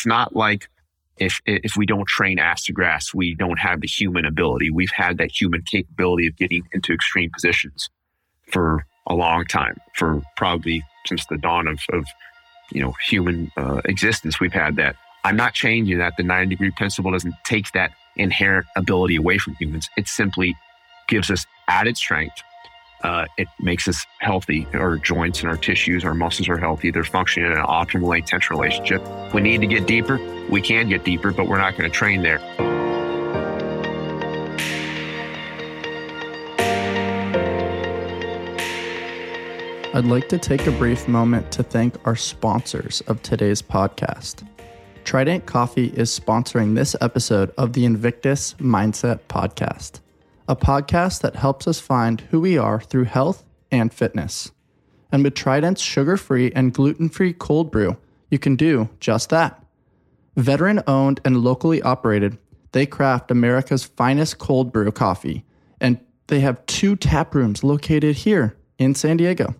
it's 0.00 0.06
not 0.06 0.34
like 0.34 0.70
if 1.18 1.40
if 1.44 1.76
we 1.76 1.84
don't 1.84 2.08
train 2.08 2.38
ass 2.38 2.64
to 2.64 2.72
grass, 2.72 3.12
we 3.12 3.34
don't 3.34 3.58
have 3.58 3.82
the 3.82 3.86
human 3.86 4.24
ability. 4.24 4.70
We've 4.70 4.90
had 4.90 5.18
that 5.18 5.30
human 5.30 5.62
capability 5.62 6.26
of 6.26 6.36
getting 6.38 6.66
into 6.72 6.94
extreme 6.94 7.30
positions 7.30 7.90
for 8.50 8.86
a 9.06 9.14
long 9.14 9.44
time, 9.44 9.76
for 9.94 10.22
probably 10.38 10.82
since 11.04 11.26
the 11.26 11.36
dawn 11.36 11.68
of, 11.68 11.80
of 11.92 12.06
you 12.72 12.80
know 12.80 12.94
human 13.06 13.52
uh, 13.58 13.82
existence. 13.84 14.40
We've 14.40 14.54
had 14.54 14.76
that. 14.76 14.96
I'm 15.22 15.36
not 15.36 15.52
changing 15.52 15.98
that. 15.98 16.14
The 16.16 16.22
90 16.22 16.54
degree 16.54 16.70
principle 16.70 17.12
doesn't 17.12 17.34
take 17.44 17.70
that 17.72 17.90
inherent 18.16 18.66
ability 18.76 19.16
away 19.16 19.36
from 19.36 19.54
humans. 19.56 19.90
It 19.98 20.08
simply 20.08 20.56
gives 21.08 21.30
us 21.30 21.44
added 21.68 21.98
strength. 21.98 22.42
Uh, 23.02 23.26
it 23.38 23.48
makes 23.60 23.88
us 23.88 24.04
healthy. 24.18 24.66
Our 24.74 24.96
joints 24.96 25.40
and 25.40 25.48
our 25.48 25.56
tissues, 25.56 26.04
our 26.04 26.14
muscles 26.14 26.48
are 26.48 26.58
healthy. 26.58 26.90
They're 26.90 27.04
functioning 27.04 27.50
in 27.50 27.58
an 27.58 27.64
optimal 27.64 28.24
tension 28.26 28.56
relationship. 28.56 29.02
we 29.32 29.40
need 29.40 29.60
to 29.62 29.66
get 29.66 29.86
deeper, 29.86 30.18
we 30.50 30.60
can 30.60 30.88
get 30.88 31.04
deeper, 31.04 31.32
but 31.32 31.46
we're 31.46 31.58
not 31.58 31.76
going 31.76 31.90
to 31.90 31.96
train 31.96 32.22
there. 32.22 32.40
I'd 39.92 40.04
like 40.04 40.28
to 40.28 40.38
take 40.38 40.68
a 40.68 40.70
brief 40.70 41.08
moment 41.08 41.50
to 41.52 41.64
thank 41.64 41.96
our 42.06 42.14
sponsors 42.14 43.00
of 43.08 43.20
today's 43.22 43.60
podcast. 43.60 44.46
Trident 45.04 45.46
Coffee 45.46 45.88
is 45.88 46.16
sponsoring 46.16 46.76
this 46.76 46.94
episode 47.00 47.52
of 47.58 47.72
the 47.72 47.84
Invictus 47.84 48.54
Mindset 48.60 49.18
Podcast, 49.28 49.98
a 50.50 50.56
podcast 50.56 51.20
that 51.20 51.36
helps 51.36 51.68
us 51.68 51.78
find 51.78 52.22
who 52.22 52.40
we 52.40 52.58
are 52.58 52.80
through 52.80 53.04
health 53.04 53.44
and 53.70 53.94
fitness. 53.94 54.50
And 55.12 55.22
with 55.22 55.34
Trident's 55.34 55.80
sugar 55.80 56.16
free 56.16 56.50
and 56.56 56.74
gluten 56.74 57.08
free 57.08 57.32
cold 57.32 57.70
brew, 57.70 57.96
you 58.32 58.38
can 58.40 58.56
do 58.56 58.88
just 58.98 59.30
that. 59.30 59.64
Veteran 60.36 60.82
owned 60.88 61.20
and 61.24 61.36
locally 61.36 61.80
operated, 61.82 62.36
they 62.72 62.84
craft 62.84 63.30
America's 63.30 63.84
finest 63.84 64.38
cold 64.38 64.72
brew 64.72 64.90
coffee, 64.90 65.44
and 65.80 66.00
they 66.26 66.40
have 66.40 66.66
two 66.66 66.96
tap 66.96 67.32
rooms 67.32 67.62
located 67.62 68.16
here 68.16 68.56
in 68.76 68.96
San 68.96 69.18
Diego. 69.18 69.54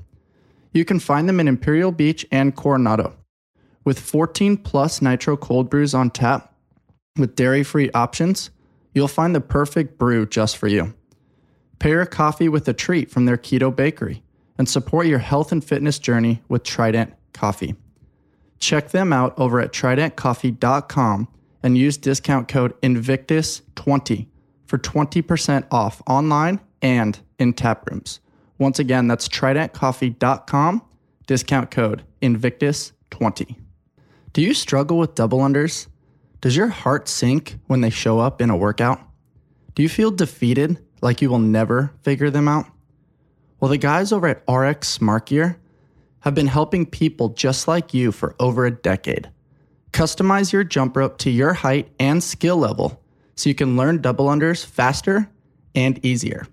You 0.73 0.84
can 0.84 0.98
find 0.98 1.29
them 1.29 1.39
in 1.39 1.47
Imperial 1.47 1.92
Beach 1.92 2.27
and 2.33 2.57
Coronado. 2.57 3.14
With 3.84 4.01
14 4.01 4.57
plus 4.57 5.01
nitro 5.01 5.36
cold 5.36 5.70
brews 5.70 5.95
on 5.95 6.11
tap 6.11 6.53
with 7.17 7.36
dairy 7.36 7.62
free 7.62 7.92
options, 7.92 8.51
you'll 8.92 9.08
find 9.08 9.34
the 9.34 9.41
perfect 9.41 9.98
brew 9.98 10.27
just 10.27 10.56
for 10.56 10.69
you. 10.69 10.94
Pair 11.78 12.00
a 12.00 12.06
coffee 12.06 12.48
with 12.48 12.69
a 12.69 12.72
treat 12.72 13.10
from 13.10 13.24
their 13.24 13.38
keto 13.38 13.74
bakery 13.74 14.22
and 14.58 14.69
support 14.69 15.06
your 15.06 15.19
health 15.19 15.52
and 15.52 15.64
fitness 15.64 15.98
journey 15.98 16.42
with 16.48 16.62
Trident 16.62 17.14
Coffee. 17.33 17.74
Check 18.58 18.91
them 18.91 19.12
out 19.12 19.33
over 19.38 19.58
at 19.61 19.72
tridentcoffee.com 19.72 21.28
and 21.62 21.78
use 21.78 21.96
discount 21.96 22.48
code 22.48 22.78
Invictus20 22.83 24.27
for 24.66 24.78
20% 24.78 25.66
off 25.70 26.02
online 26.06 26.61
and 26.83 27.18
in 27.38 27.55
tap 27.55 27.91
rooms. 27.91 28.20
Once 28.58 28.78
again, 28.78 29.08
that's 29.08 29.28
tridentcoffee.com, 29.28 30.83
discount 31.27 31.70
code 31.70 32.05
Invictus20. 32.20 33.56
Do 34.33 34.42
you 34.42 34.55
struggle 34.55 34.98
with 34.98 35.14
double 35.14 35.38
unders? 35.38 35.86
Does 36.41 36.56
your 36.56 36.69
heart 36.69 37.08
sink 37.08 37.58
when 37.66 37.83
they 37.83 37.91
show 37.91 38.19
up 38.19 38.41
in 38.41 38.48
a 38.48 38.56
workout? 38.56 39.00
Do 39.74 39.83
you 39.83 39.88
feel 39.88 40.10
defeated 40.10 40.78
like 41.02 41.20
you 41.20 41.28
will 41.28 41.38
never 41.38 41.92
figure 42.02 42.30
them 42.30 42.48
out? 42.48 42.66
Well, 43.58 43.70
the 43.70 43.77
guys 43.77 44.10
over 44.10 44.27
at 44.27 44.42
RX 44.50 44.88
Smart 44.88 45.27
Gear 45.27 45.58
have 46.20 46.34
been 46.34 46.46
helping 46.46 46.86
people 46.86 47.30
just 47.30 47.68
like 47.68 47.92
you 47.92 48.11
for 48.11 48.34
over 48.41 48.64
a 48.64 48.70
decade. 48.70 49.30
Customize 49.92 50.52
your 50.52 50.64
jump 50.64 50.96
rope 50.96 51.18
to 51.18 51.30
your 51.30 51.52
height 51.52 51.88
and 51.98 52.22
skill 52.22 52.56
level 52.56 53.02
so 53.36 53.48
you 53.48 53.55
can 53.55 53.77
learn 53.77 54.00
double 54.00 54.27
unders 54.27 54.64
faster 54.64 55.28
and 55.74 56.02
easier. 56.05 56.46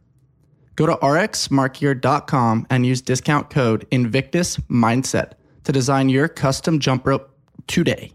Go 0.76 0.86
to 0.86 0.96
rxsmartgear.com 0.96 2.68
and 2.70 2.86
use 2.86 3.02
discount 3.02 3.50
code 3.50 3.88
Invictus 3.90 4.58
Mindset 4.70 5.34
to 5.64 5.72
design 5.72 6.10
your 6.10 6.28
custom 6.28 6.80
jump 6.80 7.08
rope 7.08 7.34
today. 7.68 8.12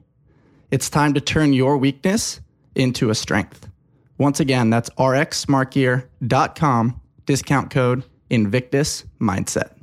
It's 0.73 0.89
time 0.89 1.13
to 1.13 1.21
turn 1.21 1.53
your 1.53 1.77
weakness 1.77 2.41
into 2.75 3.11
a 3.11 3.15
strength. 3.15 3.69
Once 4.17 4.41
again, 4.41 4.71
that's 4.71 4.89
rxsmartgear.com, 4.89 7.01
discount 7.27 7.71
code 7.71 8.05
Invictus 8.31 9.05
Mindset. 9.21 9.77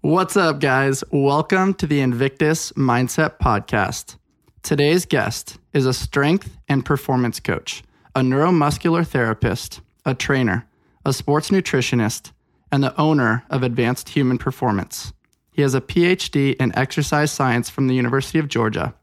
What's 0.00 0.38
up, 0.38 0.60
guys? 0.60 1.04
Welcome 1.10 1.74
to 1.74 1.86
the 1.86 2.00
Invictus 2.00 2.72
Mindset 2.72 3.38
Podcast. 3.38 4.16
Today's 4.62 5.04
guest 5.04 5.58
is 5.74 5.84
a 5.84 5.92
strength 5.92 6.56
and 6.68 6.86
performance 6.86 7.38
coach, 7.38 7.82
a 8.14 8.20
neuromuscular 8.20 9.06
therapist, 9.06 9.82
a 10.06 10.14
trainer, 10.14 10.66
a 11.04 11.12
sports 11.12 11.50
nutritionist, 11.50 12.32
and 12.72 12.82
the 12.82 12.98
owner 12.98 13.44
of 13.50 13.62
Advanced 13.62 14.08
Human 14.08 14.38
Performance. 14.38 15.12
He 15.52 15.60
has 15.60 15.74
a 15.74 15.82
PhD 15.82 16.56
in 16.56 16.74
exercise 16.78 17.30
science 17.30 17.68
from 17.68 17.88
the 17.88 17.94
University 17.94 18.38
of 18.38 18.48
Georgia, 18.48 18.94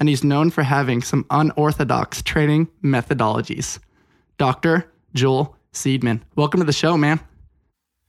and 0.00 0.08
he's 0.08 0.24
known 0.24 0.50
for 0.50 0.62
having 0.62 1.02
some 1.02 1.26
unorthodox 1.30 2.22
training 2.22 2.68
methodologies. 2.82 3.78
Dr. 4.36 4.90
Joel 5.14 5.56
Seedman, 5.72 6.20
welcome 6.36 6.60
to 6.60 6.66
the 6.66 6.72
show, 6.72 6.96
man. 6.96 7.20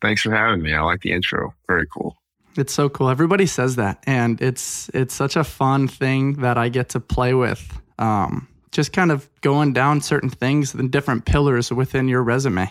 Thanks 0.01 0.21
for 0.21 0.33
having 0.33 0.61
me. 0.61 0.73
I 0.73 0.81
like 0.81 1.01
the 1.01 1.11
intro. 1.11 1.53
Very 1.67 1.85
cool. 1.87 2.15
It's 2.57 2.73
so 2.73 2.89
cool. 2.89 3.09
Everybody 3.09 3.45
says 3.45 3.75
that, 3.75 4.03
and 4.05 4.41
it's 4.41 4.89
it's 4.89 5.13
such 5.13 5.35
a 5.35 5.43
fun 5.43 5.87
thing 5.87 6.33
that 6.41 6.57
I 6.57 6.69
get 6.69 6.89
to 6.89 6.99
play 6.99 7.33
with. 7.33 7.79
Um, 7.99 8.47
just 8.71 8.93
kind 8.93 9.11
of 9.11 9.29
going 9.41 9.73
down 9.73 10.01
certain 10.01 10.29
things 10.29 10.73
and 10.73 10.91
different 10.91 11.25
pillars 11.25 11.71
within 11.71 12.07
your 12.07 12.23
resume. 12.23 12.69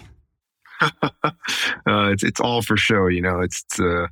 uh, 0.81 1.11
it's 1.87 2.23
it's 2.23 2.41
all 2.41 2.63
for 2.63 2.77
show, 2.77 3.07
you 3.07 3.21
know. 3.21 3.41
It's 3.41 3.65
uh, 3.79 4.07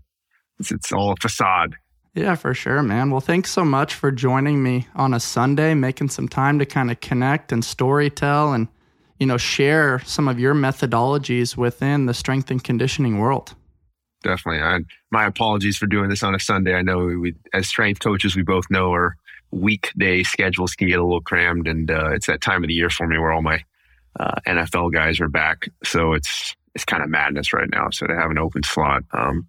it's, 0.58 0.72
it's 0.72 0.92
all 0.92 1.12
a 1.12 1.16
facade. 1.16 1.76
Yeah, 2.16 2.34
for 2.34 2.54
sure, 2.54 2.82
man. 2.82 3.10
Well, 3.10 3.20
thanks 3.20 3.50
so 3.50 3.62
much 3.62 3.92
for 3.92 4.10
joining 4.10 4.62
me 4.62 4.88
on 4.94 5.12
a 5.12 5.20
Sunday, 5.20 5.74
making 5.74 6.08
some 6.08 6.28
time 6.28 6.58
to 6.58 6.64
kind 6.64 6.90
of 6.90 6.98
connect 7.00 7.52
and 7.52 7.62
story 7.62 8.08
tell 8.08 8.54
and, 8.54 8.68
you 9.20 9.26
know, 9.26 9.36
share 9.36 9.98
some 10.06 10.26
of 10.26 10.40
your 10.40 10.54
methodologies 10.54 11.58
within 11.58 12.06
the 12.06 12.14
strength 12.14 12.50
and 12.50 12.64
conditioning 12.64 13.18
world. 13.18 13.54
Definitely. 14.22 14.62
I, 14.62 14.80
my 15.10 15.26
apologies 15.26 15.76
for 15.76 15.84
doing 15.84 16.08
this 16.08 16.22
on 16.22 16.34
a 16.34 16.40
Sunday. 16.40 16.74
I 16.74 16.80
know 16.80 17.04
we, 17.04 17.34
as 17.52 17.68
strength 17.68 18.00
coaches, 18.00 18.34
we 18.34 18.42
both 18.42 18.64
know 18.70 18.92
our 18.92 19.14
weekday 19.50 20.22
schedules 20.22 20.74
can 20.74 20.88
get 20.88 20.98
a 20.98 21.04
little 21.04 21.20
crammed, 21.20 21.68
and 21.68 21.90
uh, 21.90 22.12
it's 22.12 22.28
that 22.28 22.40
time 22.40 22.64
of 22.64 22.68
the 22.68 22.74
year 22.74 22.88
for 22.88 23.06
me 23.06 23.18
where 23.18 23.30
all 23.30 23.42
my 23.42 23.62
uh, 24.18 24.40
NFL 24.46 24.90
guys 24.94 25.20
are 25.20 25.28
back. 25.28 25.68
So 25.84 26.14
it's 26.14 26.56
it's 26.74 26.86
kind 26.86 27.02
of 27.02 27.10
madness 27.10 27.52
right 27.52 27.68
now. 27.70 27.90
So 27.90 28.06
to 28.06 28.16
have 28.16 28.30
an 28.30 28.38
open 28.38 28.62
slot, 28.62 29.04
um, 29.12 29.46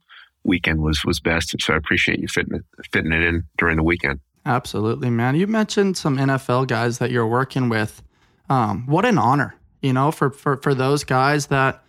weekend 0.47 0.81
was 0.81 1.03
was 1.05 1.19
best. 1.19 1.55
So 1.59 1.73
I 1.73 1.77
appreciate 1.77 2.19
you 2.19 2.27
fitting 2.27 2.55
it, 2.55 2.65
fitting 2.91 3.11
it 3.11 3.21
in 3.21 3.43
during 3.57 3.77
the 3.77 3.83
weekend. 3.83 4.19
Absolutely, 4.45 5.09
man. 5.09 5.35
You 5.35 5.45
mentioned 5.45 5.97
some 5.97 6.17
NFL 6.17 6.67
guys 6.67 6.99
that 6.99 7.11
you're 7.11 7.27
working 7.27 7.69
with. 7.69 8.01
Um, 8.49 8.85
what 8.87 9.03
an 9.03 9.17
honor, 9.17 9.55
you 9.81 9.91
know, 9.91 10.11
for, 10.11 10.29
for 10.29 10.57
for 10.57 10.73
those 10.73 11.03
guys 11.03 11.47
that, 11.47 11.83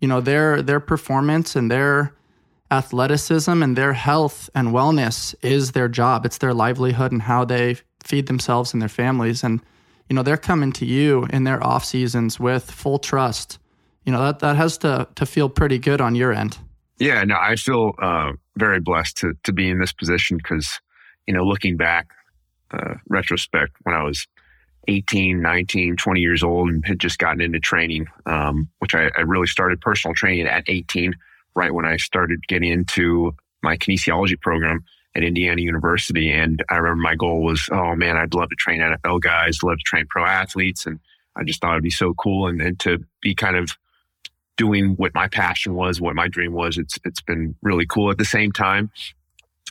you 0.00 0.06
know, 0.06 0.20
their 0.20 0.60
their 0.60 0.80
performance 0.80 1.56
and 1.56 1.70
their 1.70 2.14
athleticism 2.72 3.62
and 3.62 3.76
their 3.76 3.92
health 3.92 4.48
and 4.54 4.68
wellness 4.68 5.34
is 5.42 5.72
their 5.72 5.88
job. 5.88 6.24
It's 6.24 6.38
their 6.38 6.54
livelihood 6.54 7.12
and 7.12 7.22
how 7.22 7.44
they 7.44 7.76
feed 8.02 8.26
themselves 8.26 8.72
and 8.72 8.80
their 8.80 8.88
families. 8.88 9.44
And, 9.44 9.60
you 10.08 10.16
know, 10.16 10.22
they're 10.22 10.36
coming 10.38 10.72
to 10.72 10.86
you 10.86 11.26
in 11.30 11.44
their 11.44 11.62
off 11.62 11.84
seasons 11.84 12.40
with 12.40 12.70
full 12.70 12.98
trust. 12.98 13.58
You 14.04 14.12
know, 14.12 14.22
that, 14.22 14.40
that 14.40 14.56
has 14.56 14.78
to, 14.78 15.06
to 15.14 15.26
feel 15.26 15.48
pretty 15.48 15.78
good 15.78 16.00
on 16.00 16.14
your 16.14 16.32
end. 16.32 16.58
Yeah, 17.02 17.24
no, 17.24 17.34
I 17.34 17.56
feel 17.56 17.94
uh, 18.00 18.30
very 18.56 18.78
blessed 18.78 19.16
to 19.16 19.34
to 19.42 19.52
be 19.52 19.68
in 19.68 19.80
this 19.80 19.92
position 19.92 20.36
because, 20.36 20.78
you 21.26 21.34
know, 21.34 21.42
looking 21.42 21.76
back, 21.76 22.06
uh, 22.70 22.94
retrospect, 23.08 23.72
when 23.82 23.92
I 23.92 24.04
was 24.04 24.28
18, 24.86 25.42
19, 25.42 25.96
20 25.96 26.20
years 26.20 26.44
old 26.44 26.68
and 26.68 26.86
had 26.86 27.00
just 27.00 27.18
gotten 27.18 27.40
into 27.40 27.58
training, 27.58 28.06
um, 28.26 28.68
which 28.78 28.94
I, 28.94 29.10
I, 29.16 29.22
really 29.22 29.48
started 29.48 29.80
personal 29.80 30.14
training 30.14 30.46
at 30.46 30.62
18, 30.68 31.12
right 31.56 31.74
when 31.74 31.84
I 31.84 31.96
started 31.96 32.46
getting 32.46 32.70
into 32.70 33.32
my 33.64 33.76
kinesiology 33.76 34.40
program 34.40 34.84
at 35.16 35.24
Indiana 35.24 35.60
University. 35.60 36.30
And 36.30 36.62
I 36.68 36.76
remember 36.76 37.02
my 37.02 37.16
goal 37.16 37.42
was, 37.42 37.68
oh 37.72 37.96
man, 37.96 38.16
I'd 38.16 38.32
love 38.32 38.48
to 38.50 38.56
train 38.56 38.80
NFL 38.80 39.22
guys, 39.22 39.64
love 39.64 39.78
to 39.78 39.84
train 39.84 40.06
pro 40.08 40.24
athletes. 40.24 40.86
And 40.86 41.00
I 41.34 41.42
just 41.42 41.60
thought 41.60 41.72
it'd 41.72 41.82
be 41.82 41.90
so 41.90 42.14
cool 42.14 42.46
and, 42.46 42.62
and 42.62 42.78
to 42.78 43.00
be 43.20 43.34
kind 43.34 43.56
of 43.56 43.76
doing 44.56 44.94
what 44.96 45.14
my 45.14 45.28
passion 45.28 45.74
was, 45.74 46.00
what 46.00 46.14
my 46.14 46.28
dream 46.28 46.52
was. 46.52 46.78
It's 46.78 46.98
it's 47.04 47.20
been 47.20 47.54
really 47.62 47.86
cool. 47.86 48.10
At 48.10 48.18
the 48.18 48.24
same 48.24 48.52
time, 48.52 48.90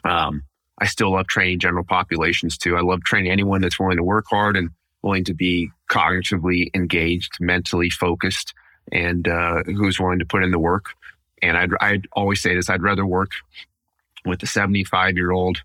um, 0.04 0.44
I 0.80 0.86
still 0.86 1.12
love 1.12 1.28
training 1.28 1.60
general 1.60 1.84
populations 1.84 2.58
too. 2.58 2.76
I 2.78 2.82
love 2.82 3.04
training 3.04 3.32
anyone 3.32 3.62
that's 3.62 3.80
willing 3.80 3.98
to 3.98 4.04
work 4.04 4.26
hard 4.30 4.58
and 4.58 4.70
willing 5.02 5.24
to 5.26 5.34
be 5.34 5.70
cognitively 5.90 6.70
engaged, 6.74 7.34
mentally 7.40 7.90
focused, 7.90 8.54
and 8.92 9.28
uh, 9.28 9.64
who's 9.66 10.00
willing 10.00 10.20
to 10.20 10.26
put 10.26 10.44
in 10.44 10.52
the 10.52 10.60
work. 10.60 10.94
And 11.42 11.58
I'd 11.58 11.72
I'd 11.80 12.08
always 12.14 12.42
say 12.42 12.56
this: 12.56 12.70
I'd 12.70 12.84
rather 12.84 13.06
work 13.06 13.32
with 14.26 14.44
a 14.44 14.48
75 14.48 15.16
year 15.16 15.32
old 15.32 15.62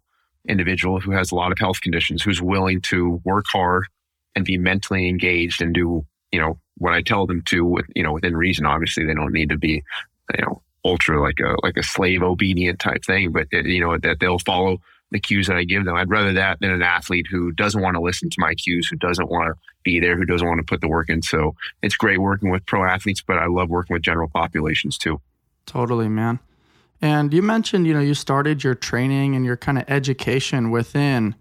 individual 0.49 1.01
who 1.01 1.11
has 1.11 1.31
a 1.31 1.35
lot 1.35 1.53
of 1.53 1.59
health 1.59 1.81
conditions, 1.81 2.23
who's 2.23 2.41
willing 2.41 2.81
to 2.81 3.21
work 3.25 3.45
hard 3.53 3.85
and 4.35 4.45
be 4.45 4.59
mentally 4.59 5.09
engaged 5.09 5.61
and 5.61 5.75
do, 5.75 6.07
you 6.37 6.43
know, 6.43 6.59
what 6.77 6.93
I 6.93 7.01
tell 7.01 7.27
them 7.27 7.41
to 7.47 7.65
with, 7.65 7.87
you 7.95 8.03
know, 8.03 8.13
within 8.13 8.37
reason. 8.37 8.67
Obviously, 8.67 9.07
they 9.07 9.15
don't 9.15 9.33
need 9.33 9.49
to 9.49 9.57
be, 9.57 9.83
you 10.37 10.45
know, 10.45 10.61
ultra 10.85 11.19
like 11.19 11.41
a, 11.41 11.57
like 11.63 11.79
a 11.79 11.83
slave 11.83 12.23
obedient 12.23 12.79
type 12.79 13.03
thing, 13.07 13.33
but, 13.33 13.47
you 13.51 13.81
know, 13.81 13.97
that 13.97 14.21
they'll 14.21 14.39
follow 14.41 14.79
the 15.11 15.19
cues 15.19 15.47
that 15.47 15.57
I 15.57 15.65
give 15.65 15.87
them. 15.87 15.97
I'd 15.97 16.11
rather 16.11 16.35
that 16.35 16.61
than 16.61 16.71
an 16.71 16.83
athlete 16.83 17.27
who 17.31 17.53
doesn't 17.53 17.81
want 17.81 17.95
to 17.95 18.03
listen 18.03 18.29
to 18.29 18.37
my 18.39 18.55
cues, 18.55 18.87
who 18.89 18.97
doesn't 18.97 19.31
want 19.31 19.49
to 19.49 19.55
be 19.83 19.99
there, 19.99 20.17
who 20.17 20.27
doesn't 20.27 20.47
want 20.47 20.59
to 20.59 20.65
put 20.65 20.83
the 20.83 20.89
work 20.89 21.09
in. 21.09 21.23
So 21.23 21.55
it's 21.81 21.97
great 21.97 22.19
working 22.19 22.51
with 22.51 22.67
pro 22.67 22.85
athletes, 22.85 23.23
but 23.27 23.39
I 23.39 23.47
love 23.47 23.71
working 23.71 23.95
with 23.95 24.03
general 24.03 24.29
populations 24.29 24.99
too. 24.99 25.21
Totally, 25.65 26.09
man. 26.09 26.39
And 27.01 27.33
you 27.33 27.41
mentioned, 27.41 27.87
you 27.87 27.95
know, 27.95 28.01
you 28.01 28.15
started 28.15 28.63
your 28.63 28.75
training 28.75 29.35
and 29.37 29.45
your 29.47 29.57
kind 29.57 29.79
of 29.79 29.85
education 29.89 30.71
within 30.71 31.35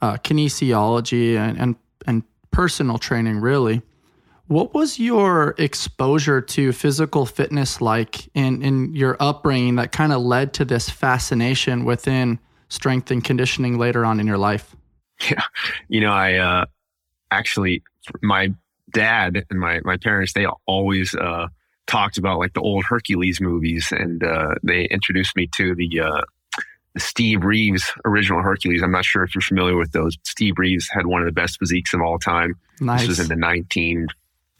uh, 0.00 0.14
kinesiology 0.14 1.36
and, 1.36 1.58
and 1.58 1.76
and 2.06 2.22
personal 2.50 2.98
training, 2.98 3.40
really. 3.40 3.82
What 4.50 4.74
was 4.74 4.98
your 4.98 5.54
exposure 5.58 6.40
to 6.40 6.72
physical 6.72 7.24
fitness 7.24 7.80
like 7.80 8.28
in 8.34 8.62
in 8.62 8.96
your 8.96 9.16
upbringing 9.20 9.76
that 9.76 9.92
kind 9.92 10.12
of 10.12 10.22
led 10.22 10.54
to 10.54 10.64
this 10.64 10.90
fascination 10.90 11.84
within 11.84 12.40
strength 12.68 13.12
and 13.12 13.22
conditioning 13.22 13.78
later 13.78 14.04
on 14.04 14.18
in 14.18 14.26
your 14.26 14.38
life? 14.38 14.74
Yeah, 15.30 15.44
you 15.86 16.00
know, 16.00 16.10
I 16.10 16.34
uh, 16.34 16.64
actually 17.30 17.84
my 18.22 18.52
dad 18.92 19.44
and 19.50 19.60
my 19.60 19.82
my 19.84 19.96
parents 19.96 20.32
they 20.32 20.46
always 20.66 21.14
uh, 21.14 21.46
talked 21.86 22.18
about 22.18 22.40
like 22.40 22.54
the 22.54 22.60
old 22.60 22.84
Hercules 22.84 23.40
movies, 23.40 23.92
and 23.92 24.24
uh, 24.24 24.56
they 24.64 24.86
introduced 24.86 25.36
me 25.36 25.48
to 25.54 25.76
the, 25.76 26.00
uh, 26.00 26.22
the 26.94 27.00
Steve 27.00 27.44
Reeves 27.44 27.92
original 28.04 28.42
Hercules. 28.42 28.82
I'm 28.82 28.90
not 28.90 29.04
sure 29.04 29.22
if 29.22 29.32
you're 29.32 29.42
familiar 29.42 29.76
with 29.76 29.92
those. 29.92 30.16
Steve 30.24 30.54
Reeves 30.56 30.88
had 30.90 31.06
one 31.06 31.22
of 31.22 31.26
the 31.26 31.32
best 31.32 31.60
physiques 31.60 31.94
of 31.94 32.00
all 32.00 32.18
time. 32.18 32.56
Nice. 32.80 33.02
This 33.02 33.08
was 33.10 33.20
in 33.20 33.28
the 33.28 33.36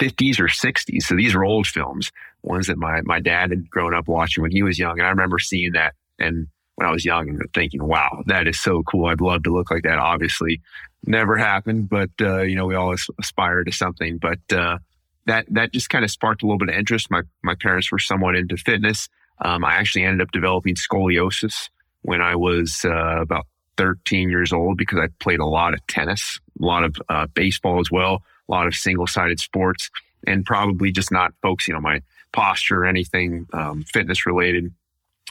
1950s 0.00 0.40
or 0.40 0.48
60s, 0.48 1.02
so 1.02 1.16
these 1.16 1.34
are 1.34 1.44
old 1.44 1.66
films, 1.66 2.10
ones 2.42 2.66
that 2.68 2.78
my 2.78 3.00
my 3.02 3.20
dad 3.20 3.50
had 3.50 3.68
grown 3.70 3.94
up 3.94 4.08
watching 4.08 4.42
when 4.42 4.50
he 4.50 4.62
was 4.62 4.78
young, 4.78 4.98
and 4.98 5.06
I 5.06 5.10
remember 5.10 5.38
seeing 5.38 5.72
that 5.72 5.94
and 6.18 6.46
when 6.76 6.88
I 6.88 6.92
was 6.92 7.04
young 7.04 7.28
and 7.28 7.42
thinking, 7.52 7.84
wow, 7.84 8.22
that 8.26 8.48
is 8.48 8.58
so 8.58 8.82
cool. 8.82 9.06
I'd 9.06 9.20
love 9.20 9.42
to 9.42 9.52
look 9.52 9.70
like 9.70 9.82
that. 9.82 9.98
Obviously, 9.98 10.62
never 11.04 11.36
happened, 11.36 11.90
but 11.90 12.10
uh, 12.20 12.40
you 12.40 12.56
know, 12.56 12.66
we 12.66 12.74
all 12.74 12.94
aspire 13.18 13.64
to 13.64 13.72
something. 13.72 14.18
But 14.18 14.40
uh, 14.50 14.78
that 15.26 15.46
that 15.50 15.72
just 15.72 15.90
kind 15.90 16.04
of 16.04 16.10
sparked 16.10 16.42
a 16.42 16.46
little 16.46 16.58
bit 16.58 16.70
of 16.70 16.74
interest. 16.74 17.10
My 17.10 17.22
my 17.42 17.54
parents 17.54 17.92
were 17.92 17.98
somewhat 17.98 18.36
into 18.36 18.56
fitness. 18.56 19.08
Um, 19.42 19.64
I 19.64 19.74
actually 19.74 20.04
ended 20.04 20.22
up 20.22 20.32
developing 20.32 20.74
scoliosis 20.74 21.68
when 22.02 22.20
I 22.22 22.36
was 22.36 22.80
uh, 22.84 23.20
about 23.20 23.46
13 23.76 24.28
years 24.28 24.52
old 24.52 24.76
because 24.76 24.98
I 24.98 25.08
played 25.18 25.40
a 25.40 25.46
lot 25.46 25.74
of 25.74 25.86
tennis, 25.86 26.40
a 26.60 26.64
lot 26.64 26.84
of 26.84 26.96
uh, 27.08 27.26
baseball 27.34 27.80
as 27.80 27.90
well, 27.90 28.22
a 28.50 28.52
lot 28.52 28.66
of 28.66 28.74
single 28.74 29.06
sided 29.06 29.40
sports, 29.40 29.90
and 30.26 30.44
probably 30.44 30.92
just 30.92 31.12
not 31.12 31.32
focusing 31.42 31.74
on 31.74 31.82
my 31.82 32.02
posture 32.32 32.82
or 32.82 32.86
anything 32.86 33.46
um, 33.52 33.84
fitness 33.84 34.26
related. 34.26 34.72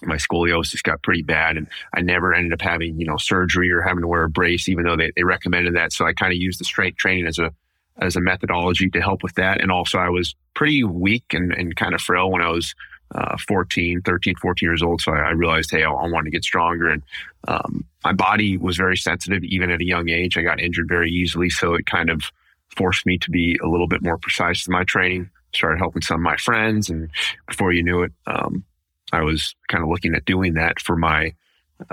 My 0.02 0.16
scoliosis 0.16 0.82
got 0.82 1.04
pretty 1.04 1.24
bad, 1.24 1.58
and 1.58 1.68
I 1.94 2.02
never 2.02 2.34
ended 2.34 2.54
up 2.54 2.62
having 2.62 3.00
you 3.00 3.06
know 3.06 3.18
surgery 3.18 3.70
or 3.72 3.82
having 3.82 4.02
to 4.02 4.08
wear 4.08 4.24
a 4.24 4.30
brace, 4.30 4.70
even 4.70 4.86
though 4.86 4.96
they, 4.96 5.12
they 5.16 5.24
recommended 5.24 5.76
that. 5.76 5.92
So 5.92 6.06
I 6.06 6.14
kind 6.14 6.32
of 6.32 6.38
used 6.38 6.60
the 6.60 6.66
strength 6.66 6.98
training 6.98 7.28
as 7.28 7.38
a 7.38 7.52
as 8.02 8.16
a 8.16 8.22
methodology 8.22 8.90
to 8.90 9.02
help 9.02 9.24
with 9.24 9.36
that. 9.36 9.62
And 9.62 9.72
also 9.72 9.98
I 9.98 10.10
was 10.10 10.36
pretty 10.54 10.84
weak 10.84 11.34
and, 11.34 11.52
and 11.54 11.76
kind 11.76 11.94
of 11.94 12.02
frail 12.02 12.32
when 12.32 12.42
I 12.42 12.50
was 12.50 12.74
uh, 13.14 13.38
14, 13.48 14.02
13, 14.02 14.36
14 14.36 14.68
years 14.68 14.84
old. 14.84 15.02
So 15.02 15.12
I, 15.12 15.20
I 15.20 15.30
realized, 15.32 15.72
hey, 15.72 15.84
I, 15.84 15.92
I 15.92 16.08
want 16.10 16.26
to 16.26 16.32
get 16.32 16.44
stronger. 16.44 16.90
And 16.90 17.04
um, 17.48 17.86
my 18.04 18.14
body 18.14 18.58
was 18.58 18.78
very 18.78 18.98
sensitive, 18.98 19.44
even 19.44 19.72
at 19.72 19.82
a 19.82 19.86
young 19.86 20.10
age. 20.10 20.38
I 20.38 20.44
got 20.44 20.60
injured 20.60 20.88
very 20.88 21.12
easily. 21.12 21.50
So 21.50 21.74
it 21.74 21.86
kind 21.86 22.10
of 22.10 22.32
forced 22.76 23.06
me 23.06 23.18
to 23.20 23.32
be 23.32 23.58
a 23.64 23.68
little 23.68 23.88
bit 23.88 24.02
more 24.02 24.18
precise 24.18 24.68
in 24.68 24.72
my 24.72 24.84
training. 24.84 25.30
Started 25.54 25.80
helping 25.80 26.02
some 26.02 26.18
of 26.18 26.22
my 26.22 26.38
friends. 26.38 26.90
And 26.90 27.10
before 27.48 27.72
you 27.72 27.84
knew 27.84 28.04
it, 28.04 28.12
um, 28.28 28.64
I 29.12 29.22
was 29.22 29.56
kind 29.68 29.84
of 29.84 29.90
looking 29.90 30.14
at 30.14 30.26
doing 30.26 30.54
that 30.54 30.80
for 30.80 30.96
my 30.96 31.34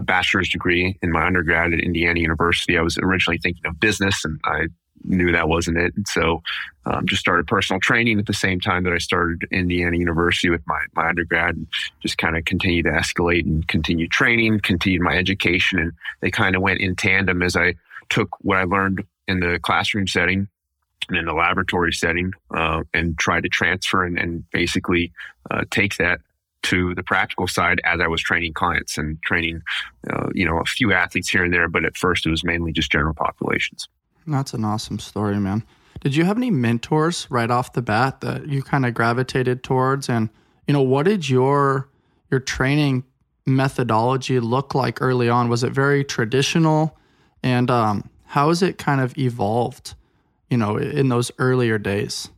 bachelor's 0.03 0.49
degree 0.49 0.99
in 1.03 1.13
my 1.13 1.27
undergrad 1.27 1.73
at 1.73 1.81
Indiana 1.81 2.21
University. 2.21 2.77
I 2.77 2.83
was 2.83 2.99
originally 2.99 3.39
thinking 3.39 3.65
of 3.67 3.81
business 3.81 4.25
and 4.25 4.41
I 4.45 4.67
knew 5.05 5.31
that 5.33 5.49
wasn't 5.49 5.79
it. 5.79 5.95
And 5.97 6.07
so 6.09 6.43
um, 6.85 7.07
just 7.07 7.21
started 7.21 7.47
personal 7.47 7.81
training 7.81 8.19
at 8.19 8.27
the 8.27 8.35
same 8.35 8.61
time 8.61 8.85
that 8.85 8.93
I 8.93 8.99
started 8.99 9.47
Indiana 9.51 9.97
University 9.97 10.51
with 10.51 10.63
my, 10.67 10.81
my 10.95 11.09
undergrad 11.09 11.55
and 11.55 11.67
just 12.01 12.19
kind 12.19 12.37
of 12.37 12.45
continued 12.45 12.85
to 12.85 12.91
escalate 12.91 13.45
and 13.45 13.67
continue 13.69 14.09
training, 14.09 14.61
continued 14.61 15.03
my 15.03 15.17
education. 15.17 15.79
And 15.79 15.93
they 16.21 16.31
kind 16.31 16.57
of 16.57 16.63
went 16.63 16.81
in 16.81 16.97
tandem 16.97 17.43
as 17.43 17.57
I 17.57 17.75
took 18.09 18.29
what 18.41 18.59
I 18.59 18.65
learned 18.65 19.05
in 19.29 19.41
the 19.41 19.59
classroom 19.63 20.07
setting 20.07 20.49
in 21.11 21.25
the 21.25 21.33
laboratory 21.33 21.93
setting 21.93 22.33
uh, 22.51 22.83
and 22.95 23.19
tried 23.19 23.43
to 23.43 23.49
transfer 23.49 24.05
and, 24.05 24.19
and 24.19 24.51
basically 24.51 25.13
uh, 25.51 25.63
take 25.71 25.97
that 25.97 26.21
to 26.63 26.95
the 26.95 27.03
practical 27.03 27.47
side 27.47 27.81
as 27.85 28.01
I 28.01 28.09
was 28.09 28.21
training 28.21 28.53
clients 28.53 28.99
and 28.99 29.23
training, 29.23 29.63
uh, 30.11 30.31
you 30.35 30.45
know, 30.45 30.59
a 30.59 30.65
few 30.65 30.93
athletes 30.93 31.29
here 31.29 31.45
and 31.45 31.53
there. 31.53 31.69
But 31.69 31.85
at 31.85 31.97
first, 31.97 32.27
it 32.27 32.31
was 32.31 32.43
mainly 32.43 32.73
just 32.73 32.91
general 32.91 33.15
populations. 33.15 33.89
That's 34.27 34.53
an 34.53 34.65
awesome 34.65 34.99
story, 34.99 35.39
man. 35.39 35.63
Did 36.01 36.17
you 36.17 36.25
have 36.25 36.37
any 36.37 36.51
mentors 36.51 37.27
right 37.31 37.51
off 37.51 37.73
the 37.73 37.83
bat 37.83 38.21
that 38.21 38.49
you 38.49 38.63
kind 38.63 38.85
of 38.85 38.95
gravitated 38.95 39.63
towards? 39.63 40.09
And 40.09 40.29
you 40.67 40.75
know, 40.75 40.83
what 40.83 41.05
did 41.05 41.29
your 41.29 41.89
your 42.31 42.41
training 42.41 43.05
methodology 43.47 44.41
look 44.41 44.75
like 44.75 45.01
early 45.01 45.29
on? 45.29 45.49
Was 45.49 45.63
it 45.63 45.73
very 45.73 46.05
traditional? 46.05 46.99
And 47.43 47.71
um, 47.71 48.11
how 48.25 48.49
has 48.49 48.63
it 48.63 48.77
kind 48.77 49.01
of 49.01 49.17
evolved? 49.17 49.95
You 50.51 50.57
know, 50.57 50.77
in 50.77 51.09
those 51.09 51.31
earlier 51.39 51.79
days. 51.79 52.31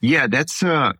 Yeah, 0.00 0.26
that's 0.28 0.62
uh, 0.62 0.92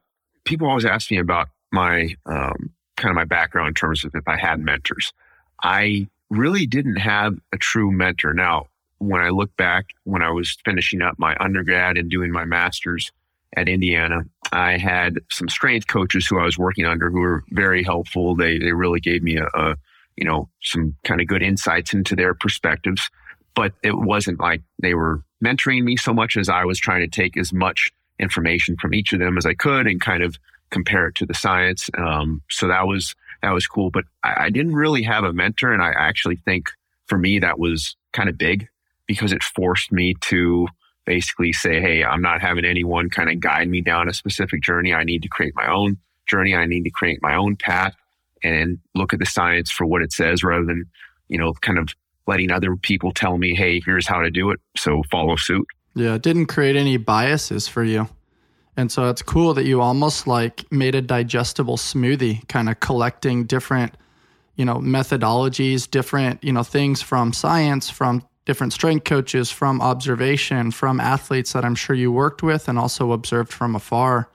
people 0.44 0.68
always 0.68 0.84
ask 0.84 1.10
me 1.10 1.18
about 1.18 1.48
my 1.70 2.14
um, 2.26 2.72
kind 2.96 3.10
of 3.10 3.14
my 3.14 3.24
background 3.24 3.68
in 3.68 3.74
terms 3.74 4.04
of 4.04 4.14
if 4.14 4.26
I 4.26 4.36
had 4.36 4.60
mentors. 4.60 5.12
I 5.62 6.08
really 6.30 6.66
didn't 6.66 6.96
have 6.96 7.34
a 7.52 7.58
true 7.58 7.90
mentor. 7.92 8.32
Now, 8.32 8.66
when 8.98 9.20
I 9.20 9.28
look 9.28 9.54
back, 9.56 9.90
when 10.04 10.22
I 10.22 10.30
was 10.30 10.56
finishing 10.64 11.02
up 11.02 11.18
my 11.18 11.36
undergrad 11.38 11.98
and 11.98 12.10
doing 12.10 12.32
my 12.32 12.44
master's 12.44 13.12
at 13.56 13.68
Indiana, 13.68 14.24
I 14.52 14.78
had 14.78 15.20
some 15.30 15.48
strength 15.48 15.86
coaches 15.86 16.26
who 16.26 16.38
I 16.38 16.44
was 16.44 16.58
working 16.58 16.84
under 16.84 17.10
who 17.10 17.20
were 17.20 17.44
very 17.50 17.82
helpful. 17.82 18.34
They 18.34 18.58
they 18.58 18.72
really 18.72 19.00
gave 19.00 19.22
me 19.22 19.36
a, 19.36 19.46
a 19.54 19.76
you 20.16 20.24
know 20.24 20.48
some 20.62 20.96
kind 21.04 21.20
of 21.20 21.26
good 21.26 21.42
insights 21.42 21.92
into 21.92 22.16
their 22.16 22.34
perspectives, 22.34 23.10
but 23.56 23.72
it 23.82 23.96
wasn't 23.96 24.38
like 24.38 24.62
they 24.80 24.94
were 24.94 25.24
mentoring 25.44 25.82
me 25.82 25.96
so 25.96 26.14
much 26.14 26.36
as 26.36 26.48
I 26.48 26.64
was 26.64 26.78
trying 26.78 27.00
to 27.00 27.08
take 27.08 27.36
as 27.36 27.52
much 27.52 27.90
information 28.20 28.76
from 28.80 28.94
each 28.94 29.12
of 29.12 29.18
them 29.18 29.36
as 29.36 29.46
I 29.46 29.54
could 29.54 29.86
and 29.86 30.00
kind 30.00 30.22
of 30.22 30.36
compare 30.70 31.08
it 31.08 31.16
to 31.16 31.26
the 31.26 31.34
science. 31.34 31.90
Um, 31.96 32.42
so 32.50 32.68
that 32.68 32.86
was 32.86 33.14
that 33.42 33.52
was 33.52 33.66
cool. 33.66 33.90
But 33.90 34.04
I, 34.22 34.44
I 34.44 34.50
didn't 34.50 34.74
really 34.74 35.02
have 35.02 35.24
a 35.24 35.32
mentor, 35.32 35.72
and 35.72 35.82
I 35.82 35.92
actually 35.96 36.36
think 36.36 36.70
for 37.06 37.18
me 37.18 37.38
that 37.40 37.58
was 37.58 37.96
kind 38.12 38.28
of 38.28 38.38
big 38.38 38.68
because 39.06 39.32
it 39.32 39.42
forced 39.42 39.90
me 39.90 40.14
to 40.22 40.68
basically 41.04 41.52
say, 41.52 41.80
Hey, 41.80 42.04
I'm 42.04 42.22
not 42.22 42.40
having 42.40 42.64
anyone 42.64 43.08
kind 43.08 43.30
of 43.30 43.40
guide 43.40 43.68
me 43.68 43.80
down 43.80 44.08
a 44.08 44.12
specific 44.12 44.62
journey. 44.62 44.92
I 44.92 45.04
need 45.04 45.22
to 45.22 45.28
create 45.28 45.54
my 45.54 45.70
own 45.72 45.98
journey. 46.26 46.54
I 46.54 46.66
need 46.66 46.84
to 46.84 46.90
create 46.90 47.20
my 47.22 47.36
own 47.36 47.56
path 47.56 47.94
and 48.42 48.78
look 48.94 49.12
at 49.12 49.20
the 49.20 49.26
science 49.26 49.70
for 49.70 49.86
what 49.86 50.02
it 50.02 50.12
says 50.12 50.42
rather 50.42 50.64
than, 50.64 50.86
you 51.28 51.38
know, 51.38 51.52
kind 51.54 51.78
of 51.78 51.94
letting 52.26 52.50
other 52.50 52.76
people 52.76 53.12
tell 53.12 53.38
me, 53.38 53.54
Hey, 53.54 53.80
here's 53.84 54.06
how 54.06 54.20
to 54.20 54.30
do 54.30 54.50
it. 54.50 54.60
So 54.76 55.02
follow 55.10 55.36
suit. 55.36 55.66
Yeah. 55.94 56.14
It 56.14 56.22
didn't 56.22 56.46
create 56.46 56.76
any 56.76 56.96
biases 56.96 57.68
for 57.68 57.82
you. 57.82 58.08
And 58.76 58.92
so 58.92 59.08
it's 59.08 59.22
cool 59.22 59.54
that 59.54 59.64
you 59.64 59.80
almost 59.80 60.26
like 60.26 60.70
made 60.70 60.94
a 60.94 61.00
digestible 61.00 61.78
smoothie, 61.78 62.46
kind 62.48 62.68
of 62.68 62.78
collecting 62.80 63.46
different, 63.46 63.96
you 64.56 64.66
know, 64.66 64.76
methodologies, 64.76 65.90
different, 65.90 66.44
you 66.44 66.52
know, 66.52 66.62
things 66.62 67.00
from 67.00 67.32
science, 67.32 67.88
from 67.88 68.22
different 68.46 68.72
strength 68.72 69.04
coaches 69.04 69.50
from 69.50 69.82
observation 69.82 70.70
from 70.70 71.00
athletes 71.00 71.52
that 71.52 71.64
I'm 71.64 71.74
sure 71.74 71.94
you 71.94 72.10
worked 72.10 72.42
with 72.42 72.68
and 72.68 72.78
also 72.78 73.12
observed 73.12 73.52
from 73.52 73.74
afar. 73.74 74.30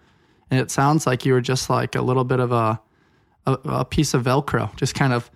And 0.51 0.59
it 0.59 0.69
sounds 0.69 1.07
like 1.07 1.25
you 1.25 1.33
were 1.33 1.41
just 1.41 1.69
like 1.69 1.95
a 1.95 2.01
little 2.01 2.25
bit 2.25 2.41
of 2.41 2.51
a, 2.51 2.79
a, 3.47 3.53
a 3.63 3.85
piece 3.85 4.13
of 4.13 4.23
Velcro, 4.23 4.75
just 4.75 4.93
kind 4.93 5.13
of 5.13 5.31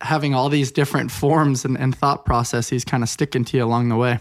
having 0.00 0.34
all 0.34 0.48
these 0.48 0.70
different 0.70 1.10
forms 1.10 1.64
and, 1.64 1.78
and, 1.78 1.96
thought 1.96 2.24
processes 2.24 2.84
kind 2.84 3.02
of 3.02 3.08
sticking 3.08 3.44
to 3.44 3.56
you 3.56 3.64
along 3.64 3.88
the 3.88 3.96
way. 3.96 4.18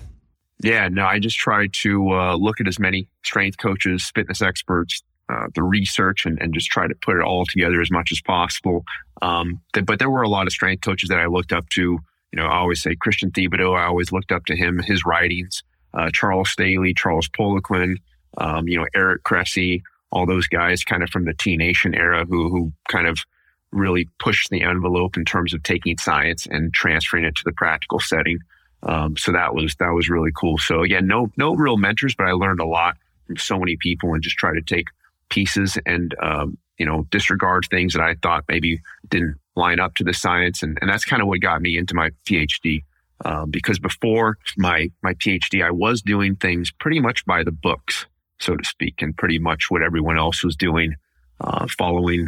Yeah, 0.64 0.88
no, 0.88 1.06
I 1.06 1.20
just 1.20 1.38
try 1.38 1.68
to 1.82 2.12
uh, 2.12 2.36
look 2.36 2.62
at 2.62 2.68
as 2.68 2.80
many 2.80 3.10
strength 3.24 3.58
coaches, 3.58 4.10
fitness 4.16 4.42
experts, 4.42 5.04
uh, 5.28 5.48
the 5.54 5.64
research, 5.64 6.26
and, 6.26 6.42
and 6.42 6.54
just 6.54 6.68
try 6.68 6.88
to 6.88 6.96
put 6.96 7.18
it 7.18 7.24
all 7.24 7.46
together 7.46 7.82
as 7.82 7.92
much 7.92 8.12
as 8.14 8.22
possible. 8.22 8.86
Um, 9.22 9.60
th- 9.74 9.86
but 9.86 10.00
there 10.00 10.10
were 10.10 10.22
a 10.22 10.30
lot 10.30 10.48
of 10.48 10.54
strength 10.54 10.82
coaches 10.82 11.10
that 11.10 11.20
I 11.20 11.26
looked 11.26 11.52
up 11.52 11.68
to 11.70 12.00
you 12.36 12.42
know, 12.42 12.48
I 12.48 12.58
always 12.58 12.82
say 12.82 12.96
Christian 12.96 13.32
Thibaudeau. 13.32 13.78
I 13.78 13.86
always 13.86 14.12
looked 14.12 14.34
up 14.34 14.46
to 14.48 14.58
him, 14.58 14.80
his 14.80 15.06
writings. 15.06 15.64
Uh, 15.94 16.10
Charles 16.14 16.50
Staley, 16.50 16.94
Charles 16.94 17.30
Poliquin, 17.30 17.96
um, 18.38 18.68
you 18.68 18.78
know, 18.78 18.86
Eric 18.94 19.24
Cressey, 19.24 19.82
all 20.12 20.26
those 20.26 20.46
guys 20.48 20.84
kind 20.84 21.02
of 21.02 21.10
from 21.10 21.24
the 21.24 21.34
T 21.34 21.56
Nation 21.56 21.96
era 21.96 22.26
who 22.26 22.50
who 22.50 22.74
kind 22.90 23.08
of 23.08 23.20
really 23.72 24.10
pushed 24.20 24.50
the 24.50 24.62
envelope 24.62 25.18
in 25.18 25.26
terms 25.26 25.54
of 25.54 25.64
taking 25.64 25.98
science 25.98 26.46
and 26.46 26.74
transferring 26.74 27.26
it 27.26 27.36
to 27.36 27.44
the 27.44 27.52
practical 27.52 28.00
setting. 28.00 28.40
Um, 28.84 29.18
so 29.18 29.32
that 29.32 29.56
was 29.56 29.76
that 29.76 29.90
was 29.90 30.10
really 30.10 30.32
cool. 30.36 30.58
So 30.58 30.84
again, 30.84 31.08
no 31.08 31.32
no 31.38 31.56
real 31.56 31.78
mentors, 31.78 32.16
but 32.16 32.28
I 32.28 32.32
learned 32.32 32.60
a 32.60 32.66
lot 32.66 32.98
from 33.26 33.38
so 33.38 33.58
many 33.58 33.78
people 33.78 34.14
and 34.14 34.24
just 34.24 34.38
try 34.38 34.54
to 34.54 34.62
take 34.62 34.88
pieces 35.30 35.78
and 35.86 36.16
um, 36.22 36.58
you 36.78 36.86
know 36.86 37.06
disregard 37.10 37.68
things 37.70 37.94
that 37.94 38.02
I 38.02 38.16
thought 38.22 38.46
maybe 38.48 38.82
didn't 39.10 39.38
line 39.56 39.80
up 39.80 39.96
to 39.96 40.04
the 40.04 40.14
science, 40.14 40.62
and, 40.62 40.78
and 40.82 40.90
that's 40.90 41.06
kind 41.06 41.22
of 41.22 41.28
what 41.28 41.42
got 41.42 41.62
me 41.62 41.78
into 41.78 41.96
my 41.96 42.12
PhD. 42.26 42.84
Um, 43.24 43.50
because 43.50 43.80
before 43.80 44.38
my 44.58 44.90
my 45.02 45.14
PhD, 45.14 45.66
I 45.66 45.72
was 45.72 46.02
doing 46.02 46.36
things 46.36 46.72
pretty 46.72 47.00
much 47.00 47.26
by 47.26 47.44
the 47.44 47.52
books, 47.52 48.06
so 48.40 48.56
to 48.56 48.66
speak, 48.66 49.02
and 49.02 49.16
pretty 49.16 49.40
much 49.40 49.66
what 49.70 49.82
everyone 49.82 50.18
else 50.18 50.44
was 50.44 50.56
doing, 50.56 50.96
uh, 51.40 51.66
following 51.78 52.28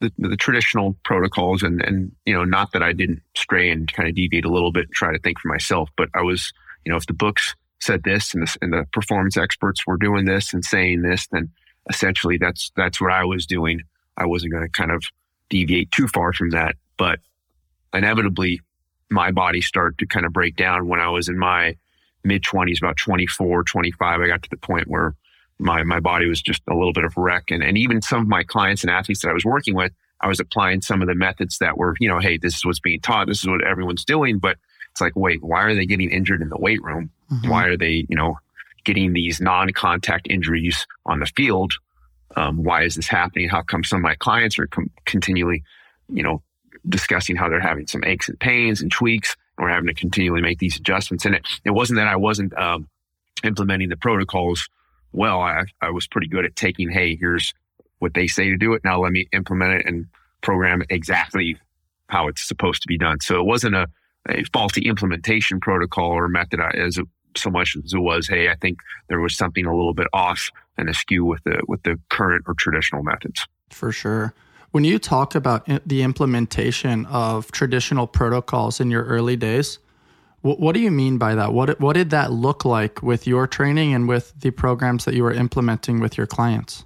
the, 0.00 0.12
the, 0.18 0.36
traditional 0.36 0.96
protocols. 1.04 1.62
And 1.62 1.82
and 1.82 2.12
you 2.24 2.34
know, 2.34 2.44
not 2.44 2.72
that 2.72 2.82
I 2.82 2.92
didn't 2.92 3.22
stray 3.34 3.70
and 3.70 3.92
kind 3.92 4.08
of 4.08 4.14
deviate 4.14 4.44
a 4.44 4.52
little 4.52 4.72
bit 4.72 4.86
and 4.86 4.92
try 4.94 5.12
to 5.12 5.18
think 5.18 5.38
for 5.38 5.48
myself, 5.48 5.90
but 5.96 6.08
I 6.14 6.22
was, 6.22 6.52
you 6.84 6.92
know, 6.92 6.96
if 6.96 7.06
the 7.06 7.14
books 7.14 7.54
said 7.80 8.02
this 8.04 8.32
and, 8.34 8.42
this, 8.42 8.56
and 8.62 8.72
the 8.72 8.86
performance 8.92 9.36
experts 9.36 9.86
were 9.86 9.96
doing 9.96 10.24
this 10.24 10.52
and 10.52 10.64
saying 10.64 11.02
this, 11.02 11.26
then 11.28 11.50
essentially 11.90 12.38
that's 12.38 12.70
that's 12.76 13.00
what 13.00 13.12
I 13.12 13.24
was 13.24 13.46
doing. 13.46 13.82
I 14.16 14.26
wasn't 14.26 14.52
going 14.52 14.64
to 14.64 14.70
kind 14.70 14.90
of 14.90 15.04
deviate 15.48 15.92
too 15.92 16.08
far 16.08 16.32
from 16.32 16.50
that, 16.50 16.76
but 16.96 17.20
inevitably 17.92 18.60
my 19.10 19.30
body 19.30 19.60
started 19.60 19.98
to 19.98 20.06
kind 20.06 20.26
of 20.26 20.32
break 20.32 20.56
down 20.56 20.88
when 20.88 21.00
I 21.00 21.08
was 21.08 21.28
in 21.28 21.38
my 21.38 21.76
mid 22.24 22.42
20s, 22.42 22.78
about 22.78 22.96
24, 22.96 23.62
25. 23.62 24.20
I 24.20 24.26
got 24.26 24.42
to 24.42 24.50
the 24.50 24.56
point 24.56 24.88
where 24.88 25.14
my, 25.58 25.82
my 25.82 26.00
body 26.00 26.28
was 26.28 26.42
just 26.42 26.62
a 26.68 26.74
little 26.74 26.92
bit 26.92 27.04
of 27.04 27.16
wreck. 27.16 27.50
And, 27.50 27.62
and 27.62 27.78
even 27.78 28.02
some 28.02 28.22
of 28.22 28.28
my 28.28 28.42
clients 28.42 28.82
and 28.82 28.90
athletes 28.90 29.22
that 29.22 29.30
I 29.30 29.34
was 29.34 29.44
working 29.44 29.74
with, 29.74 29.92
I 30.20 30.28
was 30.28 30.40
applying 30.40 30.82
some 30.82 31.02
of 31.02 31.08
the 31.08 31.14
methods 31.14 31.58
that 31.58 31.76
were, 31.76 31.94
you 32.00 32.08
know, 32.08 32.18
hey, 32.18 32.38
this 32.38 32.56
is 32.56 32.64
what's 32.64 32.80
being 32.80 33.00
taught. 33.00 33.26
This 33.26 33.40
is 33.40 33.48
what 33.48 33.64
everyone's 33.64 34.04
doing. 34.04 34.38
But 34.38 34.56
it's 34.90 35.00
like, 35.00 35.14
wait, 35.16 35.42
why 35.42 35.62
are 35.62 35.74
they 35.74 35.86
getting 35.86 36.10
injured 36.10 36.42
in 36.42 36.48
the 36.48 36.58
weight 36.58 36.82
room? 36.82 37.10
Mm-hmm. 37.30 37.48
Why 37.48 37.66
are 37.66 37.76
they, 37.76 38.06
you 38.08 38.16
know, 38.16 38.38
getting 38.84 39.12
these 39.12 39.40
non 39.40 39.70
contact 39.72 40.26
injuries 40.30 40.86
on 41.04 41.20
the 41.20 41.26
field? 41.26 41.74
Um, 42.34 42.64
why 42.64 42.82
is 42.82 42.94
this 42.94 43.08
happening? 43.08 43.48
How 43.48 43.62
come 43.62 43.84
some 43.84 43.98
of 43.98 44.02
my 44.02 44.14
clients 44.14 44.58
are 44.58 44.66
com- 44.66 44.90
continually, 45.04 45.62
you 46.08 46.22
know, 46.22 46.42
discussing 46.88 47.36
how 47.36 47.48
they're 47.48 47.60
having 47.60 47.86
some 47.86 48.04
aches 48.04 48.28
and 48.28 48.38
pains 48.38 48.80
and 48.80 48.90
tweaks. 48.90 49.36
And 49.56 49.64
we're 49.64 49.72
having 49.72 49.88
to 49.88 49.94
continually 49.94 50.42
make 50.42 50.58
these 50.58 50.76
adjustments. 50.76 51.24
And 51.24 51.34
it, 51.34 51.46
it 51.64 51.70
wasn't 51.70 51.98
that 51.98 52.08
I 52.08 52.16
wasn't 52.16 52.56
um, 52.58 52.88
implementing 53.44 53.88
the 53.88 53.96
protocols 53.96 54.68
well. 55.16 55.40
I, 55.40 55.64
I 55.80 55.90
was 55.90 56.06
pretty 56.06 56.28
good 56.28 56.44
at 56.44 56.54
taking, 56.54 56.90
hey, 56.90 57.16
here's 57.16 57.52
what 57.98 58.14
they 58.14 58.26
say 58.26 58.50
to 58.50 58.56
do 58.56 58.74
it. 58.74 58.82
Now 58.84 59.00
let 59.00 59.12
me 59.12 59.26
implement 59.32 59.80
it 59.80 59.86
and 59.86 60.06
program 60.42 60.82
exactly 60.90 61.56
how 62.08 62.28
it's 62.28 62.46
supposed 62.46 62.82
to 62.82 62.88
be 62.88 62.98
done. 62.98 63.20
So 63.20 63.40
it 63.40 63.46
wasn't 63.46 63.74
a, 63.74 63.88
a 64.28 64.44
faulty 64.52 64.82
implementation 64.82 65.60
protocol 65.60 66.10
or 66.10 66.28
method 66.28 66.60
as 66.60 66.98
so 67.36 67.50
much 67.50 67.76
as 67.76 67.92
it 67.92 67.98
was, 67.98 68.28
hey, 68.28 68.48
I 68.48 68.54
think 68.54 68.78
there 69.08 69.20
was 69.20 69.36
something 69.36 69.66
a 69.66 69.74
little 69.74 69.94
bit 69.94 70.06
off 70.12 70.50
and 70.78 70.88
askew 70.88 71.24
with 71.24 71.42
the 71.44 71.62
with 71.68 71.82
the 71.82 71.98
current 72.08 72.44
or 72.46 72.54
traditional 72.54 73.02
methods. 73.02 73.46
For 73.70 73.92
sure. 73.92 74.34
When 74.72 74.84
you 74.84 74.98
talk 74.98 75.34
about 75.34 75.66
the 75.86 76.02
implementation 76.02 77.06
of 77.06 77.50
traditional 77.52 78.06
protocols 78.06 78.80
in 78.80 78.90
your 78.90 79.04
early 79.04 79.36
days, 79.36 79.78
what, 80.42 80.60
what 80.60 80.74
do 80.74 80.80
you 80.80 80.90
mean 80.90 81.18
by 81.18 81.34
that? 81.34 81.52
What 81.52 81.80
what 81.80 81.94
did 81.94 82.10
that 82.10 82.32
look 82.32 82.64
like 82.64 83.02
with 83.02 83.26
your 83.26 83.46
training 83.46 83.94
and 83.94 84.08
with 84.08 84.32
the 84.40 84.50
programs 84.50 85.04
that 85.04 85.14
you 85.14 85.22
were 85.22 85.32
implementing 85.32 86.00
with 86.00 86.16
your 86.16 86.26
clients? 86.26 86.84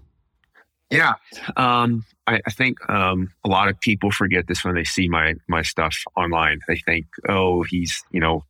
Yeah, 0.91 1.15
um, 1.57 2.05
I, 2.27 2.41
I, 2.45 2.51
think 2.51 2.79
um, 2.91 3.29
a 3.45 3.49
lot 3.49 3.69
of 3.69 3.79
people 3.79 4.11
forget 4.11 4.49
this 4.49 4.65
when 4.65 4.75
they 4.75 4.85
see 4.85 5.09
my 5.09 5.35
my 5.49 5.63
stuff 5.63 5.97
online. 6.17 6.61
They 6.67 6.79
think, 6.79 7.07
oh, 7.29 7.63
he's 7.63 8.03
you 8.11 8.21
know 8.21 8.45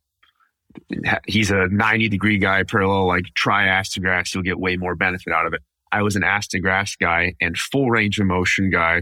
he's 1.27 1.51
a 1.51 1.67
90 1.67 2.07
degree 2.07 2.37
guy 2.37 2.63
parallel 2.63 3.05
like 3.05 3.25
try 3.35 3.67
ass 3.67 3.89
to 3.89 3.99
grass 3.99 4.33
you'll 4.33 4.41
get 4.41 4.57
way 4.57 4.77
more 4.77 4.95
benefit 4.95 5.33
out 5.33 5.45
of 5.45 5.53
it 5.53 5.59
i 5.91 6.01
was 6.01 6.15
an 6.15 6.23
ass 6.23 6.47
to 6.47 6.61
grass 6.61 6.95
guy 6.95 7.33
and 7.41 7.57
full 7.57 7.89
range 7.89 8.17
of 8.19 8.25
motion 8.25 8.69
guy 8.69 9.01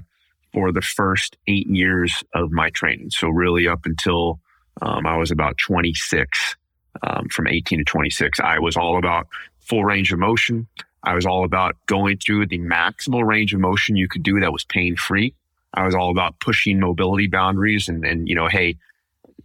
for 0.54 0.72
the 0.72 0.82
first 0.82 1.38
eight 1.48 1.68
years 1.68 2.24
of 2.34 2.52
my 2.52 2.70
training. 2.72 3.10
So 3.12 3.28
really 3.28 3.68
up 3.68 3.86
until 3.86 4.40
um, 4.82 5.06
I 5.06 5.18
was 5.18 5.32
about 5.32 5.58
26, 5.58 6.56
um, 7.04 7.28
from 7.30 7.48
18 7.48 7.80
to 7.80 7.86
26, 7.86 8.40
I 8.40 8.60
was 8.60 8.76
all 8.78 8.98
about 8.98 9.28
full 9.60 9.84
range 9.84 10.12
of 10.12 10.20
motion. 10.20 10.68
I 11.04 11.16
was 11.16 11.26
all 11.26 11.44
about 11.44 11.76
going 11.86 12.18
through 12.18 12.48
the 12.48 12.60
maximal 12.60 13.26
range 13.26 13.54
of 13.54 13.60
motion 13.60 13.96
you 13.96 14.08
could 14.08 14.24
do 14.24 14.40
that 14.40 14.52
was 14.52 14.66
pain 14.66 14.96
free. 14.96 15.34
I 15.74 15.86
was 15.86 15.96
all 15.96 16.12
about 16.12 16.40
pushing 16.40 16.80
mobility 16.80 17.28
boundaries 17.28 17.88
and, 17.88 18.04
and, 18.04 18.28
you 18.28 18.36
know, 18.36 18.48
hey, 18.48 18.78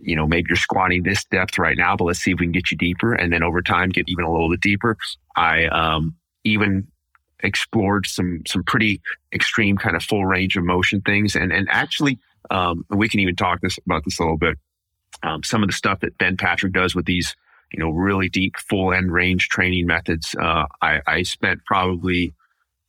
you 0.00 0.16
know, 0.16 0.26
maybe 0.26 0.46
you're 0.48 0.56
squatting 0.56 1.02
this 1.02 1.24
depth 1.26 1.58
right 1.58 1.76
now, 1.76 1.96
but 1.96 2.04
let's 2.04 2.18
see 2.18 2.32
if 2.32 2.40
we 2.40 2.46
can 2.46 2.52
get 2.52 2.70
you 2.70 2.76
deeper. 2.76 3.14
And 3.14 3.32
then 3.32 3.42
over 3.42 3.62
time, 3.62 3.90
get 3.90 4.08
even 4.08 4.24
a 4.24 4.32
little 4.32 4.50
bit 4.50 4.60
deeper. 4.60 4.96
I, 5.36 5.66
um, 5.66 6.16
even 6.44 6.86
explored 7.44 8.06
some 8.06 8.42
some 8.46 8.64
pretty 8.64 9.00
extreme 9.32 9.76
kind 9.76 9.96
of 9.96 10.02
full 10.02 10.24
range 10.24 10.56
of 10.56 10.64
motion 10.64 11.00
things, 11.02 11.36
and 11.36 11.52
and 11.52 11.68
actually, 11.70 12.18
um, 12.50 12.84
we 12.90 13.08
can 13.08 13.20
even 13.20 13.36
talk 13.36 13.60
this 13.60 13.78
about 13.86 14.04
this 14.04 14.18
a 14.18 14.22
little 14.22 14.38
bit. 14.38 14.58
Um, 15.22 15.42
some 15.42 15.62
of 15.62 15.68
the 15.68 15.74
stuff 15.74 16.00
that 16.00 16.18
Ben 16.18 16.36
Patrick 16.36 16.72
does 16.72 16.94
with 16.94 17.06
these, 17.06 17.34
you 17.72 17.78
know, 17.78 17.90
really 17.90 18.28
deep 18.28 18.56
full 18.56 18.92
end 18.92 19.12
range 19.12 19.48
training 19.48 19.86
methods. 19.86 20.34
Uh, 20.38 20.66
I, 20.82 21.00
I 21.06 21.22
spent 21.22 21.64
probably 21.64 22.34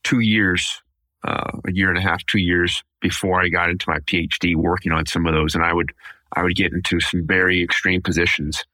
two 0.04 0.20
years, 0.20 0.82
uh, 1.24 1.52
a 1.66 1.72
year 1.72 1.90
and 1.90 1.98
a 1.98 2.02
half, 2.02 2.26
two 2.26 2.40
years 2.40 2.84
before 3.02 3.42
I 3.42 3.50
got 3.50 3.70
into 3.70 3.90
my 3.90 4.00
PhD 4.00 4.56
working 4.56 4.92
on 4.92 5.06
some 5.06 5.26
of 5.26 5.34
those, 5.34 5.56
and 5.56 5.64
I 5.64 5.74
would 5.74 5.92
I 6.34 6.44
would 6.44 6.56
get 6.56 6.74
into 6.74 7.00
some 7.00 7.26
very 7.26 7.64
extreme 7.64 8.02
positions. 8.02 8.66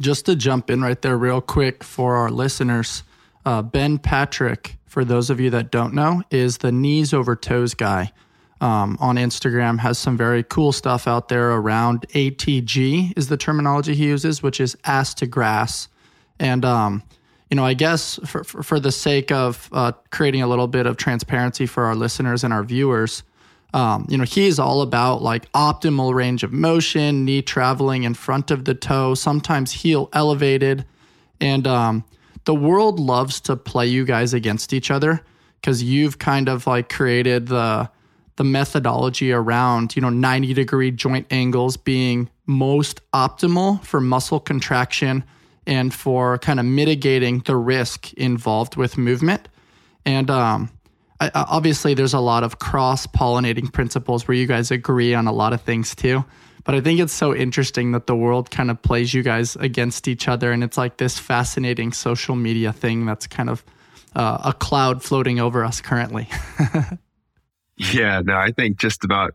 Just 0.00 0.26
to 0.26 0.36
jump 0.36 0.70
in 0.70 0.82
right 0.82 1.00
there, 1.00 1.16
real 1.16 1.40
quick 1.40 1.82
for 1.82 2.16
our 2.16 2.30
listeners, 2.30 3.02
uh, 3.44 3.62
Ben 3.62 3.98
Patrick 3.98 4.76
for 4.96 5.04
those 5.04 5.28
of 5.28 5.38
you 5.38 5.50
that 5.50 5.70
don't 5.70 5.92
know, 5.92 6.22
is 6.30 6.56
the 6.56 6.72
knees 6.72 7.12
over 7.12 7.36
toes 7.36 7.74
guy. 7.74 8.10
Um, 8.58 8.96
on 9.00 9.16
Instagram 9.16 9.78
has 9.80 9.98
some 9.98 10.16
very 10.16 10.42
cool 10.42 10.72
stuff 10.72 11.06
out 11.06 11.28
there 11.28 11.50
around 11.50 12.08
ATG 12.14 13.12
is 13.14 13.28
the 13.28 13.36
terminology 13.36 13.94
he 13.94 14.06
uses, 14.06 14.42
which 14.42 14.60
is 14.60 14.76
ass 14.84 15.12
to 15.14 15.26
grass. 15.26 15.88
And 16.40 16.64
um, 16.64 17.02
you 17.50 17.56
know, 17.56 17.64
I 17.64 17.74
guess 17.74 18.18
for, 18.24 18.44
for, 18.44 18.62
for 18.62 18.80
the 18.80 18.90
sake 18.90 19.30
of 19.30 19.68
uh, 19.72 19.92
creating 20.10 20.42
a 20.42 20.46
little 20.46 20.66
bit 20.66 20.86
of 20.86 20.96
transparency 20.96 21.66
for 21.66 21.84
our 21.84 21.94
listeners 21.94 22.44
and 22.44 22.52
our 22.52 22.64
viewers, 22.64 23.22
um, 23.74 24.06
you 24.08 24.16
know, 24.16 24.24
he's 24.24 24.58
all 24.58 24.82
about 24.82 25.22
like 25.22 25.50
optimal 25.52 26.14
range 26.14 26.42
of 26.42 26.52
motion, 26.52 27.24
knee 27.24 27.42
traveling 27.42 28.04
in 28.04 28.14
front 28.14 28.50
of 28.50 28.64
the 28.64 28.74
toe, 28.74 29.14
sometimes 29.14 29.70
heel 29.70 30.08
elevated, 30.12 30.84
and 31.40 31.66
um, 31.66 32.04
the 32.44 32.54
world 32.54 32.98
loves 32.98 33.40
to 33.42 33.56
play 33.56 33.86
you 33.86 34.04
guys 34.04 34.32
against 34.32 34.72
each 34.72 34.90
other 34.90 35.20
because 35.60 35.82
you've 35.82 36.18
kind 36.18 36.48
of 36.48 36.66
like 36.66 36.88
created 36.88 37.48
the 37.48 37.90
the 38.36 38.44
methodology 38.44 39.32
around 39.32 39.96
you 39.96 40.02
know 40.02 40.10
90 40.10 40.54
degree 40.54 40.90
joint 40.90 41.26
angles 41.30 41.76
being 41.76 42.28
most 42.46 43.00
optimal 43.12 43.82
for 43.84 44.00
muscle 44.00 44.40
contraction 44.40 45.24
and 45.66 45.92
for 45.92 46.38
kind 46.38 46.60
of 46.60 46.66
mitigating 46.66 47.40
the 47.40 47.56
risk 47.56 48.12
involved 48.14 48.76
with 48.76 48.96
movement 48.96 49.48
and 50.04 50.30
um, 50.30 50.70
I, 51.20 51.30
obviously 51.34 51.94
there's 51.94 52.14
a 52.14 52.20
lot 52.20 52.44
of 52.44 52.58
cross 52.58 53.06
pollinating 53.06 53.72
principles 53.72 54.28
where 54.28 54.36
you 54.36 54.46
guys 54.46 54.70
agree 54.70 55.14
on 55.14 55.26
a 55.26 55.32
lot 55.32 55.52
of 55.52 55.62
things 55.62 55.94
too 55.94 56.24
but 56.66 56.74
I 56.74 56.80
think 56.80 56.98
it's 56.98 57.12
so 57.12 57.32
interesting 57.32 57.92
that 57.92 58.08
the 58.08 58.16
world 58.16 58.50
kind 58.50 58.72
of 58.72 58.82
plays 58.82 59.14
you 59.14 59.22
guys 59.22 59.54
against 59.54 60.08
each 60.08 60.26
other. 60.26 60.50
And 60.50 60.64
it's 60.64 60.76
like 60.76 60.96
this 60.96 61.16
fascinating 61.16 61.92
social 61.92 62.34
media 62.34 62.72
thing 62.72 63.06
that's 63.06 63.28
kind 63.28 63.48
of 63.48 63.64
uh, 64.16 64.38
a 64.46 64.52
cloud 64.52 65.00
floating 65.00 65.38
over 65.38 65.64
us 65.64 65.80
currently. 65.80 66.28
yeah, 67.76 68.22
no, 68.24 68.36
I 68.36 68.52
think 68.52 68.78
just 68.78 69.04
about 69.04 69.34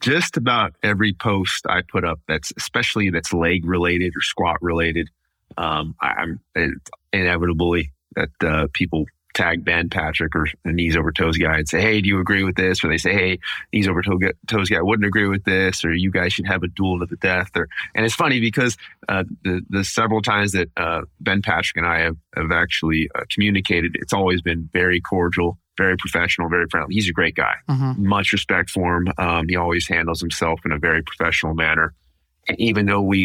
just 0.00 0.36
about 0.36 0.74
every 0.82 1.12
post 1.12 1.64
I 1.68 1.82
put 1.82 2.04
up 2.04 2.20
that's 2.26 2.52
especially 2.56 3.10
that's 3.10 3.32
leg 3.32 3.64
related 3.64 4.14
or 4.16 4.20
squat 4.20 4.60
related, 4.60 5.08
um, 5.56 5.94
I, 6.00 6.24
am 6.56 6.80
inevitably 7.12 7.92
that 8.16 8.30
uh, 8.44 8.66
people 8.72 9.06
tag 9.34 9.64
Ben 9.64 9.88
Patrick 9.88 10.36
or 10.36 10.46
the 10.64 10.72
knees 10.72 10.96
over 10.96 11.10
toes 11.10 11.38
guy 11.38 11.58
and 11.58 11.68
say, 11.68 11.80
Hey, 11.80 12.00
do 12.00 12.08
you 12.08 12.20
agree 12.20 12.44
with 12.44 12.56
this? 12.56 12.84
Or 12.84 12.88
they 12.88 12.98
say, 12.98 13.12
Hey, 13.12 13.38
knees 13.72 13.88
over 13.88 14.02
toes 14.02 14.68
guy 14.68 14.82
wouldn't 14.82 15.06
agree 15.06 15.26
with 15.26 15.44
this, 15.44 15.84
or 15.84 15.94
you 15.94 16.10
guys 16.10 16.32
should 16.32 16.46
have 16.46 16.62
a 16.62 16.68
duel 16.68 17.00
to 17.00 17.06
the 17.06 17.16
death. 17.16 17.50
Or, 17.56 17.68
and 17.94 18.04
it's 18.04 18.14
funny 18.14 18.40
because, 18.40 18.76
uh, 19.08 19.24
the, 19.42 19.62
the 19.70 19.84
several 19.84 20.22
times 20.22 20.52
that, 20.52 20.68
uh, 20.76 21.02
Ben 21.20 21.42
Patrick 21.42 21.78
and 21.78 21.86
I 21.86 22.00
have, 22.00 22.16
have 22.36 22.52
actually 22.52 23.08
uh, 23.14 23.22
communicated, 23.30 23.96
it's 23.96 24.12
always 24.12 24.42
been 24.42 24.68
very 24.72 25.00
cordial, 25.00 25.58
very 25.76 25.96
professional, 25.96 26.48
very 26.48 26.66
friendly. 26.70 26.94
He's 26.94 27.08
a 27.08 27.12
great 27.12 27.34
guy. 27.34 27.54
Mm-hmm. 27.68 28.06
Much 28.06 28.32
respect 28.32 28.70
for 28.70 28.96
him. 28.96 29.12
Um, 29.18 29.48
he 29.48 29.56
always 29.56 29.88
handles 29.88 30.20
himself 30.20 30.60
in 30.64 30.72
a 30.72 30.78
very 30.78 31.02
professional 31.02 31.54
manner. 31.54 31.94
And 32.48 32.58
even 32.60 32.86
though 32.86 33.00
we, 33.00 33.20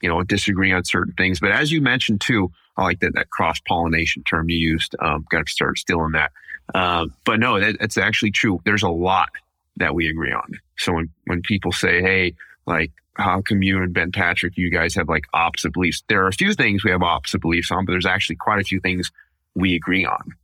you 0.00 0.08
know, 0.08 0.22
disagree 0.22 0.72
on 0.72 0.84
certain 0.84 1.14
things, 1.14 1.40
but 1.40 1.52
as 1.52 1.70
you 1.70 1.80
mentioned 1.80 2.20
too, 2.20 2.50
I 2.76 2.84
like 2.84 3.00
that, 3.00 3.14
that 3.14 3.30
cross 3.30 3.60
pollination 3.66 4.24
term 4.24 4.48
you 4.48 4.56
used. 4.56 4.96
Um, 4.98 5.24
got 5.30 5.46
to 5.46 5.52
start 5.52 5.78
stealing 5.78 6.12
that. 6.12 6.32
Uh, 6.74 7.06
but 7.24 7.38
no, 7.38 7.60
that, 7.60 7.78
that's 7.78 7.98
actually 7.98 8.30
true. 8.30 8.60
There's 8.64 8.82
a 8.82 8.88
lot 8.88 9.30
that 9.76 9.94
we 9.94 10.08
agree 10.08 10.32
on. 10.32 10.58
So 10.78 10.94
when, 10.94 11.10
when 11.26 11.42
people 11.42 11.72
say, 11.72 12.00
Hey, 12.00 12.34
like, 12.66 12.92
how 13.14 13.42
come 13.42 13.62
you 13.62 13.82
and 13.82 13.92
Ben 13.92 14.10
Patrick, 14.10 14.56
you 14.56 14.70
guys 14.70 14.94
have 14.94 15.08
like 15.08 15.24
opposite 15.34 15.72
beliefs? 15.74 16.02
There 16.08 16.24
are 16.24 16.28
a 16.28 16.32
few 16.32 16.54
things 16.54 16.82
we 16.82 16.90
have 16.90 17.02
opposite 17.02 17.40
beliefs 17.40 17.70
on, 17.70 17.84
but 17.84 17.92
there's 17.92 18.06
actually 18.06 18.36
quite 18.36 18.60
a 18.60 18.64
few 18.64 18.80
things 18.80 19.10
we 19.54 19.74
agree 19.74 20.06
on. 20.06 20.34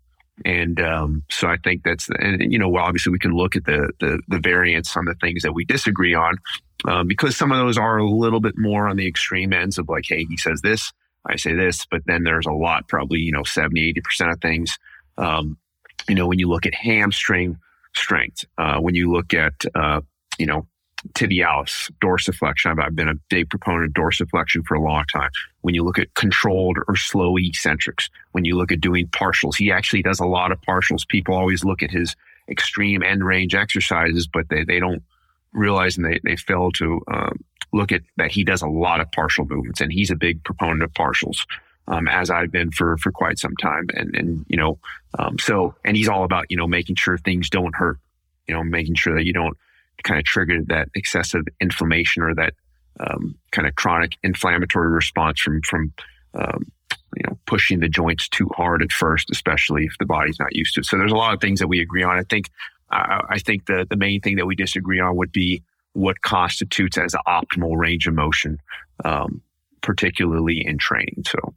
And 0.44 0.80
um, 0.80 1.24
so 1.30 1.48
I 1.48 1.56
think 1.62 1.82
that's, 1.84 2.08
and 2.18 2.52
you 2.52 2.58
know, 2.58 2.68
well, 2.68 2.84
obviously 2.84 3.12
we 3.12 3.18
can 3.18 3.32
look 3.32 3.56
at 3.56 3.64
the, 3.64 3.90
the, 4.00 4.20
the 4.28 4.38
variance 4.38 4.96
on 4.96 5.04
the 5.04 5.14
things 5.20 5.42
that 5.42 5.52
we 5.52 5.64
disagree 5.64 6.14
on, 6.14 6.36
um, 6.86 7.08
because 7.08 7.36
some 7.36 7.50
of 7.52 7.58
those 7.58 7.76
are 7.76 7.98
a 7.98 8.08
little 8.08 8.40
bit 8.40 8.54
more 8.56 8.88
on 8.88 8.96
the 8.96 9.06
extreme 9.06 9.52
ends 9.52 9.78
of 9.78 9.88
like, 9.88 10.04
hey, 10.06 10.24
he 10.24 10.36
says 10.36 10.60
this, 10.62 10.92
I 11.26 11.36
say 11.36 11.54
this, 11.54 11.86
but 11.90 12.02
then 12.06 12.22
there's 12.22 12.46
a 12.46 12.52
lot, 12.52 12.88
probably 12.88 13.18
you 13.18 13.32
know, 13.32 13.44
70, 13.44 13.88
80 13.88 14.00
percent 14.00 14.30
of 14.30 14.40
things. 14.40 14.78
Um, 15.16 15.58
you 16.08 16.14
know, 16.14 16.26
when 16.26 16.38
you 16.38 16.48
look 16.48 16.66
at 16.66 16.74
hamstring 16.74 17.58
strength, 17.94 18.44
uh, 18.56 18.78
when 18.78 18.94
you 18.94 19.12
look 19.12 19.34
at 19.34 19.54
uh, 19.74 20.00
you 20.38 20.46
know 20.46 20.66
tibialis, 21.14 21.90
dorsiflexion. 22.02 22.82
I've 22.82 22.96
been 22.96 23.08
a 23.08 23.14
big 23.28 23.50
proponent 23.50 23.86
of 23.86 23.92
dorsiflexion 24.02 24.64
for 24.66 24.74
a 24.74 24.82
long 24.82 25.04
time. 25.12 25.30
When 25.62 25.74
you 25.74 25.84
look 25.84 25.98
at 25.98 26.14
controlled 26.14 26.78
or 26.86 26.96
slow 26.96 27.36
eccentrics, 27.38 28.10
when 28.32 28.44
you 28.44 28.56
look 28.56 28.72
at 28.72 28.80
doing 28.80 29.06
partials, 29.08 29.56
he 29.56 29.70
actually 29.70 30.02
does 30.02 30.20
a 30.20 30.26
lot 30.26 30.52
of 30.52 30.60
partials. 30.62 31.06
People 31.06 31.34
always 31.34 31.64
look 31.64 31.82
at 31.82 31.90
his 31.90 32.16
extreme 32.48 33.02
end 33.02 33.24
range 33.24 33.54
exercises, 33.54 34.26
but 34.26 34.48
they, 34.48 34.64
they 34.64 34.80
don't 34.80 35.02
realize 35.52 35.96
and 35.96 36.06
they, 36.06 36.20
they 36.24 36.36
fail 36.36 36.70
to 36.72 37.00
um, 37.08 37.44
look 37.72 37.92
at 37.92 38.02
that 38.16 38.30
he 38.30 38.44
does 38.44 38.62
a 38.62 38.66
lot 38.66 39.00
of 39.00 39.10
partial 39.12 39.44
movements 39.46 39.80
and 39.80 39.92
he's 39.92 40.10
a 40.10 40.16
big 40.16 40.42
proponent 40.44 40.82
of 40.82 40.92
partials. 40.92 41.46
Um, 41.86 42.06
as 42.06 42.28
I've 42.28 42.52
been 42.52 42.70
for 42.70 42.98
for 42.98 43.10
quite 43.10 43.38
some 43.38 43.56
time, 43.56 43.88
and 43.94 44.14
and 44.14 44.44
you 44.46 44.58
know, 44.58 44.78
um, 45.18 45.38
so 45.38 45.74
and 45.86 45.96
he's 45.96 46.08
all 46.08 46.22
about 46.22 46.44
you 46.50 46.56
know 46.58 46.66
making 46.66 46.96
sure 46.96 47.16
things 47.16 47.48
don't 47.48 47.74
hurt, 47.74 47.98
you 48.46 48.54
know, 48.54 48.62
making 48.62 48.94
sure 48.94 49.14
that 49.14 49.24
you 49.24 49.32
don't 49.32 49.56
kind 50.02 50.18
of 50.18 50.24
triggered 50.24 50.68
that 50.68 50.88
excessive 50.94 51.44
inflammation 51.60 52.22
or 52.22 52.34
that 52.34 52.54
um, 53.00 53.36
kind 53.52 53.66
of 53.68 53.74
chronic 53.76 54.16
inflammatory 54.22 54.90
response 54.90 55.40
from 55.40 55.60
from 55.62 55.92
um, 56.34 56.66
you 57.16 57.22
know 57.26 57.38
pushing 57.46 57.80
the 57.80 57.88
joints 57.88 58.28
too 58.28 58.48
hard 58.56 58.82
at 58.82 58.92
first, 58.92 59.30
especially 59.30 59.84
if 59.84 59.96
the 59.98 60.06
body's 60.06 60.38
not 60.38 60.54
used 60.54 60.74
to 60.74 60.80
it. 60.80 60.86
So 60.86 60.98
there's 60.98 61.12
a 61.12 61.16
lot 61.16 61.34
of 61.34 61.40
things 61.40 61.60
that 61.60 61.68
we 61.68 61.80
agree 61.80 62.02
on. 62.02 62.18
I 62.18 62.24
think 62.24 62.50
I 62.90 63.38
think 63.38 63.66
the 63.66 63.86
the 63.88 63.96
main 63.96 64.20
thing 64.20 64.36
that 64.36 64.46
we 64.46 64.54
disagree 64.54 65.00
on 65.00 65.16
would 65.16 65.32
be 65.32 65.62
what 65.92 66.22
constitutes 66.22 66.96
as 66.96 67.14
an 67.14 67.20
optimal 67.26 67.76
range 67.76 68.06
of 68.06 68.14
motion, 68.14 68.60
um, 69.04 69.42
particularly 69.80 70.64
in 70.64 70.78
training. 70.78 71.24
So 71.26 71.54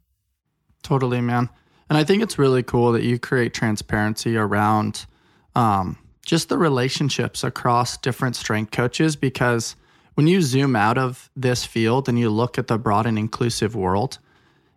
totally, 0.82 1.20
man. 1.20 1.48
And 1.88 1.98
I 1.98 2.04
think 2.04 2.22
it's 2.22 2.38
really 2.38 2.62
cool 2.62 2.92
that 2.92 3.02
you 3.02 3.18
create 3.18 3.54
transparency 3.54 4.36
around 4.36 5.06
um, 5.54 5.98
just 6.24 6.48
the 6.48 6.58
relationships 6.58 7.42
across 7.42 7.96
different 7.96 8.36
strength 8.36 8.70
coaches 8.70 9.16
because 9.16 9.76
when 10.14 10.26
you 10.26 10.42
zoom 10.42 10.76
out 10.76 10.98
of 10.98 11.30
this 11.34 11.64
field 11.64 12.08
and 12.08 12.18
you 12.18 12.30
look 12.30 12.58
at 12.58 12.68
the 12.68 12.78
broad 12.78 13.06
and 13.06 13.18
inclusive 13.18 13.74
world, 13.74 14.18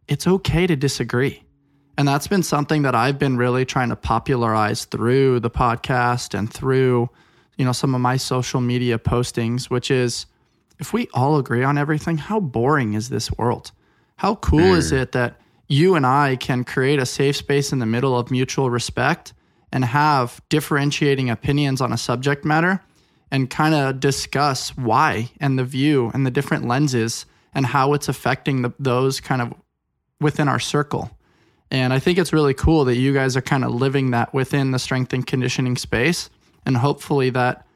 it's 0.07 0.27
okay 0.27 0.65
to 0.67 0.75
disagree. 0.75 1.43
And 1.97 2.07
that's 2.07 2.27
been 2.27 2.43
something 2.43 2.81
that 2.81 2.95
I've 2.95 3.19
been 3.19 3.37
really 3.37 3.65
trying 3.65 3.89
to 3.89 3.95
popularize 3.95 4.85
through 4.85 5.39
the 5.39 5.49
podcast 5.49 6.37
and 6.37 6.51
through, 6.51 7.09
you 7.57 7.65
know, 7.65 7.71
some 7.71 7.95
of 7.95 8.01
my 8.01 8.17
social 8.17 8.59
media 8.59 8.99
postings, 8.99 9.69
which 9.69 9.89
is 9.89 10.25
if 10.79 10.91
we 10.93 11.07
all 11.13 11.37
agree 11.37 11.63
on 11.63 11.77
everything, 11.77 12.17
how 12.17 12.39
boring 12.39 12.93
is 12.95 13.09
this 13.09 13.31
world? 13.31 13.71
How 14.17 14.35
cool 14.35 14.59
mm. 14.59 14.77
is 14.77 14.91
it 14.91 15.13
that 15.13 15.39
you 15.67 15.95
and 15.95 16.05
I 16.05 16.35
can 16.35 16.63
create 16.63 16.99
a 16.99 17.05
safe 17.05 17.37
space 17.37 17.71
in 17.71 17.79
the 17.79 17.85
middle 17.85 18.17
of 18.17 18.29
mutual 18.29 18.69
respect 18.69 19.33
and 19.75 19.83
have 19.83 20.39
differentiating 20.47 21.29
opinions 21.29 21.81
on 21.81 21.91
a 21.91 21.97
subject 21.97 22.45
matter 22.45 22.81
and 23.29 23.49
kind 23.49 23.75
of 23.75 23.99
discuss 23.99 24.69
why 24.77 25.29
and 25.41 25.59
the 25.59 25.65
view 25.65 26.09
and 26.13 26.25
the 26.25 26.31
different 26.31 26.65
lenses 26.65 27.25
and 27.53 27.65
how 27.65 27.91
it's 27.91 28.07
affecting 28.07 28.61
the, 28.61 28.73
those 28.79 29.19
kind 29.19 29.41
of 29.41 29.53
within 30.21 30.47
our 30.47 30.61
circle. 30.61 31.11
And 31.69 31.91
I 31.91 31.99
think 31.99 32.17
it's 32.17 32.31
really 32.31 32.53
cool 32.53 32.85
that 32.85 32.95
you 32.95 33.13
guys 33.13 33.35
are 33.35 33.41
kind 33.41 33.65
of 33.65 33.71
living 33.71 34.11
that 34.11 34.33
within 34.33 34.71
the 34.71 34.79
strength 34.79 35.11
and 35.11 35.27
conditioning 35.27 35.75
space. 35.75 36.29
And 36.65 36.77
hopefully 36.77 37.29
that 37.31 37.67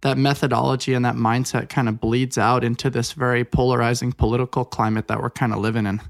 that 0.00 0.18
methodology 0.18 0.92
and 0.92 1.04
that 1.04 1.14
mindset 1.14 1.68
kind 1.68 1.88
of 1.88 2.00
bleeds 2.00 2.36
out 2.36 2.64
into 2.64 2.90
this 2.90 3.12
very 3.12 3.44
polarizing 3.44 4.10
political 4.10 4.64
climate 4.64 5.06
that 5.06 5.22
we're 5.22 5.30
kind 5.30 5.52
of 5.52 5.60
living 5.60 5.86
in. 5.86 6.00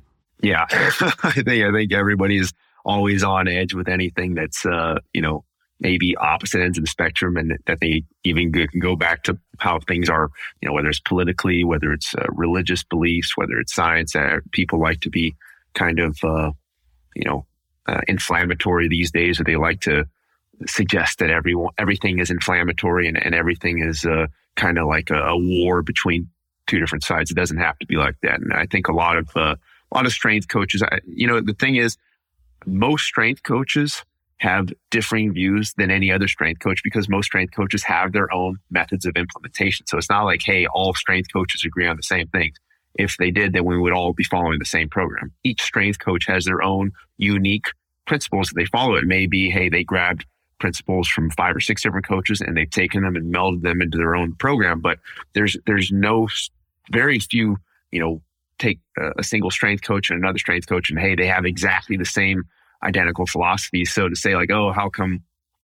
Yeah. 0.41 0.65
I 0.71 1.33
think 1.33 1.49
I 1.49 1.71
think 1.71 1.93
everybody's 1.93 2.55
always 2.85 3.23
on 3.23 3.49
edge 3.49 3.75
with 3.75 3.89
anything 3.89 4.35
that's, 4.35 4.65
uh, 4.67 4.99
you 5.13 5.23
know, 5.23 5.45
maybe 5.81 6.17
opposite 6.17 6.61
ends 6.61 6.79
of 6.79 6.85
the 6.85 6.89
spectrum 6.89 7.37
and 7.37 7.59
that 7.67 7.81
they 7.81 8.05
even 8.23 8.53
can 8.53 8.81
go 8.81 8.95
back 8.97 9.23
to 9.25 9.39
how 9.59 9.79
things 9.81 10.09
are, 10.09 10.31
you 10.61 10.69
know, 10.69 10.75
whether 10.75 10.89
it's 10.89 11.01
politically, 11.01 11.65
whether 11.65 11.93
it's 11.93 12.15
uh, 12.15 12.25
religious 12.31 12.83
beliefs, 12.85 13.37
whether 13.37 13.59
it's 13.59 13.75
science. 13.75 14.15
Uh, 14.15 14.39
people 14.53 14.81
like 14.81 15.01
to 15.01 15.11
be 15.11 15.35
kind 15.75 15.99
of, 15.99 16.17
uh, 16.23 16.53
you 17.15 17.25
know, 17.25 17.45
uh, 17.87 18.01
inflammatory 18.09 18.89
these 18.89 19.11
days, 19.11 19.41
or 19.41 19.45
they 19.45 19.57
like 19.57 19.81
to 19.81 20.07
suggest 20.67 21.19
that 21.19 21.31
everyone, 21.31 21.73
everything 21.79 22.19
is 22.19 22.31
inflammatory 22.31 23.09
and, 23.09 23.23
and 23.23 23.35
everything 23.35 23.81
is 23.81 24.05
uh, 24.05 24.27
kind 24.57 24.79
of 24.79 24.87
like 24.87 25.11
a, 25.11 25.21
a, 25.21 25.37
war 25.37 25.83
between 25.83 26.29
two 26.67 26.79
different 26.79 27.05
sides. 27.05 27.31
It 27.31 27.35
doesn't 27.35 27.59
have 27.59 27.79
to 27.81 27.87
be 27.87 27.97
like 27.97 28.17
that. 28.23 28.41
And 28.41 28.53
I 28.53 28.67
think 28.67 28.89
a 28.89 28.93
lot 28.93 29.17
of, 29.17 29.29
uh, 29.37 29.57
a 29.93 29.95
lot 29.95 30.07
of 30.07 30.13
strength 30.13 30.49
coaches, 30.49 30.83
I, 30.83 31.01
you 31.07 31.27
know, 31.27 31.41
the 31.41 31.55
thing 31.55 31.77
is, 31.77 31.99
most 32.67 33.05
strength 33.05 33.43
coaches 33.43 34.05
have 34.39 34.69
differing 34.91 35.33
views 35.33 35.73
than 35.77 35.91
any 35.91 36.11
other 36.11 36.29
strength 36.29 36.61
coach 36.61 36.83
because 36.83 37.09
most 37.09 37.27
strength 37.27 37.55
coaches 37.55 37.83
have 37.85 38.13
their 38.13 38.33
own 38.33 38.59
methods 38.71 39.07
of 39.07 39.17
implementation. 39.17 39.87
So 39.87 39.97
it's 39.97 40.11
not 40.11 40.25
like, 40.25 40.43
hey, 40.45 40.67
all 40.67 40.93
strength 40.95 41.33
coaches 41.33 41.65
agree 41.65 41.87
on 41.87 41.97
the 41.97 42.03
same 42.03 42.29
things. 42.29 42.57
If 42.95 43.17
they 43.17 43.31
did, 43.31 43.53
then 43.53 43.65
we 43.65 43.79
would 43.79 43.93
all 43.93 44.13
be 44.13 44.25
following 44.25 44.59
the 44.59 44.65
same 44.65 44.89
program. 44.89 45.33
Each 45.45 45.63
strength 45.63 45.99
coach 45.99 46.27
has 46.27 46.45
their 46.45 46.63
own 46.63 46.93
unique 47.17 47.67
principles 48.07 48.49
that 48.49 48.55
they 48.57 48.67
follow. 48.67 48.95
It 48.97 49.07
may 49.07 49.27
be, 49.27 49.51
hey, 49.51 49.69
they 49.69 49.83
grabbed 49.83 50.27
principles 50.61 51.09
from 51.09 51.31
five 51.31 51.57
or 51.57 51.61
six 51.61 51.83
different 51.83 52.07
coaches 52.07 52.41
and 52.41 52.57
they've 52.57 52.71
taken 52.71 53.03
them 53.03 53.17
and 53.17 53.35
melded 53.35 53.63
them 53.63 53.83
into 53.83 53.99
their 53.99 54.15
own 54.15 54.35
program. 54.37 54.81
But 54.81 54.99
there's 55.33 55.57
there's 55.67 55.91
no 55.91 56.29
very 56.91 57.19
few, 57.19 57.59
you 57.91 58.01
know, 58.01 58.23
take 58.59 58.81
a, 59.19 59.23
single 59.23 59.51
strength 59.51 59.83
coach 59.83 60.11
and 60.11 60.19
another 60.19 60.39
strength 60.39 60.69
coach 60.69 60.91
and 60.91 60.99
hey, 60.99 61.15
they 61.15 61.27
have 61.27 61.45
exactly 61.45 61.97
the 61.97 62.05
same 62.05 62.45
identical 62.83 63.27
philosophies. 63.27 63.93
So 63.93 64.09
to 64.09 64.17
say 64.17 64.37
like, 64.37 64.51
oh, 64.51 64.73
how 64.73 64.89
come 64.89 65.23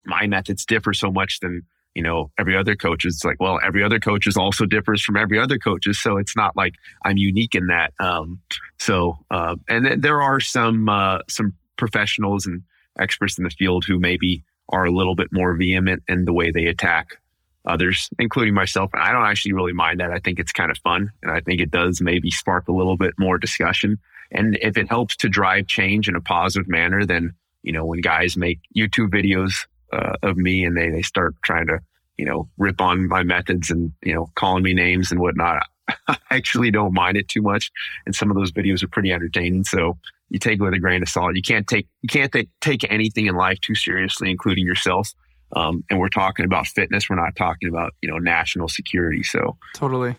my 0.06 0.28
methods 0.28 0.66
differ 0.66 0.94
so 0.94 1.12
much 1.12 1.40
than 1.42 1.64
you 1.94 2.02
know 2.02 2.32
every 2.40 2.56
other 2.56 2.76
coach? 2.76 3.06
It's 3.06 3.24
like, 3.24 3.40
well, 3.40 3.60
every 3.64 3.84
other 3.84 4.00
coach 4.00 4.28
is 4.28 4.38
also 4.38 4.66
differs 4.66 5.04
from 5.04 5.18
every 5.18 5.40
other 5.40 5.58
coaches, 5.58 6.02
so 6.02 6.18
it's 6.18 6.36
not 6.36 6.56
like 6.56 6.76
I'm 7.06 7.18
unique 7.18 7.56
in 7.56 7.68
that. 7.68 7.94
Um, 8.00 8.40
so 8.80 9.20
uh, 9.30 9.56
and 9.68 9.86
th- 9.86 10.00
there 10.00 10.22
are 10.22 10.40
some 10.40 10.90
uh, 10.90 11.20
some 11.30 11.54
professionals 11.78 12.46
and 12.46 12.64
experts 13.00 13.38
in 13.38 13.44
the 13.44 13.50
field 13.50 13.86
who 13.86 14.00
maybe 14.00 14.44
are 14.70 14.86
a 14.86 14.92
little 14.92 15.16
bit 15.16 15.28
more 15.32 15.56
vehement 15.56 16.04
in 16.08 16.26
the 16.26 16.34
way 16.34 16.52
they 16.52 16.66
attack 16.66 17.18
others, 17.66 18.10
including 18.20 18.54
myself. 18.54 18.92
And 18.94 19.02
I 19.02 19.12
don't 19.12 19.26
actually 19.26 19.54
really 19.54 19.74
mind 19.74 20.00
that. 20.00 20.12
I 20.12 20.20
think 20.20 20.40
it's 20.40 20.52
kind 20.52 20.72
of 20.72 20.78
fun. 20.80 21.12
And 21.22 21.32
I 21.32 21.42
think 21.42 21.62
it 21.62 21.72
does 21.72 22.02
maybe 22.02 22.32
spark 22.32 22.68
a 22.68 22.74
little 22.74 22.98
bit 22.98 23.14
more 23.18 23.38
discussion. 23.38 24.00
And 24.32 24.58
if 24.62 24.78
it 24.78 24.90
helps 24.90 25.16
to 25.18 25.30
drive 25.30 25.68
change 25.68 26.08
in 26.08 26.16
a 26.16 26.22
positive 26.22 26.68
manner, 26.68 27.06
then, 27.06 27.34
you 27.64 27.72
know, 27.72 27.86
when 27.86 28.02
guys 28.02 28.38
make 28.38 28.60
YouTube 28.76 29.10
videos 29.10 29.54
uh, 29.94 30.16
of 30.24 30.38
me 30.38 30.64
and 30.64 30.76
they, 30.76 30.90
they 30.90 31.02
start 31.02 31.36
trying 31.44 31.68
to, 31.68 31.80
you 32.18 32.26
know, 32.26 32.50
rip 32.58 32.82
on 32.82 33.08
my 33.08 33.24
methods 33.24 33.70
and, 33.70 33.92
you 34.04 34.14
know, 34.14 34.30
calling 34.36 34.64
me 34.64 34.74
names 34.74 35.12
and 35.12 35.20
whatnot, 35.20 35.64
I 36.08 36.18
actually 36.32 36.72
don't 36.72 36.94
mind 36.94 37.18
it 37.18 37.28
too 37.28 37.42
much. 37.42 37.72
And 38.06 38.16
some 38.16 38.32
of 38.32 38.38
those 38.38 38.52
videos 38.52 38.84
are 38.84 38.88
pretty 38.88 39.12
entertaining. 39.12 39.66
So 39.66 39.98
you 40.30 40.40
take 40.40 40.60
it 40.60 40.64
with 40.64 40.74
a 40.74 40.80
grain 40.80 41.02
of 41.02 41.10
salt. 41.10 41.36
You 41.36 41.42
can't 41.42 41.68
take, 41.68 41.88
you 42.02 42.08
can't 42.08 42.32
th- 42.32 42.48
take 42.62 42.90
anything 42.90 43.28
in 43.28 43.36
life 43.36 43.60
too 43.60 43.76
seriously, 43.76 44.32
including 44.32 44.66
yourself. 44.66 45.14
Um, 45.56 45.84
and 45.90 46.00
we're 46.00 46.10
talking 46.10 46.46
about 46.46 46.68
fitness. 46.68 47.10
We're 47.10 47.16
not 47.18 47.36
talking 47.36 47.70
about, 47.70 47.94
you 48.02 48.10
know, 48.10 48.18
national 48.18 48.68
security. 48.68 49.24
So 49.24 49.58
totally. 49.74 50.16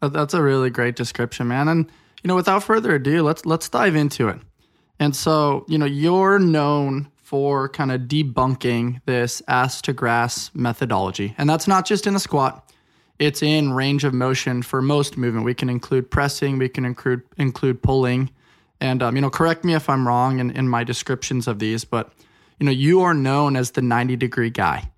That's 0.00 0.34
a 0.34 0.42
really 0.42 0.70
great 0.70 0.96
description, 0.96 1.48
man. 1.48 1.68
And, 1.68 1.90
you 2.22 2.28
know, 2.28 2.34
without 2.34 2.62
further 2.62 2.94
ado, 2.94 3.22
let's 3.22 3.46
let's 3.46 3.68
dive 3.68 3.96
into 3.96 4.28
it. 4.28 4.38
And 4.98 5.14
so, 5.14 5.64
you 5.68 5.78
know, 5.78 5.86
you're 5.86 6.38
known 6.38 7.08
for 7.22 7.68
kind 7.68 7.90
of 7.90 8.02
debunking 8.02 9.00
this 9.04 9.42
ass 9.48 9.82
to 9.82 9.92
grass 9.92 10.50
methodology. 10.54 11.34
And 11.38 11.50
that's 11.50 11.66
not 11.66 11.84
just 11.84 12.06
in 12.06 12.14
the 12.14 12.20
squat. 12.20 12.72
It's 13.18 13.42
in 13.42 13.72
range 13.72 14.04
of 14.04 14.14
motion 14.14 14.62
for 14.62 14.80
most 14.80 15.16
movement. 15.16 15.44
We 15.44 15.54
can 15.54 15.68
include 15.68 16.10
pressing, 16.10 16.58
we 16.58 16.68
can 16.68 16.84
include 16.84 17.22
include 17.38 17.82
pulling. 17.82 18.30
And 18.80 19.02
um, 19.02 19.16
you 19.16 19.22
know, 19.22 19.30
correct 19.30 19.64
me 19.64 19.74
if 19.74 19.88
I'm 19.88 20.06
wrong 20.06 20.38
in, 20.38 20.50
in 20.50 20.68
my 20.68 20.84
descriptions 20.84 21.48
of 21.48 21.58
these, 21.58 21.84
but 21.84 22.12
you 22.58 22.66
know, 22.66 22.72
you 22.72 23.02
are 23.02 23.14
known 23.14 23.56
as 23.56 23.72
the 23.72 23.82
90 23.82 24.16
degree 24.16 24.50
guy, 24.50 24.90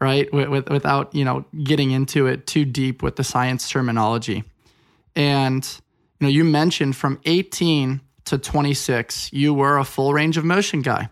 right? 0.00 0.32
With, 0.32 0.48
with, 0.48 0.68
without, 0.68 1.14
you 1.14 1.24
know, 1.24 1.44
getting 1.62 1.90
into 1.90 2.26
it 2.26 2.46
too 2.46 2.64
deep 2.64 3.02
with 3.02 3.16
the 3.16 3.24
science 3.24 3.68
terminology. 3.68 4.44
And 5.14 5.64
you 6.20 6.26
know, 6.26 6.30
you 6.30 6.44
mentioned 6.44 6.96
from 6.96 7.20
18 7.24 8.00
to 8.26 8.38
26, 8.38 9.32
you 9.32 9.52
were 9.52 9.78
a 9.78 9.84
full 9.84 10.14
range 10.14 10.36
of 10.36 10.44
motion 10.44 10.80
guy. 10.80 11.08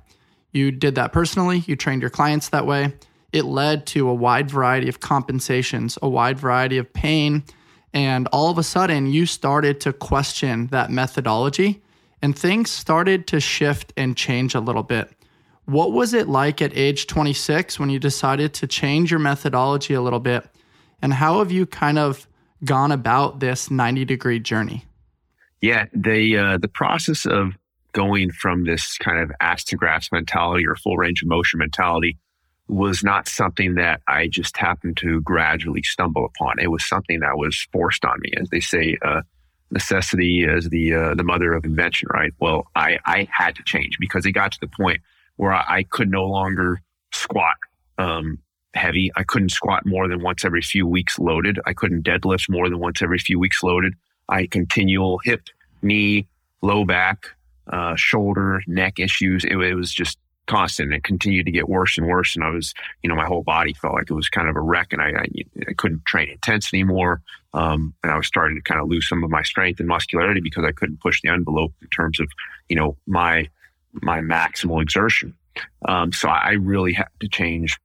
You 0.53 0.71
did 0.71 0.95
that 0.95 1.13
personally, 1.13 1.65
you 1.67 1.77
trained 1.77 2.03
your 2.03 2.11
clients 2.11 2.49
that 2.51 2.67
way. 2.67 2.95
it 3.33 3.45
led 3.45 3.87
to 3.87 4.09
a 4.09 4.15
wide 4.15 4.51
variety 4.51 4.89
of 4.89 4.99
compensations, 4.99 5.97
a 6.03 6.09
wide 6.09 6.39
variety 6.39 6.79
of 6.79 6.93
pain. 6.93 7.45
And 7.93 8.27
all 8.33 8.51
of 8.51 8.59
a 8.59 8.63
sudden, 8.63 9.07
you 9.07 9.27
started 9.27 9.81
to 9.83 9.93
question 9.93 10.67
that 10.69 10.91
methodology 10.91 11.83
and 12.23 12.37
things 12.37 12.71
started 12.71 13.27
to 13.29 13.41
shift 13.41 13.93
and 13.97 14.17
change 14.17 14.55
a 14.55 14.61
little 14.61 14.83
bit. 14.83 15.13
What 15.71 15.93
was 15.93 16.15
it 16.15 16.27
like 16.29 16.61
at 16.61 16.77
age 16.77 17.07
26 17.07 17.79
when 17.79 17.91
you 17.91 18.01
decided 18.01 18.53
to 18.55 18.67
change 18.67 19.13
your 19.13 19.21
methodology 19.21 19.95
a 19.95 20.01
little 20.01 20.19
bit? 20.19 20.45
And 21.01 21.15
how 21.15 21.39
have 21.39 21.53
you 21.53 21.65
kind 21.65 21.97
of 21.97 22.27
gone 22.65 22.91
about 22.91 23.39
this 23.39 23.71
90 23.71 24.05
degree 24.05 24.41
journey? 24.41 24.85
Yeah, 25.61 25.87
the 25.95 26.37
uh, 26.37 26.59
the 26.59 26.67
process 26.67 27.25
of 27.25 27.53
going 27.93 28.33
from 28.33 28.65
this 28.65 28.99
kind 28.99 29.21
of 29.21 29.31
ass 29.41 29.63
to 29.67 29.77
grass 29.77 30.09
mentality 30.11 30.67
or 30.67 30.75
full 30.75 30.97
range 30.97 31.23
of 31.23 31.29
motion 31.29 31.61
mentality 31.61 32.19
was 32.67 33.05
not 33.05 33.29
something 33.29 33.77
that 33.77 34.01
I 34.09 34.27
just 34.27 34.57
happened 34.57 34.97
to 34.97 35.21
gradually 35.21 35.85
stumble 35.85 36.25
upon. 36.25 36.59
It 36.59 36.73
was 36.73 36.85
something 36.85 37.21
that 37.21 37.39
was 37.39 37.69
forced 37.73 38.05
on 38.05 38.19
me, 38.23 38.33
as 38.41 38.49
they 38.49 38.61
say. 38.61 38.99
Uh, 39.05 39.21
necessity 39.71 40.43
is 40.43 40.69
the 40.69 40.95
uh, 40.95 41.15
the 41.15 41.23
mother 41.23 41.53
of 41.53 41.65
invention, 41.65 42.09
right? 42.13 42.33
Well, 42.41 42.67
I 42.75 42.99
I 43.05 43.29
had 43.31 43.55
to 43.55 43.63
change 43.63 43.99
because 44.01 44.27
it 44.27 44.33
got 44.33 44.51
to 44.51 44.61
the 44.61 44.67
point 44.67 45.01
where 45.37 45.53
I, 45.53 45.65
I 45.69 45.83
could 45.85 46.11
no 46.11 46.25
longer 46.25 46.83
squat 47.13 47.57
um, 47.99 48.39
heavy. 48.75 49.11
I 49.17 49.25
couldn't 49.25 49.51
squat 49.51 49.85
more 49.85 50.09
than 50.09 50.23
once 50.23 50.45
every 50.45 50.63
few 50.63 50.87
weeks 50.87 51.19
loaded. 51.19 51.59
I 51.67 51.73
couldn't 51.73 52.05
deadlift 52.05 52.49
more 52.49 52.69
than 52.69 52.79
once 52.79 53.03
every 53.03 53.19
few 53.19 53.39
weeks 53.39 53.63
loaded. 53.63 53.95
I 54.29 54.43
had 54.43 54.51
continual 54.51 55.19
hip, 55.25 55.43
knee, 55.83 56.27
low 56.63 56.85
back, 56.85 57.27
uh, 57.73 57.95
shoulder, 57.97 58.63
neck 58.67 58.99
issues. 58.99 59.45
It, 59.45 59.57
it, 59.57 59.75
was 59.75 59.93
just 59.93 60.19
constant. 60.47 60.93
It 60.93 61.05
continued 61.05 61.47
to 61.47 61.53
get 61.53 61.69
worse 61.69 61.99
and 61.99 62.07
worse. 62.07 62.35
And 62.35 62.45
I 62.45 62.51
was, 62.51 62.75
you 63.03 63.09
know, 63.09 63.17
my 63.17 63.27
whole 63.27 63.43
body 63.43 63.75
felt 63.75 63.95
like 63.95 64.11
it 64.11 64.15
was 64.15 64.29
kind 64.29 64.49
of 64.49 64.57
a 64.57 64.61
wreck 64.61 64.93
and 64.93 65.03
I, 65.03 65.11
I, 65.11 65.27
I 65.69 65.73
couldn't 65.75 66.05
train 66.07 66.29
intense 66.31 66.73
anymore. 66.73 67.23
Um, 67.55 67.95
and 68.03 68.13
I 68.13 68.17
was 68.17 68.27
starting 68.27 68.57
to 68.57 68.63
kind 68.63 68.81
of 68.81 68.89
lose 68.89 69.09
some 69.09 69.25
of 69.25 69.31
my 69.31 69.43
strength 69.43 69.81
and 69.81 69.89
muscularity 69.89 70.41
because 70.41 70.65
I 70.65 70.73
couldn't 70.73 71.01
push 71.01 71.21
the 71.23 71.31
envelope 71.31 71.73
in 71.83 71.89
terms 71.89 72.21
of, 72.21 72.29
you 72.69 72.77
know, 72.77 72.97
my, 73.07 73.49
my 73.93 74.21
maximal 74.21 74.83
exertion. 74.83 75.35
Um, 75.87 76.13
so 76.13 76.29
I 76.29 76.53
really 76.53 76.93
had 76.93 77.09
to 77.21 77.29
change 77.29 77.79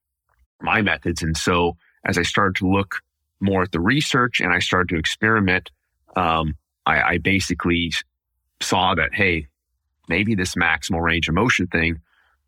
my 0.61 0.81
methods. 0.81 1.21
And 1.21 1.35
so 1.35 1.77
as 2.05 2.17
I 2.17 2.23
started 2.23 2.55
to 2.57 2.69
look 2.69 2.95
more 3.39 3.63
at 3.63 3.71
the 3.71 3.79
research 3.79 4.39
and 4.39 4.53
I 4.53 4.59
started 4.59 4.89
to 4.89 4.99
experiment, 4.99 5.71
um, 6.15 6.55
I, 6.85 7.01
I 7.01 7.17
basically 7.17 7.91
saw 8.61 8.95
that, 8.95 9.13
hey, 9.13 9.47
maybe 10.07 10.35
this 10.35 10.55
maximal 10.55 11.01
range 11.01 11.27
of 11.27 11.35
motion 11.35 11.67
thing 11.67 11.99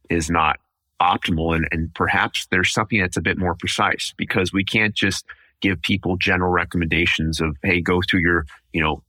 is 0.10 0.30
not 0.30 0.60
optimal 1.02 1.56
and, 1.56 1.68
and 1.72 1.94
perhaps 1.94 2.48
there's 2.50 2.74
something 2.74 3.00
that's 3.00 3.18
a 3.18 3.22
bit 3.22 3.38
more 3.38 3.56
precise 3.56 4.14
because 4.18 4.52
we 4.52 4.64
can't 4.64 4.96
just 4.96 5.26
give 5.62 5.82
people 5.82 6.18
general 6.18 6.52
recommendations 6.52 7.40
of 7.40 7.56
hey 7.64 7.82
go 7.82 8.02
through 8.02 8.20
your 8.20 8.46
you 8.74 8.82
know 8.82 9.04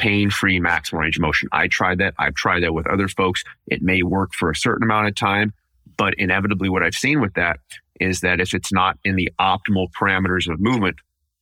pain-free 0.00 0.60
maximal 0.60 1.00
range 1.00 1.16
of 1.16 1.22
motion. 1.22 1.48
I 1.52 1.68
tried 1.68 1.98
that. 1.98 2.14
I've 2.18 2.34
tried 2.34 2.62
that 2.62 2.74
with 2.74 2.86
other 2.86 3.08
folks. 3.08 3.44
It 3.66 3.82
may 3.82 4.02
work 4.02 4.32
for 4.32 4.50
a 4.50 4.56
certain 4.56 4.82
amount 4.82 5.08
of 5.08 5.14
time 5.14 5.52
but 5.96 6.14
inevitably 6.14 6.68
what 6.70 6.82
i've 6.82 6.94
seen 6.94 7.20
with 7.20 7.34
that 7.34 7.58
is 8.00 8.20
that 8.20 8.40
if 8.40 8.54
it's 8.54 8.72
not 8.72 8.96
in 9.04 9.16
the 9.16 9.28
optimal 9.38 9.88
parameters 9.98 10.50
of 10.50 10.58
movement 10.58 10.96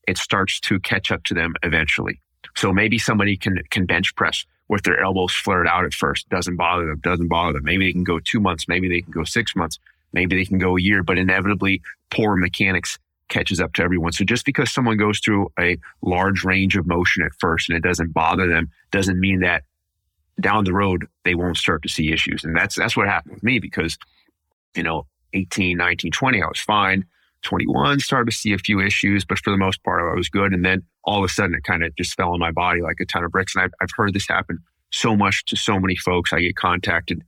it 0.08 0.16
starts 0.16 0.58
to 0.58 0.80
catch 0.80 1.12
up 1.12 1.22
to 1.24 1.34
them 1.34 1.54
eventually. 1.62 2.18
So 2.56 2.72
maybe 2.72 2.98
somebody 2.98 3.36
can 3.36 3.62
can 3.70 3.84
bench 3.84 4.14
press 4.16 4.46
with 4.66 4.82
their 4.82 5.00
elbows 5.00 5.32
flared 5.32 5.68
out 5.68 5.84
at 5.84 5.92
first. 5.92 6.28
Doesn't 6.30 6.56
bother 6.56 6.86
them, 6.86 7.00
doesn't 7.00 7.28
bother 7.28 7.52
them. 7.54 7.64
Maybe 7.64 7.86
they 7.86 7.92
can 7.92 8.04
go 8.04 8.18
two 8.18 8.40
months, 8.40 8.66
maybe 8.66 8.88
they 8.88 9.02
can 9.02 9.12
go 9.12 9.24
six 9.24 9.54
months, 9.54 9.78
maybe 10.14 10.34
they 10.36 10.46
can 10.46 10.58
go 10.58 10.76
a 10.76 10.80
year, 10.80 11.02
but 11.02 11.18
inevitably 11.18 11.82
poor 12.10 12.36
mechanics 12.36 12.98
catches 13.28 13.60
up 13.60 13.72
to 13.74 13.82
everyone. 13.82 14.12
So 14.12 14.24
just 14.24 14.44
because 14.44 14.70
someone 14.70 14.96
goes 14.96 15.20
through 15.20 15.48
a 15.58 15.76
large 16.02 16.44
range 16.44 16.76
of 16.76 16.86
motion 16.86 17.22
at 17.22 17.32
first 17.38 17.68
and 17.68 17.76
it 17.76 17.82
doesn't 17.82 18.12
bother 18.12 18.46
them, 18.46 18.70
doesn't 18.90 19.20
mean 19.20 19.40
that 19.40 19.64
down 20.40 20.64
the 20.64 20.72
road 20.72 21.06
they 21.24 21.34
won't 21.34 21.56
start 21.56 21.82
to 21.82 21.88
see 21.88 22.12
issues. 22.12 22.44
And 22.44 22.56
that's 22.56 22.76
that's 22.76 22.96
what 22.96 23.08
happened 23.08 23.34
with 23.34 23.42
me 23.42 23.58
because, 23.58 23.98
you 24.76 24.82
know, 24.82 25.06
18, 25.34 25.76
19, 25.76 26.10
20, 26.10 26.42
I 26.42 26.46
was 26.46 26.60
fine. 26.60 27.04
21 27.42 28.00
started 28.00 28.30
to 28.30 28.36
see 28.36 28.52
a 28.52 28.58
few 28.58 28.80
issues, 28.80 29.24
but 29.24 29.38
for 29.38 29.50
the 29.50 29.56
most 29.56 29.82
part, 29.84 30.00
I 30.00 30.16
was 30.16 30.28
good. 30.28 30.52
And 30.52 30.64
then 30.64 30.82
all 31.04 31.18
of 31.18 31.24
a 31.24 31.32
sudden, 31.32 31.54
it 31.54 31.62
kind 31.62 31.84
of 31.84 31.94
just 31.96 32.14
fell 32.14 32.32
on 32.32 32.40
my 32.40 32.50
body 32.50 32.82
like 32.82 32.96
a 33.00 33.04
ton 33.04 33.24
of 33.24 33.30
bricks. 33.30 33.54
And 33.54 33.64
I've, 33.64 33.72
I've 33.80 33.90
heard 33.96 34.12
this 34.12 34.26
happen 34.28 34.58
so 34.90 35.16
much 35.16 35.44
to 35.46 35.56
so 35.56 35.78
many 35.78 35.96
folks. 35.96 36.32
I 36.32 36.40
get 36.40 36.56
contacted 36.56 37.22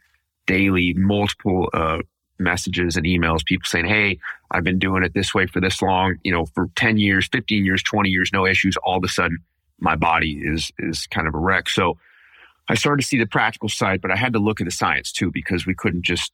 daily, 0.47 0.95
multiple 0.95 1.69
uh, 1.73 1.99
messages 2.41 2.97
and 2.97 3.07
emails, 3.07 3.45
people 3.45 3.67
saying, 3.67 3.87
Hey, 3.87 4.19
I've 4.51 4.65
been 4.65 4.79
doing 4.79 5.05
it 5.05 5.15
this 5.15 5.35
way 5.35 5.47
for 5.47 5.61
this 5.61 5.81
long, 5.81 6.17
you 6.25 6.33
know, 6.33 6.47
for 6.47 6.69
10 6.77 6.99
years, 6.99 7.29
15 7.31 7.65
years, 7.65 7.83
20 7.83 8.09
years, 8.09 8.31
no 8.33 8.47
issues. 8.47 8.77
All 8.79 8.99
of 8.99 9.05
a 9.05 9.09
sudden, 9.09 9.39
my 9.79 9.97
body 9.97 10.41
is, 10.45 10.71
is 10.79 11.07
kind 11.07 11.29
of 11.29 11.35
a 11.35 11.39
wreck. 11.39 11.69
So 11.69 11.99
I 12.69 12.75
started 12.75 13.03
to 13.03 13.07
see 13.07 13.19
the 13.19 13.27
practical 13.27 13.69
side, 13.69 14.01
but 14.01 14.11
I 14.11 14.17
had 14.17 14.33
to 14.33 14.39
look 14.39 14.61
at 14.61 14.65
the 14.65 14.71
science 14.73 15.13
too, 15.13 15.31
because 15.33 15.67
we 15.67 15.75
couldn't 15.75 16.05
just, 16.05 16.33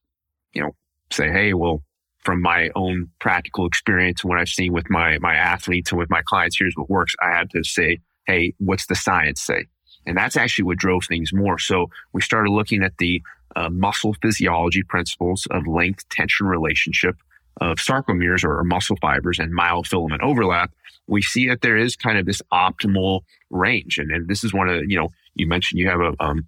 you 0.53 0.63
know, 0.63 0.75
say, 1.11 1.31
Hey, 1.31 1.53
well, 1.55 1.83
from 2.27 2.43
my 2.43 2.71
own 2.75 3.09
practical 3.21 3.67
experience 3.67 4.23
and 4.23 4.29
what 4.29 4.41
I've 4.41 4.49
seen 4.49 4.73
with 4.73 4.91
my 4.91 5.17
my 5.19 5.37
athletes 5.37 5.93
and 5.93 5.99
with 5.99 6.11
my 6.11 6.23
clients, 6.23 6.59
here's 6.59 6.75
what 6.75 6.91
works. 6.91 7.15
I 7.23 7.29
had 7.29 7.51
to 7.51 7.63
say, 7.63 8.01
hey, 8.27 8.53
what's 8.59 8.87
the 8.87 8.97
science 8.97 9.41
say? 9.41 9.67
And 10.07 10.17
that's 10.17 10.37
actually 10.37 10.65
what 10.65 10.79
drove 10.79 11.05
things 11.09 11.33
more. 11.33 11.59
So 11.59 11.87
we 12.13 12.21
started 12.21 12.51
looking 12.51 12.83
at 12.83 12.99
the 12.99 13.23
uh, 13.57 13.71
muscle 13.71 14.15
physiology 14.23 14.83
principles 14.83 15.49
of 15.51 15.67
length 15.67 16.09
tension 16.11 16.47
relationship 16.47 17.17
of 17.61 17.79
sarcomeres 17.79 18.45
or 18.45 18.63
muscle 18.65 18.97
fibers 19.01 19.39
and 19.39 19.53
myofilament 19.53 20.21
overlap. 20.23 20.71
We 21.09 21.23
see 21.23 21.49
that 21.49 21.63
there 21.63 21.77
is 21.77 21.97
kind 21.97 22.19
of 22.19 22.27
this 22.27 22.43
optimal 22.53 23.23
range. 23.51 23.99
And, 23.99 24.11
and 24.11 24.29
this 24.29 24.45
is 24.45 24.53
one 24.53 24.69
of, 24.69 24.81
the, 24.81 24.87
you 24.87 24.99
know, 24.99 25.09
you 25.35 25.49
mentioned 25.49 25.81
you 25.81 25.89
have 25.89 26.01
a 26.01 26.13
um, 26.21 26.47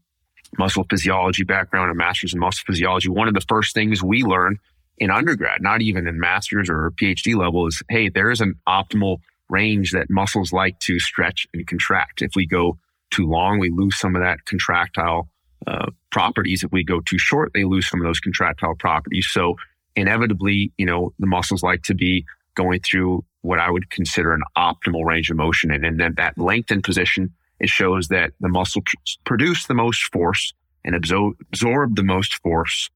muscle 0.58 0.84
physiology 0.90 1.44
background, 1.44 1.90
a 1.90 1.94
master's 1.94 2.34
in 2.34 2.40
muscle 2.40 2.64
physiology. 2.66 3.08
One 3.08 3.28
of 3.28 3.34
the 3.34 3.44
first 3.48 3.74
things 3.74 4.02
we 4.02 4.22
learn 4.22 4.58
in 4.98 5.10
undergrad, 5.10 5.62
not 5.62 5.80
even 5.80 6.06
in 6.06 6.20
master's 6.20 6.68
or 6.68 6.92
PhD 7.00 7.36
level, 7.36 7.66
is 7.66 7.82
hey, 7.88 8.10
there 8.10 8.30
is 8.30 8.40
an 8.40 8.54
optimal 8.68 9.18
range 9.48 9.92
that 9.92 10.10
muscles 10.10 10.52
like 10.52 10.78
to 10.80 10.98
stretch 10.98 11.46
and 11.54 11.66
contract. 11.66 12.20
If 12.20 12.32
we 12.36 12.46
go 12.46 12.76
too 13.10 13.26
long, 13.26 13.58
we 13.58 13.70
lose 13.70 13.98
some 13.98 14.14
of 14.14 14.22
that 14.22 14.44
contractile 14.44 15.28
uh, 15.66 15.90
properties. 16.10 16.62
If 16.62 16.72
we 16.72 16.84
go 16.84 17.00
too 17.00 17.18
short, 17.18 17.52
they 17.54 17.64
lose 17.64 17.88
some 17.88 18.00
of 18.00 18.06
those 18.06 18.20
contractile 18.20 18.74
properties. 18.74 19.28
So 19.30 19.56
inevitably, 19.96 20.72
you 20.78 20.86
know, 20.86 21.12
the 21.18 21.26
muscles 21.26 21.62
like 21.62 21.82
to 21.84 21.94
be 21.94 22.24
going 22.54 22.80
through 22.80 23.24
what 23.42 23.58
I 23.58 23.70
would 23.70 23.90
consider 23.90 24.32
an 24.32 24.42
optimal 24.56 25.04
range 25.04 25.30
of 25.30 25.36
motion. 25.36 25.70
And, 25.70 25.84
and 25.84 25.98
then 25.98 26.14
that 26.16 26.38
lengthened 26.38 26.84
position, 26.84 27.32
it 27.60 27.68
shows 27.68 28.08
that 28.08 28.32
the 28.40 28.48
muscle 28.48 28.82
produce 29.24 29.66
the 29.66 29.74
most 29.74 30.02
force 30.12 30.52
and 30.84 30.94
absorb, 30.94 31.36
absorb 31.48 31.96
the 31.96 32.02
most 32.02 32.34
force 32.42 32.90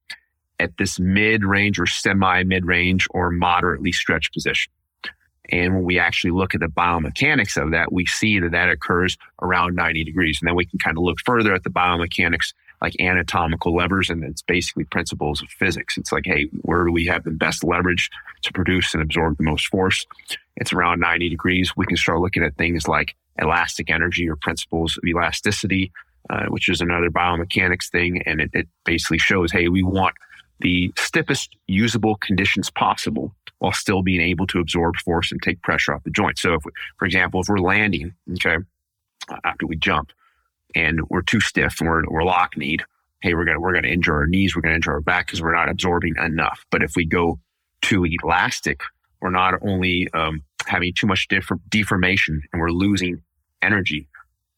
at 0.59 0.77
this 0.79 0.99
mid 1.01 1.45
range 1.45 1.79
or 1.79 1.87
semi 1.87 2.43
mid 2.45 2.65
range 2.65 3.07
or 3.11 3.31
moderately 3.31 3.93
stretched 3.93 4.33
position. 4.33 4.73
And 5.53 5.75
when 5.75 5.85
we 5.85 5.99
actually 5.99 6.31
look 6.31 6.55
at 6.55 6.61
the 6.61 6.67
biomechanics 6.67 7.63
of 7.63 7.71
that, 7.73 7.93
we 7.93 8.07
see 8.07 8.41
that 8.41 8.53
that 8.53 8.71
occurs 8.71 9.19
around 9.43 9.77
90 9.77 10.03
degrees. 10.03 10.39
And 10.41 10.49
then 10.49 10.57
we 10.57 10.65
can 10.65 10.79
kind 10.79 10.97
of 10.97 11.05
look 11.05 11.19
further 11.25 11.55
at 11.55 11.63
the 11.63 11.71
biomechanics 11.71 12.55
like 12.81 12.99
anatomical 12.99 13.77
levers 13.77 14.11
and 14.11 14.25
it's 14.25 14.43
basically 14.43 14.85
principles 14.85 15.41
of 15.41 15.49
physics. 15.51 15.97
It's 15.97 16.11
like, 16.11 16.25
hey, 16.27 16.49
where 16.63 16.85
do 16.85 16.91
we 16.91 17.07
have 17.07 17.23
the 17.23 17.31
best 17.31 17.63
leverage 17.63 18.11
to 18.43 18.53
produce 18.53 18.93
and 18.93 19.03
absorb 19.03 19.37
the 19.37 19.45
most 19.45 19.69
force? 19.69 20.05
It's 20.57 20.73
around 20.73 20.99
90 20.99 21.29
degrees. 21.29 21.77
We 21.77 21.87
can 21.87 21.97
start 21.97 22.21
looking 22.21 22.43
at 22.43 22.57
things 22.57 22.89
like 22.89 23.15
elastic 23.39 23.89
energy 23.89 24.29
or 24.29 24.37
principles 24.37 24.97
of 24.97 25.05
elasticity, 25.07 25.93
uh, 26.29 26.47
which 26.47 26.69
is 26.69 26.81
another 26.81 27.09
biomechanics 27.09 27.89
thing. 27.89 28.23
And 28.27 28.41
it, 28.41 28.51
it 28.53 28.69
basically 28.85 29.19
shows, 29.19 29.53
hey, 29.53 29.69
we 29.69 29.83
want 29.85 30.17
the 30.61 30.93
stiffest 30.97 31.57
usable 31.69 32.17
conditions 32.17 32.71
possible 32.71 33.35
while 33.63 33.73
still 33.73 34.03
being 34.03 34.21
able 34.21 34.45
to 34.45 34.59
absorb 34.59 34.97
force 34.97 35.31
and 35.31 35.41
take 35.41 35.63
pressure 35.63 35.95
off 35.95 36.03
the 36.03 36.11
joint. 36.11 36.37
So, 36.37 36.55
if, 36.55 36.63
for 36.97 37.05
example, 37.05 37.43
if 37.43 37.49
we're 37.49 37.59
landing, 37.59 38.13
okay, 38.33 38.57
after 39.45 39.69
we 39.69 39.77
jump 39.77 40.11
and 40.75 41.01
we're 41.09 41.23
too 41.23 41.39
stiff 41.39 41.81
and 41.81 41.89
we're, 41.89 42.03
we're 42.09 42.25
lock 42.25 42.57
kneed, 42.57 42.83
hey, 43.21 43.35
we're 43.35 43.45
gonna 43.45 43.61
we're 43.61 43.73
gonna 43.73 43.87
injure 43.87 44.17
our 44.17 44.27
knees, 44.27 44.57
we're 44.57 44.63
gonna 44.63 44.75
injure 44.75 44.91
our 44.91 45.01
back 45.01 45.27
because 45.29 45.41
we're 45.41 45.55
not 45.55 45.69
absorbing 45.69 46.17
enough. 46.17 46.67
But 46.73 46.83
if 46.83 46.97
we 46.97 47.05
go 47.05 47.39
too 47.83 48.05
elastic, 48.05 48.81
we're 49.21 49.31
not 49.31 49.55
only 49.63 50.09
um, 50.13 50.43
having 50.67 50.93
too 50.93 51.07
much 51.07 51.29
deformation 51.69 52.43
and 52.53 52.61
we're 52.61 52.71
losing 52.71 53.23
energy, 53.63 54.09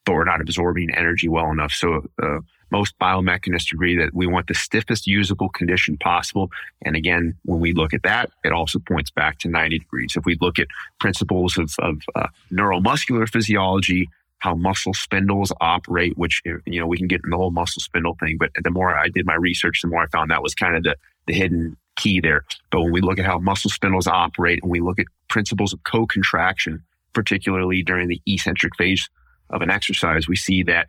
but 0.07 0.14
we're 0.14 0.25
not 0.25 0.40
absorbing 0.40 0.95
energy 0.95 1.29
well 1.29 1.51
enough. 1.51 1.73
So 1.73 2.09
uh, 2.23 2.38
most 2.74 2.98
biomechanists 2.98 3.72
agree 3.72 3.96
that 3.96 4.12
we 4.12 4.26
want 4.26 4.48
the 4.48 4.54
stiffest 4.54 5.06
usable 5.06 5.48
condition 5.48 5.96
possible. 5.96 6.50
And 6.82 6.96
again, 6.96 7.37
when 7.44 7.60
we 7.60 7.72
look 7.72 7.94
at 7.94 8.02
that, 8.02 8.32
it 8.42 8.50
also 8.50 8.80
points 8.80 9.12
back 9.12 9.38
to 9.40 9.48
90 9.48 9.78
degrees. 9.78 10.16
If 10.16 10.24
we 10.24 10.37
look 10.40 10.58
at 10.58 10.66
principles 10.98 11.56
of, 11.56 11.72
of 11.78 12.02
uh, 12.16 12.26
neuromuscular 12.50 13.28
physiology, 13.28 14.08
how 14.38 14.56
muscle 14.56 14.92
spindles 14.92 15.52
operate, 15.60 16.18
which, 16.18 16.42
you 16.44 16.80
know, 16.80 16.88
we 16.88 16.98
can 16.98 17.06
get 17.06 17.20
in 17.22 17.30
the 17.30 17.37
whole 17.37 17.52
muscle 17.52 17.80
spindle 17.80 18.16
thing. 18.18 18.38
But 18.38 18.50
the 18.60 18.72
more 18.72 18.92
I 18.92 19.06
did 19.08 19.24
my 19.24 19.37
research, 19.37 19.80
the 19.80 19.88
more 19.88 20.02
I 20.02 20.08
found 20.08 20.32
that 20.32 20.42
was 20.42 20.56
kind 20.56 20.76
of 20.76 20.82
the, 20.82 20.96
the 21.28 21.32
hidden 21.32 21.76
key 21.94 22.18
there. 22.18 22.44
But 22.72 22.82
when 22.82 22.92
we 22.92 23.02
look 23.02 23.20
at 23.20 23.24
how 23.24 23.38
muscle 23.38 23.70
spindles 23.70 24.08
operate 24.08 24.60
and 24.62 24.70
we 24.70 24.80
look 24.80 24.98
at 24.98 25.06
principles 25.28 25.72
of 25.72 25.84
co-contraction, 25.84 26.82
particularly 27.12 27.84
during 27.84 28.08
the 28.08 28.20
eccentric 28.26 28.74
phase 28.76 29.08
of 29.50 29.62
an 29.62 29.70
exercise, 29.70 30.26
we 30.26 30.34
see 30.34 30.64
that 30.64 30.88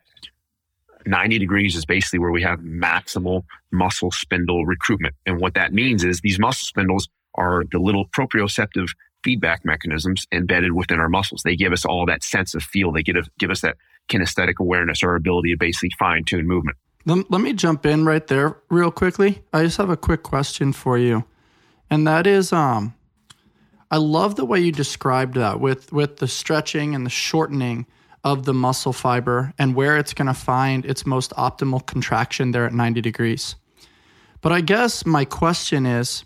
90 1.06 1.40
degrees 1.40 1.76
is 1.76 1.86
basically 1.86 2.20
where 2.20 2.32
we 2.32 2.42
have 2.42 2.60
maximal 2.60 3.44
muscle 3.72 4.12
spindle 4.12 4.66
recruitment. 4.66 5.16
And 5.26 5.40
what 5.40 5.54
that 5.56 5.74
means 5.74 6.04
is 6.04 6.22
these 6.22 6.40
muscle 6.40 6.66
spindles 6.66 7.08
are 7.36 7.64
the 7.72 7.80
little 7.80 8.08
proprioceptive 8.08 8.88
feedback 9.24 9.66
mechanisms 9.66 10.26
embedded 10.32 10.72
within 10.74 11.00
our 11.00 11.10
muscles. 11.10 11.42
They 11.44 11.56
give 11.56 11.74
us 11.74 11.86
all 11.86 12.06
that 12.06 12.24
sense 12.24 12.54
of 12.54 12.64
feel. 12.64 12.92
They 12.92 13.04
give, 13.04 13.16
give 13.40 13.50
us 13.50 13.62
that 13.62 13.78
kinesthetic 14.08 14.56
awareness, 14.60 15.04
our 15.04 15.16
ability 15.16 15.52
to 15.52 15.58
basically 15.58 15.90
fine 15.98 16.24
tune 16.24 16.48
movement. 16.48 16.78
Let, 17.06 17.30
let 17.30 17.42
me 17.42 17.54
jump 17.54 17.86
in 17.86 18.06
right 18.06 18.26
there 18.26 18.58
real 18.70 18.92
quickly. 18.92 19.44
I 19.54 19.64
just 19.64 19.78
have 19.78 19.90
a 19.90 19.98
quick 19.98 20.24
question 20.24 20.74
for 20.74 20.98
you. 20.98 21.26
And 21.90 22.08
that 22.08 22.26
is, 22.26 22.52
um, 22.52 22.96
I 23.92 23.98
love 23.98 24.36
the 24.36 24.46
way 24.46 24.60
you 24.60 24.72
described 24.72 25.36
that 25.36 25.60
with, 25.60 25.92
with 25.92 26.18
the 26.18 26.28
stretching 26.28 26.96
and 26.96 27.06
the 27.06 27.12
shortening 27.12 27.86
of 28.26 28.44
the 28.44 28.54
muscle 28.54 28.92
fiber 28.92 29.54
and 29.60 29.76
where 29.76 29.98
it's 29.98 30.14
going 30.14 30.28
to 30.28 30.34
find 30.34 30.84
its 30.84 31.06
most 31.06 31.32
optimal 31.38 31.86
contraction 31.86 32.52
there 32.52 32.66
at 32.66 32.74
90 32.74 33.00
degrees. 33.00 33.56
But 34.42 34.52
I 34.52 34.62
guess 34.62 35.06
my 35.06 35.26
question 35.26 35.86
is, 35.86 36.26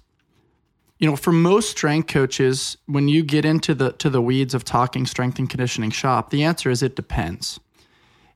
you 0.97 1.09
know, 1.09 1.17
for 1.17 1.33
most 1.33 1.71
strength 1.71 2.07
coaches, 2.07 2.77
when 2.85 3.07
you 3.09 3.21
get 3.21 3.45
into 3.45 3.75
the 3.75 3.91
to 3.93 4.09
the 4.09 4.21
weeds 4.21 4.53
of 4.53 4.65
talking 4.65 5.05
strength 5.05 5.39
and 5.39 5.49
conditioning 5.49 5.91
shop, 5.91 6.29
the 6.29 6.43
answer 6.43 6.69
is 6.69 6.81
it 6.81 6.95
depends. 6.95 7.59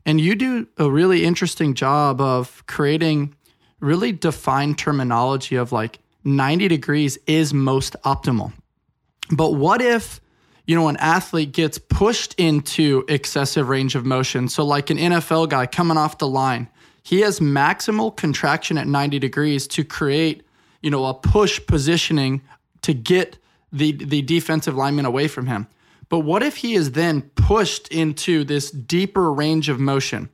And 0.05 0.19
you 0.19 0.35
do 0.35 0.67
a 0.77 0.89
really 0.89 1.25
interesting 1.25 1.73
job 1.73 2.21
of 2.21 2.65
creating 2.67 3.35
really 3.79 4.11
defined 4.11 4.77
terminology 4.77 5.55
of 5.55 5.71
like 5.71 5.99
90 6.23 6.67
degrees 6.69 7.17
is 7.27 7.53
most 7.53 7.95
optimal. 8.05 8.53
But 9.31 9.53
what 9.55 9.81
if 9.81 10.21
you 10.65 10.75
know, 10.75 10.87
an 10.87 10.97
athlete 10.97 11.51
gets 11.51 11.77
pushed 11.77 12.33
into 12.35 13.03
excessive 13.07 13.67
range 13.67 13.95
of 13.95 14.05
motion. 14.05 14.47
So, 14.47 14.65
like 14.65 14.89
an 14.89 14.97
NFL 14.97 15.49
guy 15.49 15.65
coming 15.65 15.97
off 15.97 16.17
the 16.17 16.27
line, 16.27 16.69
he 17.03 17.21
has 17.21 17.39
maximal 17.39 18.15
contraction 18.15 18.77
at 18.77 18.87
90 18.87 19.19
degrees 19.19 19.67
to 19.67 19.83
create, 19.83 20.45
you 20.81 20.89
know, 20.89 21.05
a 21.05 21.13
push 21.13 21.59
positioning 21.65 22.41
to 22.81 22.93
get 22.93 23.37
the, 23.73 23.91
the 23.91 24.21
defensive 24.21 24.75
lineman 24.75 25.05
away 25.05 25.27
from 25.27 25.47
him. 25.47 25.67
But 26.07 26.19
what 26.19 26.43
if 26.43 26.57
he 26.57 26.75
is 26.75 26.91
then 26.91 27.23
pushed 27.35 27.87
into 27.89 28.43
this 28.43 28.71
deeper 28.71 29.33
range 29.33 29.67
of 29.67 29.79
motion? 29.79 30.29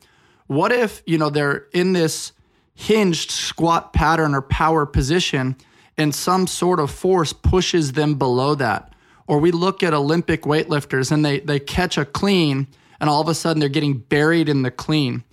What 0.47 0.71
if, 0.71 1.01
you 1.05 1.17
know, 1.17 1.29
they're 1.29 1.65
in 1.73 1.93
this 1.93 2.33
hinged 2.75 3.31
squat 3.31 3.93
pattern 3.93 4.35
or 4.35 4.41
power 4.41 4.85
position 4.85 5.55
and 5.97 6.13
some 6.13 6.47
sort 6.47 6.79
of 6.79 6.91
force 6.91 7.33
pushes 7.33 7.93
them 7.93 8.15
below 8.15 8.55
that? 8.55 8.93
Or 9.29 9.37
we 9.37 9.51
look 9.51 9.83
at 9.83 9.93
Olympic 9.93 10.41
weightlifters 10.41 11.11
and 11.11 11.23
they, 11.23 11.39
they 11.39 11.59
catch 11.59 11.99
a 11.99 12.03
clean 12.03 12.65
and 12.99 13.07
all 13.11 13.21
of 13.21 13.27
a 13.27 13.35
sudden 13.35 13.59
they're 13.59 13.69
getting 13.69 13.99
buried 13.99 14.49
in 14.49 14.63
the 14.63 14.71
clean. 14.71 15.23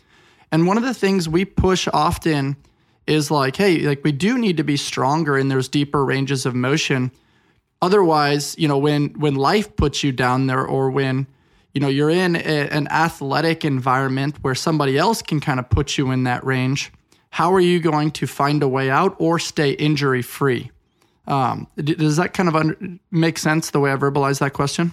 And 0.52 0.66
one 0.66 0.76
of 0.76 0.82
the 0.82 0.92
things 0.92 1.30
we 1.30 1.46
push 1.46 1.88
often 1.94 2.56
is 3.06 3.30
like, 3.30 3.56
hey, 3.56 3.78
like 3.78 4.04
we 4.04 4.12
do 4.12 4.36
need 4.36 4.58
to 4.58 4.64
be 4.64 4.76
stronger 4.76 5.38
in 5.38 5.48
those 5.48 5.66
deeper 5.68 6.04
ranges 6.04 6.44
of 6.44 6.54
motion. 6.54 7.10
Otherwise, 7.80 8.54
you 8.58 8.68
know, 8.68 8.76
when 8.76 9.14
when 9.14 9.34
life 9.34 9.74
puts 9.76 10.04
you 10.04 10.12
down 10.12 10.46
there 10.46 10.66
or 10.66 10.90
when 10.90 11.26
you 11.72 11.80
know 11.80 11.88
you're 11.88 12.10
in 12.10 12.36
a, 12.36 12.68
an 12.68 12.88
athletic 12.88 13.64
environment 13.64 14.36
where 14.42 14.54
somebody 14.54 14.98
else 14.98 15.22
can 15.22 15.40
kind 15.40 15.58
of 15.58 15.70
put 15.70 15.96
you 15.96 16.10
in 16.10 16.24
that 16.24 16.44
range, 16.44 16.92
how 17.30 17.50
are 17.54 17.60
you 17.60 17.80
going 17.80 18.10
to 18.10 18.26
find 18.26 18.62
a 18.62 18.68
way 18.68 18.90
out 18.90 19.16
or 19.18 19.38
stay 19.38 19.70
injury 19.70 20.20
free? 20.20 20.70
Um, 21.26 21.66
does 21.76 22.16
that 22.16 22.34
kind 22.34 22.48
of 22.48 22.56
under, 22.56 22.76
make 23.10 23.38
sense 23.38 23.70
the 23.70 23.80
way 23.80 23.92
I 23.92 23.96
verbalize 23.96 24.38
that 24.40 24.52
question? 24.52 24.92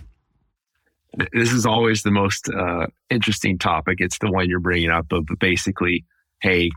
This 1.32 1.52
is 1.52 1.65
always 1.65 2.02
the 2.02 2.12
most 2.12 2.50
uh, 2.50 2.88
interesting 3.10 3.60
topic. 3.60 3.98
It's 4.00 4.17
the 4.17 4.32
one 4.32 4.50
you're 4.50 4.60
bringing 4.60 4.89
up 4.89 5.12
of 5.12 5.28
basically, 5.39 6.06
hey, 6.41 6.72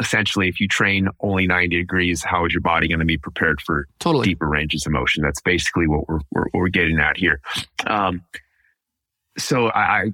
essentially, 0.00 0.48
if 0.48 0.60
you 0.60 0.68
train 0.68 1.08
only 1.20 1.46
90 1.46 1.76
degrees, 1.76 2.24
how 2.24 2.46
is 2.46 2.52
your 2.52 2.62
body 2.62 2.88
going 2.88 3.00
to 3.00 3.04
be 3.04 3.18
prepared 3.18 3.60
for 3.60 3.86
totally. 3.98 4.28
deeper 4.28 4.48
ranges 4.48 4.86
of 4.86 4.92
motion? 4.92 5.22
That's 5.22 5.42
basically 5.42 5.86
what 5.86 6.08
we're, 6.08 6.20
we're, 6.30 6.46
we're 6.54 6.68
getting 6.68 6.98
at 6.98 7.18
here. 7.18 7.40
Um, 7.86 8.22
so 9.36 9.66
I, 9.68 9.80
I, 9.80 10.12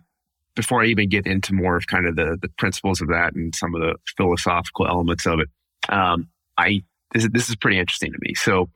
before 0.57 0.83
I 0.83 0.87
even 0.87 1.09
get 1.09 1.27
into 1.27 1.55
more 1.55 1.77
of 1.77 1.87
kind 1.87 2.07
of 2.07 2.17
the, 2.17 2.37
the 2.41 2.49
principles 2.59 3.01
of 3.01 3.09
that 3.09 3.35
and 3.35 3.55
some 3.55 3.75
of 3.75 3.81
the 3.81 3.95
philosophical 4.17 4.89
elements 4.89 5.25
of 5.25 5.39
it, 5.39 5.49
um, 5.89 6.29
I 6.57 6.83
this 7.13 7.25
is, 7.25 7.31
this 7.31 7.49
is 7.49 7.57
pretty 7.57 7.79
interesting 7.79 8.13
to 8.13 8.19
me. 8.21 8.35
So 8.35 8.69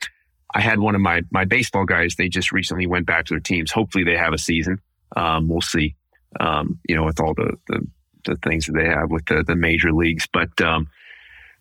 I 0.54 0.60
had 0.60 0.78
one 0.78 0.94
of 0.94 1.00
my, 1.00 1.22
my 1.30 1.44
baseball 1.44 1.84
guys, 1.84 2.16
they 2.16 2.28
just 2.28 2.52
recently 2.52 2.86
went 2.86 3.06
back 3.06 3.26
to 3.26 3.34
their 3.34 3.40
teams. 3.40 3.72
Hopefully 3.72 4.04
they 4.04 4.16
have 4.16 4.32
a 4.32 4.38
season. 4.38 4.80
Um, 5.16 5.48
we'll 5.48 5.60
see, 5.60 5.94
um, 6.40 6.78
you 6.88 6.94
know, 6.94 7.04
with 7.04 7.20
all 7.20 7.34
the, 7.34 7.56
the, 7.68 7.86
the, 8.24 8.36
things 8.36 8.66
that 8.66 8.72
they 8.72 8.86
have 8.86 9.10
with 9.10 9.26
the, 9.26 9.42
the 9.42 9.56
major 9.56 9.92
leagues. 9.92 10.26
But, 10.32 10.60
um, 10.60 10.88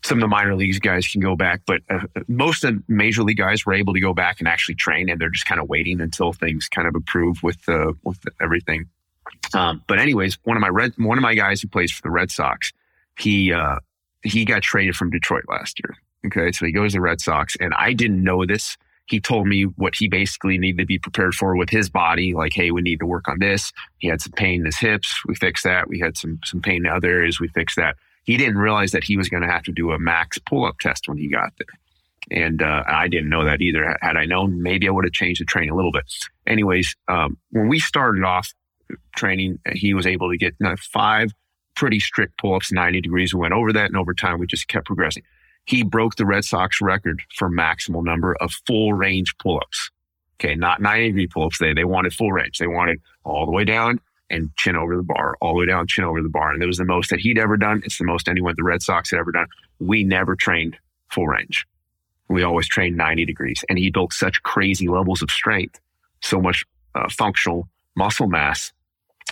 some 0.03 0.17
of 0.17 0.21
the 0.21 0.27
minor 0.27 0.55
leagues 0.55 0.79
guys 0.79 1.07
can 1.07 1.21
go 1.21 1.35
back, 1.35 1.61
but 1.65 1.81
uh, 1.89 1.99
most 2.27 2.63
of 2.63 2.73
the 2.73 2.83
major 2.87 3.23
league 3.23 3.37
guys 3.37 3.65
were 3.65 3.73
able 3.73 3.93
to 3.93 3.99
go 3.99 4.13
back 4.13 4.39
and 4.39 4.47
actually 4.47 4.75
train, 4.75 5.09
and 5.09 5.21
they're 5.21 5.29
just 5.29 5.45
kind 5.45 5.61
of 5.61 5.69
waiting 5.69 6.01
until 6.01 6.33
things 6.33 6.67
kind 6.67 6.87
of 6.87 6.95
improve 6.95 7.43
with 7.43 7.67
uh, 7.69 7.93
with 8.03 8.19
everything. 8.41 8.85
Um, 9.53 9.83
but 9.87 9.99
anyways, 9.99 10.39
one 10.43 10.57
of 10.57 10.61
my 10.61 10.69
red 10.69 10.93
one 10.97 11.17
of 11.17 11.21
my 11.21 11.35
guys 11.35 11.61
who 11.61 11.67
plays 11.67 11.91
for 11.91 12.01
the 12.01 12.09
Red 12.09 12.31
Sox, 12.31 12.73
he 13.17 13.53
uh, 13.53 13.77
he 14.23 14.43
got 14.43 14.63
traded 14.63 14.95
from 14.95 15.11
Detroit 15.11 15.43
last 15.47 15.79
year, 15.83 15.95
Okay. 16.25 16.51
So 16.51 16.65
he 16.65 16.71
goes 16.71 16.91
to 16.91 16.97
the 16.97 17.01
Red 17.01 17.21
Sox 17.21 17.55
and 17.59 17.73
I 17.75 17.93
didn't 17.93 18.23
know 18.23 18.45
this. 18.45 18.77
He 19.05 19.19
told 19.19 19.47
me 19.47 19.63
what 19.63 19.95
he 19.97 20.07
basically 20.07 20.57
needed 20.57 20.77
to 20.79 20.85
be 20.85 20.99
prepared 20.99 21.33
for 21.33 21.55
with 21.57 21.69
his 21.69 21.89
body. 21.89 22.33
Like, 22.33 22.53
hey, 22.53 22.71
we 22.71 22.81
need 22.81 22.99
to 22.99 23.05
work 23.05 23.27
on 23.27 23.39
this. 23.39 23.73
He 23.97 24.07
had 24.07 24.21
some 24.21 24.31
pain 24.33 24.61
in 24.61 24.65
his 24.65 24.77
hips. 24.77 25.21
We 25.25 25.35
fixed 25.35 25.63
that. 25.65 25.89
We 25.89 25.99
had 25.99 26.17
some, 26.17 26.39
some 26.45 26.61
pain 26.61 26.85
in 26.85 26.91
other 26.91 27.09
areas. 27.09 27.39
We 27.39 27.49
fixed 27.49 27.75
that. 27.75 27.97
He 28.23 28.37
didn't 28.37 28.57
realize 28.57 28.91
that 28.91 29.03
he 29.03 29.17
was 29.17 29.27
going 29.27 29.43
to 29.43 29.49
have 29.49 29.63
to 29.63 29.71
do 29.71 29.91
a 29.91 29.99
max 29.99 30.37
pull 30.37 30.65
up 30.65 30.77
test 30.79 31.09
when 31.09 31.17
he 31.17 31.27
got 31.27 31.51
there. 31.57 32.39
And 32.39 32.61
uh, 32.61 32.83
I 32.87 33.07
didn't 33.07 33.29
know 33.29 33.43
that 33.43 33.61
either. 33.61 33.97
Had 34.01 34.15
I 34.15 34.25
known, 34.25 34.61
maybe 34.61 34.87
I 34.87 34.91
would 34.91 35.03
have 35.03 35.13
changed 35.13 35.41
the 35.41 35.45
training 35.45 35.71
a 35.71 35.75
little 35.75 35.91
bit. 35.91 36.05
Anyways, 36.47 36.95
um, 37.07 37.37
when 37.49 37.67
we 37.67 37.79
started 37.79 38.23
off 38.23 38.53
training, 39.15 39.59
he 39.73 39.93
was 39.93 40.05
able 40.05 40.29
to 40.29 40.37
get 40.37 40.55
five 40.79 41.33
pretty 41.75 41.99
strict 41.99 42.37
pull 42.37 42.55
ups, 42.55 42.71
90 42.71 43.01
degrees. 43.01 43.33
We 43.33 43.41
went 43.41 43.53
over 43.53 43.73
that, 43.73 43.87
and 43.87 43.97
over 43.97 44.13
time, 44.13 44.39
we 44.39 44.45
just 44.45 44.67
kept 44.67 44.85
progressing 44.85 45.23
he 45.65 45.83
broke 45.83 46.15
the 46.15 46.25
Red 46.25 46.45
Sox 46.45 46.81
record 46.81 47.21
for 47.35 47.49
maximal 47.49 48.03
number 48.03 48.35
of 48.41 48.51
full 48.67 48.93
range 48.93 49.35
pull-ups. 49.37 49.91
Okay, 50.39 50.55
not 50.55 50.81
90 50.81 51.07
degree 51.07 51.27
pull-ups. 51.27 51.59
They 51.59 51.73
they 51.73 51.85
wanted 51.85 52.13
full 52.13 52.31
range. 52.31 52.57
They 52.57 52.67
wanted 52.67 52.99
all 53.23 53.45
the 53.45 53.51
way 53.51 53.63
down 53.63 53.99
and 54.29 54.49
chin 54.57 54.75
over 54.75 54.95
the 54.95 55.03
bar, 55.03 55.37
all 55.41 55.53
the 55.53 55.59
way 55.59 55.65
down, 55.65 55.87
chin 55.87 56.03
over 56.03 56.21
the 56.21 56.29
bar. 56.29 56.51
And 56.51 56.63
it 56.63 56.67
was 56.67 56.77
the 56.77 56.85
most 56.85 57.09
that 57.09 57.19
he'd 57.19 57.37
ever 57.37 57.57
done. 57.57 57.81
It's 57.85 57.97
the 57.97 58.05
most 58.05 58.27
anyone 58.27 58.55
the 58.57 58.63
Red 58.63 58.81
Sox 58.81 59.11
had 59.11 59.19
ever 59.19 59.31
done. 59.31 59.47
We 59.79 60.03
never 60.03 60.35
trained 60.35 60.77
full 61.11 61.27
range. 61.27 61.67
We 62.29 62.43
always 62.43 62.67
trained 62.67 62.95
90 62.95 63.25
degrees. 63.25 63.63
And 63.69 63.77
he 63.77 63.91
built 63.91 64.13
such 64.13 64.41
crazy 64.41 64.87
levels 64.87 65.21
of 65.21 65.29
strength, 65.29 65.79
so 66.21 66.39
much 66.41 66.65
uh, 66.95 67.09
functional 67.09 67.67
muscle 67.95 68.27
mass, 68.27 68.71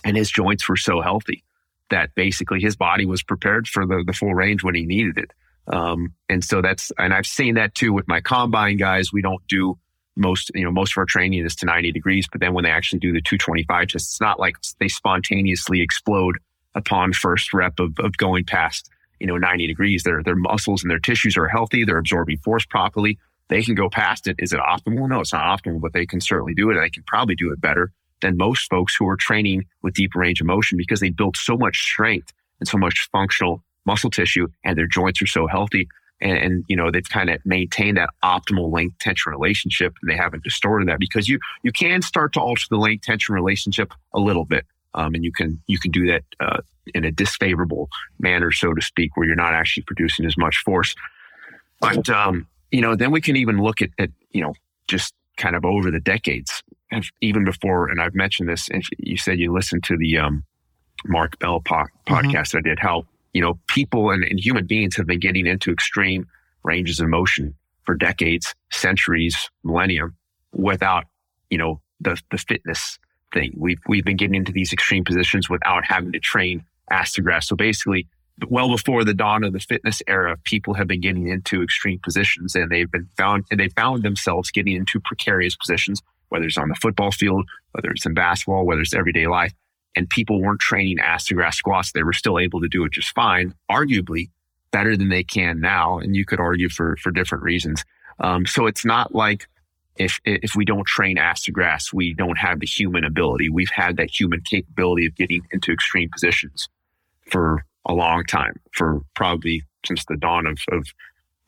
and 0.04 0.18
his 0.18 0.30
joints 0.30 0.68
were 0.68 0.78
so 0.78 1.02
healthy 1.02 1.44
that 1.90 2.14
basically 2.16 2.62
his 2.62 2.76
body 2.76 3.06
was 3.06 3.24
prepared 3.24 3.68
for 3.68 3.86
the, 3.86 4.04
the 4.06 4.14
full 4.14 4.34
range 4.34 4.64
when 4.64 4.76
he 4.76 4.86
needed 4.86 5.18
it. 5.18 5.32
Um, 5.70 6.14
and 6.28 6.44
so 6.44 6.62
that's, 6.62 6.92
and 6.98 7.14
I've 7.14 7.28
seen 7.28 7.56
that 7.56 7.76
too 7.76 7.94
with 7.94 8.08
my 8.08 8.22
combine 8.22 8.78
guys. 8.78 9.14
We 9.14 9.22
don't 9.22 9.46
do 9.48 9.78
most, 10.16 10.52
you 10.54 10.64
know, 10.64 10.72
most 10.72 10.94
of 10.94 10.98
our 10.98 11.06
training 11.06 11.46
is 11.46 11.56
to 11.58 11.66
90 11.66 11.92
degrees, 11.92 12.28
but 12.32 12.42
then 12.42 12.54
when 12.54 12.64
they 12.64 12.72
actually 12.72 13.00
do 13.00 13.14
the 13.14 13.22
225 13.22 13.88
just 13.88 14.12
it's 14.12 14.22
not 14.22 14.40
like 14.40 14.58
they 14.80 14.88
spontaneously 14.88 15.82
explode 15.82 16.38
upon 16.76 17.14
first 17.14 17.54
rep 17.54 17.80
of, 17.80 17.94
of 18.00 18.18
going 18.18 18.44
past, 18.44 18.90
you 19.20 19.28
know, 19.28 19.38
90 19.38 19.68
degrees. 19.68 20.04
Their, 20.04 20.24
their 20.24 20.36
muscles 20.36 20.84
and 20.84 20.92
their 20.92 21.00
tissues 21.00 21.38
are 21.38 21.48
healthy. 21.48 21.84
They're 21.84 21.98
absorbing 21.98 22.38
force 22.38 22.66
properly. 22.66 23.18
They 23.48 23.64
can 23.64 23.76
go 23.76 23.90
past 23.90 24.28
it. 24.28 24.36
Is 24.40 24.54
it 24.54 24.60
optimal? 24.60 25.10
No, 25.10 25.22
it's 25.22 25.34
not 25.34 25.60
optimal, 25.60 25.82
but 25.82 25.94
they 25.94 26.06
can 26.06 26.22
certainly 26.22 26.54
do 26.54 26.70
it. 26.70 26.76
And 26.76 26.84
they 26.84 26.90
can 26.90 27.04
probably 27.08 27.36
do 27.36 27.52
it 27.52 27.62
better 27.62 27.92
than 28.22 28.38
most 28.38 28.70
folks 28.70 28.96
who 28.96 29.08
are 29.08 29.16
training 29.16 29.66
with 29.82 29.96
deep 29.96 30.14
range 30.16 30.42
of 30.42 30.48
motion 30.48 30.78
because 30.78 31.00
they 31.00 31.10
built 31.10 31.38
so 31.38 31.58
much 31.58 31.80
strength 31.82 32.32
and 32.60 32.68
so 32.68 32.78
much 32.78 33.08
functional 33.12 33.64
muscle 33.92 34.10
tissue 34.10 34.48
and 34.64 34.78
their 34.78 34.92
joints 35.00 35.22
are 35.22 35.32
so 35.38 35.48
healthy. 35.48 35.88
And, 36.22 36.38
and 36.38 36.54
you 36.68 36.76
know, 36.76 36.92
they've 36.92 37.10
kind 37.18 37.30
of 37.30 37.38
maintained 37.46 37.98
that 37.98 38.10
optimal 38.24 38.72
length 38.78 38.98
tension 39.00 39.32
relationship 39.32 39.92
and 40.02 40.12
they 40.12 40.18
haven't 40.18 40.44
distorted 40.44 40.88
that 40.90 41.00
because 41.00 41.30
you, 41.32 41.40
you 41.64 41.72
can 41.72 42.02
start 42.02 42.34
to 42.34 42.40
alter 42.40 42.66
the 42.70 42.78
length 42.78 43.04
tension 43.06 43.34
relationship 43.34 43.94
a 44.14 44.20
little 44.20 44.46
bit. 44.46 44.66
Um, 44.94 45.14
and 45.16 45.24
you 45.24 45.32
can, 45.32 45.62
you 45.68 45.80
can 45.80 45.92
do 45.92 46.04
that, 46.12 46.24
uh, 46.40 46.62
in 46.96 47.06
a 47.06 47.12
disfavorable 47.12 47.88
manner, 48.20 48.52
so 48.52 48.74
to 48.74 48.82
speak, 48.82 49.16
where 49.16 49.28
you're 49.28 49.36
not 49.46 49.54
actually 49.54 49.84
producing 49.84 50.26
as 50.26 50.36
much 50.38 50.58
force. 50.66 50.96
But, 51.80 52.10
um, 52.10 52.48
you 52.72 52.82
know, 52.82 52.96
then 52.96 53.12
we 53.12 53.22
can 53.22 53.36
even 53.36 53.62
look 53.62 53.82
at, 53.82 53.92
at, 53.98 54.10
you 54.32 54.42
know, 54.42 54.54
just 54.88 55.14
kind 55.38 55.56
of 55.56 55.64
over 55.64 55.92
the 55.92 56.00
decades, 56.00 56.64
and 56.92 57.06
even 57.22 57.46
before, 57.46 57.90
and 57.90 58.02
I've 58.02 58.16
mentioned 58.16 58.50
this, 58.50 58.68
and 58.70 58.84
you 58.98 59.18
said 59.18 59.40
you 59.40 59.54
listened 59.54 59.84
to 59.86 59.98
the, 59.98 60.18
um, 60.18 60.44
Mark 61.06 61.38
Bell 61.40 61.62
po- 61.62 61.76
mm-hmm. 61.76 62.14
podcast 62.14 62.50
mm-hmm. 62.50 62.58
I 62.58 62.62
did, 62.62 62.80
how 62.80 63.06
you 63.34 63.42
know, 63.42 63.60
people 63.68 64.12
and, 64.12 64.24
and 64.24 64.40
human 64.40 64.66
beings 64.66 64.96
have 64.96 65.08
been 65.08 65.20
getting 65.20 65.46
into 65.46 65.72
extreme 65.72 66.26
ranges 66.64 67.00
of 67.00 67.08
motion 67.08 67.56
for 67.84 67.96
decades, 67.96 68.56
centuries, 68.72 69.50
millennium 69.64 70.16
without, 70.54 71.06
you 71.50 71.58
know, 71.58 71.82
the, 72.00 72.20
the 72.32 72.38
fitness 72.38 72.98
thing. 73.34 73.54
We've, 73.56 73.80
we've 73.88 74.06
been 74.06 74.18
getting 74.18 74.36
into 74.36 74.52
these 74.52 74.74
extreme 74.74 75.04
positions 75.04 75.50
without 75.50 75.86
having 75.86 76.12
to 76.12 76.20
train 76.20 76.64
ass 76.92 77.14
to 77.14 77.22
grass. 77.22 77.48
So 77.48 77.56
basically, 77.56 78.08
well 78.48 78.70
before 78.70 79.04
the 79.04 79.14
dawn 79.14 79.44
of 79.44 79.54
the 79.54 79.60
fitness 79.60 80.02
era, 80.08 80.38
people 80.44 80.74
have 80.74 80.88
been 80.88 81.02
getting 81.02 81.28
into 81.28 81.62
extreme 81.62 82.00
positions 82.00 82.56
and 82.56 82.72
they've 82.72 82.92
been 82.92 83.10
found, 83.18 83.46
and 83.52 83.60
they 83.60 83.70
found 83.70 84.04
themselves 84.04 84.50
getting 84.52 84.76
into 84.76 85.00
precarious 85.00 85.56
positions, 85.56 86.02
whether 86.30 86.46
it's 86.46 86.58
on 86.58 86.70
the 86.70 86.76
football 86.76 87.12
field, 87.12 87.46
whether 87.74 87.92
it's 87.92 88.06
in 88.06 88.14
basketball, 88.14 88.66
whether 88.66 88.82
it's 88.82 88.94
everyday 88.94 89.28
life. 89.28 89.54
And 90.00 90.10
people 90.10 90.42
weren't 90.42 90.62
training 90.62 91.00
ass 91.02 91.26
to 91.26 91.34
grass 91.34 91.58
squats. 91.58 91.92
They 91.92 92.04
were 92.04 92.14
still 92.14 92.40
able 92.40 92.62
to 92.62 92.70
do 92.70 92.86
it 92.86 92.94
just 92.94 93.14
fine, 93.14 93.54
arguably 93.70 94.30
better 94.72 94.96
than 94.96 95.10
they 95.10 95.26
can 95.26 95.60
now. 95.60 96.00
And 96.00 96.16
you 96.16 96.24
could 96.24 96.40
argue 96.40 96.70
for, 96.70 96.96
for 97.02 97.12
different 97.12 97.44
reasons. 97.44 97.84
Um, 98.22 98.46
so 98.46 98.66
it's 98.66 98.86
not 98.86 99.14
like 99.14 99.50
if, 99.98 100.18
if 100.24 100.56
we 100.56 100.64
don't 100.64 100.88
train 100.88 101.18
ass 101.18 101.44
to 101.44 101.52
grass, 101.52 101.92
we 101.92 102.14
don't 102.14 102.38
have 102.38 102.62
the 102.62 102.66
human 102.66 103.04
ability. 103.04 103.50
We've 103.50 103.72
had 103.72 103.98
that 103.98 104.10
human 104.10 104.40
capability 104.40 105.06
of 105.06 105.18
getting 105.18 105.46
into 105.52 105.74
extreme 105.74 106.10
positions 106.10 106.70
for 107.30 107.66
a 107.86 107.94
long 107.94 108.24
time, 108.24 108.58
for 108.72 109.02
probably 109.18 109.64
since 109.86 110.06
the 110.06 110.16
dawn 110.16 110.48
of, 110.48 110.60
of 110.72 110.88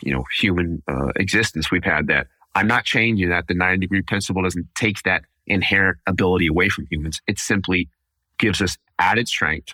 you 0.03 0.11
know, 0.11 0.25
human 0.37 0.83
uh, 0.89 1.13
existence. 1.15 1.71
We've 1.71 1.85
had 1.85 2.07
that. 2.07 2.27
I'm 2.53 2.67
not 2.67 2.83
changing 2.83 3.29
that. 3.29 3.47
The 3.47 3.53
90 3.53 3.77
degree 3.77 4.01
principle 4.01 4.43
doesn't 4.43 4.67
take 4.75 5.03
that 5.03 5.23
inherent 5.47 5.99
ability 6.05 6.47
away 6.47 6.67
from 6.67 6.85
humans. 6.91 7.21
It 7.27 7.39
simply 7.39 7.87
gives 8.41 8.61
us 8.61 8.77
added 8.99 9.27
strength 9.29 9.73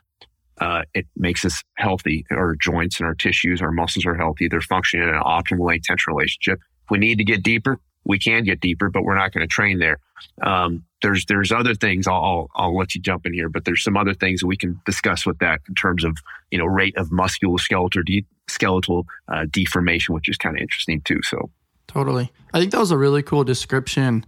uh, 0.60 0.84
it 0.94 1.06
makes 1.16 1.46
us 1.46 1.64
healthy. 1.76 2.26
Our 2.32 2.56
joints 2.56 3.00
and 3.00 3.08
our 3.08 3.16
tissues, 3.16 3.62
our 3.62 3.72
muscles 3.72 4.06
are 4.06 4.16
healthy. 4.16 4.48
They're 4.48 4.62
functioning 4.62 5.08
in 5.08 5.14
an 5.14 5.22
optimal 5.22 5.68
length 5.68 5.86
tension 5.86 6.14
relationship. 6.14 6.60
If 6.86 6.92
we 6.92 6.98
need 6.98 7.18
to 7.20 7.24
get 7.24 7.44
deeper, 7.44 7.80
we 8.06 8.18
can 8.18 8.44
get 8.44 8.60
deeper, 8.60 8.90
but 8.90 9.04
we're 9.04 9.18
not 9.18 9.34
going 9.34 9.48
to 9.48 9.52
train 9.52 9.80
there. 9.80 10.00
Um, 10.42 10.84
there's 11.04 11.26
there's 11.26 11.52
other 11.52 11.76
things. 11.76 12.08
I'll, 12.08 12.24
I'll, 12.24 12.50
I'll 12.56 12.78
let 12.78 12.96
you 12.96 13.02
jump 13.02 13.26
in 13.26 13.34
here, 13.34 13.50
but 13.50 13.66
there's 13.66 13.84
some 13.84 13.98
other 13.98 14.16
things 14.16 14.44
we 14.44 14.58
can 14.58 14.82
discuss 14.86 15.26
with 15.26 15.38
that 15.40 15.62
in 15.68 15.76
terms 15.76 16.04
of 16.04 16.18
you 16.50 16.58
know 16.58 16.66
rate 16.66 16.98
of 16.98 17.10
musculoskeletal 17.10 18.04
de- 18.06 18.26
skeletal 18.48 19.06
uh, 19.28 19.46
deformation, 19.52 20.16
which 20.16 20.28
is 20.28 20.38
kind 20.38 20.56
of 20.56 20.62
interesting 20.62 21.02
too. 21.02 21.20
So 21.22 21.52
totally, 21.88 22.32
I 22.54 22.60
think 22.60 22.72
that 22.72 22.80
was 22.80 22.92
a 22.92 22.98
really 22.98 23.22
cool 23.22 23.44
description. 23.44 24.26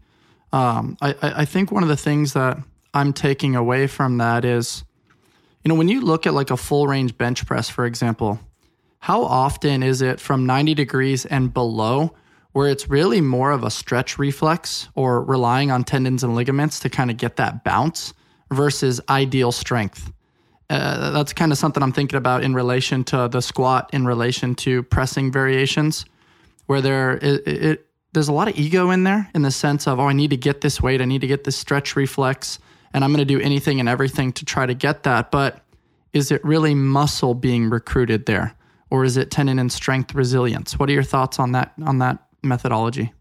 Um, 0.52 0.98
I, 1.02 1.16
I 1.22 1.46
think 1.46 1.72
one 1.72 1.84
of 1.84 1.90
the 1.90 1.98
things 1.98 2.34
that 2.34 2.58
I'm 2.94 3.14
taking 3.14 3.56
away 3.56 3.88
from 3.88 4.18
that 4.18 4.46
is 4.46 4.84
you 5.64 5.70
know, 5.70 5.76
when 5.76 5.90
you 5.90 6.02
look 6.02 6.26
at 6.26 6.34
like 6.34 6.52
a 6.52 6.58
full 6.58 6.88
range 6.88 7.18
bench 7.18 7.46
press, 7.46 7.70
for 7.70 7.86
example, 7.86 8.40
how 9.00 9.24
often 9.24 9.84
is 9.84 10.02
it 10.02 10.20
from 10.20 10.46
90 10.46 10.74
degrees 10.74 11.26
and 11.26 11.54
below 11.54 12.16
where 12.54 12.68
it's 12.68 12.90
really 12.90 13.22
more 13.22 13.52
of 13.52 13.64
a 13.64 13.70
stretch 13.70 14.18
reflex 14.18 14.90
or 14.96 15.24
relying 15.24 15.70
on 15.70 15.84
tendons 15.84 16.24
and 16.24 16.36
ligaments 16.36 16.80
to 16.80 16.90
kind 16.90 17.12
of 17.12 17.18
get 17.18 17.36
that 17.36 17.64
bounce 17.64 18.14
versus 18.52 19.02
ideal 19.10 19.52
strength? 19.52 20.12
Uh, 20.70 21.12
that's 21.12 21.34
kind 21.34 21.52
of 21.52 21.58
something 21.58 21.82
I'm 21.82 21.92
thinking 21.92 22.18
about 22.18 22.44
in 22.44 22.54
relation 22.54 23.04
to 23.06 23.28
the 23.28 23.42
squat, 23.42 23.90
in 23.92 24.06
relation 24.06 24.56
to 24.56 24.84
pressing 24.84 25.32
variations, 25.32 26.06
where 26.68 26.80
there 26.80 27.18
it, 27.18 27.48
it, 27.48 27.86
there's 28.14 28.28
a 28.28 28.34
lot 28.34 28.48
of 28.48 28.58
ego 28.58 28.92
in 28.92 29.04
there 29.04 29.30
in 29.34 29.42
the 29.42 29.52
sense 29.52 29.88
of 29.88 30.00
oh 30.00 30.08
I 30.08 30.14
need 30.14 30.30
to 30.30 30.38
get 30.38 30.62
this 30.62 30.80
weight, 30.80 31.02
I 31.02 31.06
need 31.06 31.22
to 31.22 31.28
get 31.28 31.44
this 31.44 31.56
stretch 31.56 31.96
reflex, 31.96 32.60
and 32.94 33.04
I'm 33.04 33.12
going 33.12 33.26
to 33.26 33.34
do 33.34 33.40
anything 33.40 33.80
and 33.80 33.88
everything 33.88 34.34
to 34.34 34.46
try 34.46 34.66
to 34.66 34.74
get 34.74 35.04
that. 35.04 35.32
But 35.32 35.62
is 36.14 36.32
it 36.32 36.44
really 36.44 36.74
muscle 36.74 37.34
being 37.34 37.70
recruited 37.70 38.26
there, 38.26 38.56
or 38.90 39.04
is 39.04 39.18
it 39.18 39.32
tendon 39.32 39.60
and 39.60 39.72
strength 39.72 40.14
resilience? 40.14 40.78
What 40.80 40.90
are 40.90 40.94
your 40.94 41.04
thoughts 41.04 41.40
on 41.40 41.52
that 41.54 41.74
on 41.86 42.00
that 42.00 42.20
methodology? 42.44 43.14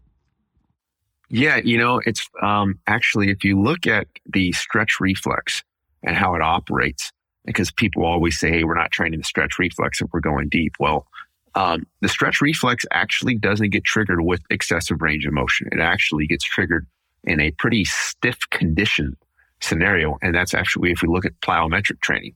Yeah, 1.29 1.57
you 1.57 1.77
know, 1.77 2.01
it's 2.05 2.27
um, 2.41 2.79
actually 2.87 3.29
if 3.29 3.43
you 3.43 3.61
look 3.61 3.85
at 3.85 4.07
the 4.25 4.51
stretch 4.53 4.99
reflex 4.99 5.63
and 6.01 6.15
how 6.15 6.33
it 6.33 6.41
operates, 6.41 7.11
because 7.45 7.71
people 7.71 8.03
always 8.03 8.39
say, 8.39 8.49
"Hey, 8.49 8.63
we're 8.63 8.75
not 8.75 8.91
training 8.91 9.19
the 9.19 9.25
stretch 9.25 9.59
reflex 9.59 10.01
if 10.01 10.09
we're 10.11 10.21
going 10.21 10.49
deep." 10.49 10.73
Well, 10.79 11.05
um, 11.55 11.85
the 12.01 12.09
stretch 12.09 12.41
reflex 12.41 12.85
actually 12.91 13.35
doesn't 13.35 13.69
get 13.69 13.83
triggered 13.83 14.21
with 14.21 14.41
excessive 14.49 15.01
range 15.01 15.25
of 15.25 15.33
motion. 15.33 15.67
It 15.71 15.79
actually 15.79 16.25
gets 16.25 16.43
triggered 16.43 16.87
in 17.23 17.39
a 17.39 17.51
pretty 17.51 17.85
stiff 17.85 18.37
condition 18.49 19.15
scenario. 19.61 20.17
And 20.21 20.33
that's 20.33 20.53
actually 20.53 20.91
if 20.91 21.01
we 21.01 21.07
look 21.07 21.25
at 21.25 21.39
plyometric 21.41 22.01
training. 22.01 22.33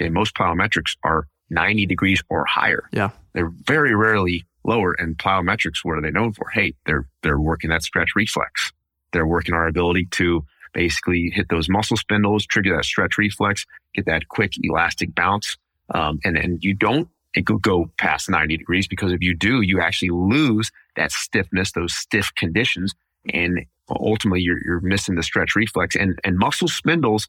Okay. 0.00 0.08
Most 0.08 0.34
plyometrics 0.34 0.96
are 1.02 1.26
90 1.50 1.86
degrees 1.86 2.22
or 2.28 2.44
higher. 2.46 2.88
Yeah. 2.92 3.10
They're 3.32 3.52
very 3.64 3.94
rarely 3.94 4.44
lower. 4.64 4.94
And 4.98 5.16
plyometrics, 5.16 5.84
what 5.84 5.98
are 5.98 6.02
they 6.02 6.10
known 6.10 6.32
for? 6.32 6.48
Hey, 6.48 6.74
they're, 6.86 7.06
they're 7.22 7.40
working 7.40 7.70
that 7.70 7.82
stretch 7.82 8.10
reflex. 8.16 8.72
They're 9.12 9.26
working 9.26 9.54
our 9.54 9.68
ability 9.68 10.08
to 10.12 10.44
basically 10.72 11.30
hit 11.32 11.48
those 11.48 11.68
muscle 11.68 11.96
spindles, 11.96 12.46
trigger 12.46 12.74
that 12.76 12.84
stretch 12.84 13.16
reflex, 13.16 13.64
get 13.94 14.06
that 14.06 14.28
quick 14.28 14.54
elastic 14.60 15.14
bounce. 15.14 15.56
Um, 15.90 16.18
and, 16.24 16.36
and 16.36 16.64
you 16.64 16.74
don't 16.74 17.08
it 17.34 17.46
could 17.46 17.62
go 17.62 17.90
past 17.98 18.30
90 18.30 18.56
degrees 18.56 18.86
because 18.86 19.12
if 19.12 19.20
you 19.20 19.34
do, 19.34 19.60
you 19.60 19.80
actually 19.80 20.10
lose 20.10 20.70
that 20.96 21.10
stiffness, 21.10 21.72
those 21.72 21.92
stiff 21.92 22.30
conditions. 22.36 22.94
And 23.32 23.66
ultimately 23.90 24.40
you're, 24.40 24.64
you're 24.64 24.80
missing 24.80 25.14
the 25.14 25.22
stretch 25.22 25.54
reflex 25.54 25.96
and, 25.96 26.18
and 26.24 26.38
muscle 26.38 26.68
spindles, 26.68 27.28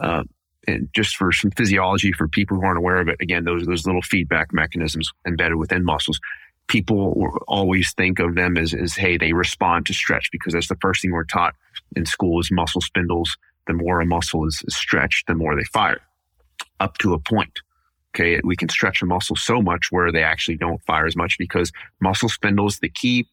uh, 0.00 0.24
and 0.66 0.88
just 0.94 1.16
for 1.16 1.30
some 1.30 1.50
physiology 1.50 2.12
for 2.12 2.26
people 2.26 2.56
who 2.56 2.64
aren't 2.64 2.78
aware 2.78 2.98
of 2.98 3.08
it, 3.08 3.16
again, 3.20 3.44
those, 3.44 3.66
those 3.66 3.86
little 3.86 4.02
feedback 4.02 4.52
mechanisms 4.52 5.12
embedded 5.26 5.56
within 5.56 5.84
muscles. 5.84 6.18
People 6.68 7.38
always 7.46 7.92
think 7.92 8.18
of 8.18 8.34
them 8.34 8.56
as, 8.56 8.72
as, 8.72 8.94
hey, 8.94 9.18
they 9.18 9.34
respond 9.34 9.84
to 9.86 9.92
stretch 9.92 10.30
because 10.32 10.54
that's 10.54 10.68
the 10.68 10.78
first 10.80 11.02
thing 11.02 11.12
we're 11.12 11.24
taught 11.24 11.54
in 11.94 12.06
school 12.06 12.40
is 12.40 12.50
muscle 12.50 12.80
spindles. 12.80 13.36
The 13.66 13.74
more 13.74 14.00
a 14.00 14.06
muscle 14.06 14.46
is, 14.46 14.62
is 14.66 14.74
stretched, 14.74 15.26
the 15.26 15.34
more 15.34 15.54
they 15.54 15.64
fire 15.64 16.00
up 16.80 16.98
to 16.98 17.12
a 17.12 17.18
point. 17.18 17.60
Okay. 18.14 18.40
We 18.44 18.56
can 18.56 18.68
stretch 18.68 19.02
a 19.02 19.06
muscle 19.06 19.36
so 19.36 19.60
much 19.60 19.88
where 19.90 20.12
they 20.12 20.22
actually 20.22 20.56
don't 20.56 20.82
fire 20.82 21.06
as 21.06 21.16
much 21.16 21.36
because 21.38 21.72
muscle 22.00 22.28
spindles, 22.28 22.78
the 22.78 22.88
key 22.88 23.26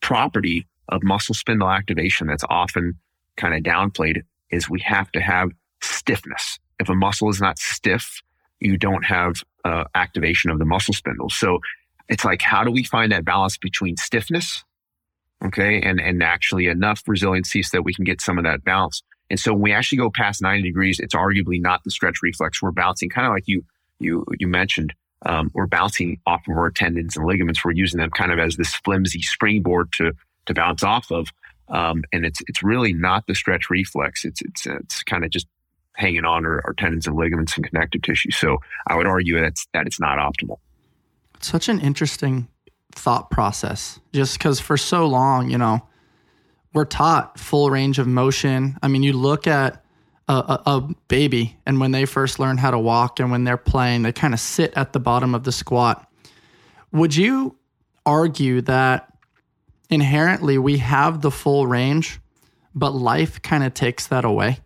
property 0.00 0.66
of 0.90 1.02
muscle 1.02 1.34
spindle 1.34 1.70
activation 1.70 2.26
that's 2.26 2.44
often 2.50 2.94
kind 3.36 3.54
of 3.54 3.62
downplayed 3.62 4.22
is 4.50 4.68
we 4.68 4.80
have 4.80 5.10
to 5.12 5.20
have 5.20 5.50
stiffness. 5.82 6.58
If 6.78 6.88
a 6.88 6.94
muscle 6.94 7.30
is 7.30 7.40
not 7.40 7.58
stiff, 7.58 8.20
you 8.60 8.76
don't 8.76 9.04
have 9.04 9.36
uh, 9.64 9.84
activation 9.94 10.50
of 10.50 10.58
the 10.58 10.64
muscle 10.64 10.94
spindles. 10.94 11.34
So 11.38 11.60
it's 12.08 12.24
like, 12.24 12.42
how 12.42 12.64
do 12.64 12.70
we 12.70 12.84
find 12.84 13.12
that 13.12 13.24
balance 13.24 13.56
between 13.56 13.96
stiffness, 13.96 14.64
okay, 15.44 15.80
and 15.80 16.00
and 16.00 16.22
actually 16.22 16.66
enough 16.66 17.02
resiliency 17.06 17.62
so 17.62 17.78
that 17.78 17.82
we 17.82 17.94
can 17.94 18.04
get 18.04 18.20
some 18.20 18.38
of 18.38 18.44
that 18.44 18.64
balance. 18.64 19.02
And 19.30 19.38
so 19.38 19.52
when 19.52 19.62
we 19.62 19.72
actually 19.72 19.98
go 19.98 20.10
past 20.10 20.42
90 20.42 20.62
degrees, 20.62 20.98
it's 20.98 21.14
arguably 21.14 21.60
not 21.60 21.84
the 21.84 21.90
stretch 21.90 22.16
reflex. 22.20 22.60
We're 22.60 22.72
bouncing 22.72 23.08
kind 23.08 23.26
of 23.26 23.32
like 23.32 23.44
you 23.46 23.64
you 23.98 24.24
you 24.38 24.48
mentioned. 24.48 24.92
Um, 25.26 25.50
we're 25.54 25.66
bouncing 25.66 26.18
off 26.26 26.42
of 26.48 26.56
our 26.56 26.70
tendons 26.70 27.16
and 27.16 27.26
ligaments. 27.26 27.64
We're 27.64 27.72
using 27.72 28.00
them 28.00 28.10
kind 28.10 28.32
of 28.32 28.38
as 28.38 28.56
this 28.56 28.74
flimsy 28.74 29.20
springboard 29.20 29.92
to 29.98 30.12
to 30.50 30.60
bounce 30.60 30.82
off 30.82 31.10
of. 31.10 31.28
Um, 31.68 32.02
and 32.12 32.26
it's 32.26 32.40
it's 32.48 32.62
really 32.62 32.92
not 32.92 33.26
the 33.26 33.34
stretch 33.34 33.70
reflex. 33.70 34.24
It's 34.24 34.42
it's 34.42 34.66
it's 34.66 35.02
kind 35.04 35.24
of 35.24 35.30
just 35.30 35.46
hanging 35.94 36.24
on 36.24 36.46
our, 36.46 36.62
our, 36.64 36.72
tendons 36.72 37.06
and 37.06 37.14
ligaments 37.14 37.56
and 37.56 37.66
connective 37.66 38.02
tissue. 38.02 38.30
So 38.30 38.58
I 38.86 38.96
would 38.96 39.06
argue 39.06 39.40
that 39.40 39.58
that 39.72 39.86
it's 39.86 40.00
not 40.00 40.18
optimal. 40.18 40.58
Such 41.40 41.68
an 41.68 41.80
interesting 41.80 42.48
thought 42.92 43.30
process, 43.30 44.00
just 44.12 44.38
because 44.38 44.58
for 44.58 44.76
so 44.76 45.06
long, 45.06 45.48
you 45.50 45.58
know, 45.58 45.80
we're 46.74 46.84
taught 46.84 47.38
full 47.38 47.70
range 47.70 47.98
of 47.98 48.06
motion. 48.06 48.76
I 48.82 48.88
mean, 48.88 49.02
you 49.02 49.12
look 49.12 49.46
at 49.46 49.84
a, 50.28 50.32
a, 50.34 50.62
a 50.66 50.88
baby, 51.08 51.56
and 51.66 51.78
when 51.78 51.92
they 51.92 52.04
first 52.04 52.40
learn 52.40 52.56
how 52.56 52.72
to 52.72 52.78
walk, 52.78 53.20
and 53.20 53.30
when 53.30 53.44
they're 53.44 53.56
playing, 53.56 54.02
they 54.02 54.12
kind 54.12 54.34
of 54.34 54.40
sit 54.40 54.72
at 54.76 54.92
the 54.92 55.00
bottom 55.00 55.34
of 55.34 55.44
the 55.44 55.52
squat. 55.52 56.08
Would 56.92 57.14
you 57.14 57.56
argue 58.04 58.60
that 58.62 59.09
inherently 59.90 60.58
we 60.58 60.78
have 60.78 61.20
the 61.20 61.30
full 61.30 61.66
range, 61.66 62.20
but 62.74 62.90
life 62.90 63.42
kind 63.42 63.64
of 63.64 63.74
takes 63.74 64.06
that 64.06 64.24
away. 64.24 64.58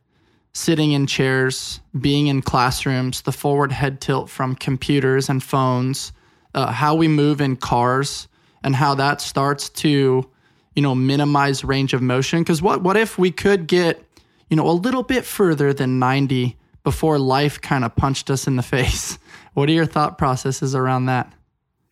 Sitting 0.53 0.93
in 0.93 1.07
chairs, 1.07 1.81
being 1.99 2.29
in 2.29 2.43
classrooms, 2.43 3.23
the 3.23 3.33
forward 3.33 3.73
head 3.73 4.01
tilt 4.01 4.31
from 4.31 4.55
computers 4.55 5.29
and 5.29 5.43
phones, 5.43 6.13
uh, 6.55 6.71
how 6.71 6.95
we 6.95 7.09
move 7.09 7.41
in 7.41 7.57
cars, 7.57 8.29
and 8.63 8.77
how 8.77 8.95
that 8.95 9.21
starts 9.21 9.69
to, 9.69 10.29
you 10.77 10.83
know, 10.83 10.95
minimize 10.95 11.65
range 11.65 11.93
of 11.93 12.03
motion. 12.03 12.41
Because 12.41 12.63
what 12.63 12.83
what 12.83 12.97
if 12.97 13.19
we 13.19 13.33
could 13.33 13.67
get, 13.67 14.05
you 14.49 14.57
know, 14.57 14.69
a 14.69 14.73
little 14.73 15.03
bit 15.03 15.25
further 15.25 15.73
than 15.73 15.99
ninety 15.99 16.57
before 16.85 17.19
life 17.19 17.61
kind 17.61 17.85
of 17.85 17.97
punched 17.97 18.31
us 18.31 18.47
in 18.47 18.55
the 18.55 18.63
face? 18.77 19.19
What 19.55 19.69
are 19.69 19.73
your 19.73 19.87
thought 19.87 20.19
processes 20.19 20.75
around 20.75 21.07
that? 21.07 21.33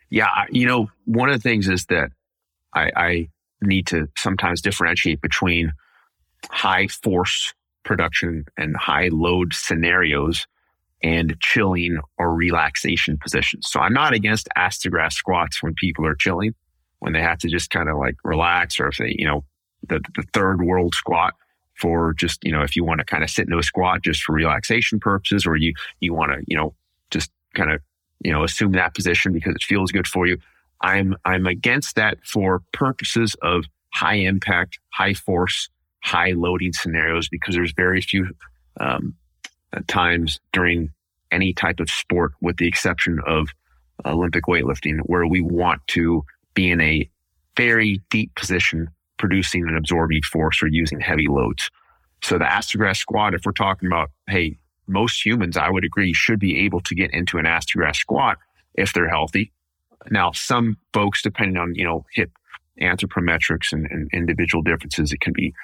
Yeah, 0.08 0.28
you 0.50 0.66
know, 0.66 0.88
one 1.06 1.30
of 1.30 1.34
the 1.34 1.48
things 1.48 1.68
is 1.68 1.86
that 1.86 2.10
I, 2.74 2.90
I 2.94 3.28
need 3.62 3.86
to 3.88 4.08
sometimes 4.16 4.60
differentiate 4.60 5.20
between 5.20 5.72
high 6.50 6.88
force 6.88 7.54
production 7.84 8.44
and 8.56 8.76
high 8.76 9.08
load 9.12 9.52
scenarios 9.54 10.46
and 11.02 11.36
chilling 11.40 11.98
or 12.16 12.34
relaxation 12.34 13.18
positions. 13.18 13.66
So 13.68 13.80
I'm 13.80 13.92
not 13.92 14.12
against 14.12 14.48
ass 14.54 14.84
grass 14.84 15.16
squats 15.16 15.62
when 15.62 15.74
people 15.74 16.06
are 16.06 16.14
chilling. 16.14 16.54
when 17.02 17.12
they 17.12 17.20
have 17.20 17.38
to 17.38 17.48
just 17.48 17.70
kind 17.70 17.88
of 17.88 17.98
like 17.98 18.14
relax 18.22 18.78
or 18.78 18.86
if 18.86 18.98
they, 18.98 19.16
you 19.18 19.26
know, 19.26 19.44
the, 19.88 20.00
the 20.14 20.22
third 20.32 20.62
world 20.62 20.94
squat 20.94 21.34
for 21.74 22.14
just, 22.14 22.38
you 22.44 22.52
know, 22.52 22.62
if 22.62 22.76
you 22.76 22.84
want 22.84 23.00
to 23.00 23.04
kind 23.04 23.24
of 23.24 23.30
sit 23.30 23.46
into 23.46 23.58
a 23.58 23.62
squat 23.64 24.02
just 24.02 24.22
for 24.22 24.32
relaxation 24.32 25.00
purposes, 25.00 25.44
or 25.44 25.56
you, 25.56 25.74
you 25.98 26.14
want 26.14 26.30
to, 26.30 26.38
you 26.46 26.56
know, 26.56 26.72
just 27.10 27.32
kind 27.54 27.72
of, 27.72 27.80
you 28.20 28.30
know, 28.30 28.44
assume 28.44 28.70
that 28.72 28.94
position 28.94 29.32
because 29.32 29.52
it 29.52 29.62
feels 29.64 29.90
good 29.90 30.06
for 30.06 30.28
you. 30.28 30.38
I'm, 30.82 31.14
I'm 31.24 31.46
against 31.46 31.96
that 31.96 32.18
for 32.24 32.62
purposes 32.72 33.36
of 33.42 33.64
high 33.94 34.16
impact, 34.16 34.78
high 34.92 35.14
force, 35.14 35.68
high 36.02 36.32
loading 36.32 36.72
scenarios 36.72 37.28
because 37.28 37.54
there's 37.54 37.72
very 37.72 38.00
few, 38.00 38.28
um, 38.80 39.14
times 39.86 40.40
during 40.52 40.90
any 41.30 41.52
type 41.52 41.80
of 41.80 41.88
sport 41.88 42.32
with 42.40 42.58
the 42.58 42.68
exception 42.68 43.20
of 43.26 43.48
Olympic 44.04 44.44
weightlifting 44.44 44.98
where 45.06 45.26
we 45.26 45.40
want 45.40 45.80
to 45.88 46.24
be 46.54 46.70
in 46.70 46.80
a 46.80 47.08
very 47.56 48.00
deep 48.10 48.34
position 48.34 48.88
producing 49.18 49.62
and 49.68 49.76
absorbing 49.76 50.22
force 50.22 50.62
or 50.62 50.66
using 50.66 51.00
heavy 51.00 51.28
loads. 51.28 51.70
So 52.22 52.38
the 52.38 52.50
ass 52.50 52.70
to 52.70 52.78
grass 52.78 52.98
squat, 52.98 53.34
if 53.34 53.42
we're 53.44 53.52
talking 53.52 53.86
about, 53.86 54.10
hey, 54.28 54.56
most 54.88 55.24
humans, 55.24 55.56
I 55.56 55.70
would 55.70 55.84
agree, 55.84 56.12
should 56.12 56.40
be 56.40 56.58
able 56.64 56.80
to 56.80 56.94
get 56.94 57.12
into 57.12 57.38
an 57.38 57.46
ass 57.46 57.66
to 57.66 57.78
grass 57.78 57.98
squat 57.98 58.38
if 58.74 58.92
they're 58.92 59.08
healthy. 59.08 59.52
Now, 60.10 60.32
some 60.32 60.76
folks, 60.92 61.22
depending 61.22 61.56
on, 61.56 61.74
you 61.74 61.84
know, 61.84 62.04
hip 62.12 62.30
anthropometrics 62.80 63.72
and, 63.72 63.86
and 63.90 64.10
individual 64.12 64.62
differences, 64.62 65.12
it 65.12 65.20
can 65.20 65.32
be 65.32 65.54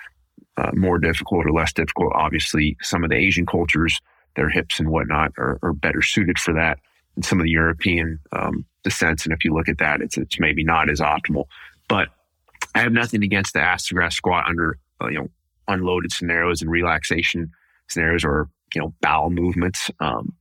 uh, 0.56 0.70
more 0.74 0.98
difficult 0.98 1.46
or 1.46 1.52
less 1.52 1.72
difficult. 1.72 2.12
Obviously, 2.14 2.76
some 2.82 3.04
of 3.04 3.10
the 3.10 3.16
Asian 3.16 3.46
cultures, 3.46 4.00
their 4.36 4.48
hips 4.48 4.78
and 4.78 4.90
whatnot 4.90 5.32
are, 5.38 5.58
are 5.62 5.72
better 5.72 6.02
suited 6.02 6.38
for 6.38 6.54
that. 6.54 6.78
And 7.16 7.24
some 7.24 7.40
of 7.40 7.44
the 7.44 7.50
European 7.50 8.18
um, 8.32 8.64
descents, 8.84 9.24
and 9.24 9.32
if 9.32 9.44
you 9.44 9.52
look 9.52 9.68
at 9.68 9.78
that, 9.78 10.00
it's, 10.00 10.16
it's 10.16 10.38
maybe 10.38 10.64
not 10.64 10.90
as 10.90 11.00
optimal. 11.00 11.44
But 11.88 12.08
I 12.74 12.80
have 12.80 12.92
nothing 12.92 13.24
against 13.24 13.54
the 13.54 13.60
ass 13.60 13.86
to 13.86 13.94
grass 13.94 14.14
squat 14.14 14.46
under 14.46 14.78
uh, 15.00 15.08
you 15.08 15.18
know 15.18 15.28
unloaded 15.66 16.12
scenarios 16.12 16.62
and 16.62 16.70
relaxation 16.70 17.50
scenarios 17.88 18.24
or 18.24 18.48
you 18.74 18.80
know 18.80 18.94
bowel 19.00 19.30
movements. 19.30 19.90
Um, 20.00 20.34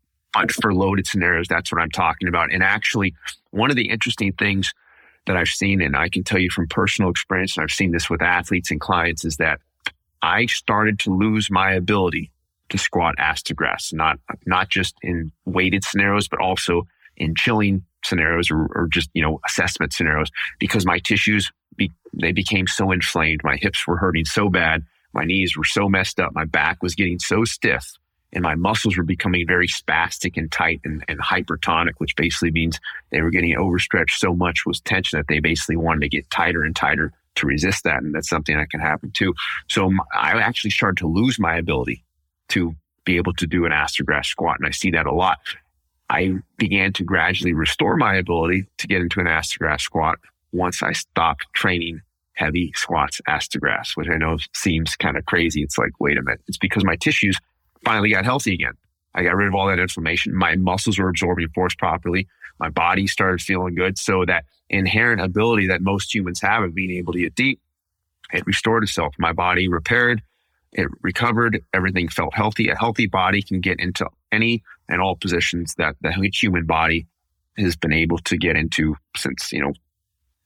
for 0.46 0.74
loaded 0.74 1.08
scenarios, 1.08 1.48
that's 1.48 1.72
what 1.72 1.82
I'm 1.82 1.92
talking 1.92 2.28
about. 2.28 2.52
And 2.52 2.64
actually, 2.64 3.14
one 3.52 3.70
of 3.70 3.76
the 3.76 3.90
interesting 3.90 4.34
things 4.34 4.74
that 5.26 5.38
I've 5.38 5.48
seen, 5.48 5.82
and 5.82 5.96
I 5.96 6.10
can 6.10 6.24
tell 6.24 6.40
you 6.40 6.50
from 6.50 6.68
personal 6.68 7.12
experience, 7.12 7.58
and 7.58 7.64
I've 7.64 7.72
seen 7.72 7.92
this 7.92 8.10
with 8.10 8.22
athletes 8.22 8.72
and 8.72 8.80
clients, 8.80 9.26
is 9.26 9.38
that 9.38 9.60
I 10.22 10.46
started 10.48 11.00
to 11.00 11.16
lose 11.16 11.50
my 11.52 11.74
ability 11.74 12.32
to 12.70 12.78
squat 12.78 13.16
ass 13.18 13.42
to 13.44 13.54
grass, 13.54 13.92
not 13.94 14.20
not 14.46 14.70
just 14.70 14.96
in 15.02 15.32
weighted 15.46 15.84
scenarios, 15.84 16.28
but 16.28 16.40
also 16.42 16.88
in 17.16 17.34
chilling 17.36 17.84
scenarios 18.04 18.52
or, 18.52 18.68
or 18.76 18.88
just 18.90 19.10
you 19.14 19.22
know 19.22 19.40
assessment 19.46 19.94
scenarios 19.94 20.30
because 20.60 20.86
my 20.86 21.00
tissues 21.00 21.52
be, 21.76 21.92
they 22.14 22.32
became 22.32 22.68
so 22.68 22.92
inflamed. 22.92 23.42
My 23.44 23.58
hips 23.58 23.86
were 23.88 23.98
hurting 23.98 24.26
so 24.26 24.50
bad. 24.50 24.84
My 25.14 25.24
knees 25.24 25.56
were 25.56 25.64
so 25.64 25.88
messed 25.88 26.20
up. 26.20 26.34
My 26.34 26.46
back 26.46 26.82
was 26.82 26.96
getting 26.96 27.20
so 27.20 27.44
stiff 27.46 27.94
and 28.34 28.44
my 28.44 28.56
muscles 28.56 28.98
were 28.98 29.04
becoming 29.04 29.48
very 29.48 29.68
spastic 29.68 30.38
and 30.38 30.52
tight 30.52 30.82
and, 30.84 31.04
and 31.08 31.20
hypertonic, 31.20 31.94
which 31.98 32.16
basically 32.16 32.52
means 32.52 32.80
they 33.12 33.22
were 33.22 33.30
getting 33.30 33.56
overstretched 33.56 34.20
so 34.20 34.34
much 34.36 34.66
with 34.66 34.84
tension 34.84 35.18
that 35.18 35.28
they 35.28 35.40
basically 35.40 35.78
wanted 35.78 36.02
to 36.02 36.10
get 36.10 36.30
tighter 36.30 36.64
and 36.64 36.76
tighter 36.76 37.14
to 37.36 37.48
resist 37.48 37.84
that. 37.86 38.04
And 38.04 38.14
that's 38.14 38.30
something 38.30 38.58
that 38.58 38.70
can 38.70 38.80
happen 38.80 39.12
too. 39.12 39.34
So 39.70 39.92
I 40.14 40.40
actually 40.42 40.72
started 40.72 40.98
to 40.98 41.08
lose 41.08 41.40
my 41.40 41.56
ability 41.56 42.04
to 42.50 42.76
be 43.06 43.16
able 43.16 43.34
to 43.34 43.48
do 43.48 43.66
an 43.66 43.72
ass 43.72 43.94
to 43.94 44.04
grass 44.04 44.28
squat. 44.28 44.58
And 44.60 44.68
I 44.68 44.72
see 44.72 44.92
that 44.92 45.06
a 45.06 45.14
lot. 45.14 45.38
I 46.10 46.36
began 46.58 46.94
to 46.94 47.04
gradually 47.04 47.54
restore 47.54 47.96
my 47.96 48.16
ability 48.16 48.68
to 48.78 48.88
get 48.88 49.02
into 49.02 49.20
an 49.20 49.28
ass 49.28 49.52
to 49.52 49.60
grass 49.60 49.84
squat 49.84 50.20
once 50.52 50.82
I 50.84 50.94
stopped 50.94 51.46
training 51.54 52.02
heavy 52.34 52.72
squats 52.76 53.20
ass 53.28 53.48
to 53.50 53.60
grass, 53.60 53.96
which 53.96 54.10
I 54.10 54.18
know 54.18 54.38
seems 54.54 54.96
kind 54.96 55.18
of 55.18 55.26
crazy. 55.26 55.64
It's 55.64 55.78
like, 55.78 55.92
wait 56.00 56.18
a 56.18 56.22
minute. 56.22 56.42
It's 56.48 56.58
because 56.58 56.86
my 56.86 56.96
tissues 56.96 57.38
finally 57.84 58.10
got 58.10 58.26
healthy 58.26 58.54
again. 58.54 58.74
I 59.14 59.24
got 59.24 59.36
rid 59.36 59.48
of 59.48 59.56
all 59.56 59.68
that 59.68 59.80
inflammation. 59.80 60.36
My 60.36 60.56
muscles 60.56 61.00
were 61.00 61.10
absorbing 61.10 61.50
force 61.50 61.76
properly. 61.76 62.28
My 62.60 62.70
body 62.70 63.08
started 63.08 63.42
feeling 63.42 63.76
good. 63.76 63.98
So 63.98 64.26
that 64.26 64.46
inherent 64.70 65.22
ability 65.22 65.68
that 65.68 65.82
most 65.82 66.14
humans 66.14 66.42
have 66.42 66.64
of 66.64 66.76
being 66.76 66.92
able 66.92 67.14
to 67.14 67.20
get 67.20 67.36
deep, 67.36 67.60
it 68.34 68.46
restored 68.46 68.84
itself. 68.84 69.16
My 69.18 69.34
body 69.34 69.68
repaired, 69.68 70.22
it 70.74 70.88
recovered. 71.02 71.64
Everything 71.74 72.10
felt 72.10 72.34
healthy. 72.34 72.70
A 72.70 72.78
healthy 72.78 73.08
body 73.08 73.42
can 73.42 73.62
get 73.62 73.80
into 73.80 74.08
any 74.32 74.64
and 74.90 75.02
all 75.02 75.16
positions 75.16 75.74
that 75.78 75.96
the 76.02 76.12
human 76.34 76.66
body 76.66 77.08
has 77.58 77.76
been 77.76 77.94
able 77.94 78.18
to 78.20 78.38
get 78.38 78.56
into 78.56 78.96
since, 79.16 79.52
you 79.52 79.62
know, 79.62 79.74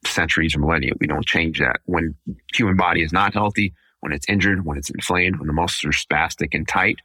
centuries 0.06 0.56
or 0.56 0.60
millennia. 0.60 0.94
We 1.00 1.08
don't 1.08 1.26
change 1.26 1.60
that. 1.60 1.80
When 1.86 2.16
human 2.54 2.76
body 2.76 3.04
is 3.04 3.12
not 3.12 3.34
healthy, 3.34 3.74
when 4.00 4.14
it's 4.14 4.28
injured, 4.28 4.66
when 4.66 4.78
it's 4.78 4.90
inflamed, 4.90 5.38
when 5.38 5.48
the 5.48 5.54
muscles 5.54 5.94
are 5.94 5.98
spastic 5.98 6.50
and 6.54 6.68
tight, 6.68 6.98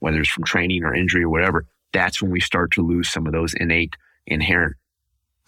whether 0.00 0.20
it's 0.20 0.30
from 0.30 0.44
training 0.44 0.84
or 0.84 0.94
injury 0.94 1.24
or 1.24 1.28
whatever, 1.28 1.64
that's 1.92 2.20
when 2.20 2.30
we 2.30 2.40
start 2.40 2.70
to 2.72 2.82
lose 2.82 3.08
some 3.08 3.26
of 3.26 3.32
those 3.32 3.54
innate, 3.54 3.96
inherent 4.26 4.76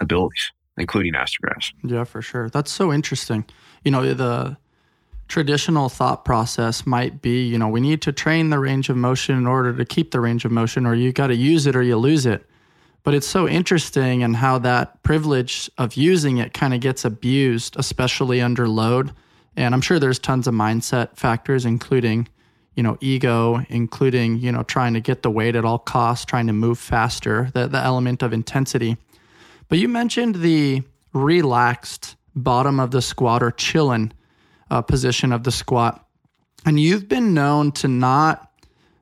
abilities, 0.00 0.52
including 0.76 1.14
ass 1.14 1.32
to 1.32 1.38
grass. 1.40 1.72
Yeah, 1.84 2.04
for 2.04 2.22
sure. 2.22 2.48
That's 2.48 2.70
so 2.70 2.92
interesting. 2.92 3.44
You 3.84 3.90
know, 3.90 4.14
the 4.14 4.56
traditional 5.28 5.88
thought 5.88 6.24
process 6.24 6.86
might 6.86 7.20
be, 7.20 7.46
you 7.46 7.58
know, 7.58 7.68
we 7.68 7.80
need 7.80 8.00
to 8.02 8.12
train 8.12 8.50
the 8.50 8.58
range 8.58 8.88
of 8.88 8.96
motion 8.96 9.36
in 9.36 9.46
order 9.46 9.74
to 9.76 9.84
keep 9.84 10.10
the 10.10 10.20
range 10.20 10.44
of 10.44 10.50
motion, 10.50 10.86
or 10.86 10.94
you 10.94 11.12
got 11.12 11.26
to 11.26 11.36
use 11.36 11.66
it 11.66 11.76
or 11.76 11.82
you 11.82 11.96
lose 11.96 12.24
it. 12.24 12.48
But 13.04 13.14
it's 13.14 13.26
so 13.26 13.48
interesting 13.48 14.22
and 14.22 14.36
how 14.36 14.58
that 14.60 15.02
privilege 15.02 15.70
of 15.78 15.94
using 15.94 16.38
it 16.38 16.52
kind 16.54 16.74
of 16.74 16.80
gets 16.80 17.04
abused, 17.04 17.76
especially 17.78 18.40
under 18.40 18.68
load. 18.68 19.12
And 19.56 19.74
I'm 19.74 19.80
sure 19.80 19.98
there's 19.98 20.18
tons 20.18 20.46
of 20.46 20.54
mindset 20.54 21.16
factors, 21.16 21.64
including, 21.64 22.28
you 22.78 22.84
know, 22.84 22.96
ego, 23.00 23.60
including, 23.70 24.38
you 24.38 24.52
know, 24.52 24.62
trying 24.62 24.94
to 24.94 25.00
get 25.00 25.24
the 25.24 25.30
weight 25.32 25.56
at 25.56 25.64
all 25.64 25.80
costs, 25.80 26.24
trying 26.24 26.46
to 26.46 26.52
move 26.52 26.78
faster, 26.78 27.50
the, 27.52 27.66
the 27.66 27.78
element 27.78 28.22
of 28.22 28.32
intensity. 28.32 28.96
But 29.68 29.80
you 29.80 29.88
mentioned 29.88 30.36
the 30.36 30.84
relaxed 31.12 32.14
bottom 32.36 32.78
of 32.78 32.92
the 32.92 33.02
squat 33.02 33.42
or 33.42 33.50
chillin' 33.50 34.12
uh, 34.70 34.82
position 34.82 35.32
of 35.32 35.42
the 35.42 35.50
squat. 35.50 36.06
And 36.64 36.78
you've 36.78 37.08
been 37.08 37.34
known 37.34 37.72
to 37.72 37.88
not 37.88 38.48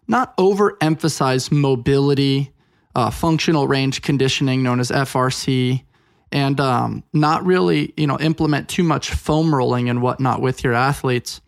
not 0.08 0.34
overemphasize 0.38 1.52
mobility, 1.52 2.54
uh, 2.94 3.10
functional 3.10 3.68
range 3.68 4.00
conditioning, 4.00 4.62
known 4.62 4.80
as 4.80 4.90
FRC, 4.90 5.82
and 6.32 6.58
um, 6.60 7.04
not 7.12 7.44
really, 7.44 7.92
you 7.98 8.06
know, 8.06 8.18
implement 8.20 8.70
too 8.70 8.84
much 8.84 9.10
foam 9.10 9.54
rolling 9.54 9.90
and 9.90 10.00
whatnot 10.00 10.40
with 10.40 10.64
your 10.64 10.72
athletes. 10.72 11.42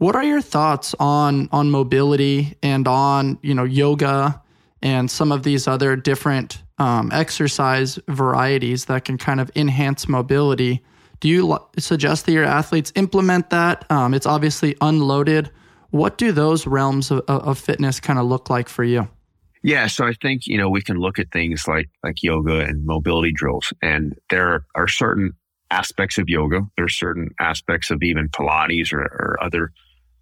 What 0.00 0.16
are 0.16 0.24
your 0.24 0.40
thoughts 0.40 0.94
on 0.98 1.48
on 1.52 1.70
mobility 1.70 2.56
and 2.62 2.88
on 2.88 3.38
you 3.42 3.54
know 3.54 3.64
yoga 3.64 4.42
and 4.82 5.10
some 5.10 5.30
of 5.30 5.42
these 5.42 5.68
other 5.68 5.94
different 5.94 6.62
um, 6.78 7.10
exercise 7.12 7.98
varieties 8.08 8.86
that 8.86 9.04
can 9.04 9.18
kind 9.18 9.40
of 9.40 9.50
enhance 9.54 10.08
mobility 10.08 10.82
do 11.20 11.28
you 11.28 11.58
suggest 11.78 12.26
that 12.26 12.32
your 12.32 12.44
athletes 12.44 12.92
implement 12.96 13.50
that? 13.50 13.84
Um, 13.90 14.14
it's 14.14 14.26
obviously 14.26 14.74
unloaded. 14.80 15.50
What 15.90 16.16
do 16.16 16.32
those 16.32 16.66
realms 16.66 17.10
of, 17.10 17.20
of 17.28 17.58
fitness 17.58 18.00
kind 18.00 18.18
of 18.18 18.24
look 18.24 18.48
like 18.48 18.68
for 18.68 18.84
you? 18.84 19.08
Yeah, 19.62 19.86
so 19.88 20.06
I 20.06 20.14
think 20.14 20.46
you 20.46 20.56
know 20.56 20.70
we 20.70 20.80
can 20.80 20.96
look 20.96 21.18
at 21.18 21.30
things 21.30 21.68
like 21.68 21.90
like 22.02 22.22
yoga 22.22 22.60
and 22.60 22.86
mobility 22.86 23.32
drills, 23.32 23.74
and 23.82 24.18
there 24.30 24.64
are 24.74 24.88
certain 24.88 25.34
aspects 25.70 26.16
of 26.16 26.30
yoga. 26.30 26.62
There 26.76 26.86
are 26.86 26.88
certain 26.88 27.28
aspects 27.38 27.90
of 27.90 28.02
even 28.02 28.30
Pilates 28.30 28.90
or, 28.90 29.02
or 29.02 29.36
other 29.42 29.72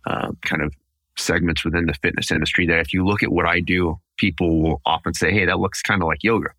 uh, 0.09 0.33
kind 0.43 0.63
of 0.63 0.75
segments 1.17 1.65
within 1.65 1.87
the 1.87 1.95
fitness 1.95 2.33
industry 2.33 2.67
that 2.67 2.81
if 2.81 2.93
you 2.93 3.05
look 3.05 3.23
at 3.23 3.31
what 3.31 3.47
I 3.47 3.61
do, 3.61 4.01
people 4.17 4.63
will 4.63 4.81
often 4.85 5.15
say, 5.15 5.33
"Hey, 5.33 5.47
that 5.47 5.61
looks 5.61 5.83
kind 5.83 6.03
of 6.03 6.09
like 6.09 6.25
yoga." 6.25 6.51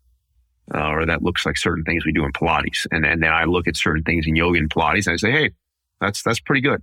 uh, 0.74 0.88
or 0.90 1.06
that 1.06 1.22
looks 1.22 1.44
like 1.44 1.56
certain 1.56 1.84
things 1.84 2.04
we 2.04 2.12
do 2.12 2.24
in 2.24 2.32
Pilates. 2.32 2.86
And, 2.90 3.04
and 3.04 3.22
then 3.22 3.32
I 3.32 3.44
look 3.44 3.66
at 3.66 3.76
certain 3.76 4.02
things 4.02 4.26
in 4.26 4.36
yoga 4.36 4.58
and 4.58 4.70
Pilates 4.70 5.06
and 5.06 5.14
I 5.14 5.16
say, 5.16 5.30
hey, 5.30 5.50
that's, 6.00 6.22
that's 6.22 6.40
pretty 6.40 6.60
good. 6.60 6.82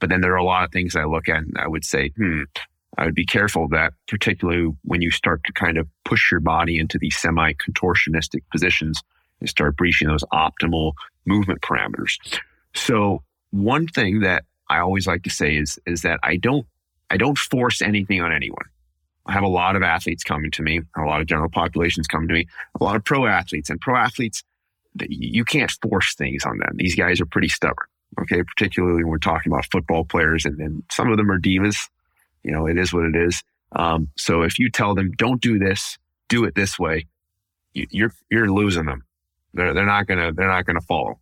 But 0.00 0.08
then 0.08 0.20
there 0.20 0.32
are 0.32 0.38
a 0.38 0.44
lot 0.44 0.64
of 0.64 0.72
things 0.72 0.96
I 0.96 1.04
look 1.04 1.28
at 1.28 1.38
and 1.38 1.56
I 1.58 1.66
would 1.66 1.84
say, 1.84 2.10
hmm, 2.10 2.42
I 2.96 3.04
would 3.04 3.14
be 3.14 3.26
careful 3.26 3.68
that, 3.68 3.94
particularly 4.06 4.72
when 4.82 5.02
you 5.02 5.10
start 5.10 5.42
to 5.44 5.52
kind 5.52 5.78
of 5.78 5.88
push 6.04 6.30
your 6.30 6.40
body 6.40 6.78
into 6.78 6.98
these 6.98 7.16
semi 7.16 7.52
contortionistic 7.54 8.42
positions 8.52 9.02
and 9.40 9.48
start 9.48 9.76
breaching 9.76 10.08
those 10.08 10.24
optimal 10.32 10.92
movement 11.26 11.60
parameters. 11.60 12.16
So 12.74 13.22
one 13.50 13.88
thing 13.88 14.20
that 14.20 14.44
I 14.68 14.78
always 14.78 15.06
like 15.06 15.22
to 15.24 15.30
say 15.30 15.56
is, 15.56 15.78
is 15.86 16.02
that 16.02 16.20
I 16.22 16.36
don't, 16.36 16.66
I 17.10 17.16
don't 17.16 17.38
force 17.38 17.82
anything 17.82 18.20
on 18.20 18.32
anyone. 18.32 18.64
I 19.26 19.32
have 19.32 19.42
a 19.42 19.48
lot 19.48 19.76
of 19.76 19.82
athletes 19.82 20.22
coming 20.22 20.50
to 20.52 20.62
me, 20.62 20.82
a 20.96 21.02
lot 21.02 21.20
of 21.20 21.26
general 21.26 21.48
populations 21.48 22.06
coming 22.06 22.28
to 22.28 22.34
me, 22.34 22.46
a 22.78 22.84
lot 22.84 22.96
of 22.96 23.04
pro 23.04 23.26
athletes 23.26 23.70
and 23.70 23.80
pro 23.80 23.96
athletes. 23.96 24.42
You 25.00 25.44
can't 25.44 25.72
force 25.82 26.14
things 26.14 26.44
on 26.44 26.58
them. 26.58 26.72
These 26.76 26.94
guys 26.94 27.20
are 27.20 27.26
pretty 27.26 27.48
stubborn. 27.48 27.86
Okay. 28.20 28.42
Particularly 28.42 29.02
when 29.02 29.10
we're 29.10 29.18
talking 29.18 29.50
about 29.50 29.66
football 29.70 30.04
players 30.04 30.44
and 30.44 30.58
then 30.58 30.82
some 30.90 31.10
of 31.10 31.16
them 31.16 31.30
are 31.30 31.38
divas. 31.38 31.88
You 32.42 32.52
know, 32.52 32.66
it 32.66 32.78
is 32.78 32.92
what 32.92 33.04
it 33.04 33.16
is. 33.16 33.42
Um, 33.72 34.08
so 34.16 34.42
if 34.42 34.58
you 34.58 34.70
tell 34.70 34.94
them, 34.94 35.12
don't 35.12 35.40
do 35.40 35.58
this, 35.58 35.98
do 36.28 36.44
it 36.44 36.54
this 36.54 36.78
way, 36.78 37.06
you, 37.72 37.86
you're, 37.90 38.12
you're 38.30 38.52
losing 38.52 38.86
them. 38.86 39.04
They're, 39.54 39.74
they're 39.74 39.86
not 39.86 40.06
to, 40.08 40.32
they're 40.34 40.48
not 40.48 40.66
to 40.66 40.80
follow. 40.80 41.18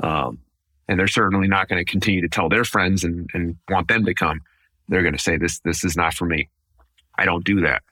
Um, 0.00 0.38
and 0.88 0.98
they're 0.98 1.08
certainly 1.08 1.48
not 1.48 1.68
going 1.68 1.84
to 1.84 1.90
continue 1.90 2.20
to 2.20 2.28
tell 2.28 2.48
their 2.48 2.64
friends 2.64 3.04
and, 3.04 3.28
and 3.34 3.56
want 3.68 3.88
them 3.88 4.04
to 4.04 4.14
come. 4.14 4.40
They're 4.88 5.02
going 5.02 5.16
to 5.16 5.22
say, 5.22 5.36
this, 5.36 5.60
this 5.60 5.84
is 5.84 5.96
not 5.96 6.14
for 6.14 6.26
me. 6.26 6.48
I 7.16 7.24
don't 7.24 7.44
do 7.44 7.60
that. 7.60 7.82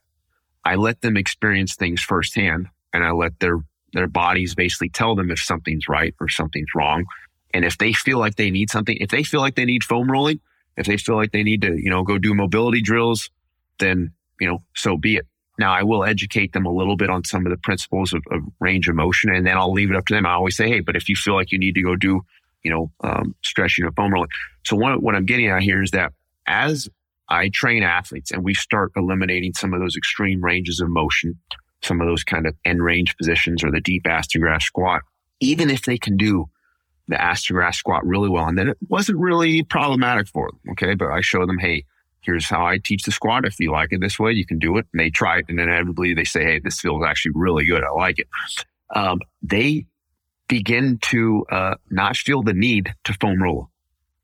I 0.65 0.75
let 0.75 1.01
them 1.01 1.17
experience 1.17 1.75
things 1.75 2.03
firsthand 2.03 2.69
and 2.93 3.05
I 3.05 3.13
let 3.13 3.39
their, 3.41 3.59
their 3.93 4.09
bodies 4.09 4.55
basically 4.55 4.91
tell 4.91 5.15
them 5.15 5.31
if 5.31 5.39
something's 5.39 5.89
right 5.89 6.15
or 6.21 6.29
something's 6.29 6.75
wrong. 6.75 7.05
And 7.55 7.65
if 7.65 7.79
they 7.79 7.93
feel 7.93 8.19
like 8.19 8.37
they 8.37 8.51
need 8.51 8.71
something, 8.71 8.97
if 9.01 9.11
they 9.11 9.23
feel 9.23 9.41
like 9.41 9.55
they 9.55 9.65
need 9.65 9.85
foam 9.85 10.11
rolling, 10.11 10.41
if 10.77 10.87
they 10.87 10.97
feel 10.97 11.17
like 11.17 11.33
they 11.33 11.43
need 11.43 11.63
to, 11.63 11.77
you 11.77 11.91
know, 11.91 12.03
go 12.03 12.19
do 12.19 12.35
mobility 12.35 12.81
drills, 12.81 13.31
then, 13.79 14.13
you 14.41 14.47
know, 14.47 14.63
so 14.77 14.97
be 14.97 15.17
it. 15.17 15.27
Now 15.59 15.73
I 15.73 15.83
will 15.83 16.05
educate 16.05 16.53
them 16.53 16.65
a 16.65 16.73
little 16.73 16.97
bit 16.97 17.11
on 17.11 17.25
some 17.25 17.45
of 17.47 17.51
the 17.51 17.59
principles 17.59 18.13
of, 18.13 18.23
of 18.31 18.41
range 18.61 18.89
of 18.89 18.95
motion 18.95 19.35
and 19.35 19.47
then 19.47 19.57
I'll 19.57 19.73
leave 19.73 19.91
it 19.91 19.97
up 19.97 20.07
to 20.07 20.15
them. 20.15 20.27
I 20.27 20.33
always 20.33 20.57
say, 20.57 20.69
Hey, 20.69 20.81
but 20.81 20.97
if 20.97 21.09
you 21.09 21.17
feel 21.17 21.35
like 21.35 21.53
you 21.53 21.59
need 21.59 21.75
to 21.75 21.83
go 21.83 21.97
do, 21.97 22.23
you 22.63 22.71
know, 22.71 22.91
um, 23.03 23.35
stretching 23.43 23.85
or 23.85 23.93
foam 23.93 24.13
rolling. 24.13 24.31
So 24.65 24.77
what, 24.77 25.03
what 25.03 25.15
I'm 25.15 25.27
getting 25.27 25.49
at 25.49 25.63
here 25.63 25.83
is 25.83 25.91
that 25.93 26.13
as 26.47 26.89
I 27.29 27.51
train 27.53 27.83
athletes 27.83 28.31
and 28.31 28.45
we 28.45 28.55
start 28.55 28.93
eliminating 28.97 29.55
some 29.55 29.73
of 29.73 29.81
those 29.81 29.97
extreme 29.97 30.43
ranges 30.43 30.81
of 30.81 30.89
motion, 30.89 31.39
some 31.83 32.01
of 32.01 32.07
those 32.07 32.25
kind 32.25 32.47
of 32.47 32.55
end 32.65 32.83
range 32.83 33.17
positions 33.17 33.65
or 33.65 33.71
the 33.71 33.81
deep 33.81 34.07
ass 34.07 34.27
to 34.29 34.39
grass 34.39 34.65
squat, 34.65 35.03
even 35.39 35.71
if 35.71 35.83
they 35.83 35.97
can 35.97 36.17
do 36.17 36.47
the 37.09 37.21
ass 37.21 37.45
to 37.45 37.53
grass 37.53 37.79
squat 37.79 38.05
really 38.07 38.29
well. 38.29 38.47
And 38.47 38.59
then 38.59 38.69
it 38.69 38.79
wasn't 38.89 39.19
really 39.19 39.63
problematic 39.63 40.29
for 40.29 40.51
them. 40.51 40.73
Okay. 40.73 40.95
But 40.95 41.11
I 41.11 41.21
show 41.21 41.47
them, 41.47 41.59
Hey, 41.59 41.85
here's 42.21 42.49
how 42.49 42.67
I 42.67 42.79
teach 42.79 43.05
the 43.05 43.13
squat. 43.13 43.45
If 43.45 43.59
you 43.59 43.71
like 43.73 43.93
it 43.93 44.01
this 44.01 44.19
way, 44.19 44.33
you 44.33 44.47
can 44.47 44.59
do 44.59 44.77
it. 44.77 44.87
And 44.93 45.01
they 45.01 45.11
try 45.11 45.39
it. 45.39 45.47
And 45.49 45.59
inevitably 45.59 46.15
they 46.15 46.25
say, 46.25 46.45
Hey, 46.45 46.61
this 46.63 46.81
feels 46.81 47.03
actually 47.05 47.33
really 47.35 47.65
good. 47.65 47.83
I 47.85 47.91
like 47.91 48.19
it. 48.19 48.29
Um, 48.95 49.21
they 49.43 49.87
begin 50.51 50.99
to 51.01 51.47
uh, 51.51 51.77
not 51.91 52.15
feel 52.17 52.43
the 52.43 52.53
need 52.53 52.93
to 53.05 53.15
foam 53.15 53.43
roll 53.43 53.71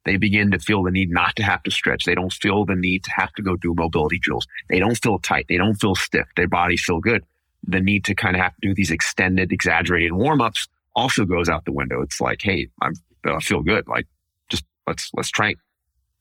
they 0.07 0.17
begin 0.17 0.53
to 0.53 0.59
feel 0.61 0.85
the 0.85 0.93
need 0.93 1.11
not 1.11 1.35
to 1.37 1.43
have 1.43 1.65
to 1.65 1.71
stretch. 1.71 2.05
They 2.05 2.15
don't 2.15 2.33
feel 2.33 2.65
the 2.65 2.77
need 2.77 3.03
to 3.05 3.11
have 3.17 3.33
to 3.33 3.43
go 3.43 3.57
do 3.57 3.75
mobility 3.75 4.21
drills. 4.21 4.47
They 4.71 4.79
don't 4.79 4.95
feel 4.95 5.19
tight. 5.19 5.47
They 5.49 5.57
don't 5.57 5.75
feel 5.75 5.97
stiff. 5.97 6.29
Their 6.37 6.47
bodies 6.47 6.85
feel 6.85 7.01
good. 7.01 7.25
The 7.67 7.81
need 7.81 8.05
to 8.05 8.15
kind 8.15 8.37
of 8.37 8.43
have 8.43 8.55
to 8.55 8.69
do 8.69 8.73
these 8.75 8.93
extended, 8.93 9.53
exaggerated 9.53 10.13
warm 10.13 10.41
ups 10.41 10.69
also 10.95 11.25
goes 11.25 11.49
out 11.49 11.65
the 11.65 11.73
window. 11.73 12.01
It's 12.03 12.21
like, 12.21 12.41
hey, 12.41 12.69
I'm, 12.81 12.95
I 13.27 13.41
feel 13.41 13.63
good. 13.63 13.89
Like, 13.89 14.07
just 14.49 14.65
let's 14.87 15.11
let's 15.15 15.31
train. 15.31 15.57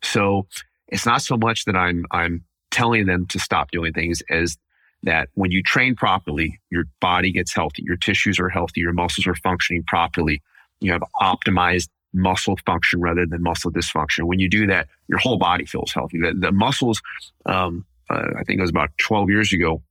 So 0.02 0.48
it's 0.88 1.06
not 1.06 1.22
so 1.22 1.38
much 1.38 1.66
that 1.66 1.76
I'm 1.76 2.06
I'm 2.10 2.44
telling 2.72 3.06
them 3.06 3.28
to 3.28 3.40
stop 3.40 3.70
doing 3.70 3.94
things 3.94 4.24
as 4.32 4.58
that 5.06 5.30
when 5.36 5.52
you 5.52 5.64
train 5.64 5.96
properly, 5.96 6.60
your 6.70 6.86
body 7.00 7.32
gets 7.32 7.54
healthy, 7.54 7.84
your 7.86 7.96
tissues 7.96 8.40
are 8.40 8.50
healthy, 8.50 8.82
your 8.82 8.94
muscles 8.94 9.26
are 9.28 9.36
functioning 9.36 9.84
properly. 9.88 10.42
You 10.82 10.92
have 10.92 11.04
optimized 11.22 11.90
muscle 12.14 12.58
function 12.66 13.02
rather 13.02 13.26
than 13.26 13.44
muscle 13.44 13.72
dysfunction. 13.72 14.24
When 14.24 14.40
you 14.40 14.50
do 14.50 14.68
that, 14.68 14.88
your 15.08 15.20
whole 15.20 15.38
body 15.38 15.66
feels 15.66 15.92
healthy. 15.94 16.20
The, 16.20 16.34
the 16.34 16.52
muscles, 16.52 17.02
um, 17.46 17.86
uh, 18.10 18.32
I 18.38 18.44
think 18.44 18.60
it 18.60 18.62
was 18.62 18.70
about 18.70 18.90
12 18.98 19.30
years 19.30 19.54
ago, 19.54 19.82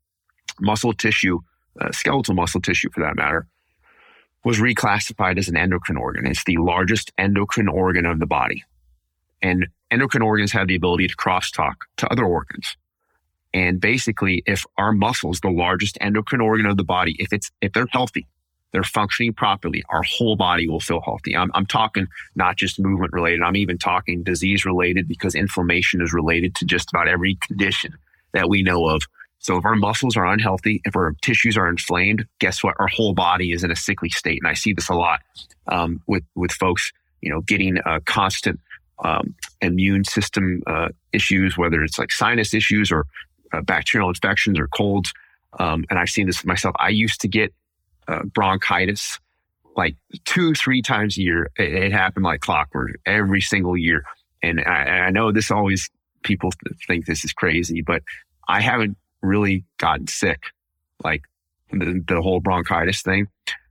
muscle 0.60 0.92
tissue, 0.92 1.40
uh, 1.80 1.92
skeletal 1.92 2.34
muscle 2.34 2.60
tissue 2.60 2.90
for 2.92 3.00
that 3.00 3.16
matter, 3.16 3.46
was 4.44 4.58
reclassified 4.58 5.38
as 5.38 5.48
an 5.48 5.56
endocrine 5.56 5.96
organ. 5.96 6.26
It's 6.26 6.44
the 6.44 6.58
largest 6.58 7.12
endocrine 7.18 7.68
organ 7.68 8.04
of 8.04 8.18
the 8.18 8.26
body. 8.26 8.62
And 9.40 9.68
endocrine 9.90 10.22
organs 10.22 10.52
have 10.52 10.68
the 10.68 10.76
ability 10.76 11.08
to 11.08 11.16
crosstalk 11.16 11.74
to 11.98 12.08
other 12.08 12.24
organs. 12.24 12.76
And 13.54 13.80
basically, 13.80 14.42
if 14.46 14.66
our 14.76 14.92
muscles, 14.92 15.40
the 15.40 15.50
largest 15.50 15.96
endocrine 16.00 16.42
organ 16.42 16.66
of 16.66 16.76
the 16.76 16.84
body, 16.84 17.14
if 17.20 17.32
it's, 17.32 17.50
if 17.60 17.72
they're 17.72 17.86
healthy, 17.90 18.26
they're 18.72 18.82
functioning 18.82 19.32
properly, 19.32 19.84
our 19.88 20.02
whole 20.02 20.34
body 20.34 20.68
will 20.68 20.80
feel 20.80 21.00
healthy. 21.00 21.36
I'm, 21.36 21.52
I'm 21.54 21.64
talking 21.64 22.08
not 22.34 22.56
just 22.56 22.80
movement 22.80 23.12
related. 23.12 23.40
I'm 23.42 23.54
even 23.54 23.78
talking 23.78 24.24
disease 24.24 24.64
related 24.64 25.06
because 25.06 25.36
inflammation 25.36 26.02
is 26.02 26.12
related 26.12 26.56
to 26.56 26.64
just 26.64 26.90
about 26.92 27.06
every 27.06 27.36
condition 27.46 27.94
that 28.32 28.48
we 28.48 28.64
know 28.64 28.88
of. 28.88 29.02
So 29.38 29.56
if 29.56 29.64
our 29.64 29.76
muscles 29.76 30.16
are 30.16 30.26
unhealthy, 30.26 30.82
if 30.84 30.96
our 30.96 31.14
tissues 31.22 31.56
are 31.56 31.68
inflamed, 31.68 32.26
guess 32.40 32.64
what? 32.64 32.74
Our 32.80 32.88
whole 32.88 33.14
body 33.14 33.52
is 33.52 33.62
in 33.62 33.70
a 33.70 33.76
sickly 33.76 34.08
state. 34.08 34.40
And 34.42 34.50
I 34.50 34.54
see 34.54 34.72
this 34.72 34.88
a 34.88 34.94
lot 34.94 35.20
um, 35.68 36.02
with 36.08 36.24
with 36.34 36.50
folks, 36.50 36.90
you 37.20 37.30
know, 37.30 37.42
getting 37.42 37.76
a 37.86 38.00
constant 38.00 38.58
um, 39.04 39.34
immune 39.60 40.02
system 40.04 40.62
uh, 40.66 40.88
issues, 41.12 41.56
whether 41.56 41.82
it's 41.84 41.98
like 41.98 42.10
sinus 42.10 42.54
issues 42.54 42.90
or 42.90 43.06
uh, 43.54 43.62
bacterial 43.62 44.08
infections 44.08 44.58
or 44.58 44.68
colds. 44.68 45.12
Um, 45.58 45.84
and 45.88 45.98
I've 45.98 46.08
seen 46.08 46.26
this 46.26 46.44
myself. 46.44 46.74
I 46.78 46.88
used 46.88 47.20
to 47.20 47.28
get 47.28 47.52
uh, 48.08 48.24
bronchitis 48.24 49.18
like 49.76 49.96
two, 50.24 50.54
three 50.54 50.82
times 50.82 51.16
a 51.16 51.22
year. 51.22 51.50
It, 51.56 51.74
it, 51.74 51.92
happened 51.92 52.24
like 52.24 52.40
clockwork 52.40 52.92
every 53.06 53.40
single 53.40 53.76
year. 53.76 54.04
And 54.42 54.60
I, 54.60 55.06
I 55.06 55.10
know 55.10 55.32
this 55.32 55.50
always 55.50 55.90
people 56.22 56.50
think 56.86 57.06
this 57.06 57.24
is 57.24 57.32
crazy, 57.32 57.82
but 57.82 58.02
I 58.48 58.60
haven't 58.60 58.96
really 59.22 59.64
gotten 59.78 60.06
sick 60.06 60.42
like 61.02 61.22
the, 61.70 62.02
the 62.06 62.20
whole 62.20 62.40
bronchitis 62.40 63.02
thing 63.02 63.28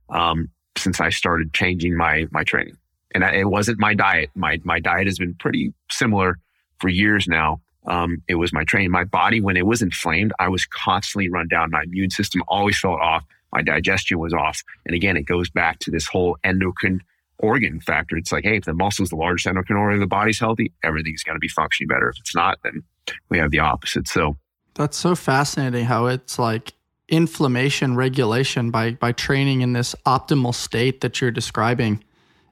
um, 0.08 0.50
since 0.76 1.00
I 1.00 1.10
started 1.10 1.54
changing 1.54 1.96
my 1.96 2.26
my 2.30 2.44
training. 2.44 2.76
And 3.14 3.24
I, 3.24 3.34
it 3.34 3.48
wasn't 3.48 3.78
my 3.78 3.94
diet. 3.94 4.30
My 4.34 4.60
my 4.64 4.80
diet 4.80 5.06
has 5.06 5.18
been 5.18 5.34
pretty 5.34 5.72
similar 5.90 6.38
for 6.80 6.88
years 6.88 7.26
now. 7.28 7.60
Um, 7.86 8.22
it 8.28 8.36
was 8.36 8.52
my 8.52 8.64
training. 8.64 8.90
My 8.90 9.04
body, 9.04 9.40
when 9.40 9.56
it 9.56 9.66
was 9.66 9.82
inflamed, 9.82 10.32
I 10.38 10.48
was 10.48 10.64
constantly 10.66 11.28
run 11.28 11.48
down. 11.48 11.70
My 11.70 11.82
immune 11.82 12.10
system 12.10 12.42
always 12.48 12.78
felt 12.78 13.00
off 13.00 13.24
my 13.54 13.62
digestion 13.62 14.18
was 14.18 14.34
off. 14.34 14.62
And 14.84 14.94
again, 14.94 15.16
it 15.16 15.22
goes 15.22 15.48
back 15.48 15.78
to 15.80 15.90
this 15.90 16.06
whole 16.06 16.36
endocrine 16.44 17.00
organ 17.38 17.80
factor. 17.80 18.16
It's 18.16 18.32
like, 18.32 18.44
hey, 18.44 18.56
if 18.56 18.64
the 18.64 18.74
muscle 18.74 19.04
is 19.04 19.10
the 19.10 19.16
largest 19.16 19.46
endocrine 19.46 19.78
organ 19.78 20.00
the 20.00 20.06
body's 20.06 20.40
healthy, 20.40 20.72
everything's 20.82 21.22
going 21.22 21.36
to 21.36 21.40
be 21.40 21.48
functioning 21.48 21.88
better. 21.88 22.08
If 22.08 22.18
it's 22.18 22.34
not, 22.34 22.58
then 22.64 22.82
we 23.28 23.38
have 23.38 23.52
the 23.52 23.60
opposite. 23.60 24.08
So 24.08 24.36
that's 24.74 24.96
so 24.96 25.14
fascinating 25.14 25.84
how 25.84 26.06
it's 26.06 26.38
like 26.38 26.74
inflammation 27.08 27.94
regulation 27.94 28.70
by 28.70 28.92
by 28.92 29.12
training 29.12 29.60
in 29.60 29.72
this 29.72 29.94
optimal 30.04 30.54
state 30.54 31.00
that 31.02 31.20
you're 31.20 31.30
describing. 31.30 32.02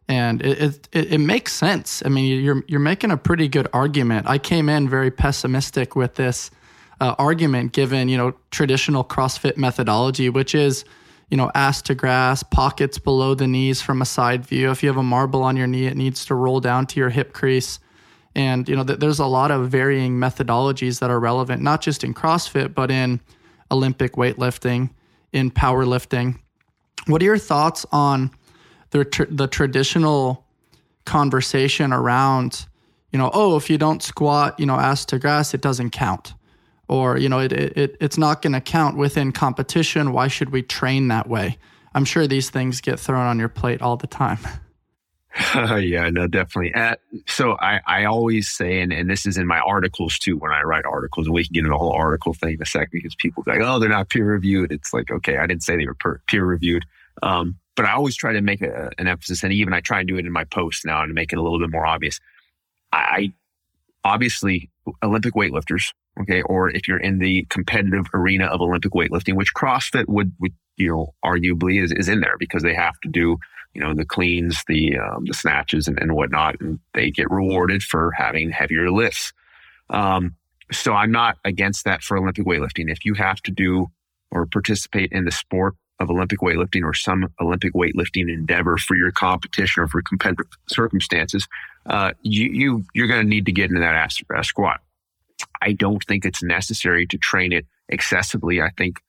And 0.09 0.43
it, 0.43 0.89
it, 0.93 1.13
it 1.13 1.19
makes 1.19 1.53
sense. 1.53 2.03
I 2.05 2.09
mean, 2.09 2.43
you're 2.43 2.65
you're 2.67 2.81
making 2.81 3.11
a 3.11 3.17
pretty 3.17 3.49
good 3.49 3.69
argument. 3.73 4.27
I 4.29 4.39
came 4.39 4.69
in 4.69 4.89
very 4.89 5.11
pessimistic 5.11 5.95
with 5.97 6.17
this 6.17 6.51
uh, 7.01 7.17
argument 7.19 7.73
given 7.73 8.09
you 8.09 8.17
know 8.17 8.35
traditional 8.51 9.05
CrossFit 9.05 9.57
methodology, 9.57 10.29
which 10.29 10.55
is 10.55 10.85
you 11.31 11.37
know 11.37 11.51
ass 11.55 11.83
to 11.83 11.95
grass, 11.95 12.43
pockets 12.43 12.99
below 12.99 13.35
the 13.35 13.47
knees 13.47 13.81
from 13.81 14.03
a 14.03 14.05
side 14.05 14.45
view. 14.45 14.71
If 14.71 14.83
you 14.83 14.89
have 14.89 14.97
a 14.97 15.03
marble 15.03 15.43
on 15.43 15.57
your 15.57 15.67
knee, 15.67 15.87
it 15.87 15.97
needs 15.97 16.25
to 16.27 16.35
roll 16.35 16.61
down 16.61 16.87
to 16.89 17.01
your 17.01 17.11
hip 17.11 17.33
crease. 17.33 17.79
And 18.35 18.69
you 18.69 18.77
know 18.77 18.85
th- 18.85 18.99
there's 18.99 19.19
a 19.19 19.27
lot 19.27 19.51
of 19.51 19.69
varying 19.69 20.19
methodologies 20.19 21.01
that 21.01 21.11
are 21.11 21.19
relevant, 21.19 21.63
not 21.63 21.81
just 21.81 22.05
in 22.05 22.15
CrossFit, 22.15 22.75
but 22.75 22.91
in 22.91 23.21
Olympic 23.71 24.13
weightlifting, 24.13 24.91
in 25.33 25.51
powerlifting. 25.51 26.39
What 27.07 27.21
are 27.21 27.25
your 27.25 27.39
thoughts 27.39 27.85
on 27.91 28.31
the 28.93 29.05
tr- 29.05 29.25
the 29.29 29.49
traditional 29.49 30.47
conversation 31.05 31.93
around, 31.93 32.67
you 33.11 33.19
know, 33.19 33.31
oh, 33.35 33.57
if 33.57 33.69
you 33.69 33.77
don't 33.77 34.03
squat, 34.03 34.59
you 34.61 34.67
know, 34.67 34.77
ass 34.77 35.05
to 35.07 35.19
grass, 35.19 35.53
it 35.53 35.61
doesn't 35.61 35.91
count. 35.91 36.35
Or 36.89 37.17
you 37.17 37.29
know 37.29 37.39
it, 37.39 37.53
it 37.53 37.97
it's 38.01 38.19
not 38.19 38.43
going 38.43 38.53
to 38.53 38.61
count 38.61 38.97
within 38.97 39.33
competition. 39.33 40.13
Why 40.13 40.29
should 40.29 40.51
we 40.51 40.63
train 40.63 41.09
that 41.09 41.29
way? 41.29 41.59
I'm 41.95 42.05
sure 42.05 42.27
these 42.27 42.51
things 42.51 42.81
get 42.81 43.01
thrown 43.01 43.27
on 43.27 43.39
your 43.39 43.49
plate 43.49 43.83
all 43.83 43.97
the 43.97 44.07
time. 44.07 44.39
Yeah 45.79 46.11
no 46.11 46.27
definitely. 46.27 46.75
Uh, 46.75 46.97
so 47.27 47.57
I, 47.59 47.81
I 47.87 48.05
always 48.05 48.51
say 48.51 48.81
and, 48.81 48.93
and 48.93 49.09
this 49.09 49.25
is 49.25 49.39
in 49.39 49.47
my 49.47 49.61
articles 49.61 50.19
too 50.19 50.37
when 50.37 50.51
i 50.51 50.61
write 50.61 50.85
articles 50.85 51.27
and 51.27 51.33
we 51.33 51.45
can 51.45 51.55
get 51.55 51.61
into 51.61 51.71
the 51.71 51.79
whole 51.79 51.95
article 51.95 52.35
thing 52.35 52.55
in 52.55 52.63
a 52.63 52.67
second 52.67 52.91
because 52.93 53.15
people 53.15 53.43
be 53.43 53.53
like 53.53 53.63
oh 53.63 53.79
they're 53.79 53.89
not 53.89 54.11
peer 54.11 54.27
reviewed 54.27 54.71
it's 54.71 54.93
like 54.93 55.11
okay 55.11 55.39
i 55.39 55.47
didn't 55.47 55.63
say 55.63 55.75
they 55.75 55.87
were 55.87 56.21
peer 56.29 56.45
reviewed 56.45 56.85
um, 57.23 57.57
but 57.77 57.85
i 57.85 57.93
always 57.93 58.17
try 58.17 58.33
to 58.33 58.41
make 58.41 58.63
a, 58.63 58.91
an 58.99 59.07
emphasis 59.07 59.43
and 59.43 59.53
even 59.53 59.73
i 59.73 59.81
try 59.81 60.01
and 60.01 60.09
do 60.09 60.17
it 60.17 60.27
in 60.27 60.33
my 60.33 60.45
posts 60.45 60.85
now 60.85 61.05
to 61.05 61.13
make 61.13 61.33
it 61.33 61.39
a 61.39 61.43
little 61.43 61.59
bit 61.59 61.71
more 61.71 61.87
obvious 61.87 62.19
I 62.95 63.33
obviously 64.05 64.71
olympic 65.03 65.35
weightlifters 65.35 65.93
Okay. 66.21 66.43
Or 66.43 66.71
if 66.71 66.87
you're 66.87 67.01
in 67.01 67.19
the 67.19 67.47
competitive 67.49 68.07
arena 68.13 68.47
of 68.47 68.61
Olympic 68.61 68.93
weightlifting, 68.93 69.35
which 69.35 69.55
CrossFit 69.55 70.09
would, 70.09 70.33
would 70.41 70.53
you 70.77 70.89
know, 70.89 71.15
arguably 71.25 71.83
is, 71.83 71.93
is 71.93 72.09
in 72.09 72.21
there 72.21 72.37
because 72.39 72.63
they 72.63 72.75
have 72.75 72.99
to 73.01 73.09
do, 73.09 73.39
you 73.75 73.81
know, 73.81 73.95
the 73.95 74.05
cleans, 74.05 74.63
the, 74.69 74.99
um, 74.99 75.25
the 75.27 75.35
snatches 75.35 75.89
and, 75.89 75.99
and 75.99 76.15
whatnot. 76.15 76.61
And 76.61 76.79
they 76.95 77.11
get 77.11 77.31
rewarded 77.31 77.83
for 77.83 78.13
having 78.17 78.51
heavier 78.51 78.91
lifts. 78.91 79.33
Um, 79.89 80.37
so 80.71 80.93
I'm 80.93 81.13
not 81.13 81.39
against 81.45 81.85
that 81.85 82.03
for 82.03 82.19
Olympic 82.19 82.47
weightlifting. 82.47 82.91
If 82.91 83.05
you 83.05 83.15
have 83.15 83.41
to 83.43 83.51
do 83.51 83.89
or 84.31 84.47
participate 84.47 85.13
in 85.13 85.25
the 85.25 85.31
sport 85.31 85.75
of 86.01 86.11
Olympic 86.11 86.41
weightlifting 86.41 86.83
or 86.85 86.95
some 86.95 87.33
Olympic 87.41 87.75
weightlifting 87.75 88.33
endeavor 88.33 88.77
for 88.77 88.97
your 88.97 89.13
competition 89.13 89.83
or 89.83 89.89
for 89.89 90.03
competitive 90.03 90.47
circumstances, 90.69 91.47
uh, 91.87 92.13
you, 92.23 92.51
you, 92.51 92.85
you're 92.95 93.07
going 93.07 93.23
to 93.23 93.29
need 93.29 93.47
to 93.47 93.53
get 93.53 93.71
into 93.71 93.81
that 93.81 93.95
ass, 93.95 94.21
ass 94.35 94.49
squat. 94.49 94.81
I 95.61 95.73
don't 95.73 96.03
think 96.05 96.25
it's 96.25 96.43
necessary 96.43 97.07
to 97.07 97.19
train 97.19 97.53
it 97.53 97.67
excessively. 97.89 98.61
I 98.61 98.71
think 98.77 99.01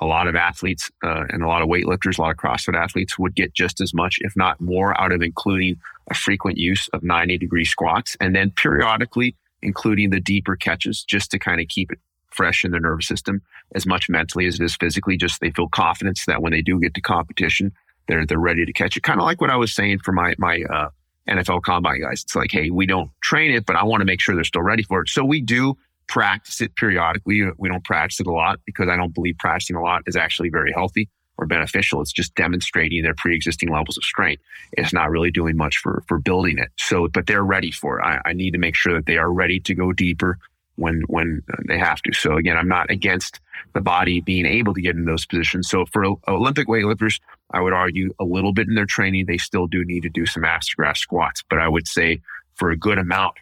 a 0.00 0.06
lot 0.06 0.26
of 0.26 0.34
athletes 0.34 0.90
uh, 1.04 1.24
and 1.28 1.42
a 1.42 1.46
lot 1.46 1.62
of 1.62 1.68
weightlifters, 1.68 2.18
a 2.18 2.22
lot 2.22 2.30
of 2.30 2.36
CrossFit 2.36 2.74
athletes 2.74 3.18
would 3.18 3.34
get 3.34 3.52
just 3.52 3.80
as 3.80 3.92
much, 3.92 4.18
if 4.20 4.34
not 4.34 4.60
more, 4.60 4.98
out 5.00 5.12
of 5.12 5.22
including 5.22 5.76
a 6.10 6.14
frequent 6.14 6.58
use 6.58 6.88
of 6.88 7.02
90 7.02 7.38
degree 7.38 7.64
squats 7.64 8.16
and 8.20 8.34
then 8.34 8.50
periodically 8.50 9.36
including 9.62 10.10
the 10.10 10.20
deeper 10.20 10.56
catches 10.56 11.04
just 11.04 11.30
to 11.30 11.38
kind 11.38 11.60
of 11.60 11.68
keep 11.68 11.92
it 11.92 11.98
fresh 12.30 12.64
in 12.64 12.70
their 12.70 12.80
nervous 12.80 13.06
system 13.06 13.42
as 13.74 13.86
much 13.86 14.08
mentally 14.08 14.46
as 14.46 14.60
it 14.60 14.64
is 14.64 14.76
physically. 14.76 15.16
Just 15.16 15.40
they 15.40 15.50
feel 15.50 15.68
confidence 15.68 16.24
that 16.26 16.42
when 16.42 16.52
they 16.52 16.62
do 16.62 16.80
get 16.80 16.94
to 16.94 17.00
competition, 17.00 17.72
they're 18.08 18.26
they're 18.26 18.38
ready 18.38 18.64
to 18.64 18.72
catch 18.72 18.96
it. 18.96 19.02
Kind 19.02 19.20
of 19.20 19.24
like 19.24 19.40
what 19.40 19.50
I 19.50 19.56
was 19.56 19.72
saying 19.72 20.00
for 20.00 20.12
my 20.12 20.34
my 20.38 20.62
uh, 20.70 20.90
NFL 21.28 21.62
combine 21.62 22.00
guys. 22.00 22.22
It's 22.22 22.34
like, 22.34 22.50
hey, 22.50 22.70
we 22.70 22.86
don't 22.86 23.10
train 23.22 23.52
it, 23.52 23.66
but 23.66 23.76
I 23.76 23.84
want 23.84 24.00
to 24.00 24.04
make 24.04 24.20
sure 24.20 24.34
they're 24.34 24.44
still 24.44 24.62
ready 24.62 24.82
for 24.82 25.02
it. 25.02 25.08
So 25.08 25.24
we 25.24 25.40
do 25.40 25.76
practice 26.08 26.60
it 26.60 26.74
periodically. 26.76 27.44
We 27.56 27.68
don't 27.68 27.84
practice 27.84 28.20
it 28.20 28.26
a 28.26 28.32
lot 28.32 28.60
because 28.66 28.88
I 28.88 28.96
don't 28.96 29.14
believe 29.14 29.36
practicing 29.38 29.76
a 29.76 29.82
lot 29.82 30.02
is 30.06 30.16
actually 30.16 30.50
very 30.50 30.72
healthy 30.72 31.08
or 31.38 31.46
beneficial. 31.46 32.02
It's 32.02 32.12
just 32.12 32.34
demonstrating 32.34 33.02
their 33.02 33.14
pre-existing 33.14 33.70
levels 33.70 33.96
of 33.96 34.02
strength. 34.02 34.42
It's 34.72 34.92
not 34.92 35.10
really 35.10 35.30
doing 35.30 35.56
much 35.56 35.78
for 35.78 36.02
for 36.08 36.18
building 36.18 36.58
it. 36.58 36.70
So, 36.76 37.08
but 37.08 37.26
they're 37.26 37.44
ready 37.44 37.70
for 37.70 38.00
it. 38.00 38.02
I, 38.02 38.20
I 38.26 38.32
need 38.32 38.52
to 38.52 38.58
make 38.58 38.74
sure 38.74 38.94
that 38.94 39.06
they 39.06 39.16
are 39.16 39.32
ready 39.32 39.60
to 39.60 39.74
go 39.74 39.92
deeper 39.92 40.38
when 40.80 41.02
when 41.06 41.42
they 41.68 41.78
have 41.78 42.00
to. 42.02 42.12
So 42.12 42.36
again, 42.36 42.56
I'm 42.56 42.68
not 42.68 42.90
against 42.90 43.38
the 43.74 43.80
body 43.80 44.20
being 44.20 44.46
able 44.46 44.74
to 44.74 44.80
get 44.80 44.96
in 44.96 45.04
those 45.04 45.26
positions. 45.26 45.68
So 45.68 45.84
for 45.86 46.04
Olympic 46.26 46.66
weightlifters, 46.66 47.20
I 47.52 47.60
would 47.60 47.72
argue 47.72 48.10
a 48.18 48.24
little 48.24 48.52
bit 48.52 48.68
in 48.68 48.74
their 48.74 48.86
training, 48.86 49.26
they 49.26 49.38
still 49.38 49.66
do 49.66 49.84
need 49.84 50.02
to 50.02 50.08
do 50.08 50.26
some 50.26 50.44
ass 50.44 50.68
to 50.68 50.76
grass 50.76 50.98
squats. 50.98 51.44
But 51.48 51.58
I 51.58 51.68
would 51.68 51.86
say 51.86 52.20
for 52.54 52.70
a 52.70 52.76
good 52.76 52.98
amount, 52.98 53.34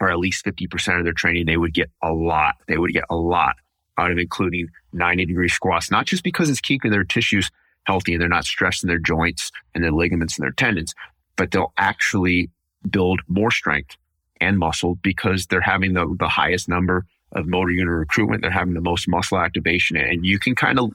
or 0.00 0.10
at 0.10 0.18
least 0.18 0.44
50% 0.44 0.98
of 0.98 1.04
their 1.04 1.12
training, 1.12 1.46
they 1.46 1.56
would 1.56 1.74
get 1.74 1.90
a 2.02 2.12
lot. 2.12 2.56
They 2.66 2.78
would 2.78 2.92
get 2.92 3.04
a 3.10 3.16
lot 3.16 3.56
out 3.98 4.10
of 4.10 4.18
including 4.18 4.68
90 4.94 5.26
degree 5.26 5.48
squats, 5.48 5.90
not 5.90 6.06
just 6.06 6.24
because 6.24 6.48
it's 6.48 6.60
keeping 6.60 6.90
their 6.90 7.04
tissues 7.04 7.50
healthy 7.84 8.14
and 8.14 8.22
they're 8.22 8.28
not 8.28 8.44
stressing 8.44 8.88
their 8.88 8.98
joints 8.98 9.50
and 9.74 9.84
their 9.84 9.92
ligaments 9.92 10.38
and 10.38 10.44
their 10.44 10.52
tendons, 10.52 10.94
but 11.36 11.50
they'll 11.50 11.72
actually 11.76 12.50
build 12.88 13.20
more 13.28 13.50
strength 13.50 13.96
and 14.42 14.58
muscle 14.58 14.96
because 15.02 15.46
they're 15.46 15.60
having 15.60 15.94
the, 15.94 16.14
the 16.18 16.28
highest 16.28 16.68
number 16.68 17.06
of 17.32 17.46
motor 17.46 17.70
unit 17.70 17.92
recruitment. 17.92 18.42
They're 18.42 18.50
having 18.50 18.74
the 18.74 18.80
most 18.80 19.08
muscle 19.08 19.38
activation. 19.38 19.96
And 19.96 20.26
you 20.26 20.38
can 20.38 20.54
kind 20.54 20.78
of 20.78 20.90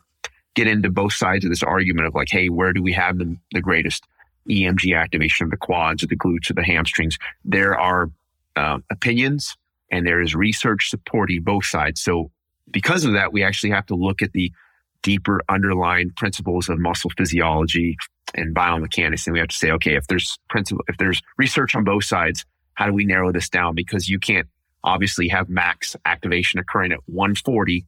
get 0.53 0.67
into 0.67 0.89
both 0.89 1.13
sides 1.13 1.45
of 1.45 1.51
this 1.51 1.63
argument 1.63 2.07
of 2.07 2.15
like, 2.15 2.29
hey, 2.29 2.49
where 2.49 2.73
do 2.73 2.81
we 2.81 2.93
have 2.93 3.17
the, 3.17 3.35
the 3.51 3.61
greatest 3.61 4.03
EMG 4.49 4.97
activation 4.97 5.45
of 5.45 5.51
the 5.51 5.57
quads 5.57 6.03
or 6.03 6.07
the 6.07 6.17
glutes 6.17 6.49
or 6.49 6.53
the 6.53 6.63
hamstrings? 6.63 7.17
There 7.45 7.77
are 7.77 8.11
uh, 8.55 8.79
opinions 8.91 9.55
and 9.91 10.05
there 10.05 10.21
is 10.21 10.35
research 10.35 10.89
supporting 10.89 11.41
both 11.41 11.65
sides. 11.65 12.01
So 12.01 12.31
because 12.69 13.05
of 13.05 13.13
that, 13.13 13.31
we 13.31 13.43
actually 13.43 13.71
have 13.71 13.85
to 13.87 13.95
look 13.95 14.21
at 14.21 14.33
the 14.33 14.51
deeper 15.01 15.41
underlying 15.47 16.11
principles 16.17 16.69
of 16.69 16.79
muscle 16.79 17.11
physiology 17.17 17.95
and 18.35 18.55
biomechanics. 18.55 19.25
And 19.25 19.33
we 19.33 19.39
have 19.39 19.47
to 19.49 19.55
say, 19.55 19.71
okay, 19.71 19.95
if 19.95 20.07
there's 20.07 20.37
principle, 20.49 20.83
if 20.87 20.97
there's 20.97 21.21
research 21.37 21.75
on 21.75 21.83
both 21.83 22.03
sides, 22.03 22.45
how 22.77 22.85
do 22.85 22.93
we 22.93 23.05
narrow 23.05 23.31
this 23.31 23.49
down? 23.49 23.73
Because 23.73 24.07
you 24.07 24.19
can't 24.19 24.47
obviously 24.83 25.27
have 25.27 25.49
max 25.49 25.95
activation 26.05 26.59
occurring 26.59 26.91
at 26.91 26.99
140 27.07 27.83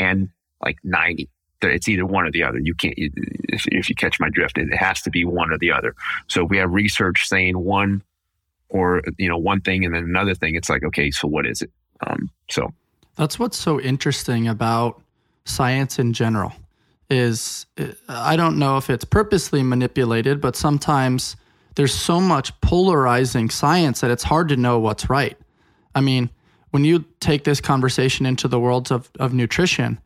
and 0.00 0.28
like 0.60 0.78
90. 0.82 1.28
It's 1.62 1.88
either 1.88 2.04
one 2.04 2.26
or 2.26 2.32
the 2.32 2.42
other. 2.42 2.58
You 2.58 2.74
can't, 2.74 2.94
if, 2.96 3.64
if 3.68 3.88
you 3.88 3.94
catch 3.94 4.18
my 4.18 4.28
drift, 4.30 4.58
it 4.58 4.74
has 4.74 5.00
to 5.02 5.10
be 5.10 5.24
one 5.24 5.52
or 5.52 5.58
the 5.58 5.70
other. 5.70 5.94
So 6.26 6.42
if 6.44 6.50
we 6.50 6.58
have 6.58 6.72
research 6.72 7.28
saying 7.28 7.56
one 7.56 8.02
or, 8.68 9.02
you 9.16 9.28
know, 9.28 9.38
one 9.38 9.60
thing 9.60 9.84
and 9.84 9.94
then 9.94 10.02
another 10.02 10.34
thing, 10.34 10.56
it's 10.56 10.68
like, 10.68 10.82
okay, 10.82 11.12
so 11.12 11.28
what 11.28 11.46
is 11.46 11.62
it? 11.62 11.70
Um, 12.04 12.28
so 12.50 12.74
that's 13.14 13.38
what's 13.38 13.56
so 13.56 13.80
interesting 13.80 14.48
about 14.48 15.00
science 15.44 16.00
in 16.00 16.14
general 16.14 16.52
is 17.08 17.64
I 18.08 18.34
don't 18.34 18.58
know 18.58 18.76
if 18.76 18.90
it's 18.90 19.04
purposely 19.04 19.62
manipulated, 19.62 20.40
but 20.40 20.56
sometimes 20.56 21.36
there's 21.74 21.94
so 21.94 22.20
much 22.20 22.58
polarizing 22.60 23.50
science 23.50 24.00
that 24.00 24.10
it's 24.10 24.22
hard 24.22 24.48
to 24.48 24.56
know 24.56 24.78
what's 24.78 25.08
right. 25.08 25.36
I 25.94 26.00
mean, 26.00 26.30
when 26.70 26.84
you 26.84 27.04
take 27.20 27.44
this 27.44 27.60
conversation 27.60 28.26
into 28.26 28.48
the 28.48 28.58
world 28.58 28.90
of, 28.90 29.10
of 29.18 29.32
nutrition, 29.34 30.00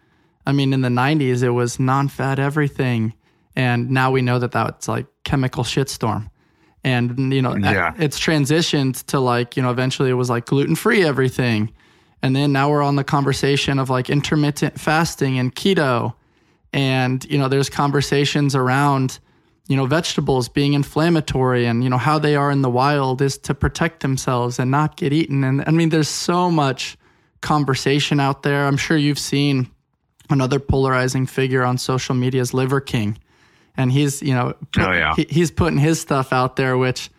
I 0.47 0.53
mean, 0.53 0.73
in 0.73 0.81
the 0.81 0.89
90s, 0.89 1.43
it 1.43 1.51
was 1.51 1.81
non 1.81 2.09
fat 2.09 2.39
everything. 2.39 3.15
And 3.57 3.91
now 3.91 4.11
we 4.11 4.23
know 4.23 4.39
that 4.39 4.53
that's 4.53 4.87
like 4.87 5.07
chemical 5.25 5.65
shitstorm. 5.65 6.31
And, 6.85 7.33
you 7.33 7.43
know, 7.43 7.57
yeah. 7.57 7.95
it's 7.99 8.21
transitioned 8.21 9.05
to 9.07 9.19
like, 9.19 9.57
you 9.57 9.63
know, 9.63 9.71
eventually 9.71 10.11
it 10.11 10.15
was 10.15 10.31
like 10.31 10.47
gluten 10.47 10.77
free 10.77 11.03
everything. 11.03 11.73
And 12.23 12.37
then 12.37 12.53
now 12.53 12.71
we're 12.71 12.83
on 12.83 12.97
the 12.97 13.05
conversation 13.05 13.79
of 13.79 13.91
like 13.91 14.09
intermittent 14.09 14.79
fasting 14.79 15.39
and 15.39 15.55
keto. 15.55 16.15
And, 16.73 17.25
you 17.25 17.39
know, 17.39 17.49
there's 17.49 17.69
conversations 17.71 18.55
around, 18.55 19.19
you 19.69 19.77
know, 19.77 19.87
vegetables 19.87 20.49
being 20.49 20.75
inflammatory 20.75 21.67
and, 21.67 21.83
you 21.83 21.91
know, 21.91 21.99
how 21.99 22.19
they 22.19 22.37
are 22.37 22.51
in 22.51 22.63
the 22.63 22.71
wild 22.71 23.21
is 23.21 23.37
to 23.39 23.55
protect 23.55 24.01
themselves 24.01 24.59
and 24.59 24.71
not 24.71 24.97
get 24.97 25.13
eaten. 25.13 25.43
And 25.43 25.65
I 25.67 25.71
mean, 25.73 25.89
there's 25.89 26.09
so 26.09 26.51
much 26.51 26.97
conversation 27.41 28.21
out 28.21 28.43
there. 28.43 28.67
I'm 28.67 28.77
sure 28.77 28.97
you've 28.97 29.19
seen 29.19 29.71
another 30.31 30.61
polarizing 30.61 31.27
figure 31.27 31.65
on 31.65 31.79
social 31.79 32.15
media 32.15 32.41
is 32.41 32.55
Liver 32.55 32.81
King. 32.81 33.19
And 33.77 33.93
he's, 33.93 34.23
you 34.23 34.35
know, 34.35 34.55
oh, 34.79 34.93
yeah. 34.93 35.15
he, 35.17 35.27
he's 35.29 35.51
putting 35.51 35.79
his 35.79 36.01
stuff 36.01 36.33
out 36.33 36.57
there, 36.57 36.79
which, 36.79 37.11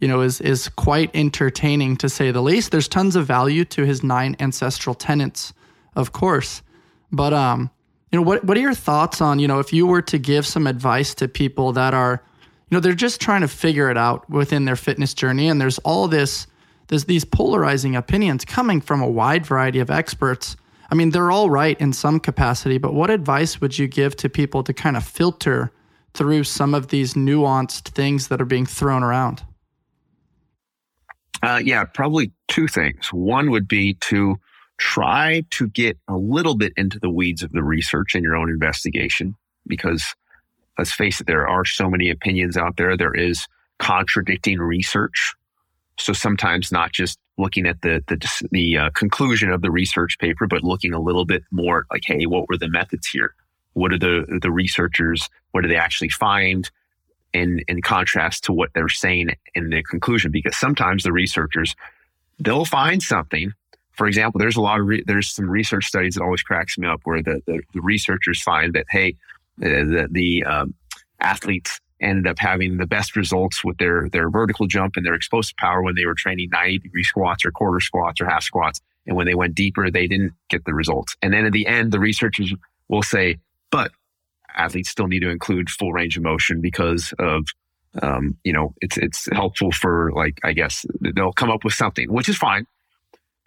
you 0.00 0.08
know, 0.08 0.20
is 0.22 0.40
is 0.40 0.68
quite 0.68 1.10
entertaining 1.14 1.96
to 1.98 2.08
say 2.08 2.30
the 2.30 2.40
least. 2.40 2.70
There's 2.70 2.88
tons 2.88 3.16
of 3.16 3.26
value 3.26 3.64
to 3.66 3.84
his 3.84 4.02
nine 4.02 4.36
ancestral 4.40 4.94
tenets, 4.94 5.52
of 5.94 6.12
course. 6.12 6.62
But 7.12 7.32
um, 7.32 7.70
you 8.16 8.22
know, 8.22 8.26
what 8.26 8.44
what 8.44 8.56
are 8.56 8.60
your 8.60 8.72
thoughts 8.72 9.20
on, 9.20 9.38
you 9.38 9.46
know, 9.46 9.58
if 9.58 9.74
you 9.74 9.86
were 9.86 10.00
to 10.00 10.16
give 10.16 10.46
some 10.46 10.66
advice 10.66 11.14
to 11.16 11.28
people 11.28 11.72
that 11.72 11.92
are, 11.92 12.22
you 12.70 12.74
know, 12.74 12.80
they're 12.80 12.94
just 12.94 13.20
trying 13.20 13.42
to 13.42 13.48
figure 13.48 13.90
it 13.90 13.98
out 13.98 14.28
within 14.30 14.64
their 14.64 14.74
fitness 14.74 15.12
journey 15.12 15.50
and 15.50 15.60
there's 15.60 15.78
all 15.80 16.08
this 16.08 16.46
there's 16.88 17.04
these 17.04 17.26
polarizing 17.26 17.94
opinions 17.94 18.46
coming 18.46 18.80
from 18.80 19.02
a 19.02 19.10
wide 19.10 19.44
variety 19.44 19.80
of 19.80 19.90
experts. 19.90 20.56
I 20.90 20.94
mean, 20.94 21.10
they're 21.10 21.30
all 21.30 21.50
right 21.50 21.78
in 21.78 21.92
some 21.92 22.18
capacity, 22.18 22.78
but 22.78 22.94
what 22.94 23.10
advice 23.10 23.60
would 23.60 23.78
you 23.78 23.86
give 23.86 24.16
to 24.16 24.30
people 24.30 24.62
to 24.62 24.72
kind 24.72 24.96
of 24.96 25.04
filter 25.04 25.70
through 26.14 26.44
some 26.44 26.74
of 26.74 26.88
these 26.88 27.12
nuanced 27.12 27.88
things 27.88 28.28
that 28.28 28.40
are 28.40 28.46
being 28.46 28.64
thrown 28.64 29.02
around? 29.02 29.44
Uh, 31.42 31.60
yeah, 31.62 31.84
probably 31.84 32.32
two 32.48 32.66
things. 32.66 33.12
One 33.12 33.50
would 33.50 33.68
be 33.68 33.94
to 34.08 34.36
try 34.78 35.42
to 35.50 35.68
get 35.68 35.98
a 36.08 36.16
little 36.16 36.56
bit 36.56 36.72
into 36.76 36.98
the 36.98 37.10
weeds 37.10 37.42
of 37.42 37.52
the 37.52 37.62
research 37.62 38.14
in 38.14 38.22
your 38.22 38.36
own 38.36 38.50
investigation 38.50 39.34
because 39.66 40.04
let's 40.78 40.92
face 40.92 41.20
it, 41.20 41.26
there 41.26 41.48
are 41.48 41.64
so 41.64 41.88
many 41.88 42.10
opinions 42.10 42.56
out 42.56 42.76
there. 42.76 42.96
There 42.96 43.14
is 43.14 43.46
contradicting 43.78 44.58
research. 44.58 45.34
So 45.98 46.12
sometimes 46.12 46.70
not 46.70 46.92
just 46.92 47.18
looking 47.38 47.66
at 47.66 47.80
the 47.82 48.02
the, 48.06 48.46
the 48.50 48.78
uh, 48.78 48.90
conclusion 48.90 49.50
of 49.50 49.62
the 49.62 49.70
research 49.70 50.18
paper, 50.18 50.46
but 50.46 50.62
looking 50.62 50.92
a 50.92 51.00
little 51.00 51.24
bit 51.24 51.42
more 51.50 51.86
like, 51.90 52.02
hey, 52.04 52.26
what 52.26 52.48
were 52.48 52.58
the 52.58 52.68
methods 52.68 53.06
here? 53.06 53.34
What 53.72 53.92
are 53.92 53.98
the 53.98 54.38
the 54.42 54.50
researchers? 54.50 55.28
What 55.52 55.62
do 55.62 55.68
they 55.68 55.76
actually 55.76 56.10
find? 56.10 56.70
In 57.32 57.60
in 57.68 57.82
contrast 57.82 58.44
to 58.44 58.52
what 58.54 58.70
they're 58.72 58.88
saying 58.88 59.30
in 59.54 59.68
the 59.68 59.82
conclusion, 59.82 60.30
because 60.30 60.56
sometimes 60.56 61.02
the 61.02 61.12
researchers 61.12 61.74
they'll 62.38 62.64
find 62.64 63.02
something 63.02 63.52
for 63.96 64.06
example, 64.06 64.38
there's 64.38 64.56
a 64.56 64.60
lot 64.60 64.78
of 64.78 64.86
re- 64.86 65.04
there's 65.06 65.32
some 65.32 65.48
research 65.48 65.86
studies 65.86 66.14
that 66.14 66.22
always 66.22 66.42
cracks 66.42 66.76
me 66.78 66.86
up 66.86 67.00
where 67.04 67.22
the, 67.22 67.42
the, 67.46 67.60
the 67.72 67.80
researchers 67.80 68.42
find 68.42 68.74
that 68.74 68.86
hey, 68.90 69.16
the, 69.58 70.06
the 70.10 70.44
um, 70.44 70.74
athletes 71.20 71.80
ended 71.98 72.26
up 72.26 72.38
having 72.38 72.76
the 72.76 72.86
best 72.86 73.16
results 73.16 73.64
with 73.64 73.78
their 73.78 74.08
their 74.10 74.28
vertical 74.28 74.66
jump 74.66 74.96
and 74.96 75.06
their 75.06 75.14
explosive 75.14 75.56
power 75.56 75.82
when 75.82 75.94
they 75.94 76.04
were 76.04 76.14
training 76.14 76.50
90 76.52 76.78
degree 76.80 77.02
squats 77.02 77.44
or 77.44 77.50
quarter 77.50 77.80
squats 77.80 78.20
or 78.20 78.26
half 78.26 78.42
squats, 78.42 78.80
and 79.06 79.16
when 79.16 79.26
they 79.26 79.34
went 79.34 79.54
deeper, 79.54 79.90
they 79.90 80.06
didn't 80.06 80.34
get 80.50 80.64
the 80.66 80.74
results. 80.74 81.16
And 81.22 81.32
then 81.32 81.46
at 81.46 81.52
the 81.52 81.66
end, 81.66 81.92
the 81.92 82.00
researchers 82.00 82.52
will 82.88 83.02
say, 83.02 83.38
but 83.70 83.92
athletes 84.54 84.90
still 84.90 85.06
need 85.06 85.20
to 85.20 85.30
include 85.30 85.70
full 85.70 85.92
range 85.92 86.16
of 86.16 86.22
motion 86.22 86.60
because 86.60 87.14
of 87.18 87.46
um, 88.02 88.36
you 88.44 88.52
know, 88.52 88.74
it's 88.82 88.98
it's 88.98 89.26
helpful 89.32 89.72
for 89.72 90.12
like 90.12 90.38
I 90.44 90.52
guess 90.52 90.84
they'll 91.00 91.32
come 91.32 91.50
up 91.50 91.64
with 91.64 91.72
something, 91.72 92.12
which 92.12 92.28
is 92.28 92.36
fine 92.36 92.66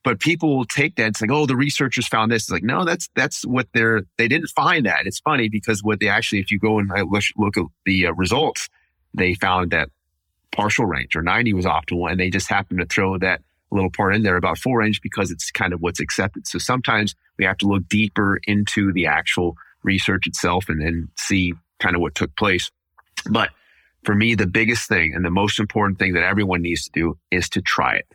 but 0.04 0.20
people 0.20 0.56
will 0.56 0.66
take 0.66 0.96
that. 0.96 1.08
It's 1.08 1.22
like, 1.22 1.32
oh, 1.32 1.46
the 1.46 1.56
researchers 1.56 2.08
found 2.08 2.32
this. 2.32 2.44
It's 2.44 2.52
like, 2.52 2.64
no, 2.64 2.86
that's 2.86 3.10
that's 3.16 3.46
what 3.46 3.68
they're. 3.74 4.04
They 4.18 4.28
didn't 4.28 4.50
find 4.50 4.86
that. 4.86 5.06
It's 5.06 5.20
funny 5.20 5.50
because 5.50 5.84
what 5.84 6.00
they 6.00 6.08
actually, 6.08 6.40
if 6.40 6.52
you 6.52 6.60
go 6.60 6.80
and 6.80 6.90
look 7.38 7.58
at 7.58 7.66
the 7.86 8.08
uh, 8.08 8.14
results, 8.14 8.70
they 9.14 9.34
found 9.34 9.72
that 9.72 9.90
partial 10.52 10.86
range 10.86 11.16
or 11.16 11.22
90 11.22 11.54
was 11.54 11.66
optimal, 11.66 12.10
and 12.10 12.20
they 12.20 12.30
just 12.30 12.50
happened 12.50 12.80
to 12.80 12.86
throw 12.86 13.18
that 13.18 13.42
little 13.72 13.92
part 13.92 14.16
in 14.16 14.24
there 14.24 14.38
about 14.38 14.58
full 14.58 14.76
range 14.76 15.02
because 15.02 15.30
it's 15.32 15.52
kind 15.52 15.74
of 15.74 15.82
what's 15.82 16.00
accepted. 16.00 16.48
So 16.48 16.58
sometimes 16.58 17.14
we 17.38 17.46
have 17.46 17.58
to 17.58 17.68
look 17.68 17.88
deeper 17.88 18.40
into 18.48 18.92
the 18.94 19.06
actual 19.06 19.56
research 19.84 20.26
itself 20.26 20.70
and 20.70 20.82
then 20.82 21.10
see 21.18 21.54
kind 21.80 21.96
of 21.96 22.02
what 22.02 22.16
took 22.16 22.36
place. 22.36 22.72
But 23.30 23.50
for 24.04 24.16
me, 24.16 24.34
the 24.34 24.48
biggest 24.48 24.88
thing 24.88 25.14
and 25.14 25.24
the 25.24 25.30
most 25.30 25.60
important 25.60 26.00
thing 26.00 26.14
that 26.14 26.24
everyone 26.24 26.62
needs 26.62 26.86
to 26.86 26.92
do 26.94 27.18
is 27.32 27.50
to 27.50 27.62
try 27.62 27.96
it 27.96 28.08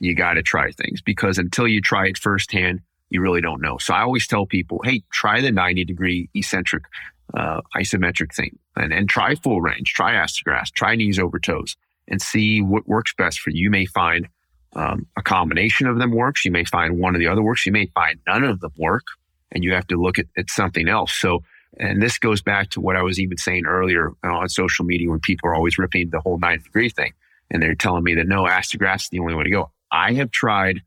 you 0.00 0.14
got 0.14 0.34
to 0.34 0.42
try 0.42 0.70
things 0.70 1.00
because 1.00 1.38
until 1.38 1.66
you 1.66 1.80
try 1.80 2.06
it 2.06 2.18
firsthand, 2.18 2.80
you 3.10 3.20
really 3.20 3.40
don't 3.40 3.62
know. 3.62 3.78
So 3.78 3.94
I 3.94 4.02
always 4.02 4.26
tell 4.26 4.46
people, 4.46 4.80
hey, 4.84 5.02
try 5.12 5.40
the 5.40 5.52
90 5.52 5.84
degree 5.84 6.28
eccentric, 6.34 6.84
uh, 7.32 7.60
isometric 7.76 8.34
thing 8.34 8.58
and, 8.76 8.92
and 8.92 9.08
try 9.08 9.34
full 9.34 9.60
range, 9.60 9.92
try 9.94 10.14
ass 10.14 10.36
to 10.36 10.44
grass, 10.44 10.70
try 10.70 10.94
knees 10.94 11.18
over 11.18 11.38
toes 11.38 11.76
and 12.08 12.20
see 12.20 12.60
what 12.60 12.86
works 12.86 13.14
best 13.16 13.40
for 13.40 13.50
you. 13.50 13.64
You 13.64 13.70
may 13.70 13.86
find 13.86 14.28
um, 14.74 15.06
a 15.16 15.22
combination 15.22 15.86
of 15.86 15.98
them 15.98 16.10
works. 16.10 16.44
You 16.44 16.50
may 16.50 16.64
find 16.64 16.98
one 16.98 17.14
of 17.14 17.20
the 17.20 17.28
other 17.28 17.42
works. 17.42 17.64
You 17.64 17.72
may 17.72 17.86
find 17.94 18.18
none 18.26 18.44
of 18.44 18.60
them 18.60 18.72
work 18.76 19.04
and 19.52 19.62
you 19.62 19.72
have 19.72 19.86
to 19.86 19.96
look 19.96 20.18
at, 20.18 20.26
at 20.36 20.50
something 20.50 20.88
else. 20.88 21.12
So, 21.12 21.42
and 21.78 22.02
this 22.02 22.18
goes 22.18 22.42
back 22.42 22.70
to 22.70 22.80
what 22.80 22.96
I 22.96 23.02
was 23.02 23.18
even 23.18 23.38
saying 23.38 23.66
earlier 23.66 24.12
on 24.22 24.48
social 24.48 24.84
media 24.84 25.08
when 25.08 25.20
people 25.20 25.48
are 25.48 25.54
always 25.54 25.78
ripping 25.78 26.10
the 26.10 26.20
whole 26.20 26.38
90 26.38 26.64
degree 26.64 26.90
thing 26.90 27.12
and 27.50 27.62
they're 27.62 27.74
telling 27.74 28.04
me 28.04 28.14
that 28.14 28.26
no, 28.26 28.46
ass 28.46 28.68
to 28.70 28.78
grass 28.78 29.04
is 29.04 29.08
the 29.10 29.20
only 29.20 29.34
way 29.34 29.44
to 29.44 29.50
go. 29.50 29.70
I 29.94 30.12
have 30.14 30.32
tried 30.32 30.82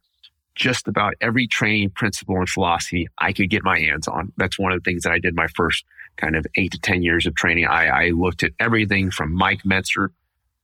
just 0.54 0.88
about 0.88 1.14
every 1.22 1.48
training 1.48 1.92
principle 1.92 2.36
and 2.36 2.50
philosophy 2.50 3.08
I 3.18 3.32
could 3.32 3.50
get 3.50 3.64
my 3.64 3.80
hands 3.80 4.08
on. 4.08 4.34
That's 4.36 4.60
one 4.60 4.74
of 4.74 4.84
the 4.84 4.90
things 4.90 5.04
that 5.04 5.14
I 5.14 5.20
did 5.20 5.34
my 5.34 5.48
first 5.56 5.86
kind 6.18 6.36
of 6.36 6.46
eight 6.56 6.74
to 6.74 6.80
10 6.80 7.04
years 7.04 7.26
of 7.26 7.34
training. 7.36 7.68
I, 7.68 7.88
I 7.88 8.10
looked 8.10 8.44
at 8.44 8.52
everything 8.60 9.12
from 9.12 9.34
Mike 9.34 9.62
Mentzer, 9.64 10.10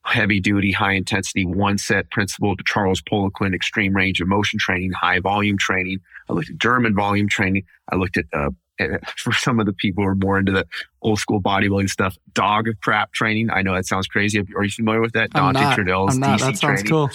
heavy 0.03 0.41
duty, 0.41 0.73
high 0.73 0.93
intensity, 0.93 1.45
one 1.45 1.77
set 1.77 2.09
principle 2.11 2.57
to 2.57 2.63
Charles 2.65 3.01
Poliquin, 3.01 3.55
extreme 3.55 3.95
range 3.95 4.19
of 4.19 4.27
motion 4.27 4.59
training, 4.59 4.91
high 4.91 5.19
volume 5.19 5.57
training. 5.57 5.99
I 6.27 6.33
looked 6.33 6.49
at 6.49 6.57
German 6.57 6.95
volume 6.95 7.29
training. 7.29 7.63
I 7.89 7.95
looked 7.95 8.17
at, 8.17 8.25
uh, 8.33 8.49
for 9.17 9.31
some 9.31 9.61
of 9.61 9.67
the 9.67 9.73
people 9.73 10.03
who 10.03 10.09
are 10.09 10.15
more 10.15 10.37
into 10.37 10.51
the 10.51 10.65
old 11.01 11.19
school 11.19 11.41
bodybuilding 11.41 11.89
stuff, 11.89 12.17
dog 12.33 12.67
of 12.67 12.81
crap 12.81 13.13
training. 13.13 13.51
I 13.51 13.61
know 13.61 13.73
that 13.73 13.85
sounds 13.85 14.07
crazy. 14.07 14.43
Are 14.57 14.63
you 14.63 14.71
familiar 14.71 14.99
with 14.99 15.13
that? 15.13 15.29
I'm 15.33 15.53
Dante 15.53 15.61
not, 15.61 15.75
Trudel's 15.75 16.15
I'm 16.15 16.19
not. 16.19 16.39
DC 16.39 16.41
that 16.41 16.57
sounds 16.57 16.59
training. 16.59 16.85
cool 16.87 17.09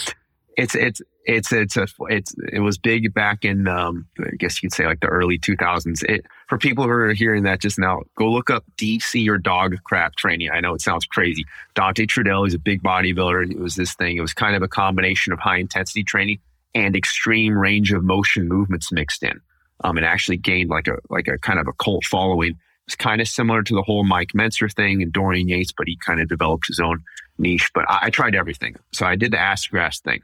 it's 0.58 0.74
it's 0.74 1.00
it's 1.28 1.52
it's 1.52 1.76
a 1.76 1.86
it's 2.08 2.34
it 2.50 2.60
was 2.60 2.78
big 2.78 3.12
back 3.12 3.44
in 3.44 3.68
um, 3.68 4.06
I 4.18 4.34
guess 4.38 4.62
you'd 4.62 4.72
say 4.72 4.86
like 4.86 5.00
the 5.00 5.08
early 5.08 5.38
2000s. 5.38 6.02
It, 6.04 6.24
for 6.48 6.56
people 6.56 6.84
who 6.84 6.90
are 6.90 7.12
hearing 7.12 7.42
that 7.42 7.60
just 7.60 7.78
now, 7.78 8.00
go 8.16 8.30
look 8.30 8.48
up 8.48 8.64
DC 8.78 9.28
or 9.28 9.36
dog 9.36 9.76
crap 9.84 10.16
training. 10.16 10.50
I 10.50 10.60
know 10.60 10.74
it 10.74 10.80
sounds 10.80 11.04
crazy. 11.04 11.44
Dante 11.74 12.06
Trudel 12.06 12.46
is 12.46 12.54
a 12.54 12.58
big 12.58 12.82
bodybuilder. 12.82 13.50
It 13.50 13.60
was 13.60 13.74
this 13.74 13.94
thing. 13.94 14.16
It 14.16 14.22
was 14.22 14.32
kind 14.32 14.56
of 14.56 14.62
a 14.62 14.68
combination 14.68 15.34
of 15.34 15.38
high 15.38 15.58
intensity 15.58 16.02
training 16.02 16.38
and 16.74 16.96
extreme 16.96 17.56
range 17.56 17.92
of 17.92 18.02
motion 18.02 18.48
movements 18.48 18.90
mixed 18.90 19.22
in. 19.22 19.38
Um, 19.84 19.96
and 19.96 20.06
actually 20.06 20.38
gained 20.38 20.70
like 20.70 20.88
a 20.88 20.96
like 21.10 21.28
a 21.28 21.38
kind 21.38 21.60
of 21.60 21.68
a 21.68 21.72
cult 21.74 22.04
following. 22.04 22.58
It's 22.86 22.96
kind 22.96 23.20
of 23.20 23.28
similar 23.28 23.62
to 23.62 23.74
the 23.74 23.82
whole 23.82 24.02
Mike 24.02 24.30
Mentzer 24.34 24.72
thing 24.72 25.02
and 25.02 25.12
Dorian 25.12 25.46
Yates, 25.46 25.72
but 25.76 25.86
he 25.86 25.96
kind 25.98 26.22
of 26.22 26.28
developed 26.28 26.68
his 26.68 26.80
own 26.80 27.04
niche. 27.36 27.70
But 27.74 27.84
I, 27.86 28.06
I 28.06 28.10
tried 28.10 28.34
everything. 28.34 28.76
So 28.92 29.04
I 29.04 29.14
did 29.14 29.30
the 29.30 29.38
ass 29.38 29.66
grass 29.66 30.00
thing 30.00 30.22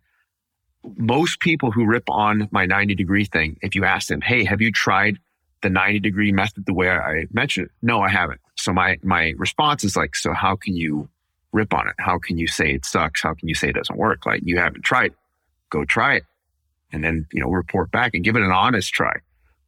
most 0.97 1.41
people 1.41 1.71
who 1.71 1.87
rip 1.87 2.09
on 2.09 2.49
my 2.51 2.67
90 2.67 2.95
degree 2.95 3.25
thing, 3.25 3.59
if 3.63 3.75
you 3.75 3.85
ask 3.85 4.09
them, 4.09 4.21
Hey, 4.21 4.45
have 4.45 4.61
you 4.61 4.71
tried 4.73 5.19
the 5.63 5.71
90 5.71 6.01
degree 6.01 6.33
method 6.33 6.67
the 6.67 6.75
way 6.75 6.91
I 6.91 7.27
mentioned? 7.33 7.67
it? 7.67 7.73
No, 7.83 8.03
I 8.03 8.11
haven't. 8.11 8.41
So 8.57 8.73
my, 8.73 8.99
my 9.03 9.35
response 9.37 9.85
is 9.85 9.97
like, 9.97 10.15
so 10.15 10.33
how 10.33 10.57
can 10.57 10.77
you 10.77 11.09
rip 11.53 11.73
on 11.73 11.89
it? 11.89 11.95
How 11.99 12.19
can 12.19 12.39
you 12.39 12.47
say 12.47 12.73
it 12.73 12.85
sucks? 12.85 13.23
How 13.23 13.35
can 13.35 13.49
you 13.49 13.55
say 13.55 13.69
it 13.69 13.77
doesn't 13.77 13.97
work? 13.97 14.27
Like 14.27 14.43
you 14.45 14.59
haven't 14.59 14.83
tried, 14.83 15.15
go 15.71 15.85
try 15.85 16.17
it 16.17 16.25
and 16.93 17.03
then, 17.03 17.27
you 17.33 17.41
know, 17.41 17.49
report 17.49 17.91
back 17.91 18.13
and 18.15 18.23
give 18.23 18.37
it 18.37 18.43
an 18.43 18.53
honest 18.53 18.93
try. 18.93 19.15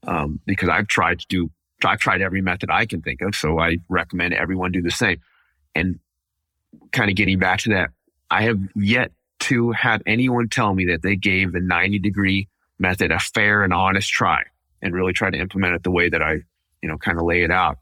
Um, 0.07 0.41
because 0.47 0.69
I've 0.69 0.87
tried 0.87 1.19
to 1.21 1.27
do, 1.29 1.51
I've 1.85 1.99
tried 1.99 2.23
every 2.23 2.41
method 2.41 2.71
I 2.71 2.87
can 2.87 3.03
think 3.03 3.21
of. 3.21 3.35
So 3.35 3.59
I 3.59 3.79
recommend 3.89 4.35
everyone 4.35 4.71
do 4.71 4.81
the 4.81 4.91
same. 4.91 5.21
And 5.75 5.99
kind 6.93 7.11
of 7.11 7.17
getting 7.17 7.39
back 7.39 7.61
to 7.61 7.71
that, 7.71 7.91
I 8.31 8.43
have 8.43 8.59
yet 8.77 9.11
to 9.47 9.72
have 9.72 10.03
anyone 10.07 10.49
tell 10.49 10.74
me 10.74 10.86
that 10.86 11.03
they 11.03 11.16
gave 11.16 11.53
the 11.53 11.61
90 11.61 11.99
degree 12.01 12.49
method 12.78 13.12
a 13.12 13.18
fair 13.18 13.62
and 13.62 13.72
honest 13.72 14.11
try 14.11 14.42
and 14.82 14.94
really 14.94 15.12
try 15.12 15.30
to 15.30 15.38
implement 15.38 15.74
it 15.74 15.82
the 15.82 15.90
way 15.90 16.09
that 16.09 16.22
I, 16.22 16.40
you 16.82 16.88
know, 16.88 16.99
kind 16.99 17.18
of 17.18 17.24
lay 17.24 17.42
it 17.42 17.51
out 17.51 17.78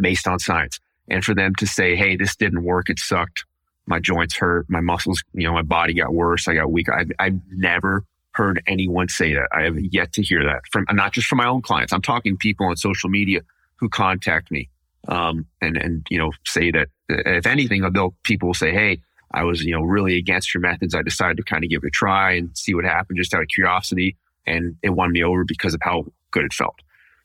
based 0.00 0.26
on 0.26 0.38
science. 0.38 0.80
And 1.08 1.24
for 1.24 1.34
them 1.34 1.54
to 1.56 1.66
say, 1.66 1.96
Hey, 1.96 2.16
this 2.16 2.36
didn't 2.36 2.64
work. 2.64 2.90
It 2.90 2.98
sucked. 2.98 3.44
My 3.86 3.98
joints 4.00 4.36
hurt. 4.36 4.66
My 4.68 4.80
muscles, 4.80 5.22
you 5.32 5.46
know, 5.46 5.52
my 5.52 5.62
body 5.62 5.94
got 5.94 6.12
worse. 6.12 6.48
I 6.48 6.54
got 6.54 6.70
weaker. 6.70 6.92
I've, 6.92 7.10
I've 7.18 7.40
never 7.50 8.04
heard 8.32 8.62
anyone 8.66 9.08
say 9.08 9.34
that. 9.34 9.48
I 9.52 9.62
have 9.62 9.78
yet 9.78 10.12
to 10.14 10.22
hear 10.22 10.44
that 10.44 10.62
from 10.70 10.84
not 10.92 11.12
just 11.12 11.26
from 11.26 11.38
my 11.38 11.46
own 11.46 11.62
clients. 11.62 11.92
I'm 11.92 12.02
talking 12.02 12.36
people 12.36 12.66
on 12.66 12.76
social 12.76 13.08
media 13.08 13.40
who 13.76 13.88
contact 13.88 14.50
me 14.50 14.68
um, 15.06 15.46
and 15.60 15.76
and 15.76 16.06
you 16.10 16.18
know 16.18 16.32
say 16.44 16.70
that 16.70 16.88
if 17.08 17.46
anything, 17.46 17.82
they'll 17.92 18.14
people 18.24 18.48
will 18.48 18.54
say, 18.54 18.72
"Hey, 18.72 19.00
I 19.32 19.44
was, 19.44 19.62
you 19.62 19.72
know, 19.72 19.82
really 19.82 20.16
against 20.16 20.54
your 20.54 20.60
methods. 20.60 20.94
I 20.94 21.02
decided 21.02 21.36
to 21.36 21.42
kind 21.42 21.64
of 21.64 21.70
give 21.70 21.84
it 21.84 21.88
a 21.88 21.90
try 21.90 22.32
and 22.32 22.56
see 22.56 22.74
what 22.74 22.84
happened 22.84 23.18
just 23.18 23.34
out 23.34 23.42
of 23.42 23.48
curiosity. 23.48 24.16
And 24.46 24.76
it 24.82 24.90
won 24.90 25.12
me 25.12 25.22
over 25.22 25.44
because 25.44 25.74
of 25.74 25.80
how 25.82 26.06
good 26.30 26.44
it 26.44 26.52
felt. 26.52 26.76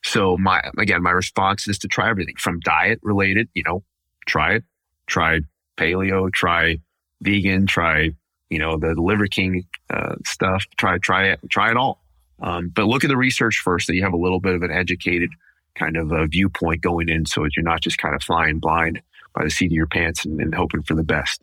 So 0.04 0.38
my, 0.38 0.62
again, 0.78 1.01
my 1.01 1.12
response 1.12 1.68
is 1.68 1.78
to 1.80 1.88
try 1.88 2.10
everything 2.10 2.36
from 2.38 2.60
diet 2.60 2.99
related, 3.04 3.47
you 3.54 3.64
know, 3.66 3.84
try 4.26 4.56
it, 4.56 4.64
try 5.08 5.39
paleo, 5.78 6.32
try 6.32 6.80
vegan, 7.22 7.66
try, 7.68 8.12
you 8.49 8.60
know, 8.60 8.78
the 8.78 8.93
Liver 8.95 9.28
King 9.28 9.66
uh, 9.89 10.16
stuff, 10.26 10.66
try, 10.78 10.97
try 10.97 11.28
it, 11.28 11.39
try 11.49 11.72
it 11.72 11.78
all. 11.78 12.04
Um, 12.41 12.70
but 12.76 12.86
look 12.86 13.06
at 13.06 13.08
the 13.08 13.18
research 13.18 13.62
first 13.64 13.88
so 13.88 13.93
you 13.93 14.04
have 14.04 14.14
a 14.14 14.18
little 14.18 14.41
bit 14.41 14.56
of 14.56 14.64
an 14.64 14.72
educated 14.72 15.30
kind 15.76 15.95
of 15.95 16.12
a 16.12 16.28
viewpoint 16.28 16.82
going 16.82 17.08
in 17.08 17.26
so 17.26 17.43
that 17.43 17.56
you're 17.56 17.64
not 17.64 17.82
just 17.82 17.97
kind 17.97 18.14
of 18.14 18.22
flying 18.22 18.60
blind 18.60 19.01
by 19.34 19.43
the 19.43 19.49
seat 19.49 19.68
of 19.68 19.72
your 19.72 19.88
pants 19.88 20.26
and, 20.26 20.39
and 20.39 20.54
hoping 20.54 20.84
for 20.84 20.95
the 20.95 21.04
best. 21.04 21.41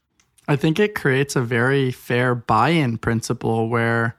I 0.51 0.57
think 0.57 0.81
it 0.81 0.97
creates 0.97 1.37
a 1.37 1.43
very 1.43 1.93
fair 1.93 2.35
buy 2.35 2.71
in 2.71 2.99
principle 2.99 3.69
where, 3.69 4.17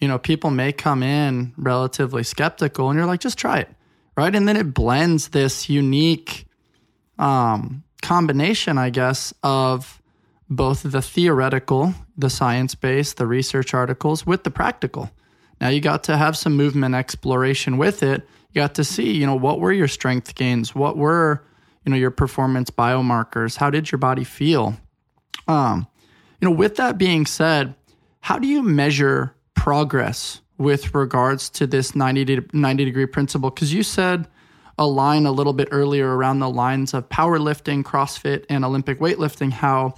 you 0.00 0.08
know, 0.08 0.18
people 0.18 0.50
may 0.50 0.72
come 0.72 1.04
in 1.04 1.54
relatively 1.56 2.24
skeptical 2.24 2.90
and 2.90 2.98
you're 2.98 3.06
like, 3.06 3.20
just 3.20 3.38
try 3.38 3.60
it. 3.60 3.68
Right. 4.16 4.34
And 4.34 4.48
then 4.48 4.56
it 4.56 4.74
blends 4.74 5.28
this 5.28 5.70
unique 5.70 6.46
um, 7.16 7.84
combination, 8.02 8.76
I 8.76 8.90
guess, 8.90 9.32
of 9.44 10.02
both 10.50 10.82
the 10.82 11.00
theoretical, 11.00 11.94
the 12.18 12.28
science 12.28 12.74
based, 12.74 13.16
the 13.16 13.28
research 13.28 13.72
articles 13.72 14.26
with 14.26 14.42
the 14.42 14.50
practical. 14.50 15.12
Now 15.60 15.68
you 15.68 15.80
got 15.80 16.02
to 16.04 16.16
have 16.16 16.36
some 16.36 16.56
movement 16.56 16.96
exploration 16.96 17.78
with 17.78 18.02
it. 18.02 18.28
You 18.50 18.62
got 18.62 18.74
to 18.74 18.82
see, 18.82 19.12
you 19.12 19.26
know, 19.26 19.36
what 19.36 19.60
were 19.60 19.72
your 19.72 19.86
strength 19.86 20.34
gains? 20.34 20.74
What 20.74 20.96
were, 20.96 21.44
you 21.86 21.90
know, 21.90 21.96
your 21.96 22.10
performance 22.10 22.68
biomarkers? 22.68 23.58
How 23.58 23.70
did 23.70 23.92
your 23.92 24.00
body 24.00 24.24
feel? 24.24 24.76
Um, 25.48 25.86
you 26.40 26.48
know, 26.48 26.54
with 26.54 26.76
that 26.76 26.98
being 26.98 27.26
said, 27.26 27.74
how 28.20 28.38
do 28.38 28.46
you 28.46 28.62
measure 28.62 29.34
progress 29.54 30.40
with 30.58 30.94
regards 30.94 31.50
to 31.50 31.66
this 31.66 31.94
90, 31.94 32.24
de- 32.24 32.44
90 32.52 32.84
degree 32.84 33.06
principle? 33.06 33.50
Because 33.50 33.72
you 33.72 33.82
said 33.82 34.28
a 34.78 34.86
line 34.86 35.26
a 35.26 35.32
little 35.32 35.52
bit 35.52 35.68
earlier 35.70 36.16
around 36.16 36.38
the 36.38 36.48
lines 36.48 36.94
of 36.94 37.08
powerlifting, 37.08 37.82
CrossFit, 37.82 38.44
and 38.48 38.64
Olympic 38.64 38.98
weightlifting, 38.98 39.52
how 39.52 39.94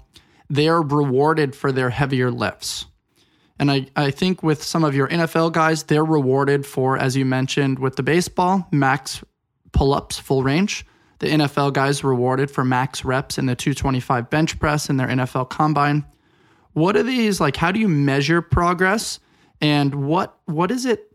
they're 0.51 0.83
rewarded 0.83 1.55
for 1.55 1.73
their 1.73 1.91
heavier 1.91 2.31
lifts. 2.31 2.87
And 3.59 3.71
I, 3.71 3.87
I 3.95 4.11
think 4.11 4.43
with 4.43 4.63
some 4.63 4.85
of 4.85 4.95
your 4.95 5.09
NFL 5.09 5.53
guys, 5.53 5.85
they're 5.85 6.05
rewarded 6.05 6.67
for, 6.67 6.99
as 6.99 7.17
you 7.17 7.25
mentioned, 7.25 7.79
with 7.79 7.97
the 7.97 8.03
baseball, 8.03 8.67
max 8.73 9.23
pull 9.73 9.95
ups, 9.95 10.19
full 10.19 10.43
range. 10.43 10.85
The 11.19 11.29
NFL 11.29 11.73
guys 11.73 12.03
rewarded 12.05 12.51
for 12.51 12.65
max 12.65 13.05
reps 13.05 13.39
in 13.39 13.47
the 13.47 13.55
225 13.55 14.31
bench 14.31 14.59
press 14.59 14.91
in 14.91 14.97
their 14.97 15.09
NFL 15.09 15.51
combine. 15.51 16.05
What 16.73 16.97
are 16.97 17.03
these 17.03 17.41
like? 17.41 17.57
How 17.57 17.73
do 17.73 17.79
you 17.79 17.89
measure 17.89 18.43
progress? 18.43 19.21
And 19.61 20.07
what 20.07 20.37
what 20.47 20.71
is 20.71 20.85
it 20.85 21.11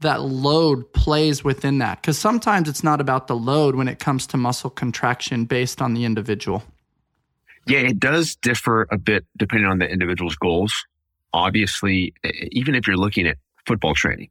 that 0.00 0.22
load 0.22 0.90
plays 0.92 1.44
within 1.44 1.78
that? 1.78 2.00
Because 2.00 2.18
sometimes 2.18 2.68
it's 2.68 2.84
not 2.84 3.00
about 3.00 3.26
the 3.26 3.36
load 3.36 3.74
when 3.74 3.88
it 3.88 3.98
comes 3.98 4.26
to 4.28 4.36
muscle 4.36 4.70
contraction 4.70 5.44
based 5.44 5.82
on 5.82 5.94
the 5.94 6.04
individual. 6.04 6.62
Yeah, 7.66 7.80
it 7.80 8.00
does 8.00 8.36
differ 8.36 8.86
a 8.90 8.96
bit 8.96 9.26
depending 9.36 9.68
on 9.68 9.78
the 9.78 9.88
individual's 9.88 10.36
goals. 10.36 10.72
Obviously, 11.32 12.14
even 12.50 12.74
if 12.74 12.86
you're 12.86 12.96
looking 12.96 13.26
at 13.26 13.36
football 13.66 13.94
training, 13.94 14.30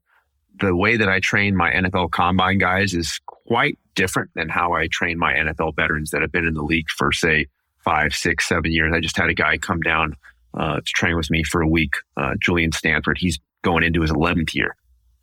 the 0.59 0.75
way 0.75 0.97
that 0.97 1.09
I 1.09 1.19
train 1.19 1.55
my 1.55 1.71
NFL 1.71 2.11
combine 2.11 2.57
guys 2.57 2.93
is 2.93 3.19
quite 3.25 3.77
different 3.95 4.31
than 4.35 4.49
how 4.49 4.73
I 4.73 4.87
train 4.91 5.17
my 5.17 5.33
NFL 5.33 5.75
veterans 5.75 6.11
that 6.11 6.21
have 6.21 6.31
been 6.31 6.45
in 6.45 6.53
the 6.53 6.63
league 6.63 6.89
for, 6.89 7.11
say, 7.11 7.47
five, 7.83 8.13
six, 8.13 8.47
seven 8.47 8.71
years. 8.71 8.93
I 8.93 8.99
just 8.99 9.17
had 9.17 9.29
a 9.29 9.33
guy 9.33 9.57
come 9.57 9.81
down 9.81 10.15
uh, 10.53 10.77
to 10.77 10.91
train 10.93 11.15
with 11.15 11.29
me 11.29 11.43
for 11.43 11.61
a 11.61 11.67
week, 11.67 11.93
uh, 12.17 12.35
Julian 12.39 12.71
Stanford. 12.71 13.17
He's 13.17 13.39
going 13.61 13.83
into 13.83 14.01
his 14.01 14.11
11th 14.11 14.53
year. 14.53 14.75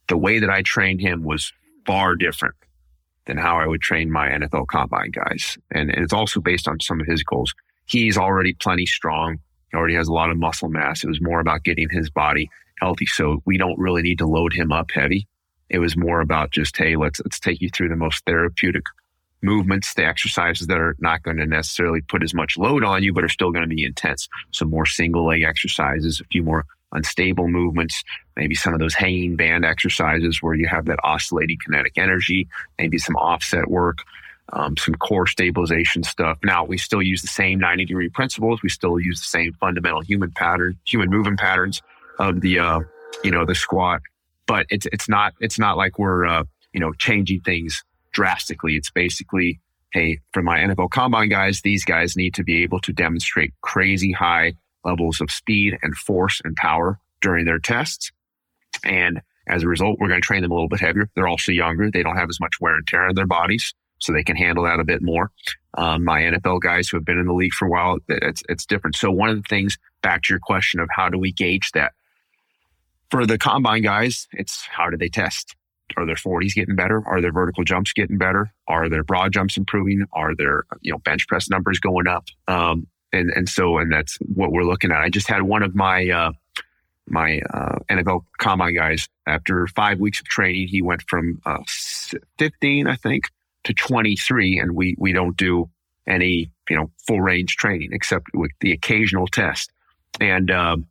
The 0.09 0.17
way 0.17 0.39
that 0.39 0.51
I 0.51 0.63
trained 0.63 1.01
him 1.01 1.25
was 1.25 1.53
far 1.85 2.17
different 2.17 2.55
than 3.27 3.37
how 3.37 3.59
I 3.59 3.67
would 3.67 3.83
train 3.83 4.11
my 4.11 4.29
NFL 4.29 4.69
combine 4.69 5.11
guys. 5.11 5.59
And, 5.71 5.91
and 5.91 6.03
it's 6.03 6.13
also 6.13 6.41
based 6.41 6.69
on 6.69 6.81
some 6.81 7.01
of 7.01 7.07
his 7.07 7.23
goals. 7.23 7.55
He's 7.87 8.17
already 8.17 8.55
plenty 8.55 8.87
strong. 8.87 9.39
He 9.71 9.77
already 9.77 9.95
has 9.95 10.09
a 10.09 10.13
lot 10.13 10.31
of 10.31 10.39
muscle 10.39 10.69
mass. 10.69 11.03
It 11.03 11.09
was 11.09 11.21
more 11.21 11.41
about 11.41 11.65
getting 11.65 11.89
his 11.91 12.09
body 12.09 12.49
healthy. 12.81 13.07
So 13.07 13.43
we 13.45 13.59
don't 13.59 13.79
really 13.79 14.03
need 14.03 14.19
to 14.19 14.27
load 14.27 14.53
him 14.53 14.73
up 14.73 14.91
heavy. 14.91 15.27
It 15.69 15.79
was 15.79 15.97
more 15.97 16.21
about 16.21 16.51
just, 16.51 16.77
hey, 16.77 16.97
let's 16.97 17.21
let's 17.25 17.41
take 17.41 17.61
you 17.61 17.69
through 17.71 17.89
the 17.89 17.97
most 17.97 18.25
therapeutic 18.25 18.85
movements, 19.43 19.95
the 19.95 20.05
exercises 20.05 20.67
that 20.67 20.79
are 20.79 20.97
not 20.99 21.23
going 21.23 21.37
to 21.39 21.47
necessarily 21.47 22.01
put 22.01 22.23
as 22.23 22.35
much 22.35 22.57
load 22.57 22.85
on 22.85 23.03
you, 23.03 23.13
but 23.13 23.25
are 23.25 23.29
still 23.29 23.51
going 23.51 23.69
to 23.69 23.75
be 23.75 23.85
intense. 23.85 24.29
So 24.51 24.65
more 24.65 24.87
single 24.87 25.27
leg 25.27 25.43
exercises, 25.43 26.21
a 26.21 26.25
few 26.25 26.43
more 26.43 26.65
unstable 26.93 27.49
movements, 27.49 28.03
maybe 28.37 28.55
some 28.55 28.73
of 28.73 28.81
those 28.81 28.95
hanging 28.95 29.37
band 29.37 29.65
exercises 29.65 30.41
where 30.41 30.55
you 30.55 30.67
have 30.69 30.87
that 30.87 30.99
oscillating 31.03 31.59
kinetic 31.65 31.99
energy, 31.99 32.49
maybe 32.79 32.99
some 32.99 33.17
offset 33.17 33.69
work, 33.69 33.99
um, 34.53 34.77
some 34.77 34.95
core 34.95 35.27
stabilization 35.27 36.05
stuff. 36.05 36.39
Now 36.45 36.65
we 36.65 36.79
still 36.79 37.03
use 37.03 37.23
the 37.23 37.29
same 37.29 37.59
90 37.59 37.87
degree 37.87 38.09
principles. 38.09 38.63
We 38.63 38.69
still 38.69 38.99
use 39.01 39.21
the 39.21 39.27
same 39.27 39.53
fundamental 39.55 40.01
human 40.01 40.31
pattern, 40.31 40.79
human 40.85 41.11
movement 41.11 41.41
patterns 41.41 41.83
of 42.19 42.41
the, 42.41 42.59
uh, 42.59 42.81
you 43.25 43.31
know, 43.31 43.45
the 43.45 43.55
squat, 43.55 44.01
but 44.47 44.67
it's, 44.71 44.87
it's 44.93 45.09
not, 45.09 45.35
it's 45.41 45.59
not 45.59 45.77
like 45.77 45.99
we're, 45.99 46.27
uh, 46.27 46.45
you 46.73 46.81
know, 46.81 46.93
changing 46.95 47.41
things 47.41 47.83
drastically. 48.13 48.77
It's 48.77 48.91
basically, 48.91 49.61
Hey, 49.93 50.21
for 50.33 50.43
my 50.43 50.59
NFL 50.59 50.91
combine 50.91 51.31
guys, 51.31 51.63
these 51.63 51.83
guys 51.83 52.17
need 52.17 52.35
to 52.35 52.45
be 52.45 52.63
able 52.63 52.81
to 52.81 52.93
demonstrate 52.93 53.55
crazy 53.63 54.13
high 54.13 54.53
levels 54.85 55.23
of 55.23 55.31
speed 55.31 55.79
and 55.83 55.97
force 55.97 56.41
and 56.45 56.55
power 56.57 56.99
during 57.23 57.47
their 57.47 57.59
tests. 57.59 58.11
And 58.85 59.23
as 59.49 59.63
a 59.63 59.69
result, 59.69 59.99
we're 59.99 60.09
going 60.09 60.21
to 60.21 60.27
train 60.27 60.43
them 60.43 60.51
a 60.51 60.55
little 60.55 60.69
bit 60.69 60.81
heavier. 60.81 61.09
They're 61.15 61.29
also 61.29 61.51
younger. 61.51 61.91
They 61.91 62.03
don't 62.03 62.17
have 62.17 62.29
as 62.29 62.41
much 62.41 62.61
wear 62.61 62.75
and 62.75 62.87
tear 62.87 63.09
in 63.09 63.15
their 63.15 63.27
bodies, 63.27 63.73
so 63.99 64.13
they 64.13 64.23
can 64.23 64.37
handle 64.37 64.65
that 64.65 64.81
a 64.81 64.85
bit 64.85 65.03
more. 65.03 65.31
Um, 65.79 66.05
my 66.05 66.21
NFL 66.21 66.61
guys 66.61 66.89
who 66.89 66.97
have 66.97 67.05
been 67.05 67.19
in 67.19 67.27
the 67.27 67.33
league 67.33 67.55
for 67.55 67.67
a 67.67 67.71
while, 67.71 67.99
it's, 68.09 68.43
it's 68.49 68.67
different. 68.67 68.97
So 68.97 69.11
one 69.11 69.31
of 69.31 69.37
the 69.37 69.49
things 69.49 69.79
back 70.03 70.25
to 70.25 70.35
your 70.35 70.41
question 70.41 70.79
of 70.79 70.89
how 70.91 71.09
do 71.09 71.19
we 71.19 71.33
gauge 71.33 71.71
that? 71.73 71.93
For 73.11 73.27
the 73.27 73.39
combine 73.39 73.83
guys, 73.83 74.27
it's 74.33 74.67
how 74.67 74.91
do 74.91 74.97
they 74.97 75.09
test? 75.09 75.55
Are 75.97 76.05
their 76.05 76.17
40s 76.17 76.55
getting 76.55 76.75
better? 76.75 77.03
Are 77.07 77.21
their 77.21 77.33
vertical 77.33 77.63
jumps 77.63 77.93
getting 77.93 78.19
better? 78.19 78.53
Are 78.67 78.89
their 78.89 79.05
broad 79.05 79.33
jumps 79.33 79.57
improving? 79.57 80.05
Are 80.13 80.35
their, 80.35 80.65
you 80.81 80.93
know, 80.93 80.99
bench 80.99 81.29
press 81.29 81.49
numbers 81.49 81.79
going 81.79 82.09
up? 82.09 82.25
Um, 82.49 82.89
and 83.13 83.31
and 83.31 83.49
so 83.49 83.79
and 83.79 83.93
that's 83.93 84.17
what 84.35 84.53
we're 84.53 84.65
looking 84.65 84.91
at. 84.91 85.01
I 85.01 85.09
just 85.09 85.29
had 85.29 85.43
one 85.43 85.63
of 85.63 85.75
my 85.75 86.09
uh, 86.09 86.33
my 87.09 87.41
uh, 87.53 87.79
NFL 87.89 88.25
combine 88.39 88.75
guys 88.75 89.09
after 89.27 89.67
five 89.69 90.01
weeks 90.01 90.21
of 90.21 90.27
training. 90.27 90.69
He 90.69 90.83
went 90.83 91.03
from 91.09 91.41
uh, 91.47 91.63
15, 92.39 92.89
I 92.89 92.97
think, 92.97 93.31
to 93.65 93.73
23, 93.73 94.59
and 94.59 94.73
we 94.75 94.97
we 94.99 95.13
don't 95.13 95.37
do 95.37 95.71
any 96.07 96.51
you 96.69 96.77
know 96.77 96.91
full 97.07 97.21
range 97.21 97.57
training 97.57 97.91
except 97.93 98.27
with 98.35 98.51
the 98.61 98.73
occasional 98.73 99.27
test. 99.27 99.71
And 100.21 100.51
um, 100.51 100.87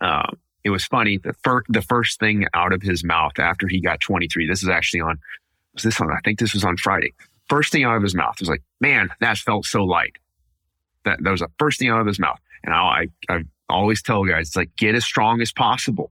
uh, 0.00 0.30
it 0.66 0.70
was 0.70 0.84
funny. 0.84 1.16
The 1.16 1.32
first 1.44 1.66
the 1.68 1.80
first 1.80 2.18
thing 2.18 2.44
out 2.52 2.72
of 2.72 2.82
his 2.82 3.04
mouth 3.04 3.38
after 3.38 3.68
he 3.68 3.80
got 3.80 4.00
23. 4.00 4.48
This 4.48 4.64
is 4.64 4.68
actually 4.68 5.02
on. 5.02 5.20
Was 5.74 5.84
this 5.84 6.00
on? 6.00 6.10
I 6.10 6.18
think 6.24 6.40
this 6.40 6.54
was 6.54 6.64
on 6.64 6.76
Friday. 6.76 7.14
First 7.48 7.70
thing 7.70 7.84
out 7.84 7.96
of 7.96 8.02
his 8.02 8.16
mouth 8.16 8.34
was 8.40 8.48
like, 8.48 8.64
"Man, 8.80 9.10
that 9.20 9.38
felt 9.38 9.64
so 9.64 9.84
light." 9.84 10.16
That, 11.04 11.22
that 11.22 11.30
was 11.30 11.38
the 11.38 11.48
first 11.60 11.78
thing 11.78 11.88
out 11.88 12.00
of 12.00 12.06
his 12.08 12.18
mouth. 12.18 12.40
And 12.64 12.74
I, 12.74 13.06
I 13.28 13.44
always 13.68 14.02
tell 14.02 14.24
guys, 14.24 14.48
it's 14.48 14.56
like, 14.56 14.74
get 14.76 14.96
as 14.96 15.04
strong 15.04 15.40
as 15.40 15.52
possible. 15.52 16.10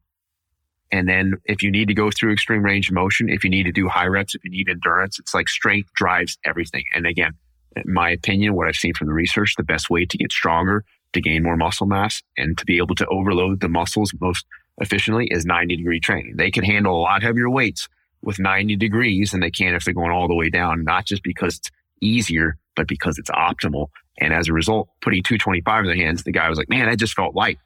And 0.90 1.10
then 1.10 1.34
if 1.44 1.62
you 1.62 1.70
need 1.70 1.90
to 1.90 1.94
go 1.94 2.10
through 2.10 2.32
extreme 2.32 2.64
range 2.64 2.88
of 2.88 2.96
motion, 2.96 3.28
if 3.28 3.44
you 3.44 3.50
need 3.50 3.64
to 3.64 3.74
do 3.74 3.90
high 3.90 4.06
reps, 4.06 4.36
if 4.36 4.46
you 4.46 4.52
need 4.52 4.70
endurance, 4.70 5.20
it's 5.20 5.34
like 5.34 5.50
strength 5.50 5.92
drives 5.96 6.38
everything. 6.46 6.86
And 6.96 7.06
again, 7.06 7.34
in 7.76 7.92
my 7.92 8.10
opinion, 8.10 8.54
what 8.54 8.70
I've 8.70 8.78
seen 8.78 8.94
from 8.94 9.08
the 9.08 9.14
research, 9.14 9.56
the 9.58 9.64
best 9.64 9.90
way 9.90 10.06
to 10.06 10.18
get 10.18 10.32
stronger, 10.32 10.86
to 11.16 11.22
gain 11.22 11.44
more 11.44 11.58
muscle 11.58 11.88
mass 11.88 12.22
and 12.38 12.58
to 12.58 12.66
be 12.66 12.78
able 12.78 12.96
to 12.96 13.08
overload 13.08 13.62
the 13.62 13.70
muscles 13.70 14.14
most 14.22 14.46
efficiently 14.78 15.28
is 15.32 15.46
90 15.46 15.78
degree 15.78 16.00
training. 16.00 16.36
They 16.36 16.52
can 16.52 16.64
handle 16.64 17.00
a 17.00 17.02
lot 17.02 17.24
heavier 17.24 17.50
weights 17.50 17.88
with 18.22 18.40
90 18.40 18.76
degrees 18.76 19.32
than 19.32 19.40
they 19.40 19.52
can 19.52 19.76
if 19.76 19.86
they're 19.86 19.94
going 19.94 20.12
all 20.12 20.28
the 20.28 20.36
way 20.36 20.50
down, 20.50 20.84
not 20.84 21.06
just 21.06 21.24
because 21.24 21.58
it's 21.58 21.72
easier, 22.02 22.58
but 22.76 22.88
because 22.88 23.18
it's 23.18 23.30
optimal. 23.32 23.88
And 24.20 24.34
as 24.34 24.48
a 24.48 24.54
result, 24.54 24.90
putting 25.02 25.24
225 25.24 25.82
in 25.82 25.86
their 25.86 25.96
hands, 25.96 26.24
the 26.24 26.32
guy 26.32 26.50
was 26.50 26.58
like, 26.58 26.70
man, 26.70 26.90
I 26.90 26.96
just 26.96 27.14
felt 27.14 27.36
light. 27.36 27.60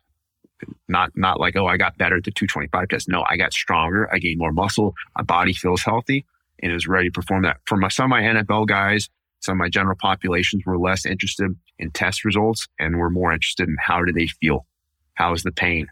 Not, 0.87 1.11
not 1.15 1.39
like, 1.39 1.55
oh, 1.55 1.65
I 1.65 1.77
got 1.77 1.97
better 1.97 2.17
at 2.17 2.23
the 2.23 2.31
225 2.31 2.89
test. 2.89 3.09
No, 3.09 3.23
I 3.27 3.37
got 3.37 3.53
stronger. 3.53 4.13
I 4.13 4.19
gained 4.19 4.39
more 4.39 4.51
muscle. 4.51 4.93
My 5.15 5.23
body 5.23 5.53
feels 5.53 5.81
healthy 5.81 6.25
and 6.61 6.71
is 6.71 6.87
ready 6.87 7.09
to 7.09 7.13
perform 7.13 7.43
that. 7.43 7.57
For 7.65 7.77
my, 7.77 7.87
some 7.87 8.05
of 8.05 8.09
my 8.09 8.21
NFL 8.21 8.67
guys, 8.67 9.09
some 9.39 9.53
of 9.53 9.57
my 9.57 9.69
general 9.69 9.95
populations 9.95 10.65
were 10.65 10.77
less 10.77 11.05
interested 11.05 11.55
in 11.77 11.91
test 11.91 12.25
results 12.25 12.67
and 12.79 12.97
were 12.97 13.09
more 13.09 13.31
interested 13.31 13.67
in 13.67 13.77
how 13.79 14.03
do 14.03 14.11
they 14.11 14.27
feel? 14.27 14.65
How 15.13 15.33
is 15.33 15.43
the 15.43 15.51
pain? 15.51 15.87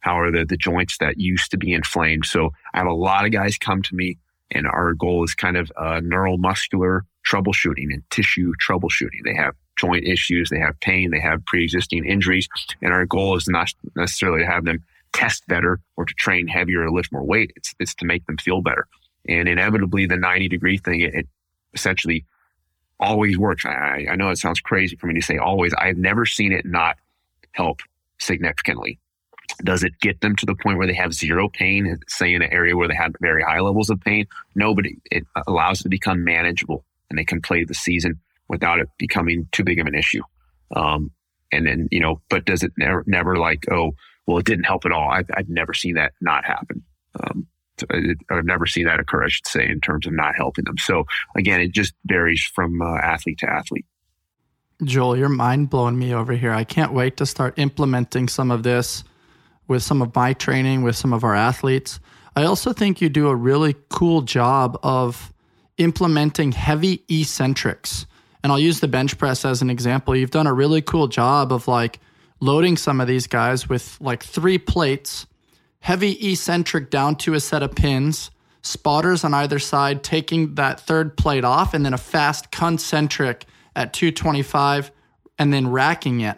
How 0.00 0.18
are 0.18 0.30
the, 0.30 0.44
the 0.44 0.56
joints 0.56 0.98
that 0.98 1.18
used 1.18 1.50
to 1.52 1.58
be 1.58 1.72
inflamed? 1.72 2.26
So 2.26 2.50
I 2.74 2.78
have 2.78 2.86
a 2.86 2.92
lot 2.92 3.24
of 3.24 3.32
guys 3.32 3.56
come 3.58 3.82
to 3.82 3.94
me 3.94 4.18
and 4.50 4.66
our 4.66 4.94
goal 4.94 5.24
is 5.24 5.34
kind 5.34 5.56
of 5.56 5.70
uh, 5.76 6.00
neuromuscular 6.00 7.00
troubleshooting 7.26 7.92
and 7.92 8.02
tissue 8.10 8.52
troubleshooting. 8.64 9.24
They 9.24 9.34
have 9.34 9.54
joint 9.76 10.04
issues, 10.06 10.50
they 10.50 10.58
have 10.58 10.78
pain, 10.80 11.10
they 11.10 11.20
have 11.20 11.44
pre-existing 11.46 12.04
injuries. 12.04 12.48
And 12.82 12.92
our 12.92 13.06
goal 13.06 13.36
is 13.36 13.48
not 13.48 13.72
necessarily 13.96 14.40
to 14.44 14.50
have 14.50 14.64
them 14.64 14.84
test 15.12 15.46
better 15.46 15.80
or 15.96 16.04
to 16.04 16.14
train 16.14 16.48
heavier 16.48 16.82
or 16.82 16.90
lift 16.90 17.12
more 17.12 17.24
weight. 17.24 17.52
It's, 17.56 17.74
it's 17.78 17.94
to 17.96 18.04
make 18.04 18.26
them 18.26 18.36
feel 18.38 18.60
better. 18.60 18.86
And 19.28 19.48
inevitably 19.48 20.06
the 20.06 20.16
90 20.16 20.48
degree 20.48 20.78
thing, 20.78 21.00
it, 21.00 21.14
it 21.14 21.28
essentially 21.74 22.24
always 23.00 23.38
works. 23.38 23.64
I, 23.64 24.06
I 24.10 24.16
know 24.16 24.30
it 24.30 24.38
sounds 24.38 24.60
crazy 24.60 24.96
for 24.96 25.06
me 25.06 25.14
to 25.14 25.22
say 25.22 25.38
always. 25.38 25.72
I've 25.74 25.96
never 25.96 26.26
seen 26.26 26.52
it 26.52 26.64
not 26.64 26.96
help 27.52 27.80
significantly. 28.18 28.98
Does 29.64 29.82
it 29.82 29.98
get 30.00 30.20
them 30.20 30.34
to 30.36 30.46
the 30.46 30.54
point 30.54 30.78
where 30.78 30.86
they 30.86 30.94
have 30.94 31.12
zero 31.12 31.48
pain, 31.48 31.98
say 32.08 32.32
in 32.32 32.42
an 32.42 32.52
area 32.52 32.76
where 32.76 32.88
they 32.88 32.94
have 32.94 33.14
very 33.20 33.42
high 33.42 33.60
levels 33.60 33.90
of 33.90 34.00
pain? 34.00 34.26
Nobody. 34.54 34.96
It 35.10 35.24
allows 35.46 35.80
it 35.80 35.84
to 35.84 35.88
become 35.88 36.24
manageable 36.24 36.84
and 37.10 37.18
they 37.18 37.24
can 37.24 37.42
play 37.42 37.64
the 37.64 37.74
season 37.74 38.18
without 38.48 38.78
it 38.78 38.88
becoming 38.98 39.48
too 39.52 39.64
big 39.64 39.78
of 39.78 39.86
an 39.86 39.94
issue. 39.94 40.22
Um, 40.74 41.10
and 41.50 41.66
then, 41.66 41.88
you 41.90 42.00
know, 42.00 42.22
but 42.30 42.44
does 42.44 42.62
it 42.62 42.72
never, 42.78 43.04
never 43.06 43.36
like, 43.36 43.66
oh, 43.70 43.92
well, 44.26 44.38
it 44.38 44.46
didn't 44.46 44.64
help 44.64 44.86
at 44.86 44.92
all. 44.92 45.10
I've, 45.10 45.28
I've 45.34 45.48
never 45.48 45.74
seen 45.74 45.94
that 45.96 46.12
not 46.20 46.44
happen. 46.44 46.82
Um, 47.22 47.46
I've 48.30 48.44
never 48.44 48.66
seen 48.66 48.86
that 48.86 49.00
occur, 49.00 49.24
I 49.24 49.28
should 49.28 49.46
say, 49.46 49.68
in 49.68 49.80
terms 49.80 50.06
of 50.06 50.12
not 50.12 50.34
helping 50.36 50.64
them. 50.64 50.78
So 50.78 51.04
again, 51.36 51.60
it 51.60 51.72
just 51.72 51.94
varies 52.06 52.42
from 52.54 52.80
uh, 52.82 52.96
athlete 52.96 53.38
to 53.38 53.50
athlete. 53.50 53.86
Joel, 54.84 55.16
you're 55.16 55.28
mind 55.28 55.70
blowing 55.70 55.98
me 55.98 56.12
over 56.12 56.32
here. 56.32 56.52
I 56.52 56.64
can't 56.64 56.92
wait 56.92 57.16
to 57.18 57.26
start 57.26 57.58
implementing 57.58 58.28
some 58.28 58.50
of 58.50 58.62
this 58.62 59.04
with 59.68 59.82
some 59.82 60.02
of 60.02 60.14
my 60.14 60.32
training, 60.32 60.82
with 60.82 60.96
some 60.96 61.12
of 61.12 61.22
our 61.24 61.34
athletes. 61.34 62.00
I 62.34 62.44
also 62.44 62.72
think 62.72 63.00
you 63.00 63.08
do 63.08 63.28
a 63.28 63.36
really 63.36 63.76
cool 63.90 64.22
job 64.22 64.78
of 64.82 65.32
implementing 65.78 66.52
heavy 66.52 67.04
eccentrics. 67.08 68.06
And 68.42 68.50
I'll 68.50 68.58
use 68.58 68.80
the 68.80 68.88
bench 68.88 69.18
press 69.18 69.44
as 69.44 69.62
an 69.62 69.70
example. 69.70 70.16
You've 70.16 70.30
done 70.30 70.46
a 70.46 70.52
really 70.52 70.82
cool 70.82 71.06
job 71.06 71.52
of 71.52 71.68
like 71.68 72.00
loading 72.40 72.76
some 72.76 73.00
of 73.00 73.06
these 73.06 73.26
guys 73.26 73.68
with 73.68 73.96
like 74.00 74.22
three 74.22 74.58
plates, 74.58 75.26
heavy 75.82 76.12
eccentric 76.30 76.90
down 76.90 77.16
to 77.16 77.34
a 77.34 77.40
set 77.40 77.62
of 77.62 77.74
pins, 77.74 78.30
spotters 78.62 79.24
on 79.24 79.34
either 79.34 79.58
side, 79.58 80.04
taking 80.04 80.54
that 80.54 80.80
third 80.80 81.16
plate 81.16 81.44
off, 81.44 81.74
and 81.74 81.84
then 81.84 81.92
a 81.92 81.98
fast 81.98 82.52
concentric 82.52 83.44
at 83.74 83.92
225 83.92 84.92
and 85.38 85.52
then 85.52 85.68
racking 85.68 86.20
it. 86.20 86.36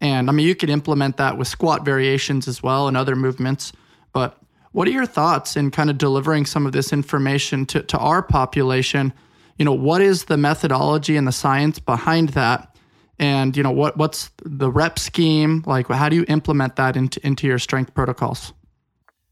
And 0.00 0.28
I 0.28 0.32
mean, 0.32 0.46
you 0.46 0.54
could 0.54 0.70
implement 0.70 1.16
that 1.16 1.36
with 1.36 1.48
squat 1.48 1.84
variations 1.84 2.46
as 2.46 2.62
well 2.62 2.86
and 2.86 2.96
other 2.96 3.16
movements. 3.16 3.72
But 4.12 4.38
what 4.70 4.86
are 4.86 4.92
your 4.92 5.06
thoughts 5.06 5.56
in 5.56 5.72
kind 5.72 5.90
of 5.90 5.98
delivering 5.98 6.46
some 6.46 6.64
of 6.64 6.72
this 6.72 6.92
information 6.92 7.66
to, 7.66 7.82
to 7.82 7.98
our 7.98 8.22
population? 8.22 9.12
You 9.58 9.64
know, 9.64 9.72
what 9.72 10.02
is 10.02 10.26
the 10.26 10.36
methodology 10.36 11.16
and 11.16 11.26
the 11.26 11.32
science 11.32 11.80
behind 11.80 12.30
that? 12.30 12.76
And, 13.18 13.56
you 13.56 13.62
know, 13.62 13.70
what 13.72 13.96
what's 13.96 14.30
the 14.44 14.70
rep 14.70 14.98
scheme? 15.00 15.64
Like, 15.66 15.88
how 15.88 16.08
do 16.08 16.16
you 16.16 16.24
implement 16.28 16.76
that 16.76 16.96
into, 16.96 17.24
into 17.26 17.46
your 17.46 17.58
strength 17.58 17.92
protocols? 17.94 18.52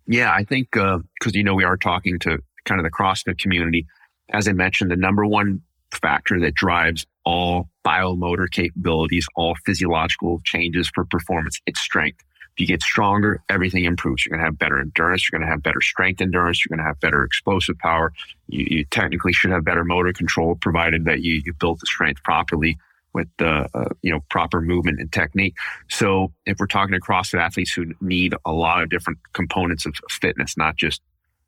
Yeah, 0.06 0.32
I 0.32 0.44
think 0.44 0.70
because, 0.72 1.02
uh, 1.26 1.30
you 1.32 1.44
know, 1.44 1.54
we 1.54 1.64
are 1.64 1.76
talking 1.76 2.18
to 2.20 2.38
kind 2.64 2.80
of 2.80 2.84
the 2.84 2.90
CrossFit 2.90 3.38
community. 3.38 3.86
As 4.30 4.48
I 4.48 4.52
mentioned, 4.52 4.90
the 4.90 4.96
number 4.96 5.26
one 5.26 5.62
factor 5.90 6.40
that 6.40 6.54
drives 6.54 7.06
all 7.24 7.68
biomotor 7.84 8.50
capabilities, 8.50 9.26
all 9.36 9.54
physiological 9.66 10.40
changes 10.44 10.90
for 10.94 11.04
performance, 11.04 11.60
it's 11.66 11.80
strength. 11.80 12.20
If 12.54 12.60
you 12.60 12.66
get 12.66 12.82
stronger, 12.82 13.42
everything 13.48 13.84
improves. 13.84 14.26
You're 14.26 14.36
going 14.36 14.44
to 14.44 14.44
have 14.44 14.58
better 14.58 14.78
endurance. 14.78 15.26
You're 15.26 15.38
going 15.38 15.46
to 15.46 15.52
have 15.52 15.62
better 15.62 15.80
strength 15.80 16.20
endurance. 16.20 16.62
You're 16.62 16.76
going 16.76 16.84
to 16.84 16.88
have 16.88 17.00
better 17.00 17.24
explosive 17.24 17.78
power. 17.78 18.12
You, 18.48 18.66
you 18.68 18.84
technically 18.84 19.32
should 19.32 19.52
have 19.52 19.64
better 19.64 19.84
motor 19.84 20.12
control, 20.12 20.54
provided 20.56 21.06
that 21.06 21.22
you, 21.22 21.42
you 21.44 21.54
built 21.54 21.80
the 21.80 21.86
strength 21.86 22.22
properly 22.22 22.76
with 23.14 23.28
the 23.38 23.68
uh, 23.74 23.88
you 24.02 24.12
know 24.12 24.20
proper 24.30 24.60
movement 24.60 25.00
and 25.00 25.12
technique. 25.12 25.54
So 25.88 26.32
if 26.46 26.58
we're 26.58 26.66
talking 26.66 26.94
to 26.94 27.00
CrossFit 27.00 27.40
athletes 27.40 27.72
who 27.72 27.92
need 28.00 28.34
a 28.44 28.52
lot 28.52 28.82
of 28.82 28.88
different 28.88 29.18
components 29.32 29.86
of 29.86 29.94
fitness, 30.10 30.56
not 30.56 30.76
just 30.76 31.02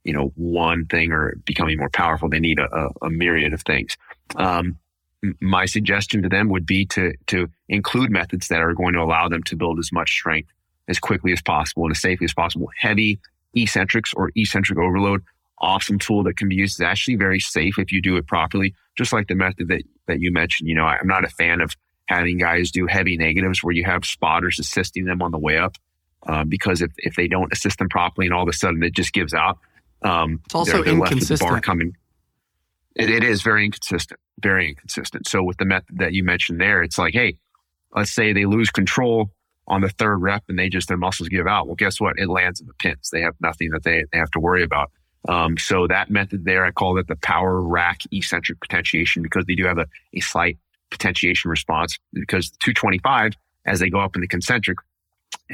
you 0.04 0.12
know 0.12 0.32
one 0.36 0.86
thing 0.86 1.12
or 1.12 1.36
becoming 1.44 1.78
more 1.78 1.90
powerful, 1.90 2.28
they 2.28 2.40
need 2.40 2.58
a, 2.58 2.88
a 3.02 3.10
myriad 3.10 3.52
of 3.52 3.62
things. 3.62 3.96
Um, 4.36 4.78
my 5.40 5.64
suggestion 5.64 6.22
to 6.22 6.28
them 6.28 6.48
would 6.50 6.66
be 6.66 6.84
to 6.86 7.14
to 7.28 7.48
include 7.68 8.10
methods 8.10 8.48
that 8.48 8.60
are 8.60 8.74
going 8.74 8.94
to 8.94 9.00
allow 9.00 9.28
them 9.28 9.42
to 9.44 9.56
build 9.56 9.78
as 9.78 9.90
much 9.92 10.10
strength 10.10 10.50
as 10.88 10.98
quickly 10.98 11.32
as 11.32 11.40
possible 11.40 11.84
and 11.84 11.92
as 11.92 12.00
safely 12.00 12.26
as 12.26 12.34
possible. 12.34 12.68
Heavy 12.78 13.18
eccentrics 13.54 14.12
or 14.14 14.30
eccentric 14.34 14.78
overload, 14.78 15.22
awesome 15.64 15.98
tool 15.98 16.22
that 16.24 16.36
can 16.36 16.48
be 16.48 16.54
used. 16.56 16.80
It's 16.80 16.86
actually 16.86 17.16
very 17.16 17.40
safe 17.40 17.78
if 17.78 17.90
you 17.90 18.02
do 18.02 18.16
it 18.16 18.26
properly, 18.26 18.74
just 18.96 19.12
like 19.12 19.28
the 19.28 19.34
method 19.34 19.68
that, 19.68 19.82
that 20.06 20.20
you 20.20 20.30
mentioned. 20.30 20.68
You 20.68 20.74
know, 20.74 20.84
I'm 20.84 21.06
not 21.08 21.24
a 21.24 21.28
fan 21.28 21.60
of 21.60 21.74
having 22.06 22.38
guys 22.38 22.70
do 22.70 22.86
heavy 22.86 23.16
negatives 23.16 23.64
where 23.64 23.74
you 23.74 23.84
have 23.84 24.04
spotters 24.04 24.58
assisting 24.58 25.06
them 25.06 25.22
on 25.22 25.30
the 25.30 25.38
way 25.38 25.56
up. 25.56 25.76
uh, 26.26 26.44
because 26.44 26.82
if, 26.82 26.92
if 26.98 27.14
they 27.16 27.28
don't 27.28 27.52
assist 27.52 27.78
them 27.78 27.88
properly 27.88 28.26
and 28.26 28.34
all 28.34 28.42
of 28.42 28.48
a 28.48 28.52
sudden 28.52 28.82
it 28.82 28.94
just 28.94 29.12
gives 29.12 29.34
out, 29.34 29.58
um, 30.02 30.40
it's 30.46 30.54
also 30.54 30.72
they're, 30.72 30.84
they're 30.84 30.94
inconsistent. 30.94 31.40
bar 31.40 31.60
coming. 31.60 31.96
It, 32.94 33.10
it 33.10 33.24
is 33.24 33.42
very 33.42 33.64
inconsistent, 33.64 34.20
very 34.40 34.68
inconsistent. 34.68 35.26
So 35.26 35.42
with 35.42 35.56
the 35.58 35.64
method 35.64 35.98
that 35.98 36.12
you 36.12 36.24
mentioned 36.24 36.60
there, 36.60 36.82
it's 36.82 36.98
like, 36.98 37.14
hey, 37.14 37.36
let's 37.94 38.12
say 38.12 38.32
they 38.32 38.46
lose 38.46 38.70
control 38.70 39.30
on 39.66 39.80
the 39.80 39.88
third 39.88 40.18
rep 40.18 40.44
and 40.48 40.58
they 40.58 40.68
just 40.68 40.88
their 40.88 40.96
muscles 40.96 41.28
give 41.28 41.46
out. 41.46 41.66
Well, 41.66 41.76
guess 41.76 42.00
what? 42.00 42.18
It 42.18 42.28
lands 42.28 42.60
in 42.60 42.66
the 42.66 42.74
pins. 42.74 43.10
They 43.10 43.22
have 43.22 43.34
nothing 43.40 43.70
that 43.70 43.82
they, 43.82 44.04
they 44.12 44.18
have 44.18 44.30
to 44.32 44.40
worry 44.40 44.62
about. 44.62 44.90
Um, 45.29 45.57
so 45.57 45.87
that 45.87 46.11
method 46.11 46.45
there, 46.45 46.64
I 46.64 46.70
call 46.70 46.99
it 46.99 47.09
the 47.09 47.16
power 47.16 47.61
rack 47.61 48.03
eccentric 48.12 48.61
potentiation 48.61 49.22
because 49.22 49.47
they 49.47 49.55
do 49.55 49.64
have 49.66 49.79
a, 49.79 49.87
a 50.12 50.20
slight 50.20 50.59
potentiation 50.91 51.51
response 51.51 51.99
because 52.12 52.51
225 52.62 53.33
as 53.66 53.81
they 53.81 53.89
go 53.89 54.01
up 54.01 54.14
in 54.14 54.20
the 54.20 54.29
concentric 54.29 54.79